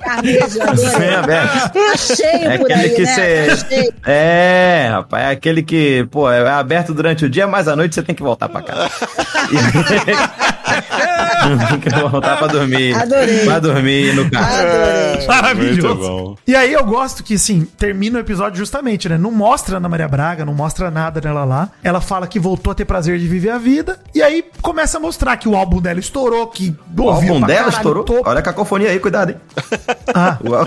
Carnejo, 0.00 0.62
adorei. 0.62 0.90
Semi-aberto. 0.90 1.72
Tá 1.74 1.96
cheio 1.96 2.48
É 2.48 2.58
por 2.58 2.72
aquele 2.72 2.88
aí, 2.88 2.94
que 2.94 3.02
né? 3.02 3.14
Você. 3.14 3.56
cheio. 3.68 3.92
É, 4.06 4.88
rapaz, 4.92 5.24
é 5.24 5.30
aquele 5.30 5.62
que, 5.62 6.06
pô, 6.10 6.30
é 6.30 6.48
aberto 6.48 6.94
durante 6.94 7.26
o 7.26 7.30
dia, 7.30 7.46
mas 7.46 7.68
à 7.68 7.76
noite 7.76 7.94
você 7.94 8.02
tem 8.02 8.14
que 8.14 8.22
voltar 8.22 8.48
pra 8.48 8.62
casa. 8.62 8.88
que 11.80 11.88
voltar 12.10 12.36
pra 12.38 12.46
dormir. 12.46 12.94
Adorei. 12.94 13.44
Pra 13.44 13.58
dormir 13.58 14.14
no 14.14 14.30
carro. 14.30 14.54
Adorei. 14.54 15.26
Maravilhoso. 15.26 15.88
Muito 15.88 16.00
bom. 16.08 16.36
E 16.46 16.54
aí 16.56 16.72
eu 16.72 16.84
gosto 16.84 17.22
que, 17.22 17.34
assim, 17.34 17.66
termina 17.78 18.18
o 18.18 18.20
episódio 18.20 18.58
justamente, 18.58 19.08
né? 19.08 19.16
Não 19.18 19.30
mostra 19.30 19.76
Ana 19.78 19.88
Maria 19.88 20.08
Braga, 20.08 20.44
não 20.44 20.54
mostra 20.54 20.90
nada 20.90 21.20
dela 21.20 21.44
lá. 21.44 21.68
Ela 21.82 22.00
fala 22.00 22.26
que 22.26 22.38
voltou 22.38 22.70
a 22.70 22.74
ter 22.74 22.84
prazer 22.84 23.18
de 23.18 23.26
viver 23.28 23.50
a 23.50 23.58
vida. 23.58 23.98
E 24.14 24.22
aí 24.22 24.44
começa 24.62 24.98
a 24.98 25.00
mostrar 25.00 25.36
que 25.36 25.48
o 25.48 25.56
álbum 25.56 25.80
dela 25.80 26.00
estourou, 26.00 26.46
que 26.46 26.74
O 26.96 27.08
álbum 27.10 27.40
dela 27.40 27.46
caralho, 27.64 27.68
estourou? 27.76 28.04
topo. 28.04 28.28
Olha 28.28 28.38
a 28.38 28.42
cacofonia 28.42 28.90
aí, 28.90 28.98
cuidado, 28.98 29.30
hein? 29.30 29.36
Ah. 30.14 30.38
O 30.44 30.54
ál- 30.54 30.66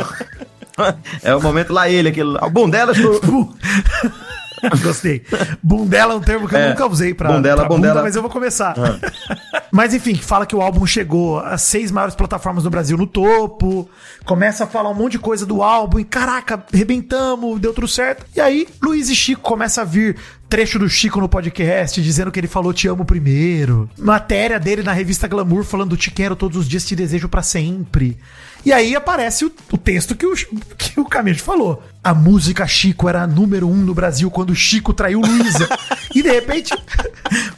É 1.22 1.36
o 1.36 1.42
momento 1.42 1.74
lá 1.74 1.90
ele, 1.90 2.10
aquele 2.10 2.38
álbum 2.40 2.70
dela 2.70 2.92
estourou. 2.94 3.54
Gostei. 4.82 5.24
Bundela 5.62 6.14
é 6.14 6.18
um 6.18 6.22
termo 6.22 6.48
que 6.48 6.56
eu 6.56 6.60
É. 6.60 6.70
nunca 6.70 6.86
usei 6.86 7.14
pra, 7.14 7.32
Bundela, 7.32 7.58
pra 7.62 7.68
bunda, 7.70 7.88
bundela. 7.88 8.02
mas 8.04 8.16
eu 8.16 8.22
vou 8.22 8.32
começar. 8.32 8.76
mas 9.72 9.94
enfim, 9.94 10.16
fala 10.16 10.46
que 10.46 10.56
o 10.56 10.62
álbum 10.62 10.86
chegou 10.86 11.40
às 11.40 11.62
seis 11.62 11.92
maiores 11.92 12.16
plataformas 12.16 12.64
do 12.64 12.70
Brasil 12.70 12.98
no 12.98 13.08
topo. 13.08 13.90
Começa 14.26 14.64
a 14.64 14.68
falar 14.68 14.90
um 14.90 14.94
monte 14.94 15.14
de 15.14 15.20
coisa 15.20 15.46
do 15.46 15.62
álbum. 15.64 16.00
E 16.00 16.04
caraca, 16.04 16.64
rebentamos, 16.74 17.60
deu 17.60 17.74
tudo 17.74 17.88
certo. 17.88 18.26
E 18.36 18.42
aí, 18.42 18.68
Luiz 18.82 19.10
e 19.10 19.16
Chico 19.16 19.42
começa 19.42 19.82
a 19.82 19.86
vir 19.86 20.16
trecho 20.50 20.78
do 20.78 20.90
Chico 20.90 21.22
no 21.22 21.30
podcast, 21.30 22.02
dizendo 22.02 22.30
que 22.30 22.38
ele 22.40 22.48
falou 22.48 22.74
te 22.74 22.86
amo 22.88 23.06
primeiro. 23.06 23.90
Matéria 23.98 24.60
dele 24.60 24.84
na 24.84 24.92
revista 24.92 25.26
Glamour 25.28 25.64
falando 25.64 25.96
te 25.96 26.12
quero 26.12 26.36
todos 26.36 26.58
os 26.58 26.68
dias, 26.68 26.86
te 26.86 26.94
desejo 26.96 27.30
pra 27.30 27.42
sempre. 27.42 28.18
E 28.66 28.72
aí 28.72 28.96
aparece 28.96 29.46
o, 29.46 29.52
o 29.72 29.78
texto 29.78 30.16
que 30.16 30.26
o, 30.26 30.36
que 30.78 31.00
o 31.00 31.06
Camilo 31.06 31.40
falou. 31.40 31.84
A 32.04 32.14
música 32.14 32.68
Chico 32.68 33.08
era 33.08 33.24
a 33.24 33.28
número 33.28 33.68
um 33.68 33.78
no 33.78 33.94
Brasil 33.94 34.30
quando 34.30 34.52
o 34.52 34.56
Chico 34.56 34.94
traiu 34.94 35.20
Luísa. 35.20 35.68
e 36.14 36.22
de 36.22 36.32
repente, 36.32 36.74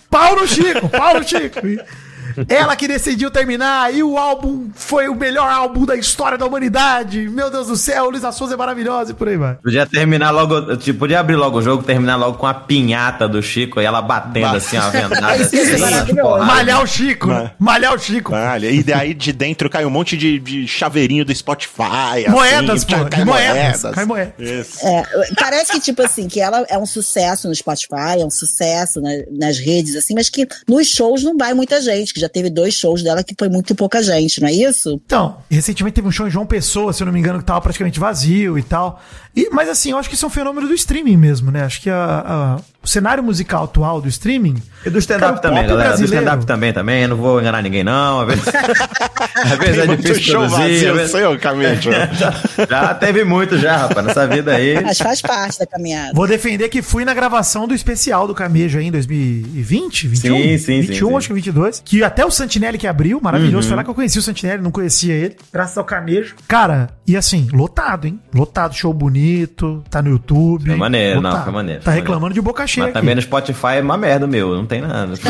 pau 0.10 0.36
no 0.36 0.48
Chico, 0.48 0.90
pau 0.90 1.20
no 1.20 1.28
Chico. 1.28 1.66
E 1.68 1.80
ela 2.48 2.76
que 2.76 2.88
decidiu 2.88 3.30
terminar 3.32 3.94
e 3.94 4.04
o 4.04 4.18
álbum 4.18 4.70
foi 4.76 5.08
o 5.08 5.16
melhor 5.16 5.50
álbum 5.50 5.86
da 5.86 5.96
história 5.96 6.38
da 6.38 6.46
humanidade. 6.46 7.28
Meu 7.30 7.50
Deus 7.50 7.68
do 7.68 7.76
céu, 7.78 8.10
Luísa 8.10 8.32
Souza 8.32 8.54
é 8.54 8.58
maravilhosa 8.58 9.12
e 9.12 9.14
por 9.14 9.28
aí 9.28 9.38
vai. 9.38 9.56
Podia 9.56 9.86
terminar 9.86 10.32
logo, 10.32 10.76
tipo, 10.78 11.00
podia 11.00 11.20
abrir 11.20 11.36
logo 11.36 11.58
o 11.60 11.62
jogo, 11.62 11.84
terminar 11.84 12.16
logo 12.16 12.38
com 12.38 12.48
a 12.48 12.54
pinhata 12.54 13.28
do 13.28 13.42
Chico 13.42 13.82
e 13.82 13.86
ela 13.86 14.02
batendo 14.02 14.56
assim, 14.56 14.78
ó, 14.78 14.90
vendada. 14.90 15.34
É 15.34 15.42
assim, 15.42 16.16
porrada. 16.16 16.46
Malhar 16.46 16.82
o 16.84 16.88
Chico, 16.88 17.28
malhar 17.60 17.94
o 17.94 18.00
Chico. 18.00 18.34
Olha, 18.34 18.70
e 18.70 18.84
daí 18.84 19.14
de 19.14 19.32
dentro 19.34 19.70
cai 19.70 19.86
um 19.86 19.90
monte 19.90 20.16
de, 20.18 20.40
de 20.40 20.68
chaveirinho 20.68 21.26
do 21.26 21.34
Spotify. 21.34 22.28
Moedas, 22.30 22.84
assim, 22.84 22.98
pô, 22.98 23.06
cai 23.10 23.26
moedas, 23.26 23.82
cai 23.94 24.06
moedas. 24.06 24.34
Isso. 24.40 24.86
É, 24.86 25.04
parece 25.40 25.72
que, 25.74 25.80
tipo 25.80 26.02
assim, 26.02 26.28
que 26.28 26.40
ela 26.40 26.66
é 26.70 26.78
um 26.78 26.86
sucesso 26.86 27.48
no 27.48 27.56
Spotify, 27.56 28.20
é 28.22 28.26
um 28.26 28.30
sucesso 28.32 29.02
na- 29.02 29.10
nas 29.32 29.58
redes, 29.58 29.96
assim, 29.96 30.14
mas 30.14 30.30
que 30.30 30.48
nos 30.68 30.88
shows 30.88 31.24
não 31.24 31.38
vai 31.38 31.54
muita 31.54 31.82
gente, 31.82 32.14
que 32.14 32.20
já 32.24 32.30
teve 32.30 32.50
dois 32.50 32.74
shows 32.74 33.04
dela 33.04 33.24
que 33.24 33.36
foi 33.38 33.50
muito 33.50 33.76
pouca 33.76 34.02
gente, 34.02 34.42
não 34.42 34.48
é 34.48 34.54
isso? 34.54 35.00
Então, 35.06 35.38
recentemente 35.50 35.96
teve 35.96 36.08
um 36.08 36.12
show 36.12 36.28
em 36.28 36.32
João 36.32 36.46
Pessoa, 36.46 36.92
se 36.94 37.04
eu 37.04 37.06
não 37.06 37.14
me 37.14 37.20
engano, 37.20 37.40
que 37.40 37.46
tava 37.46 37.62
praticamente 37.62 38.00
vazio 38.00 38.58
e 38.58 38.64
tal. 38.64 39.02
E, 39.36 39.50
mas 39.52 39.68
assim, 39.68 39.92
eu 39.92 39.98
acho 39.98 40.08
que 40.10 40.16
isso 40.16 40.26
é 40.26 40.28
um 40.28 40.32
fenômeno 40.32 40.68
do 40.68 40.74
streaming 40.76 41.18
mesmo, 41.18 41.50
né? 41.52 41.64
Acho 41.64 41.82
que 41.82 41.90
a- 41.90 42.24
a- 42.26 42.62
o 42.84 42.88
cenário 42.88 43.24
musical 43.24 43.64
atual 43.64 44.00
do 44.02 44.08
streaming. 44.08 44.62
E 44.86 44.90
do 44.90 45.00
stand-up 45.00 45.40
o 45.40 45.42
também, 45.42 45.64
galera. 45.66 45.74
Do 45.76 45.88
brasileiro- 45.88 46.16
stand-up 46.26 46.46
também, 46.46 46.74
também. 46.74 47.08
Não 47.08 47.16
vou 47.16 47.40
enganar 47.42 47.62
ninguém, 47.64 47.84
não. 47.84 48.20
Às 48.22 48.28
vezes, 48.28 48.44
às 49.36 49.58
vezes 49.58 49.78
é 49.80 49.88
difícil 49.96 50.24
show 50.24 50.48
produzir. 50.48 50.62
vazio, 50.62 50.94
vezes- 50.96 51.12
seu 51.12 51.40
caminho. 51.40 51.82
já, 51.82 52.34
já 52.70 52.94
teve 52.94 53.24
muito 53.24 53.58
já, 53.58 53.78
rapaz, 53.78 54.06
nessa 54.06 54.28
vida 54.28 54.54
aí. 54.54 54.80
Mas 54.84 54.98
faz 55.00 55.22
parte 55.22 55.58
da 55.60 55.66
caminhada. 55.66 56.12
Vou 56.14 56.28
defender 56.28 56.70
que 56.70 56.82
fui 56.82 57.04
na 57.06 57.14
gravação 57.14 57.68
do 57.68 57.74
especial 57.74 58.28
do 58.28 58.36
Camejo 58.36 58.78
aí 58.78 58.86
em 58.88 58.92
2020, 58.92 60.08
21? 60.10 60.36
Sim, 60.38 60.58
sim, 60.58 60.82
21, 60.82 61.10
sim, 61.10 61.16
acho 61.18 61.28
que 61.28 61.34
22. 61.34 61.82
Que 61.84 62.04
até 62.04 62.26
o 62.26 62.30
Santinelli 62.32 62.78
que 62.78 62.86
abriu, 62.88 63.20
maravilhoso. 63.22 63.68
Foi 63.68 63.78
lá 63.78 63.84
que 63.84 63.90
eu 63.90 63.96
conheci 63.96 64.20
o 64.20 64.22
Santinelli, 64.22 64.62
não 64.62 64.72
conhecia 64.72 65.14
ele. 65.14 65.38
Graças 65.52 65.78
ao 65.78 65.84
Camejo. 65.86 66.36
Cara, 66.48 66.90
e 67.08 67.16
assim, 67.18 67.48
lotado, 67.54 68.06
hein? 68.06 68.20
Lotado, 68.34 68.76
show 68.76 68.94
bonito, 68.94 69.23
tá 69.90 70.02
no 70.02 70.10
YouTube. 70.10 70.66
Foi 70.68 70.76
maneiro, 70.76 71.22
não, 71.22 71.30
lotado. 71.30 71.44
foi 71.46 71.54
maneiro, 71.54 71.82
Tá 71.84 71.92
reclamando 71.92 72.22
maneiro. 72.22 72.34
de 72.36 72.42
boca 72.42 72.66
cheia 72.68 72.86
Mas 72.88 72.92
aqui. 72.96 73.00
também 73.02 73.16
no 73.16 73.22
Spotify 73.22 73.76
é 73.78 73.82
uma 73.82 73.98
merda, 73.98 74.26
meu. 74.28 74.56
Não 74.56 74.66
tem 74.66 74.82
nada. 74.82 75.14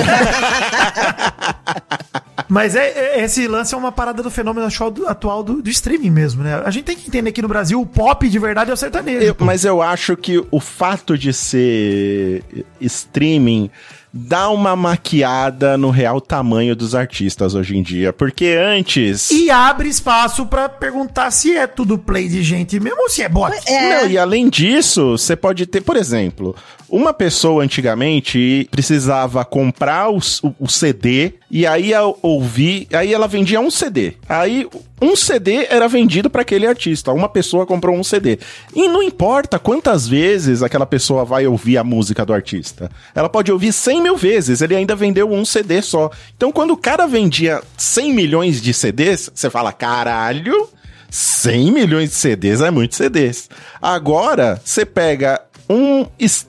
Mas 2.49 2.75
é, 2.75 2.87
é- 3.19 3.23
esse 3.23 3.47
lance 3.47 3.73
é 3.73 3.77
uma 3.77 3.91
parada 3.91 4.21
do 4.21 4.29
fenômeno 4.29 4.67
atual 4.67 4.91
do, 4.91 5.07
atual 5.07 5.43
do, 5.43 5.61
do 5.61 5.69
streaming 5.69 6.09
mesmo, 6.11 6.43
né? 6.43 6.61
A 6.65 6.69
gente 6.71 6.83
tem 6.85 6.95
que 6.95 7.07
entender 7.07 7.31
que 7.31 7.41
no 7.41 7.47
Brasil 7.47 7.79
o 7.79 7.85
pop 7.85 8.27
de 8.27 8.39
verdade 8.39 8.69
é 8.69 8.73
o 8.73 8.77
sertanejo. 8.77 9.23
Eu- 9.25 9.35
mas 9.39 9.65
eu 9.65 9.81
acho 9.81 10.15
que 10.17 10.43
o 10.51 10.59
fato 10.59 11.17
de 11.17 11.33
ser 11.33 12.43
streaming 12.81 13.69
dá 14.13 14.49
uma 14.49 14.75
maquiada 14.75 15.75
no 15.75 15.89
real 15.89 16.21
tamanho 16.21 16.75
dos 16.75 16.93
artistas 16.93 17.55
hoje 17.55 17.75
em 17.75 17.81
dia. 17.81 18.13
Porque 18.13 18.55
antes. 18.59 19.31
E 19.31 19.49
abre 19.49 19.89
espaço 19.89 20.45
pra 20.45 20.69
perguntar 20.69 21.31
se 21.31 21.57
é 21.57 21.65
tudo 21.65 21.97
play 21.97 22.29
de 22.29 22.43
gente 22.43 22.79
mesmo 22.79 23.01
ou 23.01 23.09
se 23.09 23.23
é 23.23 23.29
bot. 23.29 23.57
É. 23.65 24.01
Não, 24.01 24.09
e 24.09 24.17
além 24.17 24.49
disso, 24.49 25.17
você 25.17 25.35
pode 25.35 25.65
ter, 25.65 25.81
por 25.81 25.97
exemplo, 25.97 26.55
uma 26.95 27.13
pessoa 27.13 27.63
antigamente 27.63 28.67
precisava 28.71 29.43
comprar 29.43 30.09
o, 30.11 30.17
o- 30.43 30.55
o 30.59 30.67
CD 30.69 31.33
e 31.49 31.65
aí 31.65 31.93
ao 31.93 32.17
ouvir, 32.21 32.87
aí 32.93 33.13
ela 33.13 33.27
vendia 33.27 33.59
um 33.59 33.71
CD. 33.71 34.13
Aí 34.29 34.67
um 35.01 35.15
CD 35.15 35.65
era 35.69 35.87
vendido 35.87 36.29
para 36.29 36.43
aquele 36.43 36.67
artista. 36.67 37.11
Uma 37.11 37.27
pessoa 37.27 37.65
comprou 37.65 37.95
um 37.95 38.03
CD. 38.03 38.37
E 38.75 38.87
não 38.87 39.01
importa 39.01 39.57
quantas 39.57 40.07
vezes 40.07 40.61
aquela 40.61 40.85
pessoa 40.85 41.25
vai 41.25 41.47
ouvir 41.47 41.77
a 41.77 41.83
música 41.83 42.25
do 42.25 42.33
artista. 42.33 42.91
Ela 43.15 43.27
pode 43.29 43.51
ouvir 43.51 43.73
100 43.73 44.01
mil 44.01 44.15
vezes, 44.15 44.61
ele 44.61 44.75
ainda 44.75 44.95
vendeu 44.95 45.31
um 45.31 45.43
CD 45.43 45.81
só. 45.81 46.09
Então 46.37 46.51
quando 46.51 46.71
o 46.71 46.77
cara 46.77 47.07
vendia 47.07 47.61
100 47.77 48.13
milhões 48.13 48.61
de 48.61 48.73
CDs, 48.73 49.31
você 49.33 49.49
fala, 49.49 49.71
caralho. 49.73 50.69
100 51.09 51.71
milhões 51.71 52.09
de 52.09 52.15
CDs 52.15 52.59
é 52.61 52.71
muito 52.71 52.95
CDs. 52.95 53.47
Agora, 53.79 54.59
você 54.65 54.83
pega 54.83 55.39
um, 55.69 56.05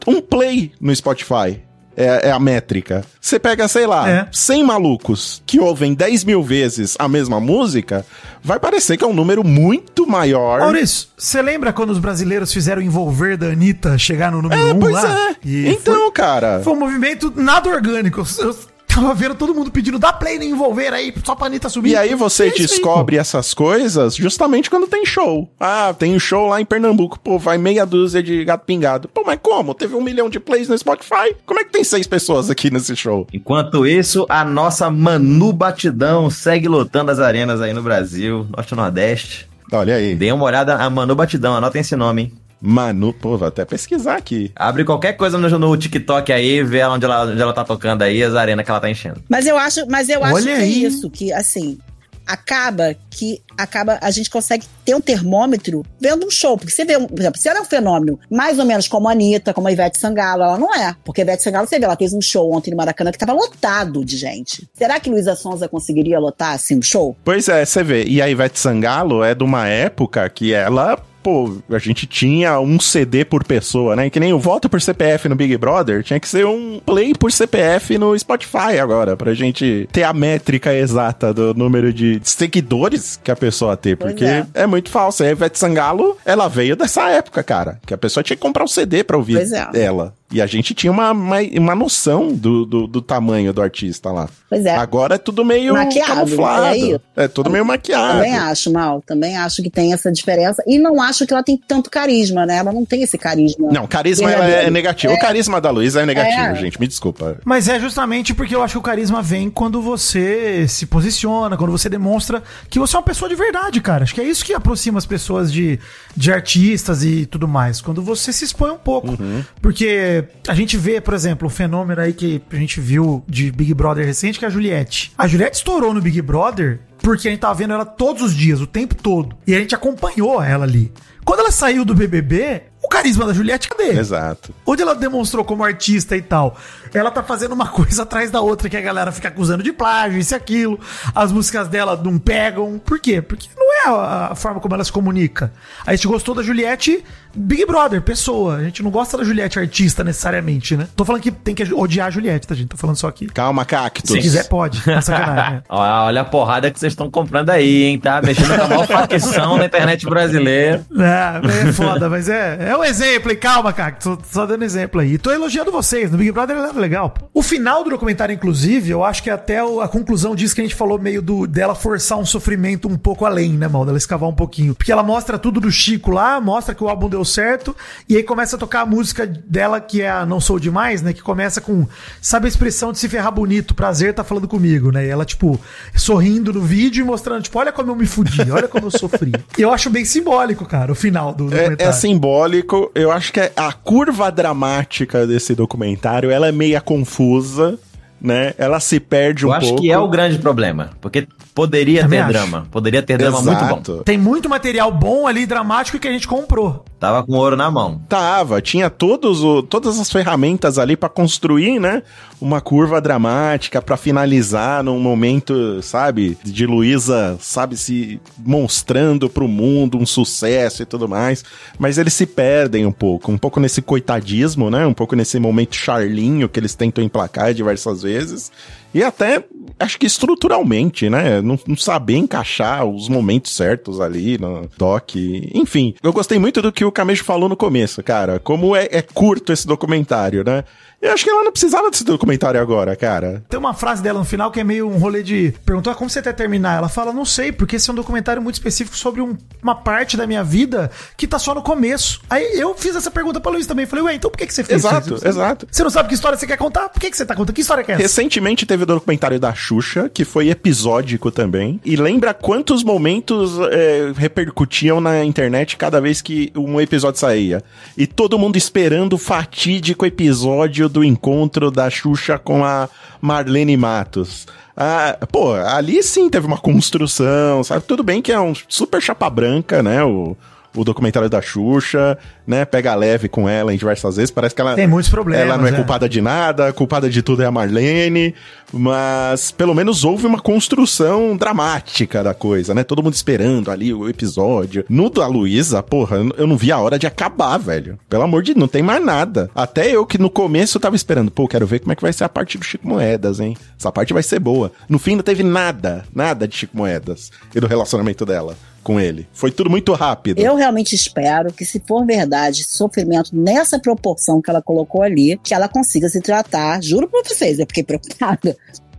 um 0.07 0.21
play 0.21 0.73
no 0.81 0.95
Spotify. 0.95 1.61
É, 1.97 2.29
é 2.29 2.33
a 2.33 2.41
métrica. 2.41 3.05
Você 3.21 3.39
pega, 3.39 3.69
sei 3.69 3.87
lá, 3.87 4.09
É. 4.11 4.27
100 4.33 4.65
malucos 4.65 5.41
que 5.47 5.61
ouvem 5.61 5.95
10 5.95 6.25
mil 6.25 6.43
vezes 6.43 6.97
a 6.99 7.07
mesma 7.09 7.39
música, 7.39 8.05
vai 8.43 8.59
parecer 8.59 8.97
que 8.97 9.05
é 9.05 9.07
um 9.07 9.13
número 9.15 9.45
muito 9.45 10.05
maior. 10.05 10.59
Maurício, 10.59 11.07
você 11.17 11.41
lembra 11.41 11.73
quando 11.73 11.91
os 11.91 12.01
brasileiros 12.01 12.53
fizeram 12.53 12.83
envolver 12.83 13.37
da 13.37 13.47
Anitta 13.47 13.97
chegar 13.97 14.33
no 14.33 14.43
número 14.43 14.61
É, 14.61 14.73
1 14.73 14.77
um 14.77 14.81
pois 14.81 14.93
lá? 14.93 15.29
é. 15.31 15.37
E 15.45 15.69
Então, 15.69 16.11
cara. 16.11 16.55
foi, 16.57 16.65
foi 16.65 16.73
um 16.73 16.81
movimento 16.81 17.33
nada 17.37 17.69
orgânico. 17.71 18.27
Eu 18.41 18.57
tava 18.95 19.13
vendo 19.15 19.35
todo 19.35 19.55
mundo 19.55 19.71
pedindo 19.71 19.99
dá 19.99 20.13
play 20.13 20.39
no 20.39 20.45
envolver 20.45 20.93
aí, 20.93 21.13
só 21.25 21.35
pra 21.35 21.49
Anitta 21.49 21.69
subir. 21.69 21.91
E 21.91 21.97
aí 21.97 22.15
você 22.15 22.45
É 22.45 22.47
isso 22.49 22.61
aí, 22.61 22.67
descobre 22.67 23.17
essas 23.17 23.53
coisas 23.53 24.15
justamente 24.15 24.71
quando 24.71 24.87
tem 24.87 25.05
show. 25.05 25.51
Ah, 25.59 25.95
tem 25.99 26.15
um 26.15 26.19
show 26.21 26.49
lá 26.49 26.61
em 26.61 26.65
Pernambuco. 26.65 27.19
Pô, 27.19 27.39
vai 27.39 27.59
meia 27.59 27.85
dúzia 27.85 28.23
de 28.23 28.45
gato 28.45 28.65
pingado. 28.65 29.09
Pô, 29.09 29.25
mas 29.27 29.39
como? 29.43 29.75
Teve 29.75 29.95
um 29.97 30.03
milhão 30.03 30.31
de 30.31 30.39
plays 30.39 30.69
no 30.69 30.79
Spotify? 30.79 31.35
Como 31.45 31.59
é 31.59 31.65
que 31.65 31.73
tem 31.73 31.83
seis 31.83 32.07
pessoas 32.07 32.49
aqui 32.51 32.71
nesse 32.71 32.95
show? 32.95 33.27
Enquanto 33.33 33.87
isso, 33.87 34.27
a 34.29 34.45
nossa 34.45 34.89
Manu 34.91 35.53
Batidão 35.53 36.31
segue 36.31 36.69
lotando 36.69 37.11
as 37.11 37.19
arenas 37.19 37.61
aí 37.61 37.73
no 37.73 37.83
Brasil, 37.83 38.47
Norte 38.57 38.73
e 38.73 38.77
Nordeste. 38.77 39.49
Olha 39.73 39.97
aí. 39.97 40.15
Dê 40.15 40.31
uma 40.31 40.45
olhada 40.45 40.77
a 40.77 40.89
Manu 40.89 41.15
Batidão, 41.15 41.57
anotem 41.57 41.81
esse 41.81 41.97
nome, 41.97 42.23
hein? 42.23 42.33
Manu, 42.67 43.13
pô, 43.13 43.37
vou 43.37 43.47
até 43.47 43.63
pesquisar 43.65 44.17
aqui. 44.17 44.51
Abre 44.57 44.85
qualquer 44.85 45.13
coisa 45.13 45.37
no, 45.37 45.59
no 45.59 45.77
TikTok 45.77 46.33
aí, 46.33 46.63
vê 46.63 46.83
onde 46.85 47.05
ela, 47.05 47.27
onde 47.27 47.41
ela 47.41 47.53
tá 47.53 47.63
tocando 47.63 48.01
aí, 48.01 48.23
as 48.23 48.35
arenas 48.35 48.65
que 48.65 48.71
ela 48.71 48.81
tá 48.81 48.89
enchendo. 48.89 49.23
Mas 49.29 49.47
eu 49.47 49.59
acho, 49.59 49.87
mas 49.89 50.09
eu 50.09 50.25
acho 50.25 50.43
que 50.43 50.51
aí. 50.51 50.63
é 50.63 50.67
isso, 50.67 51.11
que 51.11 51.31
assim, 51.31 51.79
acaba 52.27 52.97
que 53.11 53.43
acaba 53.57 53.99
a 54.01 54.11
gente 54.11 54.31
consegue 54.31 54.67
ter 54.85 54.95
um 54.95 55.01
termômetro 55.01 55.85
vendo 56.01 56.27
um 56.27 56.31
show, 56.31 56.57
porque 56.57 56.73
você 56.73 56.85
vê, 56.85 56.97
um, 56.97 57.07
por 57.07 57.19
exemplo, 57.21 57.39
se 57.39 57.49
ela 57.49 57.59
é 57.59 57.63
um 57.63 57.67
fenômeno 57.67 58.19
mais 58.31 58.59
ou 58.59 58.65
menos 58.65 58.89
como 58.89 59.09
a 59.09 59.13
Anitta, 59.13 59.53
como 59.53 59.69
a 59.69 59.73
Ivete 59.73 59.99
Sangalo, 59.99 60.43
ela 60.43 60.59
não 60.59 60.75
é, 60.75 60.97
porque 61.05 61.21
a 61.21 61.25
Ivete 61.25 61.43
Sangalo, 61.43 61.67
você 61.67 61.79
vê, 61.79 61.85
ela 61.85 61.97
fez 61.97 62.13
um 62.13 62.21
show 62.21 62.51
ontem 62.53 62.71
no 62.71 62.77
Maracanã 62.77 63.13
que 63.13 63.19
tava 63.19 63.33
lotado 63.33 64.05
de 64.05 64.17
gente. 64.17 64.69
Será 64.73 64.99
que 64.99 65.11
Luísa 65.11 65.37
Sonza 65.37 65.69
conseguiria 65.69 66.19
lotar 66.19 66.55
assim 66.55 66.79
um 66.79 66.83
show? 66.83 67.15
Pois 67.25 67.49
é, 67.49 67.65
você 67.65 67.83
vê. 67.83 68.05
E 68.05 68.23
a 68.23 68.29
Ivete 68.29 68.59
Sangalo 68.59 69.23
é 69.23 69.35
de 69.35 69.45
uma 69.45 69.69
época 69.69 70.29
que 70.31 70.53
ela 70.53 70.99
pô, 71.25 71.57
a 71.71 71.79
gente 71.79 72.07
tinha 72.07 72.61
um 72.61 72.79
CD 72.79 73.25
por 73.25 73.43
pessoa, 73.43 73.97
né? 73.97 74.11
Que 74.11 74.21
nem 74.21 74.35
o 74.35 74.39
voto 74.39 74.69
por 74.69 74.81
CPF 74.81 75.27
no 75.27 75.35
Big 75.35 75.57
Brother, 75.57 76.03
tinha 76.03 76.21
que 76.21 76.29
ser 76.29 76.45
um 76.45 76.79
play 76.85 77.15
por 77.15 77.33
CPF 77.33 77.97
no 77.97 78.17
Spotify 78.17 78.79
agora, 78.79 79.17
pra 79.17 79.33
gente 79.33 79.89
ter 79.91 80.03
a 80.03 80.13
métrica 80.13 80.75
exata 80.75 81.33
do 81.33 81.55
número 81.55 81.95
de 81.95 82.21
seguidores 82.23 83.19
que 83.25 83.31
a 83.31 83.37
pessoa 83.37 83.75
tem, 83.75 83.97
porque 83.97 84.25
é. 84.25 84.47
é. 84.53 84.67
muito 84.67 84.91
falso. 84.91 85.25
A 85.25 85.31
Ivete 85.31 85.59
Sangalo, 85.59 86.19
ela 86.27 86.47
veio 86.47 86.77
dessa 86.77 87.09
época, 87.09 87.43
cara, 87.43 87.81
que 87.87 87.95
a 87.95 87.99
pessoa 87.99 88.23
tinha 88.23 88.37
que 88.37 88.43
comprar 88.43 88.65
um 88.65 88.69
CD 88.69 89.03
pra 89.03 89.17
ouvir 89.17 89.37
Pois 89.37 89.53
é. 89.53 89.69
ela. 89.75 90.13
E 90.33 90.41
a 90.43 90.47
gente 90.47 90.75
tinha 90.75 90.91
uma, 90.91 91.13
uma, 91.13 91.37
uma 91.59 91.75
noção 91.77 92.33
do, 92.33 92.65
do, 92.65 92.87
do 92.89 93.01
tamanho 93.03 93.53
do 93.53 93.63
artista 93.63 94.11
lá. 94.11 94.29
Pois 94.49 94.65
é. 94.67 94.75
Agora 94.75 95.15
é 95.15 95.19
tudo 95.19 95.45
meio 95.45 95.75
Maquiado, 95.75 96.15
camuflado. 96.15 96.67
é 96.67 96.77
isso. 96.77 97.01
É 97.15 97.29
tudo 97.29 97.51
meio 97.51 97.65
maquiado. 97.65 98.15
Também 98.19 98.37
acho, 98.37 98.73
Mal. 98.73 99.03
Também 99.07 99.37
acho 99.37 99.63
que 99.63 99.71
tem 99.71 99.93
essa 99.93 100.11
diferença. 100.11 100.63
E 100.67 100.79
não 100.79 101.01
acho 101.01 101.27
que 101.27 101.33
ela 101.33 101.43
tem 101.43 101.57
tanto 101.57 101.89
carisma, 101.91 102.45
né? 102.47 102.57
Ela 102.57 102.73
não 102.73 102.85
tem 102.85 103.03
esse 103.03 103.17
carisma. 103.19 103.69
Não, 103.71 103.87
carisma 103.87 104.31
ela 104.31 104.45
é 104.47 104.71
negativo. 104.71 105.13
O 105.13 105.19
carisma 105.21 105.61
da 105.61 105.71
Luísa 105.71 106.01
é 106.03 106.07
negativo, 106.07 106.41
É. 106.41 106.55
gente. 106.57 106.81
Me 106.81 106.89
desculpa. 106.89 107.37
Mas 107.45 107.69
é 107.69 107.79
justamente 107.79 108.35
porque 108.35 108.57
eu 108.57 108.63
acho 108.63 108.73
que 108.75 108.79
o 108.79 108.83
carisma 108.83 109.23
vem 109.23 109.51
quando 109.51 109.81
você 109.81 110.67
se 110.67 110.87
posiciona, 110.87 111.57
quando 111.57 111.71
você 111.71 111.89
demonstra 111.89 112.43
que 112.69 112.79
você 112.81 112.97
é 112.97 112.99
uma 112.99 113.05
pessoa 113.05 113.29
de 113.29 113.35
verdade, 113.37 113.81
cara. 113.81 114.03
Acho 114.03 114.15
que 114.15 114.21
é 114.21 114.25
isso 114.25 114.45
que 114.45 114.53
aproxima 114.55 114.99
as 114.99 115.07
pessoas 115.07 115.53
de, 115.53 115.79
de 116.17 116.33
artistas 116.33 117.05
e 117.05 117.27
tudo 117.27 117.47
mais. 117.47 117.81
Quando 117.81 118.03
você 118.03 118.33
se 118.33 118.45
expõe 118.45 118.71
um 118.73 118.79
pouco. 118.79 119.17
Porque 119.61 120.14
a 120.47 120.55
gente 120.55 120.77
vê, 120.77 121.01
por 121.01 121.15
exemplo, 121.15 121.47
um 121.47 121.51
fenômeno 121.51 122.01
aí 122.01 122.13
que 122.13 122.43
a 122.53 122.57
gente 122.57 122.81
viu 122.81 123.25
de 123.27 123.51
Big 123.51 123.73
Brother 123.75 124.05
recente, 124.05 124.39
que 124.39 124.45
é 124.45 124.49
a 124.49 124.51
Juliette. 124.51 125.13
A 125.17 125.27
Juliette 125.27 125.57
estourou 125.57 125.95
no 125.95 126.01
Big 126.01 126.21
Brother 126.21 126.81
porque 126.99 127.29
a 127.29 127.31
gente 127.31 127.41
tava 127.41 127.55
vendo 127.55 127.75
ela 127.75 127.85
todos 127.85 128.23
os 128.23 128.35
dias, 128.35 128.61
o 128.61 128.67
tempo 128.67 128.95
todo. 128.95 129.37
E 129.47 129.55
a 129.55 129.59
gente 129.59 129.75
acompanhou 129.75 130.43
ela 130.43 130.65
ali. 130.65 130.91
Quando 131.25 131.41
ela 131.41 131.51
saiu 131.51 131.85
do 131.85 131.95
BBB, 131.95 132.65
o 132.83 132.89
carisma 132.89 133.27
da 133.27 133.33
Juliette, 133.33 133.69
cadê? 133.69 133.99
Exato. 133.99 134.55
Onde 134.67 134.83
ela 134.83 134.95
demonstrou 134.95 135.43
como 135.43 135.65
artista 135.65 136.15
e 136.17 136.23
tal. 136.23 136.57
Ela 136.93 137.11
tá 137.11 137.23
fazendo 137.23 137.53
uma 137.53 137.69
coisa 137.73 138.03
atrás 138.03 138.31
da 138.31 138.41
outra 138.43 138.69
que 138.69 138.77
a 138.77 138.81
galera 138.81 139.11
fica 139.11 139.29
acusando 139.29 139.63
de 139.63 139.73
plágio, 139.73 140.19
isso 140.19 140.35
e 140.35 140.37
aquilo. 140.37 140.79
As 141.15 141.33
músicas 141.33 141.69
dela 141.69 142.01
não 142.03 142.19
pegam. 142.19 142.79
Por 142.79 143.01
quê? 143.01 143.23
Porque 143.23 143.49
não 143.57 143.73
é 143.73 143.89
a, 143.89 144.29
a 144.33 144.35
forma 144.35 144.61
como 144.61 144.75
ela 144.75 144.85
se 144.85 144.93
comunica. 144.93 145.53
A 145.87 145.95
gente 145.95 146.07
gostou 146.07 146.35
da 146.35 146.43
Juliette 146.43 147.03
Big 147.35 147.67
Brother, 147.67 148.01
pessoa. 148.03 148.57
A 148.57 148.65
gente 148.65 148.83
não 148.83 148.91
gosta 148.91 149.17
da 149.17 149.25
Juliette 149.25 149.59
artista 149.59 150.05
necessariamente, 150.05 150.77
né? 150.77 150.89
Tô 150.95 151.05
falando 151.05 151.23
que 151.23 151.31
tem 151.31 151.55
que 151.55 151.73
odiar 151.73 152.09
a 152.09 152.11
Juliette, 152.11 152.47
tá, 152.47 152.55
gente? 152.55 152.69
Tô 152.69 152.77
falando 152.77 152.97
só 152.97 153.09
aqui. 153.09 153.27
Calma, 153.27 153.65
Cactus. 153.65 154.11
Se 154.11 154.21
quiser, 154.21 154.49
pode. 154.49 154.83
É 154.89 155.01
sacanagem. 155.01 155.55
né? 155.55 155.63
Olha 155.69 156.21
a 156.21 156.25
porrada 156.25 156.71
que 156.71 156.79
vocês 156.79 156.93
estão 156.93 157.11
comprando 157.11 157.51
aí, 157.51 157.85
hein? 157.85 157.99
Tá 157.99 158.21
mexendo 158.23 158.57
com 158.57 158.63
a 158.65 158.69
maior 158.69 158.87
facção 158.87 159.59
da 159.59 159.67
internet 159.67 160.07
brasileira. 160.07 160.85
É, 160.97 161.69
é 161.69 161.73
foda, 161.73 162.09
mas 162.09 162.29
é, 162.29 162.71
é 162.71 162.77
um 162.77 162.85
exemplo, 162.85 163.31
e 163.31 163.37
calma, 163.37 163.73
cara, 163.73 163.93
tô 163.93 164.19
só 164.31 164.47
dando 164.47 164.65
exemplo 164.65 165.01
aí. 165.01 165.19
Tô 165.19 165.31
elogiando 165.31 165.71
vocês, 165.73 166.11
no 166.11 166.19
Big 166.19 166.31
Brother 166.33 166.57
era 166.57 166.73
legal. 166.73 167.11
pô. 167.11 167.27
O 167.33 167.43
final 167.43 167.83
do 167.85 167.91
documentário, 167.91 168.35
inclusive, 168.35 168.91
eu 168.91 169.05
acho 169.05 169.23
que 169.23 169.31
até 169.31 169.59
a 169.61 169.89
conclusão 169.89 170.35
disso 170.35 170.55
que 170.55 170.61
a 170.61 170.65
gente 170.65 170.75
falou 170.75 170.99
meio 170.99 171.21
do 171.21 171.47
dela 171.47 171.75
forçar 171.75 172.19
um 172.19 172.27
sofrimento 172.27 172.89
um 172.89 172.97
pouco 172.97 173.25
além, 173.25 173.53
né, 173.53 173.69
mal? 173.69 173.85
Dela 173.85 173.99
escavar 173.99 174.29
um 174.29 174.35
pouquinho. 174.35 174.75
Porque 174.75 174.93
ela 174.93 175.03
mostra 175.03 175.39
tudo 175.39 175.61
do 175.61 175.71
Chico 175.71 176.11
lá, 176.11 176.41
mostra 176.41 176.75
que 176.75 176.83
o 176.83 176.89
álbum 176.89 177.09
deu 177.09 177.24
certo, 177.25 177.75
e 178.09 178.17
aí 178.17 178.23
começa 178.23 178.57
a 178.57 178.59
tocar 178.59 178.81
a 178.83 178.87
música 178.87 179.27
dela, 179.27 179.81
que 179.81 180.03
é 180.03 180.11
a 180.11 180.25
Não 180.27 180.41
Sou 180.41 180.59
Demais, 180.59 181.03
né? 181.03 181.13
Que 181.13 181.23
começa 181.23 181.61
com, 181.61 181.87
sabe 182.21 182.47
a 182.47 182.49
expressão 182.49 182.93
de 182.93 182.99
se 182.99 183.09
ferrar 183.09 183.33
bonito, 183.33 183.75
prazer 183.75 184.13
tá 184.15 184.23
falando 184.25 184.47
comigo, 184.49 184.91
né? 184.93 185.07
E 185.07 185.09
ela, 185.09 185.25
tipo, 185.25 185.61
sorrindo 185.95 186.53
no 186.53 186.61
vídeo 186.61 187.03
e 187.03 187.05
mostrando, 187.07 187.43
tipo, 187.43 187.59
olha 187.59 187.73
como 187.73 187.91
eu 187.93 187.97
me 187.97 188.07
fudi, 188.07 188.51
olha 188.51 188.69
como 188.69 188.87
eu 188.87 188.91
sofri. 188.91 189.33
E 189.59 189.63
eu 189.63 189.73
acho 189.73 189.89
bem 189.91 190.05
simbólico, 190.05 190.65
cara, 190.67 190.91
o 190.93 190.95
final 190.95 191.33
do 191.35 191.45
É, 191.47 191.51
documentário. 191.51 191.91
é 191.91 191.93
simbólico. 191.93 192.91
Eu 192.95 193.11
acho 193.13 193.33
que 193.33 193.41
a 193.57 193.73
curva 193.73 194.31
dramática 194.31 195.27
desse 195.27 195.55
documentário, 195.55 196.31
ela 196.31 196.49
é 196.49 196.53
meia 196.53 196.81
confusa, 196.81 197.79
né? 198.21 198.55
Ela 198.59 198.81
se 198.81 198.99
perde 198.99 199.45
Eu 199.45 199.51
um 199.51 199.53
acho 199.53 199.67
pouco. 199.69 199.83
que 199.83 199.91
é 199.91 199.99
o 199.99 200.09
grande 200.09 200.39
problema. 200.39 200.91
Porque 201.01 201.29
poderia 201.55 202.03
Também 202.03 202.19
ter 202.19 202.25
acho. 202.25 202.33
drama. 202.33 202.67
Poderia 202.71 203.03
ter 203.03 203.17
drama 203.17 203.41
muito 203.41 203.61
bom. 203.61 203.65
Exato. 203.65 204.03
Tem 204.05 204.19
muito 204.19 204.49
material 204.49 204.91
bom 204.91 205.27
ali, 205.27 205.47
dramático, 205.47 205.99
que 205.99 206.09
a 206.09 206.13
gente 206.13 206.27
comprou. 206.27 206.85
Tava 206.99 207.23
com 207.23 207.35
ouro 207.35 207.55
na 207.55 207.71
mão. 207.71 208.01
Tava, 208.09 208.61
tinha 208.63 208.89
todos 208.91 209.45
o, 209.45 209.63
todas 209.63 210.01
as 210.01 210.11
ferramentas 210.11 210.79
ali 210.79 210.97
pra 210.97 211.09
construir, 211.09 211.79
né? 211.79 212.03
Uma 212.41 212.61
curva 212.61 213.01
dramática 213.01 213.81
pra 213.81 213.97
finalizar 213.97 214.83
num 214.83 214.99
momento, 214.99 215.81
sabe, 215.83 216.37
de 216.43 216.67
Luísa, 216.67 217.37
sabe, 217.41 217.77
se 217.77 218.21
mostrando 218.39 219.29
pro 219.29 219.47
mundo 219.47 219.99
um 219.99 220.07
sucesso 220.07 220.83
e 220.83 220.87
tudo 220.87 221.07
mais. 221.09 221.45
Mas 221.79 221.99
eles 221.99 222.15
se 222.15 222.27
perdem 222.27 222.87
um 222.87 222.93
pouco, 222.93 223.31
um 223.31 223.39
pouco 223.39 223.61
nesse 223.61 223.83
coitadismo, 223.83 224.71
né? 224.71 224.87
Um 224.87 224.95
pouco 224.95 225.15
nesse 225.15 225.39
momento 225.39 225.77
charlinho 225.77 226.49
que 226.49 226.59
eles 226.59 226.75
tentam 226.75 227.05
emplacar 227.05 227.53
diversas 227.53 228.03
vezes. 228.03 228.51
E 228.95 229.03
até, 229.03 229.45
acho 229.79 229.99
que 229.99 230.07
estruturalmente, 230.07 231.11
né? 231.11 231.43
Não, 231.43 231.59
não 231.67 231.77
saber 231.77 232.17
encaixar 232.17 232.87
os 232.87 233.09
momentos 233.09 233.51
certos 233.51 234.01
ali 234.01 234.39
no 234.39 234.69
doc. 234.79 235.17
Enfim, 235.17 235.95
eu 236.01 236.13
gostei 236.13 236.39
muito 236.39 236.63
do 236.63 236.71
que 236.71 236.85
o 236.85 236.93
Camejo 236.93 237.25
falou 237.25 237.49
no 237.49 237.57
começo, 237.57 238.03
cara. 238.03 238.39
Como 238.39 238.77
é, 238.77 238.89
é 238.91 239.03
curto 239.03 239.53
esse 239.53 239.67
documentário, 239.67 240.45
né? 240.45 240.63
Eu 241.05 241.13
acho 241.13 241.23
que 241.25 241.31
ela 241.31 241.45
não 241.45 241.53
precisava 241.53 241.91
desse 241.91 242.03
documentário 242.05 242.61
agora, 242.61 242.97
cara. 242.97 243.45
Tem 243.49 243.59
uma 243.59 243.75
frase 243.75 244.03
dela 244.03 244.19
no 244.21 244.25
final 244.25 244.51
que 244.51 244.59
é 244.61 244.65
meio 244.65 244.89
um 244.89 244.97
rolê 244.97 245.23
de. 245.23 245.53
Perguntou 245.65 245.93
ah, 245.93 245.97
como 245.97 246.09
você 246.09 246.23
quer 246.23 246.33
terminar. 246.33 246.79
Ela 246.79 246.89
fala, 246.89 247.13
não 247.13 247.25
sei, 247.27 247.53
porque 247.53 247.77
esse 247.77 247.91
é 247.91 247.93
um 247.93 247.97
documentário 247.97 248.41
muito 248.41 248.55
específico 248.55 248.97
sobre 248.97 249.21
um- 249.21 249.37
uma 249.63 249.75
parte 249.75 250.17
da 250.17 250.27
minha 250.27 250.43
vida 250.43 250.91
que 251.17 251.27
tá 251.27 251.39
só 251.39 251.55
no 251.55 251.63
começo. 251.63 252.21
Aí 252.31 252.59
eu 252.59 252.75
fiz 252.75 252.97
essa 252.97 253.11
pergunta 253.11 253.39
pra 253.41 253.53
Luiz 253.53 253.67
também. 253.67 253.85
Falei, 253.85 254.05
ué, 254.07 254.15
então 254.15 254.31
por 254.31 254.39
que, 254.39 254.47
que 254.47 254.55
você 254.55 254.65
fez 254.65 254.81
Exato, 254.85 255.15
isso? 255.17 255.29
exato. 255.29 255.69
Você 255.71 255.83
não 255.83 255.91
sabe 255.91 256.09
que 256.09 256.15
história 256.15 256.39
você 256.39 256.47
quer 256.47 256.57
contar? 256.57 256.89
Por 256.89 256.99
que, 257.01 257.11
que 257.11 257.17
você 257.17 257.27
tá 257.27 257.35
contando? 257.35 257.55
Que 257.55 257.61
história 257.61 257.85
que 257.85 257.93
é 257.93 257.95
essa? 257.97 258.03
Recentemente 258.03 258.65
teve 258.65 258.85
o 258.85 258.87
documentário 258.87 259.39
da 259.39 259.53
Xuxa, 259.55 260.09
que 260.09 260.25
foi 260.25 260.49
episódico 260.49 261.31
também. 261.31 261.81
E 261.85 261.97
lembra 261.97 262.33
quantos 262.33 262.83
momentos 262.83 263.59
é, 263.71 264.11
repercutiam 264.17 265.01
na 265.03 265.23
internet 265.25 265.77
cada 265.77 266.01
vez 266.01 266.23
que 266.23 266.51
um 266.57 266.81
episódio 266.81 267.21
saía. 267.21 267.63
E 267.97 268.07
todo 268.07 268.39
mundo 268.39 268.57
esperando 268.57 269.13
o 269.15 269.19
fatídico 269.19 270.07
episódio 270.07 270.89
do 270.95 271.05
encontro 271.05 271.73
da 271.73 271.91
Xuxa 271.91 272.39
com 272.39 272.65
a 272.65 272.89
Marlene 273.21 273.77
Matos. 273.77 274.47
Ah, 274.77 275.19
pô, 275.31 275.53
ali 275.55 276.03
sim 276.03 276.31
teve 276.31 276.47
uma 276.47 276.59
construção, 276.59 277.63
sabe? 277.65 277.85
Tudo 277.85 278.03
bem 278.05 278.23
que 278.23 278.33
é 278.33 278.41
um 278.41 278.55
super 278.69 279.03
chapa 279.03 279.29
branca, 279.29 279.83
né? 279.83 280.05
O, 280.05 280.37
o 280.75 280.85
documentário 280.85 281.29
da 281.29 281.41
Xuxa, 281.41 282.19
né? 282.47 282.65
Pega 282.65 282.95
leve 282.95 283.29
com 283.29 283.49
ela 283.49 283.73
em 283.73 283.77
diversas 283.77 284.17
vezes. 284.17 284.31
Parece 284.31 284.55
que 284.55 284.61
ela. 284.61 284.75
Tem 284.75 284.87
muitos 284.87 285.11
problemas, 285.11 285.47
Ela 285.47 285.57
não 285.57 285.67
é, 285.67 285.71
é. 285.71 285.73
culpada 285.73 286.09
de 286.09 286.21
nada, 286.21 286.73
culpada 286.73 287.09
de 287.09 287.23
tudo 287.23 287.43
é 287.43 287.47
a 287.47 287.51
Marlene. 287.51 288.35
Mas 288.73 289.53
pelo 289.53 289.75
menos 289.75 290.05
houve 290.05 290.27
uma 290.27 290.41
construção 290.41 291.37
dramática 291.37 292.25
da 292.25 292.35
coisa, 292.35 292.75
né? 292.75 292.83
Todo 292.83 293.03
mundo 293.03 293.15
esperando 293.15 293.71
ali 293.71 293.95
o 293.95 294.09
episódio. 294.09 294.85
No 294.89 295.09
da 295.09 295.27
Luísa, 295.27 295.83
porra, 295.83 296.17
eu 296.37 296.47
não 296.47 296.57
vi 296.57 296.73
a 296.73 296.79
hora 296.79 296.99
de 296.99 297.07
acabar, 297.07 297.57
velho. 297.57 297.99
Pelo 298.09 298.25
amor 298.25 298.43
de 298.43 298.53
Deus, 298.53 298.61
não 298.61 298.69
tem 298.69 298.83
mais 298.83 299.05
nada. 299.05 299.49
Até 299.55 299.89
eu 299.91 300.05
que 300.05 300.19
no 300.19 300.29
começo 300.29 300.77
eu 300.77 300.81
tava 300.81 300.97
esperando, 300.97 301.31
pô, 301.31 301.47
quero 301.47 301.67
ver 301.67 301.79
como 301.79 301.93
é 301.93 301.97
que 301.97 302.03
vai 302.03 302.13
ser 302.13 302.25
a 302.25 302.29
parte 302.29 302.59
do 302.59 302.65
Chico 302.65 302.89
Moedas, 302.89 303.39
hein? 303.39 303.57
Essa 303.79 303.93
parte 303.93 304.13
vai 304.13 304.23
ser 304.23 304.41
boa. 304.41 304.73
No 304.89 304.99
fim 304.99 305.15
não 305.15 305.23
teve 305.23 305.45
nada, 305.45 306.05
nada 306.13 306.49
de 306.49 306.57
Chico 306.57 306.77
Moedas 306.77 307.31
e 307.55 307.61
do 307.61 307.69
relacionamento 307.69 308.27
dela 308.27 308.57
com 308.85 309.01
ele. 309.01 309.27
Foi 309.33 309.51
tudo 309.51 309.69
muito 309.71 309.93
rápido. 309.95 310.39
Eu 310.39 310.55
realmente 310.55 310.95
espero 310.95 311.53
que, 311.53 311.65
se 311.65 311.83
for 311.89 312.05
verdade, 312.07 312.63
sofrimento 312.65 313.31
nessa 313.35 313.79
proporção 313.79 314.41
que 314.41 314.51
ela 314.51 314.63
colocou 314.63 315.03
ali, 315.03 315.37
que 315.43 315.53
ela 315.55 315.69
consiga 315.69 316.09
se 316.09 316.21
tratar. 316.21 316.81
Juro 316.83 317.09
pra 317.09 317.23
vocês, 317.25 317.59
eu 317.59 317.67
fiquei 317.67 317.83
preocupada. 317.83 318.57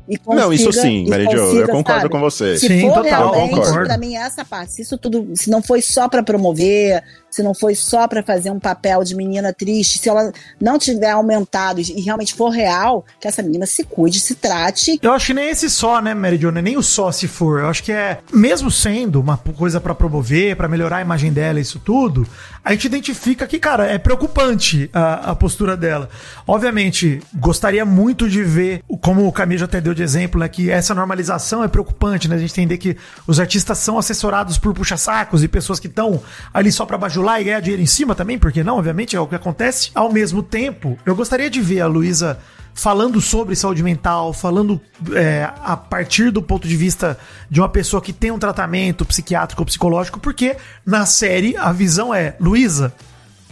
E 0.08 0.20
não, 0.28 0.54
isso 0.54 0.66
consiga- 0.66 0.84
sim, 0.84 1.10
Mary 1.10 1.24
Jo, 1.24 1.32
eu 1.32 1.46
consiga, 1.46 1.68
concordo 1.68 2.02
sabe? 2.02 2.10
com 2.12 2.20
você. 2.20 2.58
Se 2.60 2.68
Sim, 2.68 2.82
for 2.82 2.94
total, 3.02 3.32
realmente, 3.34 3.56
concordo. 3.56 3.86
pra 3.86 3.98
mim, 3.98 4.16
essa 4.16 4.46
parte. 4.46 4.74
Se 4.74 4.82
isso 4.84 4.98
tudo, 5.00 5.30
se 5.34 5.50
não 5.50 5.64
foi 5.64 5.82
só 5.82 6.08
pra 6.08 6.22
promover, 6.22 7.02
se 7.36 7.44
não 7.44 7.54
foi 7.54 7.76
só 7.76 8.08
pra 8.08 8.24
fazer 8.24 8.50
um 8.50 8.60
papel 8.60 9.04
de 9.04 9.14
menina 9.14 9.52
triste, 9.52 10.00
se 10.00 10.08
ela 10.08 10.32
não 10.60 10.80
tiver 10.80 11.12
aumentado 11.12 11.82
e 11.82 12.02
realmente 12.02 12.34
for 12.34 12.50
real, 12.50 13.06
que 13.20 13.28
essa 13.28 13.44
menina 13.44 13.66
se 13.66 13.84
cuide, 13.84 14.22
se 14.22 14.36
trate. 14.36 14.98
Eu 15.02 15.12
acho 15.12 15.28
que 15.28 15.34
nem 15.34 15.50
esse 15.50 15.70
só, 15.70 16.02
né, 16.02 16.14
Mary 16.14 16.38
Jo? 16.38 16.50
Nem 16.50 16.78
o 16.78 16.82
só 16.82 17.12
se 17.12 17.28
for. 17.28 17.60
Eu 17.60 17.68
acho 17.68 17.84
que 17.84 17.92
é, 17.92 18.20
mesmo 18.34 18.72
sendo 18.72 19.20
uma 19.20 19.36
coisa 19.36 19.82
pra 19.82 19.94
promover, 19.94 20.56
pra 20.56 20.70
melhorar 20.70 20.98
a 20.98 21.02
imagem 21.02 21.34
dela, 21.34 21.60
isso 21.60 21.78
tudo, 21.78 22.26
a 22.64 22.72
gente 22.72 22.86
identifica 22.86 23.46
que, 23.46 23.60
cara, 23.60 23.86
é 23.86 23.98
preocupante 23.98 24.90
a, 24.94 25.32
a 25.32 25.36
postura 25.36 25.76
dela. 25.76 26.10
Obviamente, 26.48 27.22
gostaria 27.34 27.84
muito 27.84 28.30
de 28.30 28.44
ver, 28.44 28.82
como 29.02 29.28
o 29.28 29.32
Camilo 29.32 29.66
até 29.66 29.82
deu 29.82 29.94
de 29.94 30.04
exemplo, 30.04 30.40
né, 30.40 30.48
que 30.48 30.72
essa 30.72 30.96
normalização 30.96 31.64
é 31.64 31.68
preocupante, 31.68 32.30
né? 32.30 32.36
A 32.36 32.40
gente 32.40 32.52
entender 32.52 32.78
que 32.78 32.96
os 33.28 33.40
artistas 33.42 33.78
são 33.78 33.98
assessorados 33.98 34.58
por 34.58 34.74
puxa-sacos 34.74 35.44
e 35.44 35.48
pessoas 35.48 35.80
que 35.80 35.88
estão 35.88 36.22
ali 36.54 36.72
só 36.72 36.86
pra 36.86 36.98
bajular 36.98 37.25
lá 37.26 37.42
e 37.42 37.44
ganhar 37.44 37.60
dinheiro 37.60 37.82
em 37.82 37.88
cima 37.88 38.16
também, 38.16 38.38
porque 38.38 38.64
não, 38.64 38.78
obviamente, 38.78 39.16
é 39.16 39.20
o 39.20 39.28
que 39.28 39.36
acontece. 39.36 39.92
Ao 39.94 40.12
mesmo 40.12 40.42
tempo, 40.42 40.98
eu 41.06 41.16
gostaria 41.16 41.50
de 41.50 41.60
ver 41.60 41.82
a 41.82 41.88
Luísa 41.88 42.40
falando 42.74 43.22
sobre 43.22 43.56
saúde 43.56 43.82
mental, 43.82 44.34
falando 44.34 44.80
é, 45.14 45.50
a 45.64 45.78
partir 45.78 46.30
do 46.30 46.42
ponto 46.42 46.68
de 46.68 46.76
vista 46.76 47.18
de 47.50 47.62
uma 47.62 47.70
pessoa 47.70 48.02
que 48.02 48.12
tem 48.12 48.32
um 48.32 48.38
tratamento 48.38 49.06
psiquiátrico 49.06 49.62
ou 49.62 49.66
psicológico, 49.66 50.20
porque 50.20 50.58
na 50.86 51.06
série 51.06 51.56
a 51.58 51.72
visão 51.72 52.14
é, 52.14 52.36
Luísa, 52.40 52.94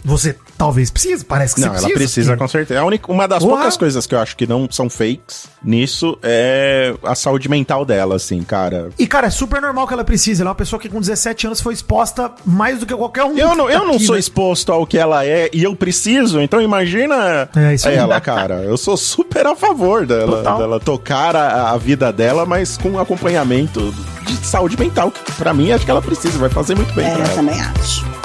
você 0.04 0.36
talvez 0.58 0.90
precise, 0.90 1.24
parece 1.24 1.54
que 1.54 1.60
Não, 1.62 1.68
você 1.68 1.78
ela 1.78 1.78
precisa. 1.88 1.98
precisa 1.98 2.30
porque- 2.32 2.44
com 2.44 2.48
certeza. 2.48 2.80
A 2.80 2.84
única, 2.84 3.10
uma 3.10 3.26
das 3.26 3.42
Porra. 3.42 3.56
poucas 3.56 3.76
coisas 3.76 4.06
que 4.06 4.14
eu 4.14 4.18
acho 4.20 4.36
que 4.36 4.46
não 4.46 4.68
são 4.70 4.88
fakes 4.90 5.46
nisso 5.64 6.18
é 6.22 6.94
a 7.02 7.14
saúde 7.14 7.48
mental 7.48 7.84
dela, 7.84 8.16
assim, 8.16 8.42
cara. 8.42 8.90
E, 8.98 9.06
cara, 9.06 9.26
é 9.28 9.30
super 9.30 9.60
normal 9.62 9.86
que 9.88 9.94
ela 9.94 10.04
precise. 10.04 10.42
Ela 10.42 10.50
é 10.50 10.52
uma 10.52 10.54
pessoa 10.54 10.78
que 10.80 10.88
com 10.88 11.00
17 11.00 11.46
anos 11.46 11.60
foi 11.60 11.72
exposta 11.74 12.30
mais 12.44 12.78
do 12.78 12.86
que 12.86 12.94
qualquer 12.94 13.24
um. 13.24 13.36
Eu 13.36 13.54
não, 13.54 13.68
eu 13.70 13.84
não 13.86 13.94
aqui, 13.96 14.04
sou 14.04 14.14
né? 14.14 14.20
exposto 14.20 14.70
ao 14.72 14.86
que 14.86 14.98
ela 14.98 15.24
é 15.24 15.48
e 15.52 15.62
eu 15.64 15.74
preciso, 15.74 16.40
então 16.40 16.60
imagina 16.60 17.48
É, 17.56 17.94
ela, 17.96 18.20
cara. 18.20 18.56
Eu 18.62 18.76
sou 18.76 18.96
super 18.96 19.46
a 19.46 19.56
favor 19.56 20.06
dela, 20.06 20.36
Total. 20.38 20.58
dela 20.58 20.80
tocar 20.80 21.34
a, 21.34 21.70
a 21.72 21.76
vida 21.78 22.12
dela, 22.12 22.44
mas 22.44 22.76
com 22.76 22.98
acompanhamento 22.98 23.92
de 24.26 24.46
saúde 24.46 24.78
mental, 24.78 25.10
que 25.10 25.32
pra 25.32 25.52
mim 25.54 25.72
acho 25.72 25.84
que 25.84 25.90
ela 25.90 26.02
precisa, 26.02 26.36
vai 26.38 26.50
fazer 26.50 26.74
muito 26.74 26.92
bem 26.94 27.06
É, 27.06 27.10
pra 27.10 27.18
eu 27.20 27.24
ela. 27.26 27.34
também 27.34 27.60
acho. 27.60 28.23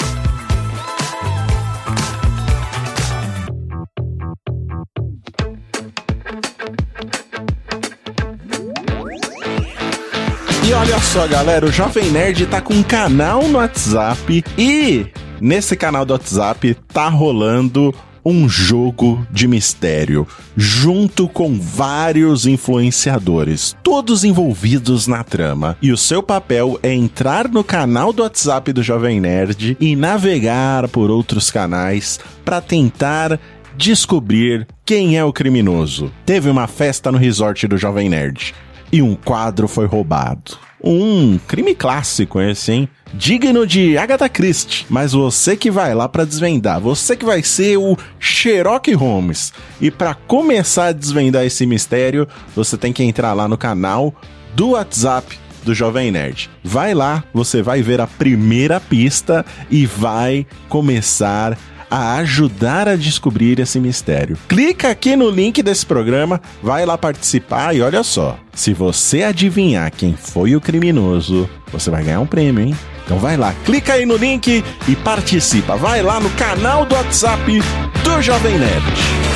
Olha 10.79 10.99
só, 11.01 11.27
galera, 11.27 11.65
o 11.65 11.71
Jovem 11.71 12.09
Nerd 12.09 12.45
tá 12.45 12.61
com 12.61 12.73
um 12.73 12.83
canal 12.83 13.45
no 13.49 13.57
WhatsApp 13.57 14.45
e 14.57 15.05
nesse 15.41 15.75
canal 15.75 16.05
do 16.05 16.13
WhatsApp 16.13 16.73
tá 16.87 17.09
rolando 17.09 17.93
um 18.23 18.47
jogo 18.47 19.27
de 19.29 19.45
mistério, 19.45 20.25
junto 20.55 21.27
com 21.27 21.59
vários 21.59 22.45
influenciadores, 22.45 23.75
todos 23.83 24.23
envolvidos 24.23 25.05
na 25.05 25.21
trama. 25.21 25.75
E 25.81 25.91
o 25.91 25.97
seu 25.97 26.23
papel 26.23 26.79
é 26.81 26.93
entrar 26.93 27.49
no 27.49 27.63
canal 27.63 28.13
do 28.13 28.23
WhatsApp 28.23 28.71
do 28.71 28.81
Jovem 28.81 29.19
Nerd 29.19 29.75
e 29.81 29.97
navegar 29.97 30.87
por 30.87 31.11
outros 31.11 31.51
canais 31.51 32.21
para 32.45 32.61
tentar 32.61 33.37
descobrir 33.75 34.65
quem 34.85 35.17
é 35.17 35.25
o 35.25 35.33
criminoso. 35.33 36.09
Teve 36.25 36.49
uma 36.49 36.67
festa 36.67 37.11
no 37.11 37.17
resort 37.17 37.67
do 37.67 37.77
Jovem 37.77 38.07
Nerd 38.07 38.55
e 38.93 39.01
um 39.01 39.13
quadro 39.13 39.67
foi 39.67 39.85
roubado. 39.85 40.68
Um 40.83 41.37
crime 41.47 41.75
clássico 41.75 42.39
esse, 42.39 42.71
hein? 42.71 42.89
Digno 43.13 43.65
de 43.65 43.97
Agatha 43.97 44.29
Christie. 44.29 44.85
Mas 44.89 45.11
você 45.13 45.57
que 45.57 45.69
vai 45.69 45.93
lá 45.93 46.07
pra 46.07 46.25
desvendar, 46.25 46.79
você 46.79 47.15
que 47.15 47.25
vai 47.25 47.43
ser 47.43 47.77
o 47.77 47.97
Sherlock 48.19 48.93
Holmes. 48.93 49.51
E 49.81 49.91
pra 49.91 50.13
começar 50.13 50.87
a 50.87 50.91
desvendar 50.91 51.45
esse 51.45 51.65
mistério, 51.65 52.27
você 52.55 52.77
tem 52.77 52.93
que 52.93 53.03
entrar 53.03 53.33
lá 53.33 53.47
no 53.47 53.57
canal 53.57 54.13
do 54.55 54.69
WhatsApp 54.69 55.37
do 55.63 55.73
Jovem 55.73 56.11
Nerd. 56.11 56.49
Vai 56.63 56.93
lá, 56.93 57.23
você 57.33 57.61
vai 57.61 57.81
ver 57.81 57.99
a 57.99 58.07
primeira 58.07 58.79
pista 58.79 59.45
e 59.69 59.85
vai 59.85 60.45
começar 60.67 61.57
a 61.89 62.15
ajudar 62.17 62.87
a 62.87 62.95
descobrir 62.95 63.59
esse 63.59 63.79
mistério. 63.79 64.37
Clica 64.47 64.89
aqui 64.89 65.15
no 65.15 65.29
link 65.29 65.61
desse 65.63 65.85
programa, 65.85 66.41
vai 66.61 66.85
lá 66.85 66.97
participar 66.97 67.75
e 67.75 67.81
olha 67.81 68.03
só, 68.03 68.37
se 68.53 68.73
você 68.73 69.23
adivinhar 69.23 69.91
quem 69.91 70.13
foi 70.13 70.55
o 70.55 70.61
criminoso, 70.61 71.49
você 71.71 71.89
vai 71.89 72.03
ganhar 72.03 72.19
um 72.19 72.27
prêmio, 72.27 72.63
hein? 72.63 72.75
Então 73.05 73.17
vai 73.17 73.37
lá, 73.37 73.53
clica 73.65 73.93
aí 73.93 74.05
no 74.05 74.17
link 74.17 74.63
e 74.87 74.95
participa. 74.97 75.75
Vai 75.75 76.03
lá 76.03 76.19
no 76.19 76.29
canal 76.31 76.85
do 76.85 76.93
WhatsApp 76.93 77.59
do 78.03 78.21
Jovem 78.21 78.59
Nerd. 78.59 79.29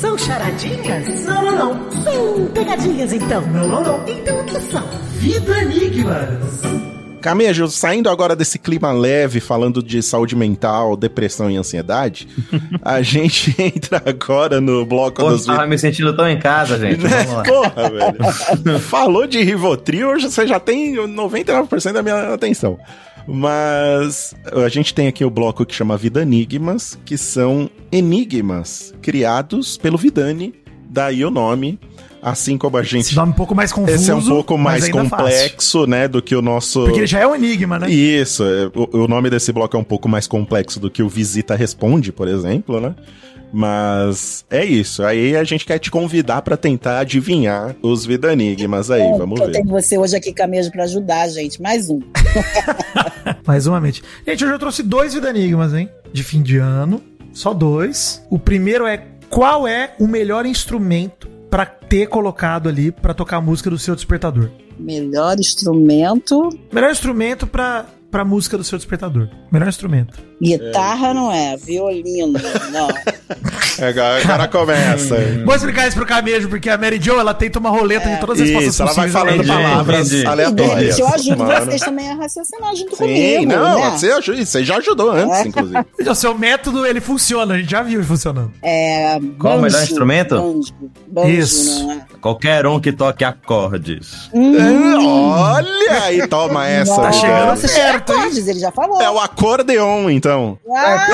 São 0.00 0.18
charadinhas? 0.18 1.24
Não, 1.24 1.42
não, 1.44 1.74
não. 1.74 2.02
São 2.02 2.46
pegadinhas, 2.54 3.12
então. 3.12 3.40
Não, 3.42 3.68
não, 3.68 3.82
não. 3.82 4.08
Então 4.08 4.40
o 4.40 4.44
que 4.44 4.60
são? 4.60 4.86
Vida 5.18 5.62
Enigmas. 5.62 6.99
Camejo, 7.20 7.68
saindo 7.68 8.08
agora 8.08 8.34
desse 8.34 8.58
clima 8.58 8.92
leve, 8.92 9.40
falando 9.40 9.82
de 9.82 10.02
saúde 10.02 10.34
mental, 10.34 10.96
depressão 10.96 11.50
e 11.50 11.56
ansiedade, 11.56 12.26
a 12.82 13.00
gente 13.02 13.54
entra 13.58 14.02
agora 14.04 14.60
no 14.60 14.84
bloco 14.84 15.22
Pô, 15.22 15.30
dos 15.30 15.44
tava 15.44 15.66
me 15.66 15.78
sentindo 15.78 16.14
tão 16.16 16.28
em 16.28 16.38
casa, 16.38 16.78
gente. 16.78 17.06
Vamos 17.06 17.32
lá. 17.32 17.42
Porra, 17.42 17.90
velho. 17.90 18.78
Falou 18.80 19.26
de 19.26 19.42
Rivotril, 19.42 20.08
hoje 20.08 20.30
você 20.30 20.46
já 20.46 20.58
tem 20.58 20.94
99% 20.96 21.92
da 21.92 22.02
minha 22.02 22.34
atenção. 22.34 22.78
Mas 23.26 24.34
a 24.52 24.68
gente 24.68 24.94
tem 24.94 25.06
aqui 25.06 25.24
o 25.24 25.30
bloco 25.30 25.64
que 25.64 25.74
chama 25.74 25.96
Vida 25.96 26.22
Enigmas, 26.22 26.98
que 27.04 27.16
são 27.16 27.70
enigmas 27.92 28.94
criados 29.02 29.76
pelo 29.76 29.98
Vidani, 29.98 30.54
daí 30.88 31.24
o 31.24 31.30
nome. 31.30 31.78
Assim 32.22 32.58
como 32.58 32.76
a 32.76 32.82
Esse 32.82 32.90
gente. 32.90 33.16
nome 33.16 33.30
é 33.30 33.32
um 33.32 33.36
pouco 33.36 33.54
mais 33.54 33.72
confuso. 33.72 33.94
Esse 33.96 34.10
é 34.10 34.14
um 34.14 34.22
pouco 34.22 34.58
mais 34.58 34.84
ainda 34.84 35.04
fácil. 35.06 35.16
complexo, 35.16 35.86
né, 35.86 36.06
do 36.06 36.20
que 36.20 36.34
o 36.36 36.42
nosso. 36.42 36.84
Porque 36.84 36.98
ele 37.00 37.06
já 37.06 37.20
é 37.20 37.26
um 37.26 37.34
enigma, 37.34 37.78
né? 37.78 37.90
Isso, 37.90 38.44
é, 38.44 38.66
o, 38.74 39.04
o 39.04 39.08
nome 39.08 39.30
desse 39.30 39.52
bloco 39.52 39.76
é 39.76 39.80
um 39.80 39.84
pouco 39.84 40.08
mais 40.08 40.26
complexo 40.26 40.78
do 40.78 40.90
que 40.90 41.02
o 41.02 41.08
Visita 41.08 41.54
Responde, 41.54 42.12
por 42.12 42.28
exemplo, 42.28 42.80
né? 42.80 42.94
Mas 43.52 44.44
é 44.48 44.64
isso. 44.64 45.02
Aí 45.02 45.34
a 45.36 45.42
gente 45.44 45.64
quer 45.64 45.78
te 45.78 45.90
convidar 45.90 46.42
pra 46.42 46.56
tentar 46.56 47.00
adivinhar 47.00 47.74
os 47.82 48.06
Vida 48.06 48.32
Enigmas 48.32 48.90
aí, 48.90 49.02
vamos 49.18 49.40
eu 49.40 49.46
ver. 49.46 49.52
tenho 49.52 49.66
você 49.66 49.98
hoje 49.98 50.16
aqui, 50.16 50.32
Camejo, 50.32 50.70
pra 50.70 50.84
ajudar, 50.84 51.28
gente. 51.28 51.60
Mais 51.60 51.88
um. 51.90 52.00
Mais 53.44 53.66
uma 53.66 53.80
mente. 53.80 54.02
Gente, 54.26 54.44
hoje 54.44 54.54
eu 54.54 54.58
trouxe 54.58 54.82
dois 54.82 55.14
Vida 55.14 55.30
Enigmas, 55.30 55.74
hein? 55.74 55.88
De 56.12 56.22
fim 56.22 56.42
de 56.42 56.58
ano. 56.58 57.02
Só 57.32 57.52
dois. 57.52 58.22
O 58.30 58.38
primeiro 58.38 58.86
é 58.86 59.04
qual 59.28 59.66
é 59.66 59.94
o 59.98 60.06
melhor 60.06 60.46
instrumento 60.46 61.28
pra 61.50 61.66
ter 61.66 62.06
colocado 62.08 62.68
ali 62.68 62.92
pra 62.92 63.12
tocar 63.12 63.38
a 63.38 63.40
música 63.40 63.68
do 63.68 63.78
seu 63.78 63.94
despertador? 63.94 64.50
Melhor 64.78 65.38
instrumento. 65.38 66.48
Melhor 66.72 66.90
instrumento 66.90 67.46
pra, 67.46 67.86
pra 68.10 68.24
música 68.24 68.56
do 68.56 68.64
seu 68.64 68.78
despertador. 68.78 69.28
Melhor 69.50 69.68
instrumento. 69.68 70.18
Guitarra 70.40 71.12
não 71.12 71.30
é, 71.32 71.56
violino, 71.56 72.38
não. 72.72 72.88
Agora, 73.80 74.20
agora 74.22 74.48
começa. 74.48 75.16
Vou 75.44 75.54
explicar 75.54 75.88
isso 75.88 75.96
pro 75.96 76.06
Camejo, 76.06 76.48
porque 76.48 76.68
a 76.68 76.76
Mary 76.78 76.98
Jo, 77.02 77.18
ela 77.18 77.32
tenta 77.34 77.58
uma 77.58 77.70
roleta 77.70 78.08
de 78.08 78.20
todas 78.20 78.40
as 78.40 78.46
respostas 78.48 78.74
Isso, 78.74 78.82
ela 78.82 78.92
vai 78.92 79.06
possíveis. 79.06 79.24
falando 79.26 79.44
Entendi, 79.44 79.62
palavras 79.68 80.06
entendi. 80.12 80.26
Aleatórias. 80.26 80.98
eu 80.98 81.08
ajudo 81.08 81.38
Mano. 81.44 81.64
vocês 81.66 81.80
também 81.82 82.10
a 82.10 82.14
raciocinar 82.14 82.74
junto 82.76 82.90
Sim, 82.96 82.96
comigo. 82.96 83.46
não, 83.52 83.80
né? 83.80 83.90
você, 83.90 84.10
ajuda, 84.12 84.44
você 84.46 84.64
já 84.64 84.76
ajudou 84.76 85.10
antes, 85.10 85.38
É. 85.38 85.48
inclusive. 85.48 85.80
O 86.10 86.14
seu 86.14 86.36
método, 86.36 86.84
ele 86.86 87.00
funciona, 87.00 87.54
a 87.54 87.58
gente 87.58 87.70
já 87.70 87.82
viu 87.82 88.00
ele 88.00 88.06
funcionando. 88.06 88.52
É, 88.62 89.18
Qual 89.38 89.58
o 89.58 89.62
melhor 89.62 89.82
instrumento? 89.82 90.34
Banjo, 90.36 90.72
banjo, 91.08 91.28
Isso. 91.30 91.84
não 91.84 91.92
é? 91.92 92.00
Qualquer 92.20 92.66
um 92.66 92.78
que 92.80 92.92
toque 92.92 93.24
acordes. 93.24 94.28
Olha 94.34 96.02
aí, 96.04 96.26
toma 96.28 96.66
essa. 96.68 97.00
Tá 97.00 97.12
chegando 97.12 97.46
Nossa, 97.46 97.68
certo, 97.68 98.12
hein? 98.12 98.18
acordes, 98.18 98.46
ele 98.48 98.58
já 98.60 98.70
falou. 98.70 99.00
É 99.00 99.10
o 99.10 99.18
acordeon, 99.18 100.10
então. 100.10 100.58
Ah, 100.76 101.06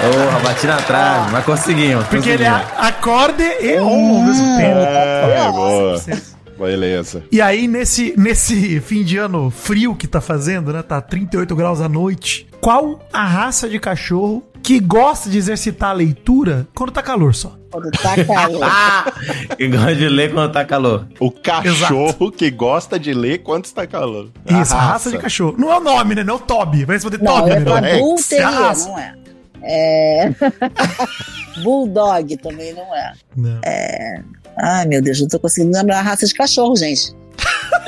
Porra, 0.00 0.38
bati 0.40 0.66
na 0.66 0.76
trave, 0.76 1.32
mas 1.32 1.44
conseguimos. 1.44 2.06
Porque 2.06 2.28
ele 2.30 2.44
é 2.44 2.50
conseguimos. 2.50 2.78
acorde 2.86 3.42
e 3.42 3.78
on 3.80 4.16
ao 4.18 4.22
mesmo 4.24 4.56
tempo. 4.56 4.78
É, 4.78 5.50
boa. 5.52 6.02
Beleza. 6.58 7.22
E 7.30 7.40
aí, 7.40 7.68
nesse, 7.68 8.14
nesse 8.16 8.80
fim 8.80 9.04
de 9.04 9.16
ano 9.16 9.48
frio 9.50 9.94
que 9.94 10.06
tá 10.08 10.20
fazendo, 10.20 10.72
né? 10.72 10.82
Tá 10.82 11.00
38 11.00 11.54
graus 11.54 11.80
à 11.80 11.88
noite. 11.88 12.48
Qual 12.60 13.00
a 13.12 13.24
raça 13.24 13.68
de 13.68 13.78
cachorro 13.78 14.42
que 14.60 14.80
gosta 14.80 15.30
de 15.30 15.38
exercitar 15.38 15.90
a 15.90 15.92
leitura 15.92 16.66
quando 16.74 16.90
tá 16.90 17.00
calor 17.02 17.34
só? 17.34 17.56
quando 17.70 17.90
tá 17.92 18.14
calor. 18.24 18.66
Que 19.56 19.68
gosta 19.68 19.94
de 19.94 20.08
ler 20.08 20.32
quando 20.32 20.50
tá 20.52 20.64
calor. 20.64 21.06
O 21.20 21.30
cachorro 21.30 22.32
que 22.32 22.50
gosta 22.50 22.98
de 22.98 23.12
ler 23.12 23.38
quando 23.38 23.66
está 23.66 23.86
calor. 23.86 24.30
Isso, 24.60 24.74
a 24.74 24.80
raça. 24.80 25.10
de 25.10 25.18
cachorro. 25.18 25.54
Não 25.58 25.70
é 25.72 25.76
o 25.76 25.80
nome, 25.80 26.14
né? 26.14 26.24
Não 26.24 26.34
é 26.34 26.36
o 26.38 26.40
Toby. 26.40 26.84
Vai 26.86 26.96
responder 26.96 27.22
Não, 27.22 27.36
Toby, 27.40 27.50
é 27.50 27.58
né? 27.60 27.64
pra 27.64 27.80
Rex. 27.80 27.98
Bull 28.00 28.16
É 28.16 28.20
a 28.20 28.48
Terrier, 28.48 28.50
raça. 28.62 28.88
não 28.88 28.98
é. 28.98 29.14
É. 29.62 30.30
Bulldog 31.62 32.36
também 32.36 32.72
não 32.72 32.94
é. 32.94 33.12
Não. 33.36 33.60
Ai, 34.60 34.86
meu 34.86 35.02
Deus, 35.02 35.20
não 35.20 35.28
tô 35.28 35.38
conseguindo 35.38 35.76
lembrar 35.76 35.98
a 35.98 36.02
raça 36.02 36.26
de 36.26 36.34
cachorro, 36.34 36.76
gente. 36.76 37.16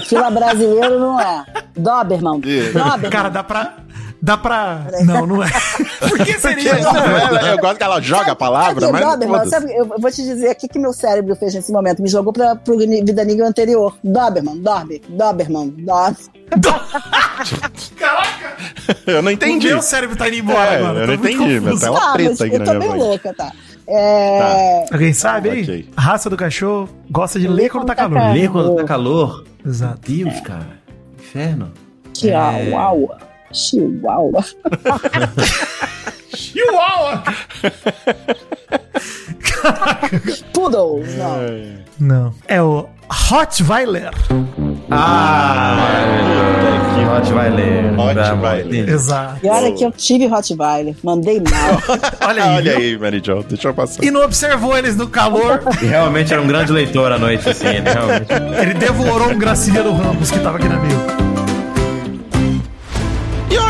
Fila 0.07 0.31
brasileiro 0.31 0.99
não 0.99 1.21
é. 1.21 1.45
Doberman. 1.77 2.41
Doberman. 2.41 3.11
Cara, 3.11 3.29
dá 3.29 3.43
pra. 3.43 3.77
Dá 4.23 4.37
pra. 4.37 4.87
Não, 5.05 5.27
não 5.27 5.43
é. 5.43 5.49
Por 5.99 6.19
que 6.25 6.39
seria? 6.39 6.75
Não, 6.79 6.95
ela- 6.97 7.49
eu 7.53 7.59
gosto 7.59 7.79
que 7.79 7.83
ela 7.83 8.01
joga 8.03 8.33
a 8.33 8.37
palavra, 8.37 8.81
Sabe, 8.87 8.93
mas. 8.93 9.03
Doberman, 9.13 9.47
sabe, 9.49 9.75
eu 9.75 9.87
vou 9.99 10.11
te 10.11 10.23
dizer 10.23 10.49
aqui 10.51 10.69
que 10.69 10.79
meu 10.79 10.93
cérebro 10.93 11.35
fez 11.37 11.55
nesse 11.55 11.73
momento. 11.73 12.03
Me 12.03 12.09
jogou 12.09 12.31
pra, 12.33 12.55
pro 12.55 12.77
Vida 12.77 13.25
Nível 13.25 13.47
anterior. 13.47 13.97
Doberman, 14.05 14.59
Dorbe, 14.59 15.01
Doberman, 15.09 15.69
Dorbe. 15.79 16.19
Eu 19.07 19.23
não 19.23 19.31
entendi. 19.31 19.69
O 19.69 19.71
meu 19.71 19.83
cérebro 19.83 20.17
tá 20.17 20.29
indo 20.29 20.37
embora 20.37 20.71
É, 20.73 20.77
agora. 20.77 20.99
eu 20.99 21.01
tô 21.03 21.07
não 21.07 21.15
entendi, 21.15 21.39
confuso. 21.61 21.63
mas 21.63 21.81
tá 21.81 21.91
uma 21.91 22.11
Ah, 22.11 22.13
preta 22.13 22.45
aqui 22.45 22.55
eu 22.55 22.59
na 22.59 22.65
tô 22.65 22.71
minha 22.73 22.81
bem 22.81 22.91
frente. 22.91 23.03
louca, 23.03 23.35
tá? 23.35 23.53
É... 23.89 24.85
Alguém 24.93 25.13
sabe 25.13 25.51
aí? 25.51 25.63
Ok. 25.63 25.89
A 25.97 26.01
raça 26.01 26.29
do 26.31 26.37
cachorro 26.37 26.89
gosta 27.11 27.41
de 27.41 27.49
ler 27.49 27.71
quando 27.71 27.87
tá 27.87 27.95
calor. 27.95 28.19
calor. 28.19 28.35
Ler 28.35 28.51
quando 28.51 28.77
tá 28.77 28.85
calor. 28.85 29.45
Exato. 29.67 30.01
Deus, 30.13 30.41
cara. 30.41 30.79
Inferno. 31.19 31.73
Chihuahua. 33.53 34.45
Chihuahua. 36.35 37.23
Chihuahua! 37.23 37.23
Poodle. 40.53 41.03
Não. 41.19 41.81
Não. 41.99 42.35
É 42.47 42.63
o 42.63 42.89
Rottweiler. 43.11 44.11
Ah, 44.91 45.77
que 46.95 47.03
Rottweiler. 47.05 47.95
Rottweiler. 47.97 48.89
Exato. 48.89 49.45
E 49.45 49.49
olha 49.49 49.73
que 49.73 49.85
eu 49.85 49.93
tive 49.93 50.27
Rottweiler. 50.27 50.95
Mandei 51.03 51.41
mal. 51.41 51.99
Olha 52.27 52.45
aí. 52.45 52.57
Olha 52.57 52.77
aí, 52.77 52.99
Mary 52.99 53.21
Jo, 53.25 53.43
deixa 53.43 53.69
eu 53.69 53.75
passar. 53.75 54.03
E 54.05 54.11
não 54.11 54.23
observou 54.23 54.77
eles 54.77 54.97
no 54.97 55.09
calor. 55.09 55.61
E 55.83 55.87
realmente 55.87 56.33
era 56.33 56.41
um 56.41 56.47
grande 56.47 56.73
leitor 56.73 57.13
à 57.13 57.19
noite, 57.19 57.49
assim. 57.49 57.67
Ele 57.67 57.91
realmente. 57.91 58.33
Ele 58.63 58.75
devorou 58.75 59.31
um 59.31 59.39
Graciliano 59.39 59.93
Ramos 59.93 60.31
que 60.31 60.39
tava 60.39 60.59
aqui 60.59 60.69
na 60.69 60.79
mesa. 60.79 61.20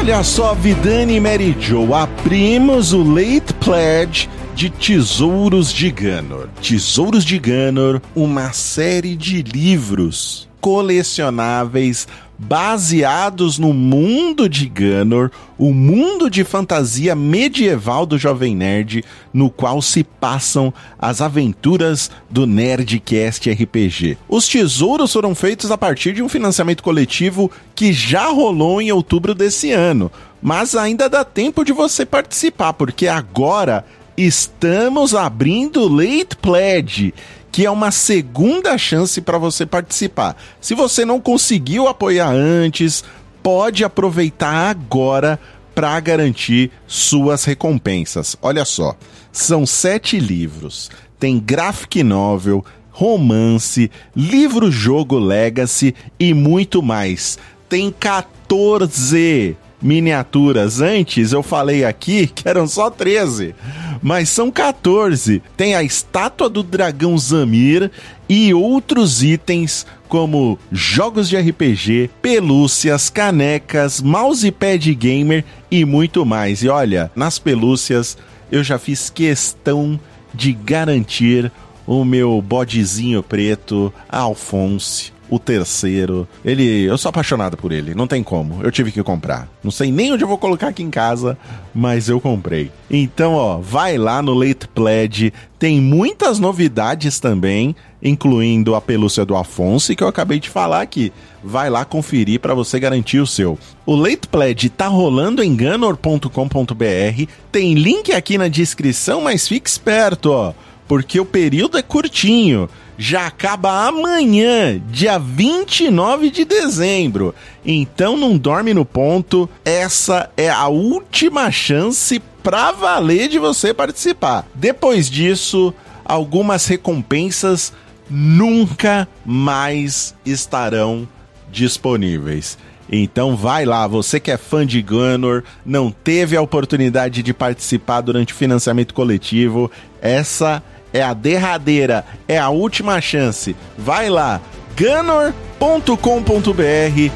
Olha 0.01 0.25
só, 0.25 0.55
Vidani 0.55 1.17
e 1.17 1.21
Mary 1.21 1.55
Jo, 1.61 1.95
abrimos 1.95 2.95
o 2.95 3.03
Late 3.03 3.53
Pledge 3.63 4.31
de 4.55 4.71
Tesouros 4.71 5.71
de 5.71 5.91
Ganor. 5.91 6.49
Tesouros 6.63 7.23
de 7.23 7.39
Ganor, 7.39 8.01
uma 8.17 8.51
série 8.55 9.15
de 9.15 9.43
livros 9.43 10.49
colecionáveis 10.59 12.09
baseados 12.43 13.59
no 13.59 13.73
mundo 13.73 14.49
de 14.49 14.67
Ganor, 14.67 15.31
o 15.59 15.75
mundo 15.75 16.31
de 16.31 16.43
fantasia 16.43 17.15
medieval 17.15 18.07
do 18.07 18.17
Jovem 18.17 18.57
Nerd, 18.57 19.05
no 19.33 19.51
qual 19.51 19.83
se 19.83 20.03
passam 20.03 20.73
as 20.99 21.21
aventuras 21.21 22.11
do 22.31 22.47
Nerdcast 22.47 23.51
RPG. 23.51 24.17
Os 24.27 24.49
tesouros 24.49 25.13
foram 25.13 25.35
feitos 25.35 25.71
a 25.71 25.77
partir 25.77 26.15
de 26.15 26.23
um 26.23 26.29
financiamento 26.31 26.83
coletivo 26.83 27.51
que 27.75 27.93
já 27.93 28.29
rolou 28.29 28.81
em 28.81 28.91
outubro 28.91 29.35
desse 29.35 29.71
ano, 29.71 30.11
mas 30.41 30.75
ainda 30.75 31.11
dá 31.11 31.25
tempo 31.25 31.63
de 31.63 31.73
você 31.73 32.07
participar, 32.07 32.73
porque 32.73 33.07
agora 33.07 33.85
estamos 34.17 35.15
abrindo 35.15 35.89
Late 35.89 36.37
Pledge, 36.41 37.13
que 37.53 37.67
é 37.67 37.71
uma 37.71 37.91
segunda 37.91 38.77
chance 38.79 39.21
para 39.21 39.39
você 39.39 39.67
participar. 39.67 40.37
Se 40.61 40.75
você 40.75 41.05
não 41.05 41.21
conseguiu 41.21 41.89
apoiar 41.89 42.29
antes, 42.31 43.05
pode 43.43 43.85
aproveitar 43.85 44.71
agora 44.71 45.39
para 45.75 45.99
garantir 46.01 46.71
suas 46.87 47.45
recompensas. 47.45 48.37
Olha 48.43 48.65
só, 48.65 48.97
são 49.33 49.65
sete 49.67 50.19
livros, 50.19 50.91
tem 51.19 51.39
graphic 51.39 52.03
novel, 52.03 52.65
romance, 52.91 53.91
livro-jogo 54.15 55.19
Legacy 55.19 55.95
e 56.19 56.35
muito 56.35 56.83
mais. 56.83 57.39
Tem 57.69 57.91
14 57.91 59.57
miniaturas. 59.81 60.81
Antes 60.81 61.33
eu 61.33 61.43
falei 61.43 61.85
aqui 61.85 62.27
que 62.27 62.49
eram 62.49 62.67
só 62.67 62.91
13, 62.91 63.55
mas 64.03 64.29
são 64.29 64.51
14. 64.51 65.43
Tem 65.57 65.75
a 65.75 65.83
estátua 65.83 66.49
do 66.49 66.63
dragão 66.63 67.17
Zamir 67.17 67.91
e 68.29 68.53
outros 68.55 69.23
itens 69.23 69.87
como 70.09 70.59
jogos 70.73 71.29
de 71.29 71.37
RPG, 71.37 72.11
pelúcias, 72.21 73.09
canecas, 73.09 74.01
mousepad 74.01 74.93
gamer 74.95 75.45
e 75.71 75.85
muito 75.85 76.27
mais. 76.27 76.63
E 76.63 76.69
olha, 76.69 77.11
nas 77.15 77.39
pelúcias 77.39 78.19
eu 78.51 78.65
já 78.65 78.79
fiz 78.79 79.09
questão 79.09 79.99
de 80.35 80.53
garantir 80.53 81.51
o 81.87 82.05
meu 82.05 82.41
bodezinho 82.43 83.23
preto, 83.23 83.93
Alphonse, 84.09 85.13
o 85.31 85.39
terceiro. 85.39 86.29
Ele, 86.45 86.85
eu 86.85 86.99
sou 86.99 87.09
apaixonado 87.09 87.57
por 87.57 87.73
ele, 87.73 87.95
não 87.95 88.07
tem 88.07 88.23
como. 88.23 88.63
Eu 88.63 88.71
tive 88.71 88.91
que 88.91 89.03
comprar. 89.03 89.49
Não 89.63 89.71
sei 89.71 89.93
nem 89.93 90.13
onde 90.13 90.25
eu 90.25 90.29
vou 90.29 90.37
colocar 90.37 90.69
aqui 90.69 90.83
em 90.83 90.91
casa, 90.91 91.39
mas 91.75 92.09
eu 92.09 92.21
comprei. 92.21 92.71
Então, 92.91 93.35
ó, 93.35 93.59
vai 93.59 93.97
lá 93.97 94.21
no 94.21 94.35
Late 94.35 94.67
Pledge, 94.75 95.33
tem 95.59 95.81
muitas 95.81 96.39
novidades 96.39 97.21
também, 97.21 97.77
incluindo 98.03 98.75
a 98.75 98.81
pelúcia 98.81 99.25
do 99.25 99.37
Afonso, 99.37 99.95
que 99.95 100.03
eu 100.03 100.09
acabei 100.09 100.41
de 100.41 100.51
falar 100.51 100.83
aqui. 100.83 101.13
Vai 101.43 101.71
lá 101.71 101.85
conferir 101.85 102.41
para 102.41 102.53
você 102.53 102.81
garantir 102.81 103.21
o 103.21 103.27
seu. 103.27 103.59
O 103.87 103.95
Late 103.95 104.29
Pledge 104.29 104.69
tá 104.69 104.89
rolando 104.89 105.43
em 105.43 105.55
ganor.com.br, 105.55 107.25
tem 107.53 107.75
link 107.75 108.13
aqui 108.13 108.37
na 108.37 108.49
descrição, 108.49 109.21
mas 109.23 109.47
fique 109.47 109.71
esperto, 109.71 110.33
ó 110.33 110.53
porque 110.91 111.21
o 111.21 111.25
período 111.25 111.79
é 111.79 111.83
curtinho. 111.83 112.69
Já 113.03 113.29
acaba 113.29 113.89
amanhã, 113.89 114.79
dia 114.91 115.19
29 115.19 116.29
de 116.29 116.45
dezembro. 116.45 117.35
Então 117.65 118.15
não 118.15 118.37
dorme 118.37 118.75
no 118.75 118.85
ponto. 118.85 119.49
Essa 119.65 120.31
é 120.37 120.51
a 120.51 120.69
última 120.69 121.51
chance 121.51 122.21
pra 122.43 122.73
valer 122.73 123.31
de 123.31 123.39
você 123.39 123.73
participar. 123.73 124.47
Depois 124.55 125.09
disso, 125.09 125.73
algumas 126.05 126.67
recompensas 126.67 127.73
nunca 128.11 129.09
mais 129.25 130.15
estarão 130.27 131.09
disponíveis. 131.51 132.59
Então 132.93 133.35
vai 133.35 133.65
lá, 133.65 133.87
você 133.87 134.21
que 134.21 134.31
é 134.31 134.37
fã 134.37 134.67
de 134.67 134.83
Gunner, 134.83 135.43
não 135.65 135.91
teve 135.91 136.37
a 136.37 136.43
oportunidade 136.43 137.23
de 137.23 137.33
participar 137.33 138.03
durante 138.03 138.35
o 138.35 138.37
financiamento 138.37 138.93
coletivo, 138.93 139.71
essa 140.03 140.63
a 141.03 141.13
derradeira, 141.13 142.05
é 142.27 142.39
a 142.39 142.49
última 142.49 143.01
chance. 143.01 143.55
Vai 143.77 144.09
lá, 144.09 144.41
gunner.com.br, 144.77 145.61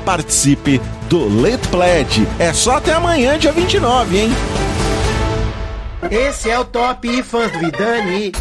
participe 0.05 0.81
do 1.09 1.41
Late 1.41 1.67
Pledge. 1.69 2.29
É 2.39 2.53
só 2.53 2.77
até 2.77 2.93
amanhã, 2.93 3.39
dia 3.39 3.53
29, 3.53 4.19
hein? 4.19 4.31
Esse 6.11 6.51
é 6.51 6.59
o 6.59 6.65
Top 6.65 7.23
Fãs 7.23 7.51
do 7.51 7.59
Vidani. 7.59 8.33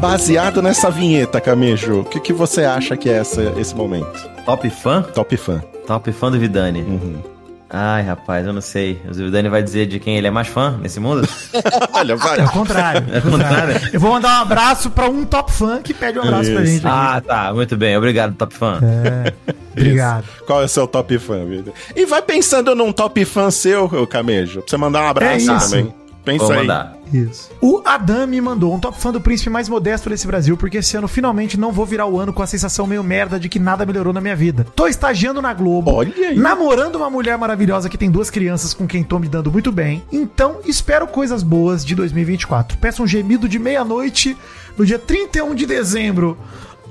Baseado 0.00 0.62
nessa 0.62 0.90
vinheta, 0.90 1.40
Camejo, 1.40 2.00
o 2.00 2.04
que, 2.04 2.20
que 2.20 2.32
você 2.32 2.64
acha 2.64 2.96
que 2.96 3.10
é 3.10 3.18
essa, 3.18 3.42
esse 3.58 3.74
momento? 3.74 4.28
Top 4.44 4.68
fã? 4.70 5.02
Top 5.02 5.36
fã. 5.36 5.60
Top 5.86 6.10
fã 6.12 6.30
do 6.30 6.38
Vidani. 6.38 6.82
Uhum. 6.82 7.37
Ai, 7.70 8.02
rapaz, 8.02 8.46
eu 8.46 8.52
não 8.52 8.62
sei. 8.62 8.98
O 9.06 9.12
Vidani 9.12 9.48
vai 9.50 9.62
dizer 9.62 9.86
de 9.86 9.98
quem 10.00 10.16
ele 10.16 10.26
é 10.26 10.30
mais 10.30 10.48
fã 10.48 10.78
nesse 10.80 10.98
mundo? 10.98 11.28
Olha, 11.92 12.16
vai. 12.16 12.40
É 12.40 12.44
o 12.44 12.50
contrário. 12.50 13.04
É 13.12 13.18
o 13.18 13.22
contrário. 13.22 13.74
Eu 13.92 14.00
vou 14.00 14.12
mandar 14.12 14.38
um 14.38 14.42
abraço 14.42 14.88
pra 14.90 15.06
um 15.08 15.24
top 15.26 15.52
fã 15.52 15.82
que 15.82 15.92
pede 15.92 16.18
um 16.18 16.22
abraço 16.22 16.50
pra 16.50 16.62
Isso. 16.62 16.72
gente. 16.72 16.86
aqui. 16.86 16.96
ah, 16.96 17.20
tá. 17.20 17.52
Muito 17.52 17.76
bem. 17.76 17.94
Obrigado, 17.96 18.34
Top 18.36 18.54
fã. 18.54 18.78
É, 18.82 19.34
obrigado. 19.72 20.24
Qual 20.46 20.62
é 20.62 20.64
o 20.64 20.68
seu 20.68 20.86
top 20.86 21.18
fã, 21.18 21.44
vida? 21.44 21.72
E 21.94 22.06
vai 22.06 22.22
pensando 22.22 22.74
num 22.74 22.90
top 22.90 23.22
fã 23.26 23.50
seu, 23.50 24.06
Camejo, 24.06 24.60
pra 24.62 24.70
você 24.70 24.76
mandar 24.78 25.02
um 25.02 25.08
abraço 25.08 25.50
É 25.50 25.54
isso. 25.54 25.70
também. 25.70 25.94
Pensa 26.32 26.44
Vou 26.44 26.52
aí. 26.52 26.58
mandar. 26.60 26.96
Isso. 27.12 27.50
O 27.60 27.80
Adam 27.86 28.26
me 28.26 28.38
mandou 28.38 28.74
um 28.74 28.78
top 28.78 29.00
fã 29.00 29.10
do 29.10 29.18
príncipe 29.20 29.48
mais 29.48 29.66
modesto 29.66 30.10
desse 30.10 30.26
Brasil, 30.26 30.58
porque 30.58 30.76
esse 30.76 30.94
ano 30.94 31.08
finalmente 31.08 31.58
não 31.58 31.72
vou 31.72 31.86
virar 31.86 32.04
o 32.06 32.20
ano 32.20 32.34
com 32.34 32.42
a 32.42 32.46
sensação 32.46 32.86
meio 32.86 33.02
merda 33.02 33.40
de 33.40 33.48
que 33.48 33.58
nada 33.58 33.86
melhorou 33.86 34.12
na 34.12 34.20
minha 34.20 34.36
vida. 34.36 34.66
Tô 34.76 34.86
estagiando 34.86 35.40
na 35.40 35.54
Globo, 35.54 35.90
Olha 35.90 36.12
aí. 36.28 36.36
namorando 36.38 36.96
uma 36.96 37.08
mulher 37.08 37.38
maravilhosa 37.38 37.88
que 37.88 37.96
tem 37.96 38.10
duas 38.10 38.28
crianças 38.28 38.74
com 38.74 38.86
quem 38.86 39.02
tô 39.02 39.18
me 39.18 39.26
dando 39.26 39.50
muito 39.50 39.72
bem. 39.72 40.04
Então, 40.12 40.58
espero 40.66 41.06
coisas 41.06 41.42
boas 41.42 41.82
de 41.82 41.94
2024. 41.94 42.76
Peço 42.76 43.02
um 43.02 43.06
gemido 43.06 43.48
de 43.48 43.58
meia-noite 43.58 44.36
no 44.76 44.84
dia 44.84 44.98
31 44.98 45.54
de 45.54 45.64
dezembro. 45.64 46.36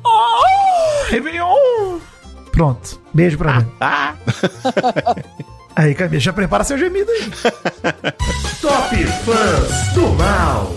Oh, 0.04 1.10
Réveillon! 1.10 2.00
Pronto. 2.52 3.00
Beijo 3.14 3.38
pra 3.38 3.60
mim. 3.62 3.68
Ah! 3.80 4.16
Aí, 5.76 5.94
Camila, 5.94 6.20
já 6.20 6.34
prepara 6.34 6.64
seu 6.64 6.76
gemido 6.76 7.12
aí. 7.12 7.32
Top 8.88 9.06
Fãs 9.06 9.94
do 9.94 10.08
Mal. 10.16 10.72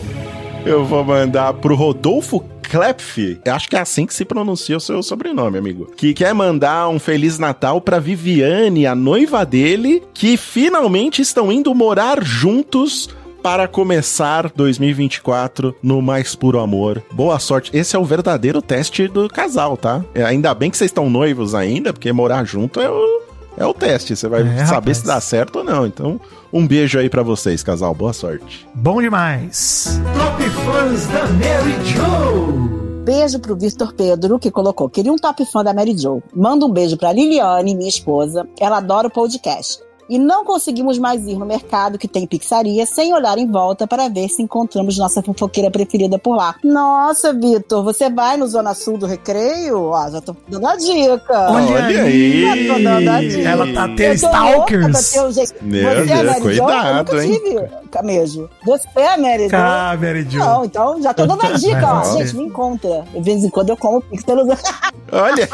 Eu 0.67 0.85
vou 0.85 1.05
mandar 1.05 1.53
pro 1.55 1.77
Rodolfo 1.77 2.45
Klepf, 2.69 3.39
acho 3.49 3.69
que 3.69 3.77
é 3.77 3.81
assim 3.81 4.05
que 4.05 4.13
se 4.13 4.25
pronuncia 4.25 4.77
o 4.77 4.81
seu 4.81 5.01
sobrenome, 5.01 5.59
amigo. 5.59 5.87
Que 5.97 6.13
quer 6.13 6.35
mandar 6.35 6.89
um 6.89 6.99
Feliz 6.99 7.39
Natal 7.39 7.81
pra 7.81 8.01
Viviane, 8.01 8.85
a 8.85 8.97
noiva 8.97 9.47
dele, 9.47 10.03
que 10.13 10.37
finalmente 10.37 11.23
estão 11.23 11.53
indo 11.53 11.73
morar 11.73 12.21
juntos 12.25 13.09
para 13.41 13.69
começar 13.69 14.51
2024 14.57 15.77
no 15.81 16.03
mais 16.03 16.35
puro 16.35 16.59
amor. 16.59 17.01
Boa 17.13 17.39
sorte. 17.39 17.71
Esse 17.73 17.95
é 17.95 17.99
o 17.99 18.05
verdadeiro 18.05 18.61
teste 18.61 19.07
do 19.07 19.29
casal, 19.29 19.77
tá? 19.77 20.05
É, 20.15 20.25
ainda 20.25 20.53
bem 20.53 20.69
que 20.69 20.77
vocês 20.77 20.91
estão 20.91 21.09
noivos 21.09 21.55
ainda, 21.55 21.93
porque 21.93 22.13
morar 22.13 22.45
junto 22.45 22.81
é 22.81 22.91
o, 22.91 23.23
é 23.57 23.65
o 23.67 23.75
teste. 23.75 24.15
Você 24.17 24.29
vai 24.29 24.41
É, 24.43 24.65
saber 24.67 24.93
rapaz. 24.93 24.97
se 24.99 25.07
dá 25.07 25.21
certo 25.21 25.57
ou 25.61 25.65
não. 25.65 25.87
Então, 25.87 26.21
um 26.53 26.67
beijo 26.67 26.99
aí 26.99 27.09
pra 27.09 27.23
vocês, 27.23 27.63
casal. 27.63 27.95
Boa 27.95 28.13
sorte. 28.13 28.69
Bom 28.75 29.01
demais. 29.01 30.01
Top 30.15 30.43
Fãs 30.51 31.07
da 31.07 31.27
Mary 31.29 31.77
Joe. 31.87 32.81
Beijo 33.05 33.39
pro 33.41 33.57
Victor 33.57 33.93
Pedro, 33.95 34.39
que 34.39 34.51
colocou. 34.51 34.89
Queria 34.89 35.13
um 35.13 35.17
top 35.17 35.45
fã 35.51 35.65
da 35.65 35.73
Mary 35.75 35.97
Jo. 35.99 36.23
Manda 36.35 36.65
um 36.67 36.71
beijo 36.71 36.97
pra 36.97 37.13
Liliane, 37.13 37.75
minha 37.75 37.89
esposa. 37.89 38.47
Ela 38.61 38.77
adora 38.79 39.09
o 39.09 39.11
podcast. 39.11 39.81
E 40.11 40.19
não 40.19 40.45
conseguimos 40.45 40.99
mais 40.99 41.27
ir 41.27 41.37
no 41.39 41.47
mercado 41.47 41.97
que 41.97 42.09
tem 42.09 42.27
pizzaria 42.27 42.85
sem 42.85 43.15
olhar 43.15 43.39
em 43.39 43.47
volta 43.51 43.87
para 43.87 44.09
ver 44.09 44.29
se 44.29 44.43
encontramos 44.43 44.99
nossa 44.99 45.23
fofoqueira 45.23 45.71
preferida 45.71 46.19
por 46.19 46.37
lá. 46.37 46.57
Nossa, 46.65 47.33
Vitor, 47.33 47.85
você 47.85 48.11
vai 48.11 48.37
no 48.37 48.47
Zona 48.49 48.75
Sul 48.75 48.99
do 48.99 49.07
Recreio? 49.07 49.85
Ó, 49.85 50.11
já 50.11 50.21
tô 50.21 50.35
dando 50.49 50.67
a 50.67 50.77
dica. 50.77 51.51
Olha, 51.53 51.67
Olha 51.67 52.03
aí. 52.03 52.45
aí. 52.45 52.67
Já 52.67 52.75
tô 52.75 52.83
dando 52.83 53.09
a 53.09 53.21
dica. 53.21 53.49
Ela 53.49 53.73
tá 53.73 53.89
tendo 53.97 54.15
stalkers. 54.15 55.11
ter 55.13 55.21
um 55.25 55.33
jeito- 55.33 55.55
Meu 55.63 55.83
Você 56.07 56.13
é 56.13 56.23
Deus? 56.25 56.35
Eu 56.37 56.43
cuidado, 56.43 57.13
nunca 57.13 57.25
hein? 57.25 57.41
tive 57.43 57.69
camejo. 57.91 58.51
Você 58.67 58.89
é 58.97 59.15
a 59.15 59.17
Mary 59.17 59.49
Jo? 59.49 59.57
Ah, 59.57 59.97
Mary 60.01 60.27
Jo. 60.29 60.39
Não, 60.41 60.65
então 60.65 61.01
já 61.03 61.15
tô 61.15 61.25
dando 61.27 61.45
a 61.47 61.53
dica, 61.53 61.87
ó. 61.87 62.17
Gente, 62.19 62.37
me 62.37 62.45
encontra. 62.45 63.05
De 63.13 63.21
vez 63.21 63.45
em 63.45 63.49
quando 63.51 63.71
eu 63.71 63.77
como 63.77 64.01
pix 64.03 64.25
pelos... 64.25 64.49
Olha. 65.13 65.49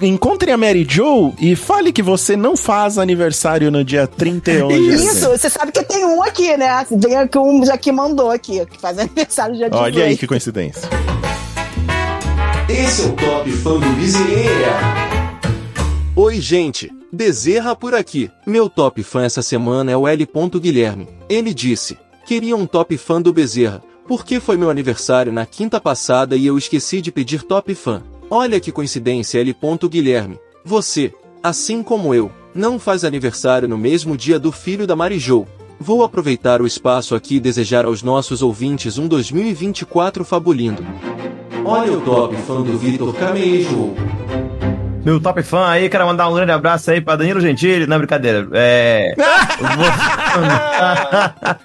Encontre 0.00 0.50
a 0.50 0.58
Mary 0.58 0.86
Jo 0.88 1.32
e 1.40 1.56
fale 1.56 1.90
que 1.90 2.02
você 2.02 2.36
não 2.36 2.54
faz 2.54 2.98
aniversário 2.98 3.70
no 3.70 3.82
dia 3.82 4.06
31 4.06 4.68
de 4.68 4.94
Isso, 4.94 5.28
você 5.30 5.48
sabe 5.48 5.72
que 5.72 5.82
tem 5.82 6.04
um 6.04 6.22
aqui, 6.22 6.54
né? 6.56 6.84
Tem 7.00 7.16
aqui 7.16 7.38
um 7.38 7.64
já 7.64 7.78
que 7.78 7.90
mandou 7.90 8.30
aqui, 8.30 8.64
que 8.66 8.78
faz 8.78 8.98
aniversário 8.98 9.56
dia 9.56 9.70
18. 9.70 9.82
Olha 9.82 10.04
aí 10.04 10.16
que 10.16 10.26
coincidência. 10.26 10.82
Esse 12.68 13.02
é 13.02 13.06
o 13.06 13.12
Top 13.12 13.50
Fã 13.52 13.78
do 13.78 13.88
Bezerra. 13.96 15.06
Oi, 16.14 16.40
gente. 16.40 16.92
Bezerra 17.12 17.74
por 17.74 17.94
aqui. 17.94 18.30
Meu 18.46 18.68
top 18.68 19.02
fã 19.02 19.24
essa 19.24 19.40
semana 19.40 19.92
é 19.92 19.96
o 19.96 20.06
L. 20.06 20.28
Guilherme. 20.60 21.08
Ele 21.28 21.54
disse: 21.54 21.96
Queria 22.26 22.56
um 22.56 22.66
top 22.66 22.98
fã 22.98 23.22
do 23.22 23.32
Bezerra, 23.32 23.82
porque 24.06 24.40
foi 24.40 24.56
meu 24.56 24.68
aniversário 24.68 25.32
na 25.32 25.46
quinta 25.46 25.80
passada 25.80 26.36
e 26.36 26.44
eu 26.44 26.58
esqueci 26.58 27.00
de 27.00 27.12
pedir 27.12 27.42
top 27.42 27.74
fã. 27.74 28.02
Olha 28.28 28.58
que 28.58 28.72
coincidência, 28.72 29.38
L. 29.38 29.56
Guilherme. 29.88 30.38
Você, 30.64 31.12
assim 31.42 31.80
como 31.82 32.12
eu, 32.12 32.30
não 32.52 32.78
faz 32.78 33.04
aniversário 33.04 33.68
no 33.68 33.78
mesmo 33.78 34.16
dia 34.16 34.38
do 34.38 34.50
filho 34.50 34.86
da 34.86 34.96
Marijou. 34.96 35.46
Vou 35.78 36.02
aproveitar 36.02 36.60
o 36.60 36.66
espaço 36.66 37.14
aqui 37.14 37.36
e 37.36 37.40
desejar 37.40 37.84
aos 37.84 38.02
nossos 38.02 38.42
ouvintes 38.42 38.98
um 38.98 39.06
2024 39.06 40.24
fabulindo. 40.24 40.84
Olha 41.64 41.92
o 41.92 42.00
top 42.00 42.34
fã 42.38 42.62
do 42.62 42.76
Vitor 42.76 43.14
Camejo. 43.14 43.94
Meu 45.04 45.20
top 45.20 45.40
fã 45.44 45.68
aí, 45.68 45.88
quero 45.88 46.06
mandar 46.06 46.28
um 46.28 46.34
grande 46.34 46.50
abraço 46.50 46.90
aí 46.90 47.00
pra 47.00 47.14
Danilo 47.14 47.40
Gentili. 47.40 47.86
Não, 47.86 47.98
brincadeira. 47.98 48.48
É. 48.52 49.14
eu 49.60 49.66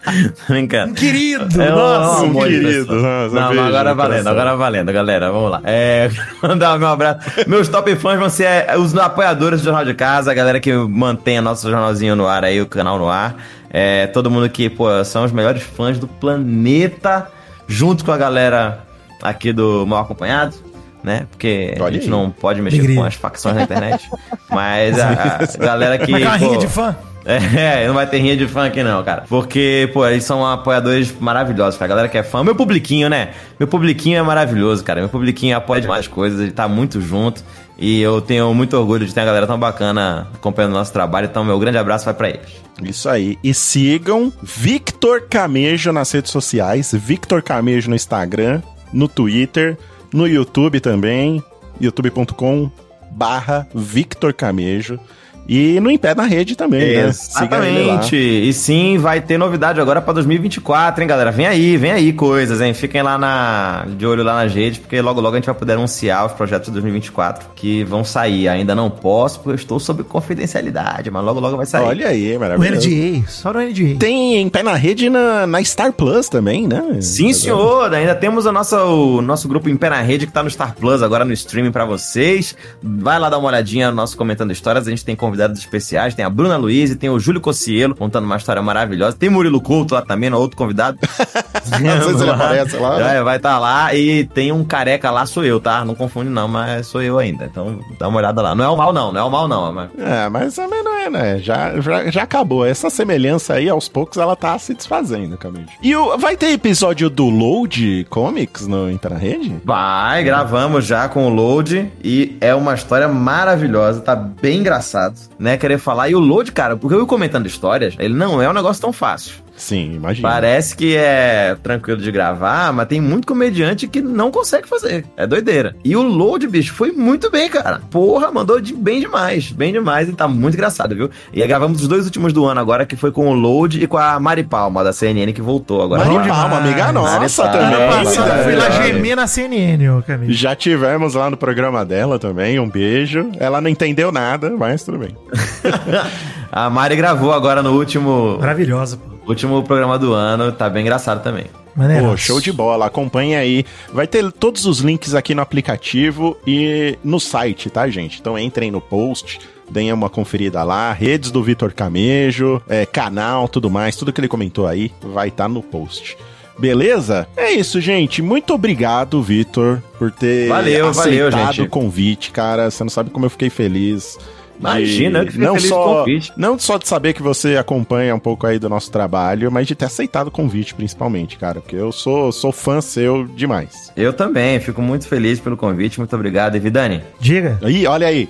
Brincando. 0.48 0.94
Querido, 0.94 1.62
É 1.62 1.72
um- 1.72 1.76
nossa. 1.76 2.24
é 2.24 2.28
um 2.28 2.34
querido, 2.42 2.96
nossa, 2.96 3.36
Não, 3.36 3.48
beijo 3.50 3.64
agora 3.64 3.90
no 3.90 3.96
valendo, 3.96 4.24
coração. 4.24 4.32
agora 4.32 4.56
valendo, 4.56 4.94
galera. 4.94 5.32
Vamos 5.32 5.52
lá. 5.52 5.62
É, 5.64 6.10
mandar 6.42 6.78
meu 6.80 6.88
abraço. 6.88 7.20
Meus 7.48 7.68
top 7.68 7.96
fãs 7.96 8.20
vão 8.20 8.30
ser 8.30 8.46
é, 8.68 8.78
os 8.78 8.96
apoiadores 8.98 9.62
do 9.62 9.66
Jornal 9.66 9.86
de 9.86 9.94
Casa, 9.94 10.32
a 10.32 10.34
galera 10.34 10.60
que 10.60 10.74
mantém 10.74 11.40
o 11.40 11.42
nosso 11.42 11.70
jornalzinho 11.70 12.16
no 12.16 12.28
ar 12.28 12.44
aí, 12.44 12.62
o 12.62 12.66
canal 12.66 12.98
no 12.98 13.10
ar. 13.10 13.36
É, 13.70 14.08
todo 14.08 14.30
mundo 14.30 14.50
que, 14.50 14.70
pô, 14.70 15.04
são 15.04 15.24
os 15.24 15.32
melhores 15.32 15.64
fãs 15.64 15.98
do 15.98 16.08
planeta, 16.08 17.28
junto 17.68 18.04
com 18.04 18.12
a 18.12 18.18
galera 18.18 18.80
aqui 19.22 19.54
do 19.54 19.86
Mal 19.88 20.02
Acompanhado. 20.02 20.56
Né? 21.04 21.26
Porque 21.32 21.74
a 21.80 21.84
Olha 21.84 21.94
gente 21.94 22.04
aí. 22.04 22.10
não 22.12 22.30
pode 22.30 22.62
mexer 22.62 22.78
Alegria. 22.78 23.00
com 23.00 23.04
as 23.08 23.16
facções 23.16 23.56
na 23.56 23.64
internet. 23.64 24.08
Mas 24.50 25.00
a, 25.00 25.40
a 25.60 25.66
galera 25.66 25.98
que. 25.98 26.12
Uma 26.14 26.38
pô, 26.38 26.58
de 26.58 26.68
fã. 26.68 26.96
É, 27.26 27.85
não 27.88 27.93
vai 27.93 28.07
ter 28.07 28.18
rinha 28.19 28.35
de 28.35 28.48
fã 28.48 28.65
aqui 28.65 28.84
não, 28.84 29.03
cara. 29.03 29.26
Porque, 29.27 29.89
pô, 29.93 30.06
eles 30.06 30.23
são 30.23 30.45
apoiadores 30.45 31.14
maravilhosos, 31.19 31.77
cara. 31.77 31.85
A 31.85 31.89
galera 31.95 32.10
que 32.10 32.18
é 32.18 32.23
fã. 32.23 32.43
Meu 32.43 32.56
publiquinho, 32.56 33.10
né? 33.10 33.30
Meu 33.60 33.68
publiquinho 33.68 34.18
é 34.18 34.22
maravilhoso, 34.22 34.84
cara. 34.84 34.99
Meu 34.99 35.10
publiquinho 35.10 35.56
apoia 35.56 35.81
demais 35.81 36.07
coisas, 36.07 36.39
ele 36.39 36.52
tá 36.52 36.68
muito 36.68 36.99
junto. 37.02 37.43
E 37.77 38.02
eu 38.02 38.22
tenho 38.22 38.53
muito 38.53 38.77
orgulho 38.77 39.06
de 39.06 39.14
ter 39.14 39.22
uma 39.22 39.26
galera 39.26 39.48
tão 39.48 39.57
bacana 39.57 40.27
acompanhando 40.34 40.72
o 40.72 40.76
nosso 40.76 40.93
trabalho. 40.93 41.26
Então, 41.26 41.43
meu 41.43 41.57
grande 41.57 41.77
abraço 41.77 42.06
vai 42.06 42.14
pra 42.14 42.30
eles. 42.30 42.61
Isso 42.84 43.10
aí. 43.10 43.38
E 43.43 43.53
sigam 43.53 44.31
Victor 44.41 45.22
Camejo 45.22 45.91
nas 45.91 46.11
redes 46.11 46.31
sociais, 46.31 46.91
Victor 46.93 47.41
Camejo 47.41 47.89
no 47.89 47.95
Instagram, 47.95 48.61
no 48.93 49.07
Twitter, 49.07 49.77
no 50.14 50.27
YouTube 50.27 50.80
também, 50.80 51.43
youtube.com 51.80 52.69
barra 53.11 53.68
Victor 53.73 54.34
Camejo. 54.34 54.99
E 55.48 55.80
no 55.80 55.90
Em 55.92 55.98
Pé 55.98 56.16
na 56.16 56.24
Rede 56.24 56.56
também, 56.56 56.80
né? 56.80 56.88
Ele 56.88 57.02
lá. 57.04 57.10
Exatamente. 57.10 58.16
E 58.16 58.54
sim, 58.54 58.98
vai 58.98 59.20
ter 59.22 59.38
novidade 59.38 59.82
agora 59.82 60.02
pra 60.02 60.14
2024, 60.14 61.02
hein, 61.02 61.08
galera? 61.08 61.32
Vem 61.32 61.46
aí, 61.48 61.76
vem 61.78 61.92
aí 61.92 62.14
coisas, 62.14 62.62
hein? 62.62 62.74
Fiquem 62.74 63.02
lá 63.02 63.18
na 63.18 63.86
de 63.98 64.06
olho 64.06 64.24
lá 64.24 64.44
nas 64.44 64.54
redes, 64.54 64.80
porque 64.80 65.02
logo 65.02 65.20
logo 65.20 65.36
a 65.36 65.40
gente 65.40 65.46
vai 65.48 65.56
poder 65.56 65.74
anunciar 65.74 66.26
os 66.26 66.32
projetos 66.34 66.68
de 66.68 66.72
2024 66.74 67.50
que 67.56 67.84
vão 67.84 68.04
sair. 68.04 68.48
Ainda 68.48 68.74
não 68.74 68.90
posso, 68.90 69.40
porque 69.40 69.50
eu 69.52 69.56
estou 69.56 69.80
sob 69.80 70.04
confidencialidade, 70.04 71.12
mas 71.12 71.24
logo 71.24 71.40
logo 71.40 71.58
vai 71.58 71.66
sair. 71.66 71.84
Olha 71.86 72.08
aí, 72.08 72.38
O 72.38 72.40
maravilhoso. 72.40 72.88
NDA, 72.88 73.28
só 73.28 73.52
no 73.52 73.60
NDA. 73.60 73.98
Tem 74.00 74.38
Em 74.38 74.50
Pé 74.50 74.64
na 74.64 74.76
Rede 74.76 75.10
na, 75.10 75.46
na 75.46 75.64
Star 75.64 75.92
Plus 75.92 76.30
também, 76.30 76.68
né? 76.68 77.02
Sim, 77.02 77.34
senhor. 77.34 77.94
Ainda 77.94 78.16
temos 78.16 78.48
a 78.48 78.52
nossa, 78.52 78.84
o 78.84 79.22
nosso 79.22 79.48
grupo 79.48 79.70
em 79.70 79.76
pé 79.76 79.90
na 79.90 80.02
rede 80.02 80.28
que 80.28 80.32
tá 80.34 80.44
no 80.44 80.50
Star 80.50 80.76
Plus 80.76 81.02
agora 81.02 81.26
no 81.26 81.34
streaming 81.34 81.72
pra 81.72 81.84
vocês. 81.84 82.56
Vai 82.82 83.20
lá 83.20 83.30
dar 83.30 83.38
uma 83.38 83.48
olhadinha 83.50 83.90
no 83.90 83.96
nosso 83.98 84.16
Comentando 84.16 84.52
Histórias. 84.52 84.88
A 84.88 84.90
gente 84.90 85.04
tem 85.04 85.16
convidados 85.16 85.31
especiais. 85.60 86.16
Tem 86.16 86.26
a 86.26 86.30
Bruna 86.30 86.58
Luiz 86.58 86.91
e 86.91 86.95
tem 86.95 87.10
o 87.10 87.20
Júlio 87.20 87.41
Cossielo 87.41 87.95
contando 87.95 88.26
uma 88.26 88.38
história 88.38 88.62
maravilhosa. 88.62 89.16
Tem 89.18 89.30
Murilo 89.30 89.62
Couto 89.62 89.94
lá 89.94 90.02
também, 90.02 90.30
no 90.30 90.38
outro 90.38 90.58
convidado. 90.58 90.98
Não 91.82 92.02
sei 92.02 92.16
se 92.16 92.22
ele 92.22 92.32
aparece 92.32 92.78
lá. 92.78 92.98
né? 92.98 93.18
É, 93.18 93.24
vai 93.24 93.38
estar 93.38 93.60
lá. 93.60 93.94
E 93.94 94.26
tem 94.26 94.52
um 94.52 94.64
careca 94.64 95.12
lá, 95.12 95.26
sou 95.26 95.44
eu, 95.44 95.60
tá? 95.60 95.86
Não 95.86 95.95
confunde 95.95 96.30
não, 96.30 96.48
mas 96.48 96.88
sou 96.88 97.02
eu 97.02 97.18
ainda. 97.20 97.45
Então 97.45 97.80
dá 97.99 98.08
uma 98.08 98.18
olhada 98.18 98.41
lá. 98.41 98.56
Não 98.56 98.66
é 98.66 98.70
o 98.70 98.76
mal 98.76 98.91
não, 98.91 99.12
não 99.12 99.22
é 99.22 99.24
o 99.24 99.30
mal 99.30 99.48
não. 99.48 99.72
Mas... 99.72 99.90
É, 99.98 100.30
mas 100.30 100.56
também 100.56 100.84
não 100.84 100.98
é, 100.98 101.10
né? 101.10 101.40
Já, 101.40 101.80
já, 101.80 102.10
já 102.10 102.24
acabou. 102.24 102.66
Essa 102.66 102.90
semelhança 102.90 103.53
aí, 103.53 103.70
aos 103.70 103.88
poucos, 103.88 104.18
ela 104.18 104.36
tá 104.36 104.58
se 104.58 104.74
desfazendo, 104.74 105.38
Camille. 105.38 105.68
E 105.82 105.95
o, 105.95 106.18
vai 106.18 106.36
ter 106.36 106.52
episódio 106.52 107.10
do 107.10 107.30
Load 107.30 108.06
Comics 108.10 108.68
no 108.68 108.88
Rede? 109.20 109.56
Vai, 109.64 110.24
gravamos 110.24 110.86
já 110.86 111.08
com 111.08 111.28
o 111.28 111.30
Load 111.30 111.91
e 112.03 112.38
é 112.41 112.53
uma 112.53 112.74
história 112.74 113.08
maravilhosa, 113.08 114.02
tá 114.02 114.16
bem 114.16 114.60
engraçado, 114.60 115.16
né? 115.38 115.57
Querer 115.57 115.77
falar. 115.77 116.10
E 116.10 116.15
o 116.15 116.19
Load, 116.19 116.52
cara, 116.52 116.76
porque 116.76 116.95
eu 116.95 117.02
ia 117.02 117.06
comentando 117.06 117.45
histórias, 117.45 117.95
ele 117.99 118.14
não 118.14 118.41
é 118.41 118.49
um 118.49 118.53
negócio 118.53 118.81
tão 118.81 118.93
fácil. 118.93 119.35
Sim, 119.62 119.94
imagina. 119.94 120.28
Parece 120.28 120.76
que 120.76 120.96
é 120.96 121.56
tranquilo 121.62 122.02
de 122.02 122.12
gravar, 122.12 122.74
mas 122.74 122.88
tem 122.88 123.00
muito 123.00 123.28
comediante 123.28 123.88
que 123.88 124.02
não 124.02 124.32
consegue 124.32 124.68
fazer. 124.68 125.06
É 125.16 125.28
doideira. 125.28 125.76
E 125.86 125.96
o 125.96 126.02
Load, 126.02 126.48
bicho, 126.48 126.74
foi 126.74 126.92
muito 126.92 127.30
bem, 127.30 127.48
cara. 127.48 127.80
Porra, 127.92 128.32
mandou 128.32 128.60
de 128.60 128.74
bem 128.74 129.00
demais. 129.00 129.52
Bem 129.52 129.72
demais 129.72 130.10
e 130.10 130.14
tá 130.14 130.28
muito 130.28 130.56
engraçado, 130.56 130.96
viu? 130.96 131.12
E 131.32 131.44
aí 131.44 131.48
gravamos 131.48 131.80
os 131.80 131.88
dois 131.88 132.06
últimos 132.06 132.34
do 132.34 132.44
ano 132.48 132.60
agora, 132.60 132.88
que 132.88 132.96
foi 132.96 133.12
com 133.12 133.30
o 133.30 133.36
Load 133.36 133.84
e 133.84 133.86
com 133.86 134.00
a 134.00 134.20
Mari 134.20 134.44
Palma, 134.44 134.84
da 134.84 134.92
CNN, 134.92 135.32
que 135.32 135.44
voltou 135.44 135.84
agora. 135.84 136.06
Mari 136.06 136.28
Palma, 136.28 136.58
amiga 136.58 136.92
nossa 136.92 137.20
Mari 137.20 137.32
também. 137.32 137.84
Ano 137.84 138.04
passado 138.04 138.38
eu 138.40 138.44
fui 138.44 138.56
lá 138.56 138.70
gemer 138.72 139.16
na 139.16 139.28
CNN, 139.28 139.90
ô 139.90 140.02
Camille. 140.02 140.34
Já 140.34 140.56
tivemos 140.56 141.14
lá 141.14 141.30
no 141.30 141.38
programa 141.38 141.86
dela 141.86 142.18
também, 142.18 142.60
um 142.60 142.68
beijo. 142.68 143.30
Ela 143.38 143.62
não 143.62 143.70
entendeu 143.70 144.12
nada, 144.12 144.50
mas 144.58 144.84
tudo 144.84 144.98
bem. 144.98 145.16
A 146.52 146.68
Mari 146.70 146.96
gravou 146.96 147.32
agora 147.32 147.62
no 147.62 147.78
último, 147.78 148.40
Maravilhosa, 148.40 148.98
pô. 148.98 149.11
Último 149.27 149.61
programa 149.64 149.98
do 149.98 150.14
ano, 150.14 150.52
tá 150.52 150.69
bem 150.69 150.81
engraçado 150.81 151.23
também. 151.23 151.45
Maneiraço. 151.76 152.10
Pô, 152.10 152.18
show 152.18 152.41
de 152.41 152.52
bola, 152.52 152.85
acompanha 152.85 153.39
aí. 153.39 153.65
Vai 153.93 154.06
ter 154.07 154.30
todos 154.31 154.65
os 154.65 154.80
links 154.80 155.15
aqui 155.15 155.34
no 155.34 155.41
aplicativo 155.41 156.38
e 156.45 156.98
no 157.03 157.19
site, 157.19 157.69
tá, 157.69 157.88
gente? 157.89 158.19
Então 158.19 158.38
entrem 158.38 158.69
no 158.69 158.81
post, 158.81 159.39
deem 159.69 159.93
uma 159.93 160.10
conferida 160.10 160.64
lá, 160.64 160.91
redes 160.91 161.31
do 161.31 161.41
Vitor 161.41 161.73
Camejo, 161.73 162.61
é, 162.68 162.85
canal, 162.85 163.48
tudo 163.48 163.69
mais, 163.69 163.95
tudo 163.95 164.11
que 164.11 164.19
ele 164.19 164.27
comentou 164.27 164.68
aí 164.68 164.91
vai 165.02 165.30
estar 165.30 165.48
no 165.48 165.61
post. 165.61 166.18
Beleza? 166.60 167.27
É 167.35 167.52
isso, 167.52 167.81
gente. 167.81 168.22
Muito 168.22 168.53
obrigado, 168.53 169.22
Vitor, 169.22 169.81
por 169.98 170.11
ter 170.11 170.48
Valeu, 170.48 170.93
valeu, 170.93 171.27
aceitado 171.27 171.53
gente. 171.53 171.61
o 171.61 171.69
convite, 171.69 172.31
cara. 172.31 172.69
Você 172.69 172.84
não 172.84 172.89
sabe 172.89 173.10
como 173.10 173.26
eu 173.26 173.30
fiquei 173.30 173.49
feliz. 173.49 174.18
De- 174.53 174.60
Imagina, 174.60 175.26
fiquei 175.26 175.40
não 175.45 175.56
feliz 175.56 175.69
só, 175.69 175.84
com 175.84 175.91
o 175.91 175.95
convite. 175.99 176.34
Não 176.38 176.60
só 176.60 176.78
de 176.78 176.88
saber 176.88 177.14
que 177.14 177.22
você 177.22 177.57
acompanha 177.57 178.14
um 178.15 178.19
pouco 178.19 178.45
aí 178.48 178.60
do 178.60 178.69
nosso 178.69 178.91
trabalho, 178.91 179.52
mas 179.52 179.68
de 179.68 179.76
ter 179.76 179.86
aceitado 179.86 180.28
o 180.28 180.32
convite, 180.32 180.73
principalmente, 180.76 181.38
cara. 181.38 181.61
Porque 181.61 181.76
eu 181.76 181.91
sou, 181.91 182.32
sou 182.32 182.52
fã 182.52 182.80
seu 182.82 183.26
demais. 183.28 183.91
Eu 183.95 184.14
também, 184.14 184.60
fico 184.60 184.82
muito 184.82 185.07
feliz 185.07 185.40
pelo 185.40 185.57
convite, 185.57 185.99
muito 185.99 186.15
obrigado. 186.15 186.56
E 186.56 186.60
Vidani? 186.60 187.02
Diga. 187.19 187.60
Aí, 187.64 187.86
olha 187.88 188.07
aí. 188.07 188.30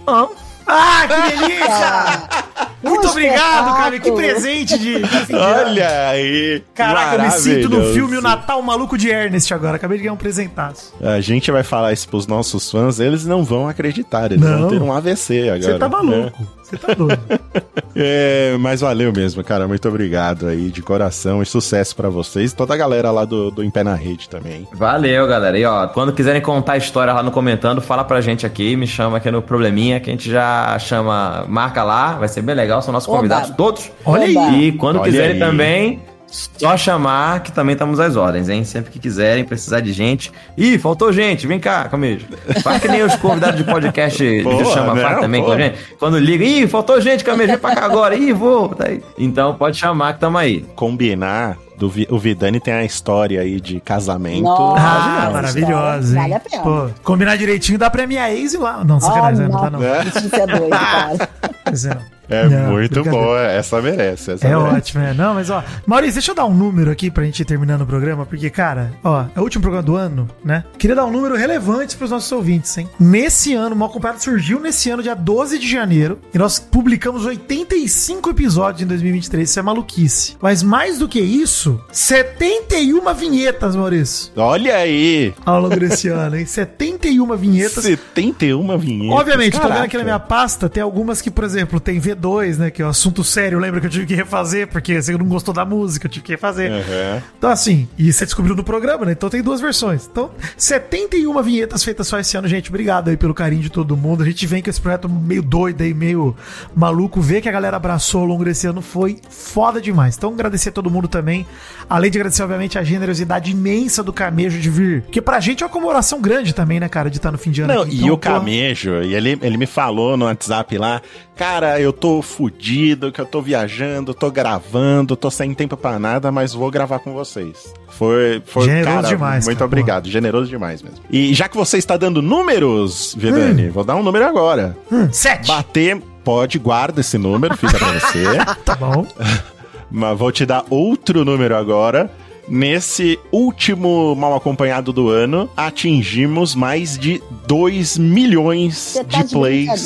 Ah, 0.67 1.05
que 1.07 1.37
delícia! 1.37 2.67
Muito 2.83 3.07
Um 3.07 3.11
obrigado, 3.11 3.77
cara. 3.77 3.99
Que 3.99 4.11
presente 4.11 4.77
de, 4.77 4.99
de. 5.27 5.35
Olha 5.35 6.09
aí. 6.09 6.63
Caraca, 6.73 7.15
eu 7.15 7.21
me 7.21 7.31
sinto 7.31 7.69
no 7.69 7.93
filme 7.93 8.17
O 8.17 8.21
Natal 8.21 8.61
Maluco 8.61 8.97
de 8.97 9.09
Ernest 9.09 9.53
agora. 9.53 9.75
Acabei 9.75 9.97
de 9.97 10.03
ganhar 10.03 10.13
um 10.13 10.17
presentaço. 10.17 10.93
A 11.01 11.19
gente 11.21 11.51
vai 11.51 11.63
falar 11.63 11.93
isso 11.93 12.07
pros 12.09 12.27
nossos 12.27 12.69
fãs, 12.69 12.99
eles 12.99 13.25
não 13.25 13.43
vão 13.43 13.67
acreditar. 13.67 14.31
Eles 14.31 14.41
Não. 14.41 14.59
vão 14.61 14.69
ter 14.69 14.81
um 14.81 14.91
AVC 14.91 15.49
agora. 15.49 15.61
Você 15.61 15.79
tá 15.79 16.03
né? 16.03 16.31
Você 16.71 16.77
tá 16.77 16.93
doido. 16.93 17.19
É, 17.93 18.55
mas 18.57 18.79
valeu 18.79 19.11
mesmo, 19.11 19.43
cara. 19.43 19.67
Muito 19.67 19.85
obrigado 19.89 20.47
aí, 20.47 20.69
de 20.69 20.81
coração. 20.81 21.41
E 21.41 21.45
sucesso 21.45 21.93
pra 21.93 22.07
vocês 22.07 22.53
e 22.53 22.55
toda 22.55 22.73
a 22.73 22.77
galera 22.77 23.11
lá 23.11 23.25
do, 23.25 23.51
do 23.51 23.61
Em 23.61 23.69
Pé 23.69 23.83
na 23.83 23.95
Rede 23.95 24.29
também. 24.29 24.65
Valeu, 24.73 25.27
galera. 25.27 25.59
E 25.59 25.65
ó, 25.65 25.87
quando 25.87 26.13
quiserem 26.13 26.41
contar 26.41 26.73
a 26.73 26.77
história 26.77 27.11
lá 27.11 27.21
no 27.21 27.31
comentando, 27.31 27.81
fala 27.81 28.05
pra 28.05 28.21
gente 28.21 28.45
aqui, 28.45 28.77
me 28.77 28.87
chama 28.87 29.17
aqui 29.17 29.29
no 29.29 29.41
Probleminha, 29.41 29.99
que 29.99 30.09
a 30.09 30.13
gente 30.13 30.31
já 30.31 30.79
chama, 30.79 31.43
marca 31.49 31.83
lá, 31.83 32.13
vai 32.13 32.29
ser 32.29 32.41
bem 32.41 32.55
legal, 32.55 32.81
são 32.81 32.93
nossos 32.93 33.09
Oba. 33.09 33.17
convidados 33.17 33.49
todos. 33.57 33.91
Olha 34.05 34.23
aí. 34.23 34.67
E 34.67 34.71
quando 34.71 34.95
Olha 34.95 35.11
quiserem 35.11 35.33
aí. 35.33 35.39
também, 35.39 36.01
só 36.31 36.77
chamar 36.77 37.41
que 37.43 37.51
também 37.51 37.73
estamos 37.73 37.99
às 37.99 38.15
ordens, 38.15 38.47
hein? 38.49 38.63
Sempre 38.63 38.89
que 38.91 38.99
quiserem, 38.99 39.43
precisar 39.43 39.81
de 39.81 39.91
gente. 39.91 40.31
Ih, 40.57 40.77
faltou 40.79 41.11
gente, 41.11 41.45
vem 41.45 41.59
cá, 41.59 41.87
Camejo. 41.89 42.25
Faz 42.63 42.81
que 42.81 42.87
nem 42.87 43.03
os 43.03 43.15
convidados 43.17 43.57
de 43.57 43.63
podcast 43.65 44.17
que 44.17 44.41
Pô, 44.43 44.63
chama, 44.65 44.95
não, 44.95 45.01
faz 45.01 45.19
também 45.19 45.43
com 45.43 45.51
a 45.51 45.57
gente. 45.57 45.77
Quando 45.99 46.17
liga, 46.17 46.43
ih, 46.43 46.67
faltou 46.67 46.99
gente, 47.01 47.23
Camejo, 47.23 47.49
vem 47.51 47.57
pra 47.59 47.75
cá 47.75 47.85
agora. 47.85 48.15
Ih, 48.15 48.31
vou. 48.33 48.69
Tá 48.69 48.85
aí. 48.87 49.03
Então 49.17 49.53
pode 49.55 49.77
chamar 49.77 50.13
que 50.13 50.19
tamo 50.21 50.37
aí. 50.37 50.61
Combinar, 50.75 51.57
do, 51.77 51.89
Vi- 51.89 52.07
o 52.09 52.17
Vidani 52.17 52.59
tem 52.59 52.73
a 52.73 52.83
história 52.85 53.41
aí 53.41 53.59
de 53.59 53.79
casamento. 53.81 54.43
Nossa. 54.43 54.81
Ah, 54.81 55.29
Maravilhosa. 55.33 56.15
Vale 56.15 56.33
a 56.35 56.39
pena. 56.39 56.63
Pô, 56.63 56.87
combinar 57.03 57.35
direitinho 57.37 57.77
dá 57.77 57.89
pra 57.89 58.07
minha 58.07 58.31
ex 58.31 58.53
ir 58.53 58.57
lá. 58.59 58.83
Não, 58.85 58.99
sacanagem, 58.99 59.45
Ah, 59.45 59.49
não, 59.49 59.79
não. 59.79 59.83
É. 59.83 60.03
Isso 60.05 60.35
é 60.35 60.47
doido, 60.47 60.69
cara. 60.69 61.29
Pois 61.65 61.85
é, 61.85 61.89
não. 61.95 62.10
É 62.29 62.47
Não, 62.47 62.71
muito 62.71 63.03
boa, 63.03 63.41
essa 63.41 63.81
merece. 63.81 64.31
Essa 64.31 64.47
É 64.47 64.55
merece. 64.55 64.75
ótimo, 64.75 65.03
é. 65.03 65.13
Não, 65.13 65.33
mas 65.33 65.49
ó, 65.49 65.63
Maurício, 65.85 66.13
deixa 66.15 66.31
eu 66.31 66.35
dar 66.35 66.45
um 66.45 66.53
número 66.53 66.89
aqui 66.91 67.11
pra 67.11 67.23
gente 67.25 67.41
ir 67.41 67.45
terminando 67.45 67.81
o 67.81 67.85
programa, 67.85 68.25
porque, 68.25 68.49
cara, 68.49 68.91
ó, 69.03 69.25
é 69.35 69.39
o 69.39 69.43
último 69.43 69.61
programa 69.61 69.83
do 69.85 69.95
ano, 69.95 70.29
né? 70.43 70.63
Queria 70.77 70.95
dar 70.95 71.05
um 71.05 71.11
número 71.11 71.35
relevante 71.35 71.97
pros 71.97 72.09
nossos 72.11 72.31
ouvintes, 72.31 72.77
hein? 72.77 72.87
Nesse 72.99 73.53
ano, 73.53 73.75
o 73.75 73.77
Mal 73.77 73.89
Comprado 73.89 74.19
surgiu 74.21 74.59
nesse 74.59 74.89
ano, 74.89 75.03
dia 75.03 75.15
12 75.15 75.59
de 75.59 75.69
janeiro, 75.69 76.19
e 76.33 76.37
nós 76.37 76.57
publicamos 76.59 77.25
85 77.25 78.29
episódios 78.29 78.81
em 78.83 78.87
2023. 78.87 79.49
Isso 79.49 79.59
é 79.59 79.61
maluquice. 79.61 80.37
Mas 80.41 80.63
mais 80.63 80.99
do 80.99 81.07
que 81.07 81.19
isso, 81.19 81.81
71 81.91 83.13
vinhetas, 83.13 83.75
Maurício, 83.75 84.31
Olha 84.35 84.75
aí! 84.77 85.33
ao 85.45 85.59
longo 85.59 85.75
desse 85.79 86.07
ano, 86.07 86.37
hein? 86.37 86.45
71 86.45 87.35
vinhetas. 87.35 87.83
71 87.83 88.77
vinhetas. 88.77 89.19
Obviamente, 89.19 89.53
tô 89.53 89.59
vendo 89.59 89.67
Caraca. 89.69 89.85
aqui 89.85 89.97
na 89.97 90.03
minha 90.03 90.19
pasta, 90.19 90.69
tem 90.69 90.81
algumas 90.81 91.21
que, 91.21 91.29
por 91.31 91.43
exemplo, 91.43 91.79
tem 91.79 91.99
V2, 92.21 92.57
né? 92.57 92.71
Que 92.71 92.81
é 92.81 92.85
o 92.85 92.89
assunto 92.89 93.23
sério, 93.23 93.59
lembra 93.59 93.79
que 93.79 93.87
eu 93.87 93.91
tive 93.91 94.05
que 94.05 94.15
refazer, 94.15 94.67
porque 94.67 95.01
você 95.01 95.17
não 95.17 95.25
gostou 95.25 95.53
da 95.53 95.65
música, 95.65 96.07
eu 96.07 96.11
tive 96.11 96.23
que 96.25 96.31
refazer. 96.33 96.71
Aham. 96.71 97.21
Então, 97.37 97.49
assim, 97.49 97.87
e 97.97 98.11
você 98.11 98.25
descobriu 98.25 98.55
no 98.55 98.63
programa, 98.63 99.05
né? 99.05 99.11
Então 99.13 99.29
tem 99.29 99.41
duas 99.41 99.59
versões. 99.59 100.07
Então, 100.11 100.31
71 100.55 101.41
vinhetas 101.41 101.83
feitas 101.83 102.07
só 102.07 102.19
esse 102.19 102.37
ano, 102.37 102.47
gente. 102.47 102.69
Obrigado 102.69 103.09
aí 103.09 103.17
pelo 103.17 103.33
carinho 103.33 103.61
de 103.61 103.69
todo 103.69 103.97
mundo. 103.97 104.23
A 104.23 104.25
gente 104.25 104.45
vem 104.45 104.61
com 104.61 104.69
esse 104.69 104.79
projeto 104.79 105.09
meio 105.09 105.41
doido 105.41 105.81
aí, 105.81 105.93
meio 105.93 106.35
maluco. 106.75 107.19
Ver 107.21 107.41
que 107.41 107.49
a 107.49 107.51
galera 107.51 107.77
abraçou 107.77 108.21
ao 108.21 108.27
longo 108.27 108.45
desse 108.45 108.67
ano 108.67 108.81
foi 108.81 109.19
foda 109.29 109.81
demais. 109.81 110.15
Então, 110.15 110.33
agradecer 110.33 110.69
a 110.69 110.71
todo 110.71 110.89
mundo 110.89 111.07
também. 111.07 111.45
Além 111.89 112.09
de 112.11 112.17
agradecer, 112.17 112.43
obviamente, 112.43 112.77
a 112.77 112.83
generosidade 112.83 113.51
imensa 113.51 114.03
do 114.03 114.13
Camejo 114.13 114.59
de 114.59 114.69
vir. 114.69 115.01
Porque 115.03 115.21
pra 115.21 115.39
gente 115.39 115.63
é 115.63 115.65
uma 115.65 115.71
comemoração 115.71 116.21
grande 116.21 116.53
também, 116.53 116.79
né, 116.79 116.87
cara? 116.87 117.09
De 117.09 117.17
estar 117.17 117.31
no 117.31 117.37
fim 117.37 117.51
de 117.51 117.61
ano. 117.61 117.73
Não, 117.73 117.81
aqui. 117.83 117.95
e 117.95 117.99
Então, 117.99 118.13
o 118.13 118.17
pô, 118.17 118.29
Camejo, 118.29 119.01
e 119.01 119.13
ele, 119.15 119.37
ele 119.41 119.57
me 119.57 119.65
falou 119.65 120.15
no 120.15 120.25
WhatsApp 120.25 120.77
lá, 120.77 121.01
cara, 121.41 121.81
eu 121.81 121.91
tô 121.91 122.21
fudido, 122.21 123.11
que 123.11 123.19
eu 123.19 123.25
tô 123.25 123.41
viajando, 123.41 124.13
tô 124.13 124.29
gravando, 124.29 125.15
tô 125.15 125.31
sem 125.31 125.55
tempo 125.55 125.75
pra 125.75 125.97
nada, 125.97 126.31
mas 126.31 126.53
vou 126.53 126.69
gravar 126.69 126.99
com 126.99 127.13
vocês. 127.13 127.73
Foi, 127.87 128.43
foi 128.45 128.65
Generoso 128.65 128.95
cara, 128.95 129.07
demais, 129.07 129.45
muito 129.45 129.57
cara, 129.57 129.65
obrigado, 129.65 130.07
generoso 130.07 130.47
demais 130.47 130.83
mesmo. 130.83 130.99
E 131.09 131.33
já 131.33 131.49
que 131.49 131.57
você 131.57 131.79
está 131.79 131.97
dando 131.97 132.21
números, 132.21 133.15
Vidani, 133.17 133.69
vou 133.69 133.83
dar 133.83 133.95
um 133.95 134.03
número 134.03 134.23
agora. 134.23 134.77
Hum, 134.91 135.11
sete. 135.11 135.47
Bater, 135.47 135.99
pode, 136.23 136.59
guarda 136.59 137.01
esse 137.01 137.17
número, 137.17 137.57
fica 137.57 137.75
pra 137.75 137.91
você. 137.91 138.23
Tá 138.63 138.75
bom. 138.75 139.07
Mas 139.89 140.17
vou 140.19 140.31
te 140.31 140.45
dar 140.45 140.63
outro 140.69 141.25
número 141.25 141.55
agora. 141.55 142.11
Nesse 142.47 143.19
último 143.31 144.15
mal 144.15 144.35
acompanhado 144.35 144.91
do 144.91 145.09
ano, 145.09 145.49
atingimos 145.55 146.55
mais 146.55 146.97
de 146.97 147.21
2 147.47 147.97
milhões 147.97 148.93
tá 148.93 149.21
de 149.21 149.27
de 149.27 149.33
plays 149.33 149.85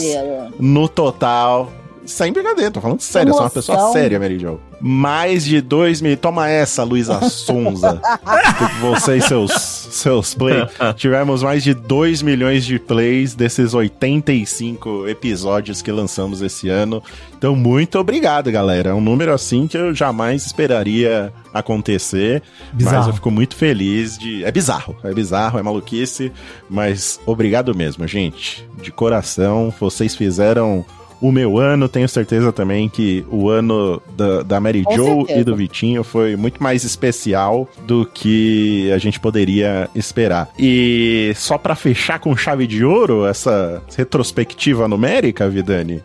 no 0.60 0.88
total. 0.88 1.72
Sem 2.06 2.32
brincadeira, 2.32 2.72
tô 2.72 2.80
falando 2.82 3.02
sério, 3.02 3.30
eu 3.30 3.34
sou 3.34 3.44
uma 3.44 3.50
pessoa 3.50 3.92
séria, 3.92 4.20
Mary 4.20 4.40
Jo. 4.40 4.60
Mais 4.80 5.44
de 5.46 5.62
2 5.62 6.02
mil. 6.02 6.18
Toma 6.18 6.50
essa, 6.50 6.84
Luísa 6.84 7.20
Sonza. 7.30 8.02
Você 8.82 9.18
e 9.18 9.22
seus, 9.22 9.52
seus 9.52 10.34
plays. 10.34 10.70
Tivemos 10.96 11.42
mais 11.42 11.64
de 11.64 11.74
2 11.74 12.22
milhões 12.22 12.66
de 12.66 12.78
plays 12.78 13.34
desses 13.34 13.74
85 13.74 15.08
episódios 15.08 15.82
que 15.82 15.92
lançamos 15.92 16.42
esse 16.42 16.70
ano. 16.70 17.02
Então, 17.38 17.56
muito 17.56 17.98
obrigado, 17.98 18.52
galera. 18.52 18.92
É 18.92 18.94
um 18.94 19.02
número 19.02 19.34
assim 19.34 19.68
que 19.68 19.78
eu 19.78 19.94
jamais 19.94 20.46
esperaria 20.46 21.34
acontecer. 21.54 22.44
Mas 22.74 22.84
Bizarro. 22.84 23.10
eu 23.10 23.14
fico 23.14 23.32
muito 23.32 23.56
feliz 23.56 24.18
de. 24.18 24.44
É 24.44 24.52
bizarro, 24.52 24.96
é 25.04 25.14
bizarro, 25.14 25.58
é 25.58 25.64
maluquice. 25.64 26.32
Mas 26.70 27.20
obrigado 27.26 27.74
mesmo, 27.76 28.06
gente. 28.08 28.68
De 28.82 28.92
coração, 28.92 29.74
vocês 29.80 30.16
fizeram 30.16 30.86
o 31.22 31.32
meu 31.32 31.58
ano. 31.58 31.88
Tenho 31.88 32.08
certeza 32.08 32.52
também 32.52 32.90
que 32.90 33.26
o 33.30 33.50
ano 33.50 34.02
da, 34.16 34.44
da 34.44 34.60
Mary 34.60 34.84
Com 34.84 34.96
Jo 34.96 35.06
certeza. 35.06 35.40
e 35.40 35.44
do 35.44 35.56
Vitinho 35.56 36.04
foi 36.04 36.36
muito 36.36 36.62
mais 36.62 36.84
especial 36.84 37.68
do 37.86 38.06
que 38.06 38.92
a 38.92 38.98
gente 38.98 39.20
poderia 39.20 39.90
esperar. 39.96 40.50
E 40.58 41.32
só 41.36 41.58
pra 41.58 41.76
fechar 41.76 42.20
com 42.20 42.36
chave 42.36 42.68
de 42.68 42.84
ouro 42.84 43.26
essa 43.26 43.82
retrospectiva 43.96 44.88
numérica, 44.88 45.48
Vidani, 45.50 46.04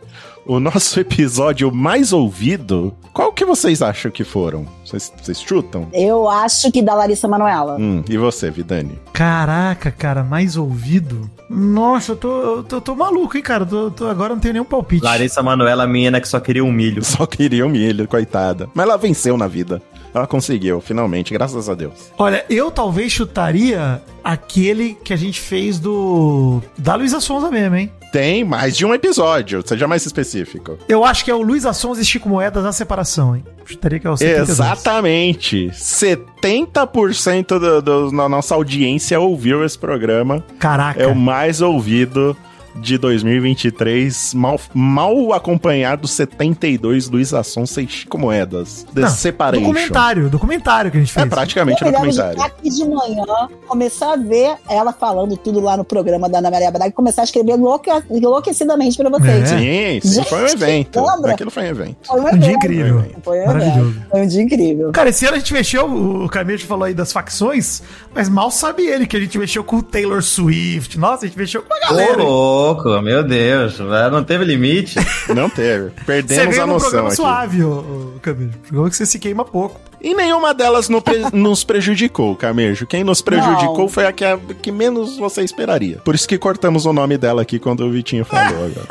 o 0.50 0.58
nosso 0.60 0.98
episódio 1.00 1.72
mais 1.72 2.12
ouvido, 2.12 2.92
qual 3.12 3.32
que 3.32 3.44
vocês 3.44 3.80
acham 3.82 4.10
que 4.10 4.24
foram? 4.24 4.66
Vocês, 4.84 5.12
vocês 5.22 5.40
chutam? 5.40 5.86
Eu 5.92 6.28
acho 6.28 6.70
que 6.72 6.82
da 6.82 6.94
Larissa 6.94 7.28
Manoela. 7.28 7.76
Hum, 7.78 8.02
e 8.08 8.16
você, 8.16 8.50
Vidani? 8.50 8.98
Caraca, 9.12 9.90
cara, 9.90 10.24
mais 10.24 10.56
ouvido? 10.56 11.30
Nossa, 11.48 12.12
eu 12.12 12.16
tô, 12.16 12.40
eu 12.42 12.62
tô, 12.64 12.76
eu 12.76 12.80
tô 12.80 12.94
maluco, 12.96 13.36
hein, 13.36 13.42
cara? 13.42 13.62
Eu 13.62 13.66
tô, 13.66 13.90
tô- 13.90 14.06
agora 14.08 14.34
não 14.34 14.40
tenho 14.40 14.54
nenhum 14.54 14.64
palpite. 14.64 15.04
Larissa 15.04 15.42
Manoela, 15.42 15.86
menina 15.86 16.20
que 16.20 16.28
só 16.28 16.40
queria 16.40 16.64
um 16.64 16.72
milho. 16.72 17.04
Só 17.04 17.26
queria 17.26 17.64
um 17.66 17.68
milho, 17.70 18.06
coitada. 18.08 18.68
Mas 18.74 18.86
ela 18.86 18.96
venceu 18.96 19.36
na 19.36 19.46
vida. 19.46 19.80
Ela 20.12 20.26
conseguiu, 20.26 20.80
finalmente, 20.80 21.32
graças 21.32 21.68
a 21.68 21.74
Deus. 21.74 22.10
Olha, 22.18 22.44
eu 22.50 22.70
talvez 22.70 23.12
chutaria 23.12 24.02
aquele 24.24 24.94
que 25.04 25.12
a 25.12 25.16
gente 25.16 25.40
fez 25.40 25.78
do. 25.78 26.60
Da 26.76 26.96
Luísa 26.96 27.20
Sonza 27.20 27.48
mesmo, 27.50 27.76
hein? 27.76 27.92
Tem 28.12 28.42
mais 28.44 28.76
de 28.76 28.84
um 28.84 28.92
episódio, 28.92 29.62
seja 29.66 29.86
mais 29.86 30.04
específico. 30.04 30.76
Eu 30.88 31.04
acho 31.04 31.24
que 31.24 31.30
é 31.30 31.34
o 31.34 31.42
Luísa 31.42 31.72
Sonza 31.72 32.00
e 32.00 32.04
Chico 32.04 32.28
Moedas 32.28 32.64
na 32.64 32.72
separação, 32.72 33.36
hein? 33.36 33.44
Chutaria 33.64 34.00
que 34.00 34.06
é 34.06 34.10
o 34.10 34.16
72. 34.16 34.48
Exatamente. 34.48 35.70
70% 35.72 37.46
do, 37.46 37.82
do, 37.82 38.10
da 38.10 38.28
nossa 38.28 38.54
audiência 38.54 39.20
ouviu 39.20 39.64
esse 39.64 39.78
programa. 39.78 40.44
Caraca. 40.58 41.00
É 41.00 41.06
o 41.06 41.14
mais 41.14 41.60
ouvido 41.60 42.36
de 42.76 42.96
2023, 42.98 44.34
mal, 44.34 44.58
mal 44.72 45.32
acompanhado 45.32 46.06
72 46.06 47.08
Luiz 47.08 47.34
Assonsa 47.34 47.82
e 47.82 47.88
Chico 47.88 48.16
Moedas. 48.18 48.86
The 48.94 49.00
Não, 49.02 49.08
Separation. 49.10 49.62
Documentário, 49.62 50.28
documentário 50.30 50.90
que 50.90 50.96
a 50.96 51.00
gente 51.00 51.10
É 51.10 51.20
fez. 51.20 51.28
praticamente 51.28 51.82
eu 51.82 51.88
um 51.88 51.90
me 51.90 51.96
lembro 51.96 52.10
de 52.10 52.16
documentário. 52.16 52.52
aqui 52.58 52.70
de 52.70 52.84
manhã, 52.88 53.48
começar 53.66 54.12
a 54.12 54.16
ver 54.16 54.54
ela 54.68 54.92
falando 54.92 55.36
tudo 55.36 55.60
lá 55.60 55.76
no 55.76 55.84
programa 55.84 56.28
da 56.28 56.38
Ana 56.38 56.50
Maria 56.50 56.70
Braga 56.70 56.88
e 56.88 56.92
começar 56.92 57.22
a 57.22 57.24
escrever 57.24 57.52
enlouca- 57.52 58.02
enlouquecidamente 58.10 58.96
pra 58.96 59.10
vocês. 59.10 59.52
É. 59.52 60.00
Sim, 60.00 60.00
sim, 60.08 60.24
foi 60.24 60.42
um 60.42 60.46
evento. 60.46 61.00
lembra? 61.04 61.32
Aquilo 61.32 61.50
foi 61.50 61.62
um 61.64 61.66
evento. 61.66 61.96
Foi 62.06 62.20
Um 62.20 62.24
dia 62.24 62.32
evento. 62.36 62.56
incrível. 62.56 63.04
Foi 63.22 63.40
um 63.40 63.46
Maravilhoso. 63.46 63.80
evento. 63.90 64.06
Foi 64.10 64.20
um 64.22 64.26
dia 64.26 64.42
incrível. 64.42 64.92
Cara, 64.92 65.08
esse 65.10 65.26
ano 65.26 65.34
a 65.36 65.38
gente 65.38 65.52
mexeu, 65.52 65.86
o 65.86 66.28
Camilo 66.28 66.58
falou 66.60 66.84
aí 66.84 66.94
das 66.94 67.12
facções, 67.12 67.82
mas 68.14 68.28
mal 68.28 68.50
sabe 68.50 68.86
ele 68.86 69.06
que 69.06 69.16
a 69.16 69.20
gente 69.20 69.36
mexeu 69.38 69.62
com 69.64 69.76
o 69.76 69.82
Taylor 69.82 70.22
Swift. 70.22 70.98
Nossa, 70.98 71.24
a 71.24 71.28
gente 71.28 71.38
mexeu 71.38 71.62
com 71.62 71.74
a 71.74 71.80
galera. 71.80 72.22
hein? 72.22 72.28
Louco, 72.60 73.02
meu 73.02 73.22
Deus, 73.22 73.78
não 73.78 74.22
teve 74.24 74.44
limite. 74.44 74.98
Não 75.34 75.48
teve. 75.48 75.90
Você 75.90 76.04
Perdemos 76.04 76.48
veio 76.50 76.62
a 76.62 76.66
num 76.66 76.72
noção 76.74 76.88
programa 76.90 77.08
aqui. 77.08 77.16
suave, 77.16 77.62
ô, 77.64 77.70
ô, 78.16 78.18
Camilo. 78.20 78.52
Programa 78.62 78.90
que 78.90 78.96
você 78.96 79.06
se 79.06 79.18
queima 79.18 79.44
pouco. 79.44 79.80
E 80.00 80.12
nenhuma 80.14 80.52
delas 80.52 80.88
no 80.88 81.00
pre- 81.00 81.26
nos 81.32 81.62
prejudicou, 81.62 82.34
Camejo. 82.34 82.86
Quem 82.86 83.04
nos 83.04 83.22
prejudicou 83.22 83.78
Não. 83.80 83.88
foi 83.88 84.06
a 84.06 84.12
que, 84.12 84.24
a 84.24 84.36
que 84.60 84.72
menos 84.72 85.16
você 85.18 85.42
esperaria. 85.42 85.98
Por 86.04 86.14
isso 86.14 86.28
que 86.28 86.36
cortamos 86.38 86.84
o 86.86 86.92
nome 86.92 87.16
dela 87.16 87.42
aqui 87.42 87.58
quando 87.58 87.84
o 87.86 87.90
Vitinho 87.90 88.24
falou 88.24 88.64
agora. 88.66 88.86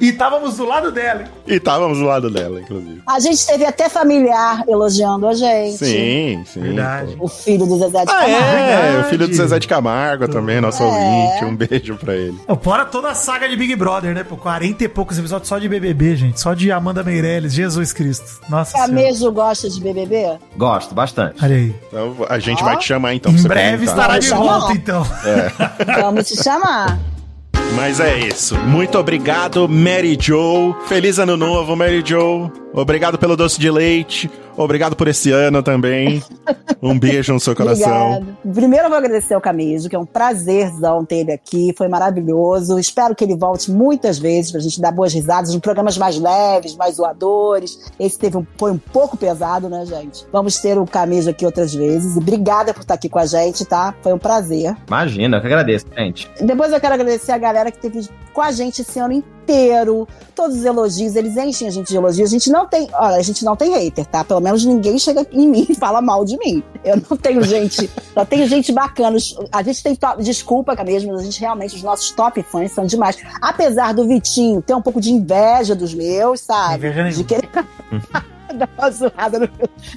E 0.00 0.08
estávamos 0.08 0.56
do 0.56 0.64
lado 0.64 0.90
dela. 0.90 1.22
hein? 1.22 1.28
E 1.46 1.54
estávamos 1.54 1.98
do 1.98 2.04
lado 2.04 2.28
dela, 2.30 2.60
inclusive. 2.60 3.00
A 3.06 3.20
gente 3.20 3.46
teve 3.46 3.64
até 3.64 3.88
familiar 3.88 4.64
elogiando 4.66 5.26
a 5.28 5.34
gente. 5.34 5.76
Sim, 5.78 6.42
sim. 6.46 6.60
Verdade. 6.60 7.16
pô. 7.16 7.24
O 7.26 7.28
filho 7.28 7.64
do 7.66 7.78
Zezé 7.78 8.04
de 8.04 8.10
Ah, 8.10 8.14
Camargo. 8.14 8.34
é, 8.34 8.82
verdade. 8.82 8.96
o 8.96 9.10
filho 9.10 9.28
do 9.28 9.34
Zezé 9.34 9.58
de 9.58 9.68
Camargo 9.68 10.28
também, 10.28 10.60
nosso 10.60 10.82
É. 10.82 10.86
ouvinte. 10.86 11.44
Um 11.44 11.54
beijo 11.56 11.96
pra 11.96 12.14
ele. 12.14 12.36
Fora 12.62 12.84
toda 12.84 13.10
a 13.10 13.14
saga 13.14 13.48
de 13.48 13.56
Big 13.56 13.76
Brother, 13.76 14.14
né? 14.14 14.24
Pô, 14.24 14.36
40 14.36 14.84
e 14.84 14.88
poucos 14.88 15.18
episódios 15.18 15.48
só 15.48 15.58
de 15.58 15.68
BBB, 15.68 16.16
gente. 16.16 16.40
Só 16.40 16.54
de 16.54 16.72
Amanda 16.72 17.02
Meirelles, 17.02 17.52
Jesus 17.52 17.92
Cristo. 17.92 18.40
Nossa 18.48 18.72
senhora. 18.72 18.88
Camejo 18.90 19.30
gosta 19.32 19.68
de 19.70 19.80
BBB? 19.80 20.38
Gosto 20.56 20.94
bastante. 20.94 21.42
Olha 21.44 21.54
aí. 21.56 21.74
Então 21.88 22.16
a 22.28 22.38
gente 22.38 22.62
vai 22.64 22.76
te 22.76 22.84
chamar 22.86 23.14
então 23.14 23.30
em 23.32 23.36
você 23.38 23.46
breve 23.48 23.86
comentar. 23.86 24.18
estará 24.18 24.18
de 24.18 24.30
volta, 24.30 24.72
então. 24.72 25.06
Vamos 26.00 26.26
te 26.28 26.42
chamar. 26.42 26.98
Mas 27.74 27.98
é 27.98 28.18
isso. 28.18 28.56
Muito 28.56 28.98
obrigado, 28.98 29.68
Mary 29.68 30.16
Jo. 30.18 30.74
Feliz 30.86 31.18
ano 31.18 31.36
novo, 31.36 31.74
Mary 31.76 32.02
Jo. 32.04 32.50
Obrigado 32.72 33.18
pelo 33.18 33.36
doce 33.36 33.58
de 33.60 33.70
leite. 33.70 34.30
Obrigado 34.56 34.94
por 34.94 35.08
esse 35.08 35.32
ano 35.32 35.62
também. 35.62 36.22
Um 36.80 36.96
beijo 36.96 37.32
no 37.32 37.40
seu 37.40 37.54
coração. 37.56 38.18
Obrigada. 38.18 38.38
Primeiro 38.54 38.84
eu 38.86 38.88
vou 38.88 38.98
agradecer 38.98 39.34
ao 39.34 39.40
Camejo, 39.40 39.88
que 39.88 39.96
é 39.96 39.98
um 39.98 40.06
prazerzão 40.06 41.04
ter 41.04 41.18
ele 41.18 41.32
aqui, 41.32 41.74
foi 41.76 41.88
maravilhoso. 41.88 42.78
Espero 42.78 43.14
que 43.14 43.24
ele 43.24 43.36
volte 43.36 43.70
muitas 43.70 44.18
vezes 44.18 44.52
pra 44.52 44.60
gente 44.60 44.80
dar 44.80 44.92
boas 44.92 45.12
risadas, 45.12 45.52
em 45.52 45.58
programas 45.58 45.98
mais 45.98 46.16
leves, 46.18 46.76
mais 46.76 46.96
zoadores. 46.96 47.90
Esse 47.98 48.18
teve 48.18 48.36
um, 48.36 48.46
foi 48.56 48.70
um 48.70 48.78
pouco 48.78 49.16
pesado, 49.16 49.68
né, 49.68 49.84
gente? 49.86 50.24
Vamos 50.32 50.58
ter 50.58 50.78
o 50.78 50.86
Camejo 50.86 51.30
aqui 51.30 51.44
outras 51.44 51.74
vezes. 51.74 52.14
E 52.14 52.18
obrigada 52.18 52.72
por 52.72 52.80
estar 52.80 52.94
aqui 52.94 53.08
com 53.08 53.18
a 53.18 53.26
gente, 53.26 53.64
tá? 53.64 53.92
Foi 54.02 54.12
um 54.12 54.18
prazer. 54.18 54.76
Imagina, 54.86 55.36
eu 55.36 55.40
que 55.40 55.46
agradeço, 55.46 55.86
gente. 55.96 56.30
Depois 56.40 56.72
eu 56.72 56.80
quero 56.80 56.94
agradecer 56.94 57.32
a 57.32 57.38
galera 57.38 57.63
que 57.70 57.78
teve 57.78 58.08
com 58.32 58.40
a 58.40 58.50
gente 58.52 58.82
esse 58.82 58.98
ano 58.98 59.12
inteiro. 59.12 60.08
Todos 60.34 60.56
os 60.58 60.64
elogios, 60.64 61.16
eles 61.16 61.36
enchem 61.36 61.68
a 61.68 61.70
gente 61.70 61.88
de 61.88 61.96
elogios. 61.96 62.28
A 62.28 62.32
gente 62.32 62.50
não 62.50 62.66
tem, 62.66 62.88
olha, 62.92 63.16
a 63.16 63.22
gente 63.22 63.44
não 63.44 63.54
tem 63.54 63.72
hater, 63.72 64.06
tá? 64.06 64.24
Pelo 64.24 64.40
menos 64.40 64.64
ninguém 64.64 64.98
chega 64.98 65.26
em 65.32 65.48
mim 65.48 65.66
e 65.68 65.74
fala 65.74 66.00
mal 66.00 66.24
de 66.24 66.36
mim. 66.38 66.62
Eu 66.84 67.00
não 67.08 67.16
tenho 67.16 67.42
gente, 67.42 67.90
só 68.12 68.24
tenho 68.24 68.46
gente 68.46 68.72
bacana. 68.72 69.16
A 69.52 69.62
gente 69.62 69.82
tem 69.82 69.94
top, 69.94 70.22
desculpa 70.22 70.74
mesmo, 70.84 71.12
mas 71.12 71.20
a 71.20 71.24
gente 71.24 71.40
realmente, 71.40 71.76
os 71.76 71.82
nossos 71.82 72.10
top 72.10 72.42
fãs 72.42 72.72
são 72.72 72.86
demais. 72.86 73.16
Apesar 73.40 73.94
do 73.94 74.06
Vitinho 74.06 74.60
ter 74.60 74.74
um 74.74 74.82
pouco 74.82 75.00
de 75.00 75.10
inveja 75.10 75.74
dos 75.74 75.94
meus, 75.94 76.40
sabe? 76.40 76.86
Inveja 76.88 77.10
de 77.10 77.24
querer 77.24 77.48
dar 78.52 78.68
uma 78.76 78.90
zoada 78.90 79.38
no- 79.38 79.48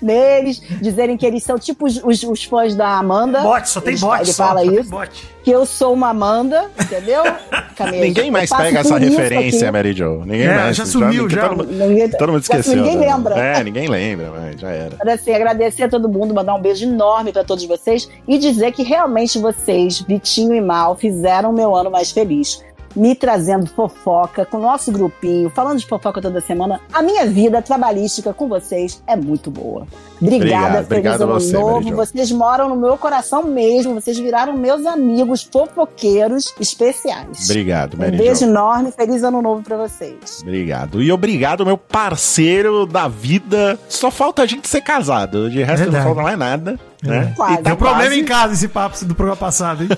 neles, 0.01 0.61
dizerem 0.81 1.17
que 1.17 1.25
eles 1.25 1.43
são 1.43 1.57
tipo 1.57 1.85
os, 1.85 2.01
os- 2.03 2.23
os 2.23 2.43
fãs 2.43 2.75
da 2.75 2.97
Amanda. 2.97 3.41
Bot, 3.41 3.67
só 3.69 3.81
tem 3.81 3.97
bot. 3.97 4.21
Ele 4.21 4.33
só, 4.33 4.47
fala 4.47 4.61
só 4.63 4.69
tem 4.71 4.79
isso 4.79 4.89
bot. 4.89 5.27
que 5.43 5.51
eu 5.51 5.65
sou 5.65 5.93
uma 5.93 6.09
Amanda, 6.09 6.69
entendeu? 6.81 7.23
Ninguém 7.91 8.31
mais 8.31 8.49
pega 8.49 8.79
essa 8.79 8.97
referência, 8.97 9.63
aqui. 9.67 9.71
Mary 9.71 9.93
Jo. 9.93 10.19
Ninguém 10.25 10.47
É, 10.47 10.55
mais. 10.55 10.75
já 10.77 10.85
sumiu, 10.85 11.29
já. 11.29 11.49
Todo, 11.49 11.57
mundo- 11.57 11.71
Ninguém, 11.87 12.09
todo 12.09 12.31
mundo 12.33 12.43
já 12.45 12.57
esqueceu. 12.59 12.75
Ninguém 12.83 12.97
né? 12.97 13.07
lembra. 13.13 13.35
É, 13.37 13.63
ninguém 13.63 13.87
lembra, 13.87 14.31
mas 14.31 14.59
já 14.59 14.69
era. 14.69 14.95
Mas 15.03 15.21
assim, 15.21 15.33
agradecer 15.33 15.83
a 15.83 15.89
todo 15.89 16.09
mundo, 16.09 16.33
mandar 16.33 16.55
um 16.55 16.61
beijo 16.61 16.85
enorme 16.85 17.31
pra 17.31 17.43
todos 17.43 17.63
vocês 17.65 18.09
e 18.27 18.37
dizer 18.37 18.71
que 18.71 18.83
realmente 18.83 19.37
vocês, 19.39 20.01
Vitinho 20.01 20.53
e 20.55 20.61
Mal, 20.61 20.95
fizeram 20.95 21.49
o 21.51 21.53
meu 21.53 21.75
ano 21.75 21.89
mais 21.91 22.11
feliz. 22.11 22.63
Me 22.97 23.13
trazendo 23.13 23.67
fofoca 23.67 24.43
com 24.43 24.57
o 24.57 24.61
nosso 24.61 24.91
grupinho, 24.91 25.51
falando 25.51 25.77
de 25.77 25.85
fofoca 25.85 26.19
toda 26.19 26.41
semana. 26.41 26.81
A 26.91 27.03
minha 27.03 27.27
vida 27.27 27.61
trabalhística 27.61 28.33
com 28.33 28.47
vocês 28.47 29.03
é 29.05 29.15
muito 29.15 29.51
boa. 29.51 29.85
Obrigada, 30.21 30.79
Obrigado, 30.81 30.87
feliz 30.87 31.21
ano 31.21 31.33
você, 31.33 31.53
novo. 31.53 31.95
Vocês 31.95 32.31
moram 32.31 32.69
no 32.69 32.75
meu 32.75 32.97
coração 32.97 33.43
mesmo. 33.43 33.93
Vocês 33.95 34.17
viraram 34.17 34.57
meus 34.57 34.85
amigos 34.85 35.43
fofoqueiros 35.51 36.53
especiais. 36.59 37.49
Obrigado, 37.49 37.95
Um 37.95 37.99
Mary 37.99 38.17
beijo 38.17 38.39
Jo. 38.41 38.45
enorme, 38.45 38.91
feliz 38.91 39.23
ano 39.23 39.41
novo 39.41 39.61
pra 39.61 39.77
vocês. 39.77 40.39
Obrigado. 40.41 41.01
E 41.01 41.11
obrigado, 41.11 41.65
meu 41.65 41.77
parceiro 41.77 42.85
da 42.85 43.07
vida. 43.07 43.77
Só 43.87 44.09
falta 44.09 44.41
a 44.41 44.45
gente 44.45 44.67
ser 44.67 44.81
casado. 44.81 45.49
De 45.49 45.61
resto, 45.63 45.83
Verdade. 45.83 45.97
não 46.05 46.13
falta 46.15 46.21
mais 46.23 46.37
nada. 46.39 46.79
Né? 47.03 47.31
Quase. 47.35 47.61
Deu 47.61 47.77
problema 47.77 48.05
quase. 48.05 48.19
em 48.19 48.25
casa 48.25 48.53
esse 48.53 48.67
papo 48.67 49.05
do 49.05 49.13
programa 49.13 49.37
passado, 49.37 49.83
hein? 49.83 49.89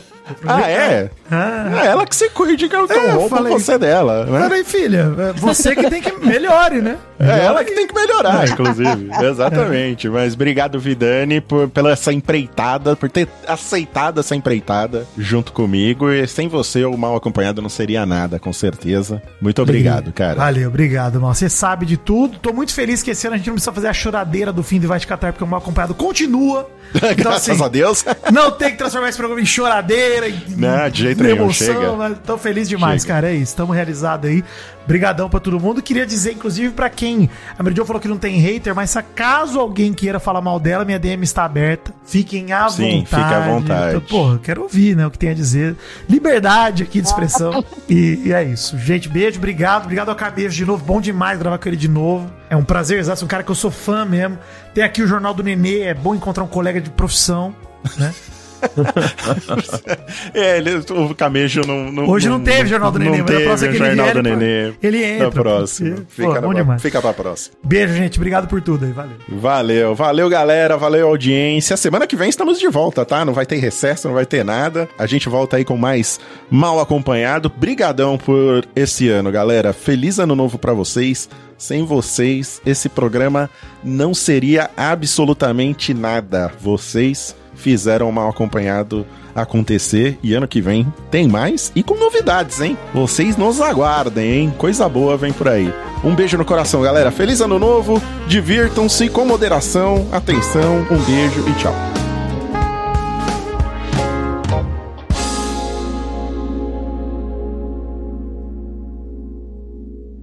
Ah, 0.45 0.69
é? 0.69 1.09
Ah. 1.31 1.81
É 1.83 1.87
ela 1.87 2.05
que 2.05 2.15
se 2.15 2.29
cuide, 2.29 2.67
que 2.69 2.75
eu, 2.75 2.85
eu 2.85 2.95
É, 2.95 3.11
roubo 3.13 3.29
falei. 3.29 3.53
você 3.53 3.77
dela. 3.79 4.25
Né? 4.25 4.41
Peraí, 4.41 4.63
filha. 4.65 5.11
é 5.17 5.33
Você 5.39 5.73
que 5.75 5.89
tem 5.89 6.01
que 6.01 6.11
melhore, 6.23 6.81
né? 6.81 6.97
É 7.17 7.45
ela 7.45 7.63
que 7.63 7.71
tem 7.73 7.87
que 7.87 7.95
melhorar, 7.95 8.47
inclusive. 8.47 9.09
Exatamente. 9.25 10.08
Mas 10.09 10.33
obrigado, 10.33 10.79
Vidani, 10.79 11.39
por, 11.41 11.69
pela 11.69 11.91
essa 11.91 12.11
empreitada, 12.13 12.95
por 12.95 13.09
ter 13.09 13.27
aceitado 13.47 14.19
essa 14.19 14.35
empreitada 14.35 15.07
junto 15.17 15.51
comigo. 15.51 16.09
E 16.11 16.27
sem 16.27 16.47
você, 16.47 16.85
o 16.85 16.97
mal 16.97 17.15
acompanhado 17.15 17.61
não 17.61 17.69
seria 17.69 18.05
nada, 18.05 18.39
com 18.39 18.51
certeza. 18.53 19.21
Muito 19.41 19.61
obrigado, 19.61 20.11
cara. 20.13 20.35
Valeu, 20.35 20.69
obrigado, 20.69 21.19
mal. 21.19 21.33
Você 21.33 21.49
sabe 21.49 21.85
de 21.85 21.97
tudo. 21.97 22.37
Tô 22.39 22.53
muito 22.53 22.73
feliz 22.73 23.01
que 23.03 23.11
esse 23.11 23.27
ano 23.27 23.35
a 23.35 23.37
gente 23.37 23.47
não 23.47 23.53
precisa 23.55 23.71
fazer 23.73 23.87
a 23.87 23.93
choradeira 23.93 24.51
do 24.51 24.63
fim 24.63 24.79
de 24.79 24.87
Vai 24.87 24.99
Te 24.99 25.07
Catar, 25.07 25.31
porque 25.33 25.43
o 25.43 25.47
mal 25.47 25.59
acompanhado 25.59 25.93
continua. 25.93 26.69
Então, 26.91 27.13
Graças 27.15 27.49
assim, 27.51 27.63
a 27.63 27.67
Deus. 27.67 28.03
não 28.33 28.49
tem 28.49 28.71
que 28.71 28.77
transformar 28.77 29.09
esse 29.09 29.17
programa 29.19 29.39
em 29.39 29.45
choradeira, 29.45 30.27
em 30.27 30.41
Não, 30.57 30.89
de 30.89 31.03
jeito 31.03 31.19
em 31.21 31.27
nenhum, 31.27 31.43
emoção, 31.43 31.67
chega. 31.67 31.91
mas 31.95 32.17
tô 32.25 32.35
feliz 32.35 32.67
demais, 32.67 33.03
Chega. 33.03 33.13
cara. 33.13 33.29
É 33.29 33.33
isso, 33.35 33.43
estamos 33.51 33.75
realizados 33.75 34.27
aí. 34.27 34.43
Brigadão 34.87 35.29
pra 35.29 35.39
todo 35.39 35.59
mundo. 35.59 35.83
Queria 35.83 36.03
dizer, 36.03 36.31
inclusive, 36.31 36.71
pra 36.73 36.89
quem. 36.89 37.29
A 37.59 37.61
Meridion 37.61 37.85
falou 37.85 38.01
que 38.01 38.07
não 38.07 38.17
tem 38.17 38.39
hater, 38.39 38.73
mas 38.73 38.89
se 38.89 38.99
caso 39.03 39.59
alguém 39.59 39.93
queira 39.99 40.17
falar 40.17 40.39
mal 40.39 40.57
dela, 40.61 40.85
minha 40.85 40.97
DM 40.97 41.21
está 41.23 41.43
aberta. 41.43 41.93
Fiquem 42.05 42.53
à 42.53 42.69
Sim, 42.69 42.99
vontade. 42.99 43.05
fique 43.05 43.33
à 43.33 43.39
vontade. 43.41 43.97
Então, 43.97 44.01
porra, 44.01 44.39
quero 44.39 44.61
ouvir, 44.61 44.95
né? 44.95 45.05
O 45.05 45.11
que 45.11 45.19
tem 45.19 45.31
a 45.31 45.33
dizer. 45.33 45.75
Liberdade 46.07 46.83
aqui 46.83 47.01
de 47.01 47.07
expressão. 47.07 47.63
e, 47.89 48.21
e 48.23 48.33
é 48.33 48.41
isso. 48.41 48.77
Gente, 48.77 49.09
beijo, 49.09 49.37
obrigado. 49.37 49.83
Obrigado 49.83 50.07
ao 50.07 50.15
Cabeça 50.15 50.55
de 50.55 50.65
novo. 50.65 50.85
Bom 50.85 51.01
demais 51.01 51.37
gravar 51.37 51.57
com 51.57 51.67
ele 51.67 51.75
de 51.75 51.89
novo. 51.89 52.31
É 52.49 52.55
um 52.55 52.63
prazer, 52.63 52.97
exato. 52.97 53.25
Um 53.25 53.27
cara 53.27 53.43
que 53.43 53.51
eu 53.51 53.55
sou 53.55 53.69
fã 53.69 54.05
mesmo. 54.05 54.39
Tem 54.73 54.85
aqui 54.85 55.01
o 55.01 55.07
Jornal 55.07 55.33
do 55.33 55.43
Nenê. 55.43 55.81
É 55.81 55.93
bom 55.93 56.15
encontrar 56.15 56.45
um 56.45 56.47
colega 56.47 56.79
de 56.79 56.89
profissão, 56.89 57.53
né? 57.97 58.13
É, 60.33 60.57
ele, 60.57 60.75
o 60.77 61.13
camejo 61.15 61.61
não, 61.65 61.91
não. 61.91 62.09
Hoje 62.09 62.29
não 62.29 62.39
teve 62.39 62.69
Jornal 62.69 62.91
do 62.91 62.99
Nenê, 62.99 63.11
não 63.11 63.17
mas 63.19 63.27
teve 63.27 63.43
próxima 63.43 63.69
o 63.69 63.71
que 63.73 63.83
ele 63.83 63.95
do 63.95 64.01
ele- 64.19 64.21
Nenê. 64.35 64.73
ele 64.81 65.03
entra, 65.03 65.25
Na 65.25 65.31
próxima. 65.31 65.89
porque- 65.95 66.05
Fica, 66.09 66.41
pô, 66.41 66.47
na, 66.53 66.59
demais. 66.59 66.81
fica 66.81 67.01
pra 67.01 67.13
próxima. 67.13 67.55
Beijo, 67.63 67.93
gente. 67.93 68.17
Obrigado 68.17 68.47
por 68.47 68.61
tudo 68.61 68.85
aí. 68.85 68.91
Valeu. 68.91 69.15
Valeu, 69.29 69.95
valeu 69.95 70.29
galera, 70.29 70.77
valeu 70.77 71.07
audiência. 71.07 71.77
Semana 71.77 72.05
que 72.07 72.15
vem 72.15 72.29
estamos 72.29 72.59
de 72.59 72.67
volta, 72.67 73.05
tá? 73.05 73.23
Não 73.25 73.33
vai 73.33 73.45
ter 73.45 73.57
recesso, 73.57 74.07
não 74.07 74.15
vai 74.15 74.25
ter 74.25 74.43
nada. 74.43 74.87
A 74.97 75.05
gente 75.05 75.29
volta 75.29 75.57
aí 75.57 75.65
com 75.65 75.77
mais 75.77 76.19
mal 76.49 76.79
acompanhado. 76.79 77.51
Brigadão 77.55 78.17
por 78.17 78.65
esse 78.75 79.09
ano, 79.09 79.31
galera. 79.31 79.73
Feliz 79.73 80.19
ano 80.19 80.35
novo 80.35 80.57
pra 80.57 80.73
vocês. 80.73 81.29
Sem 81.57 81.83
vocês, 81.85 82.61
esse 82.65 82.87
programa 82.87 83.49
não 83.83 84.13
seria 84.13 84.69
absolutamente 84.77 85.93
nada. 85.93 86.51
Vocês 86.61 87.35
fizeram 87.59 88.09
o 88.09 88.13
mal 88.13 88.29
acompanhado 88.29 89.05
acontecer 89.35 90.17
e 90.23 90.33
ano 90.33 90.47
que 90.47 90.61
vem 90.61 90.91
tem 91.11 91.27
mais 91.27 91.71
e 91.75 91.83
com 91.83 91.95
novidades, 91.95 92.59
hein? 92.61 92.77
Vocês 92.93 93.37
nos 93.37 93.61
aguardem, 93.61 94.31
hein? 94.31 94.53
Coisa 94.57 94.89
boa 94.89 95.17
vem 95.17 95.31
por 95.31 95.47
aí. 95.47 95.71
Um 96.03 96.15
beijo 96.15 96.37
no 96.37 96.45
coração, 96.45 96.81
galera. 96.81 97.11
Feliz 97.11 97.41
ano 97.41 97.59
novo. 97.59 98.01
Divirtam-se 98.27 99.09
com 99.09 99.25
moderação. 99.25 100.07
Atenção, 100.11 100.87
um 100.89 100.97
beijo 100.97 101.47
e 101.47 101.53
tchau. 101.53 101.98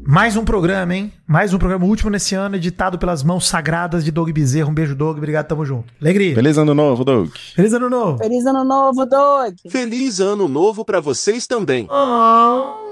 Mais 0.09 0.37
um 0.37 0.45
programa, 0.45 0.95
hein? 0.95 1.13
Mais 1.27 1.53
um 1.53 1.59
programa 1.59 1.85
último 1.85 2.09
nesse 2.11 2.37
ano, 2.37 2.55
editado 2.55 2.97
pelas 2.97 3.25
mãos 3.25 3.49
sagradas 3.49 4.05
de 4.05 4.13
Doug 4.13 4.31
Bezerra. 4.31 4.69
Um 4.71 4.75
beijo, 4.75 4.95
Doug. 4.95 5.17
Obrigado, 5.17 5.49
tamo 5.49 5.65
junto. 5.65 5.93
Alegria. 6.01 6.33
Feliz 6.33 6.57
ano 6.57 6.75
novo, 6.75 7.05
Doug. 7.05 7.31
Feliz 7.57 7.73
ano 7.73 7.91
novo. 7.91 8.19
Feliz 8.19 8.47
ano 8.47 8.65
novo, 8.65 9.05
Doug! 9.05 9.55
Feliz 9.69 10.21
ano 10.21 10.47
novo 10.47 10.85
pra 10.85 11.01
vocês 11.01 11.49
também. 11.49 11.89
Oh. 11.91 12.86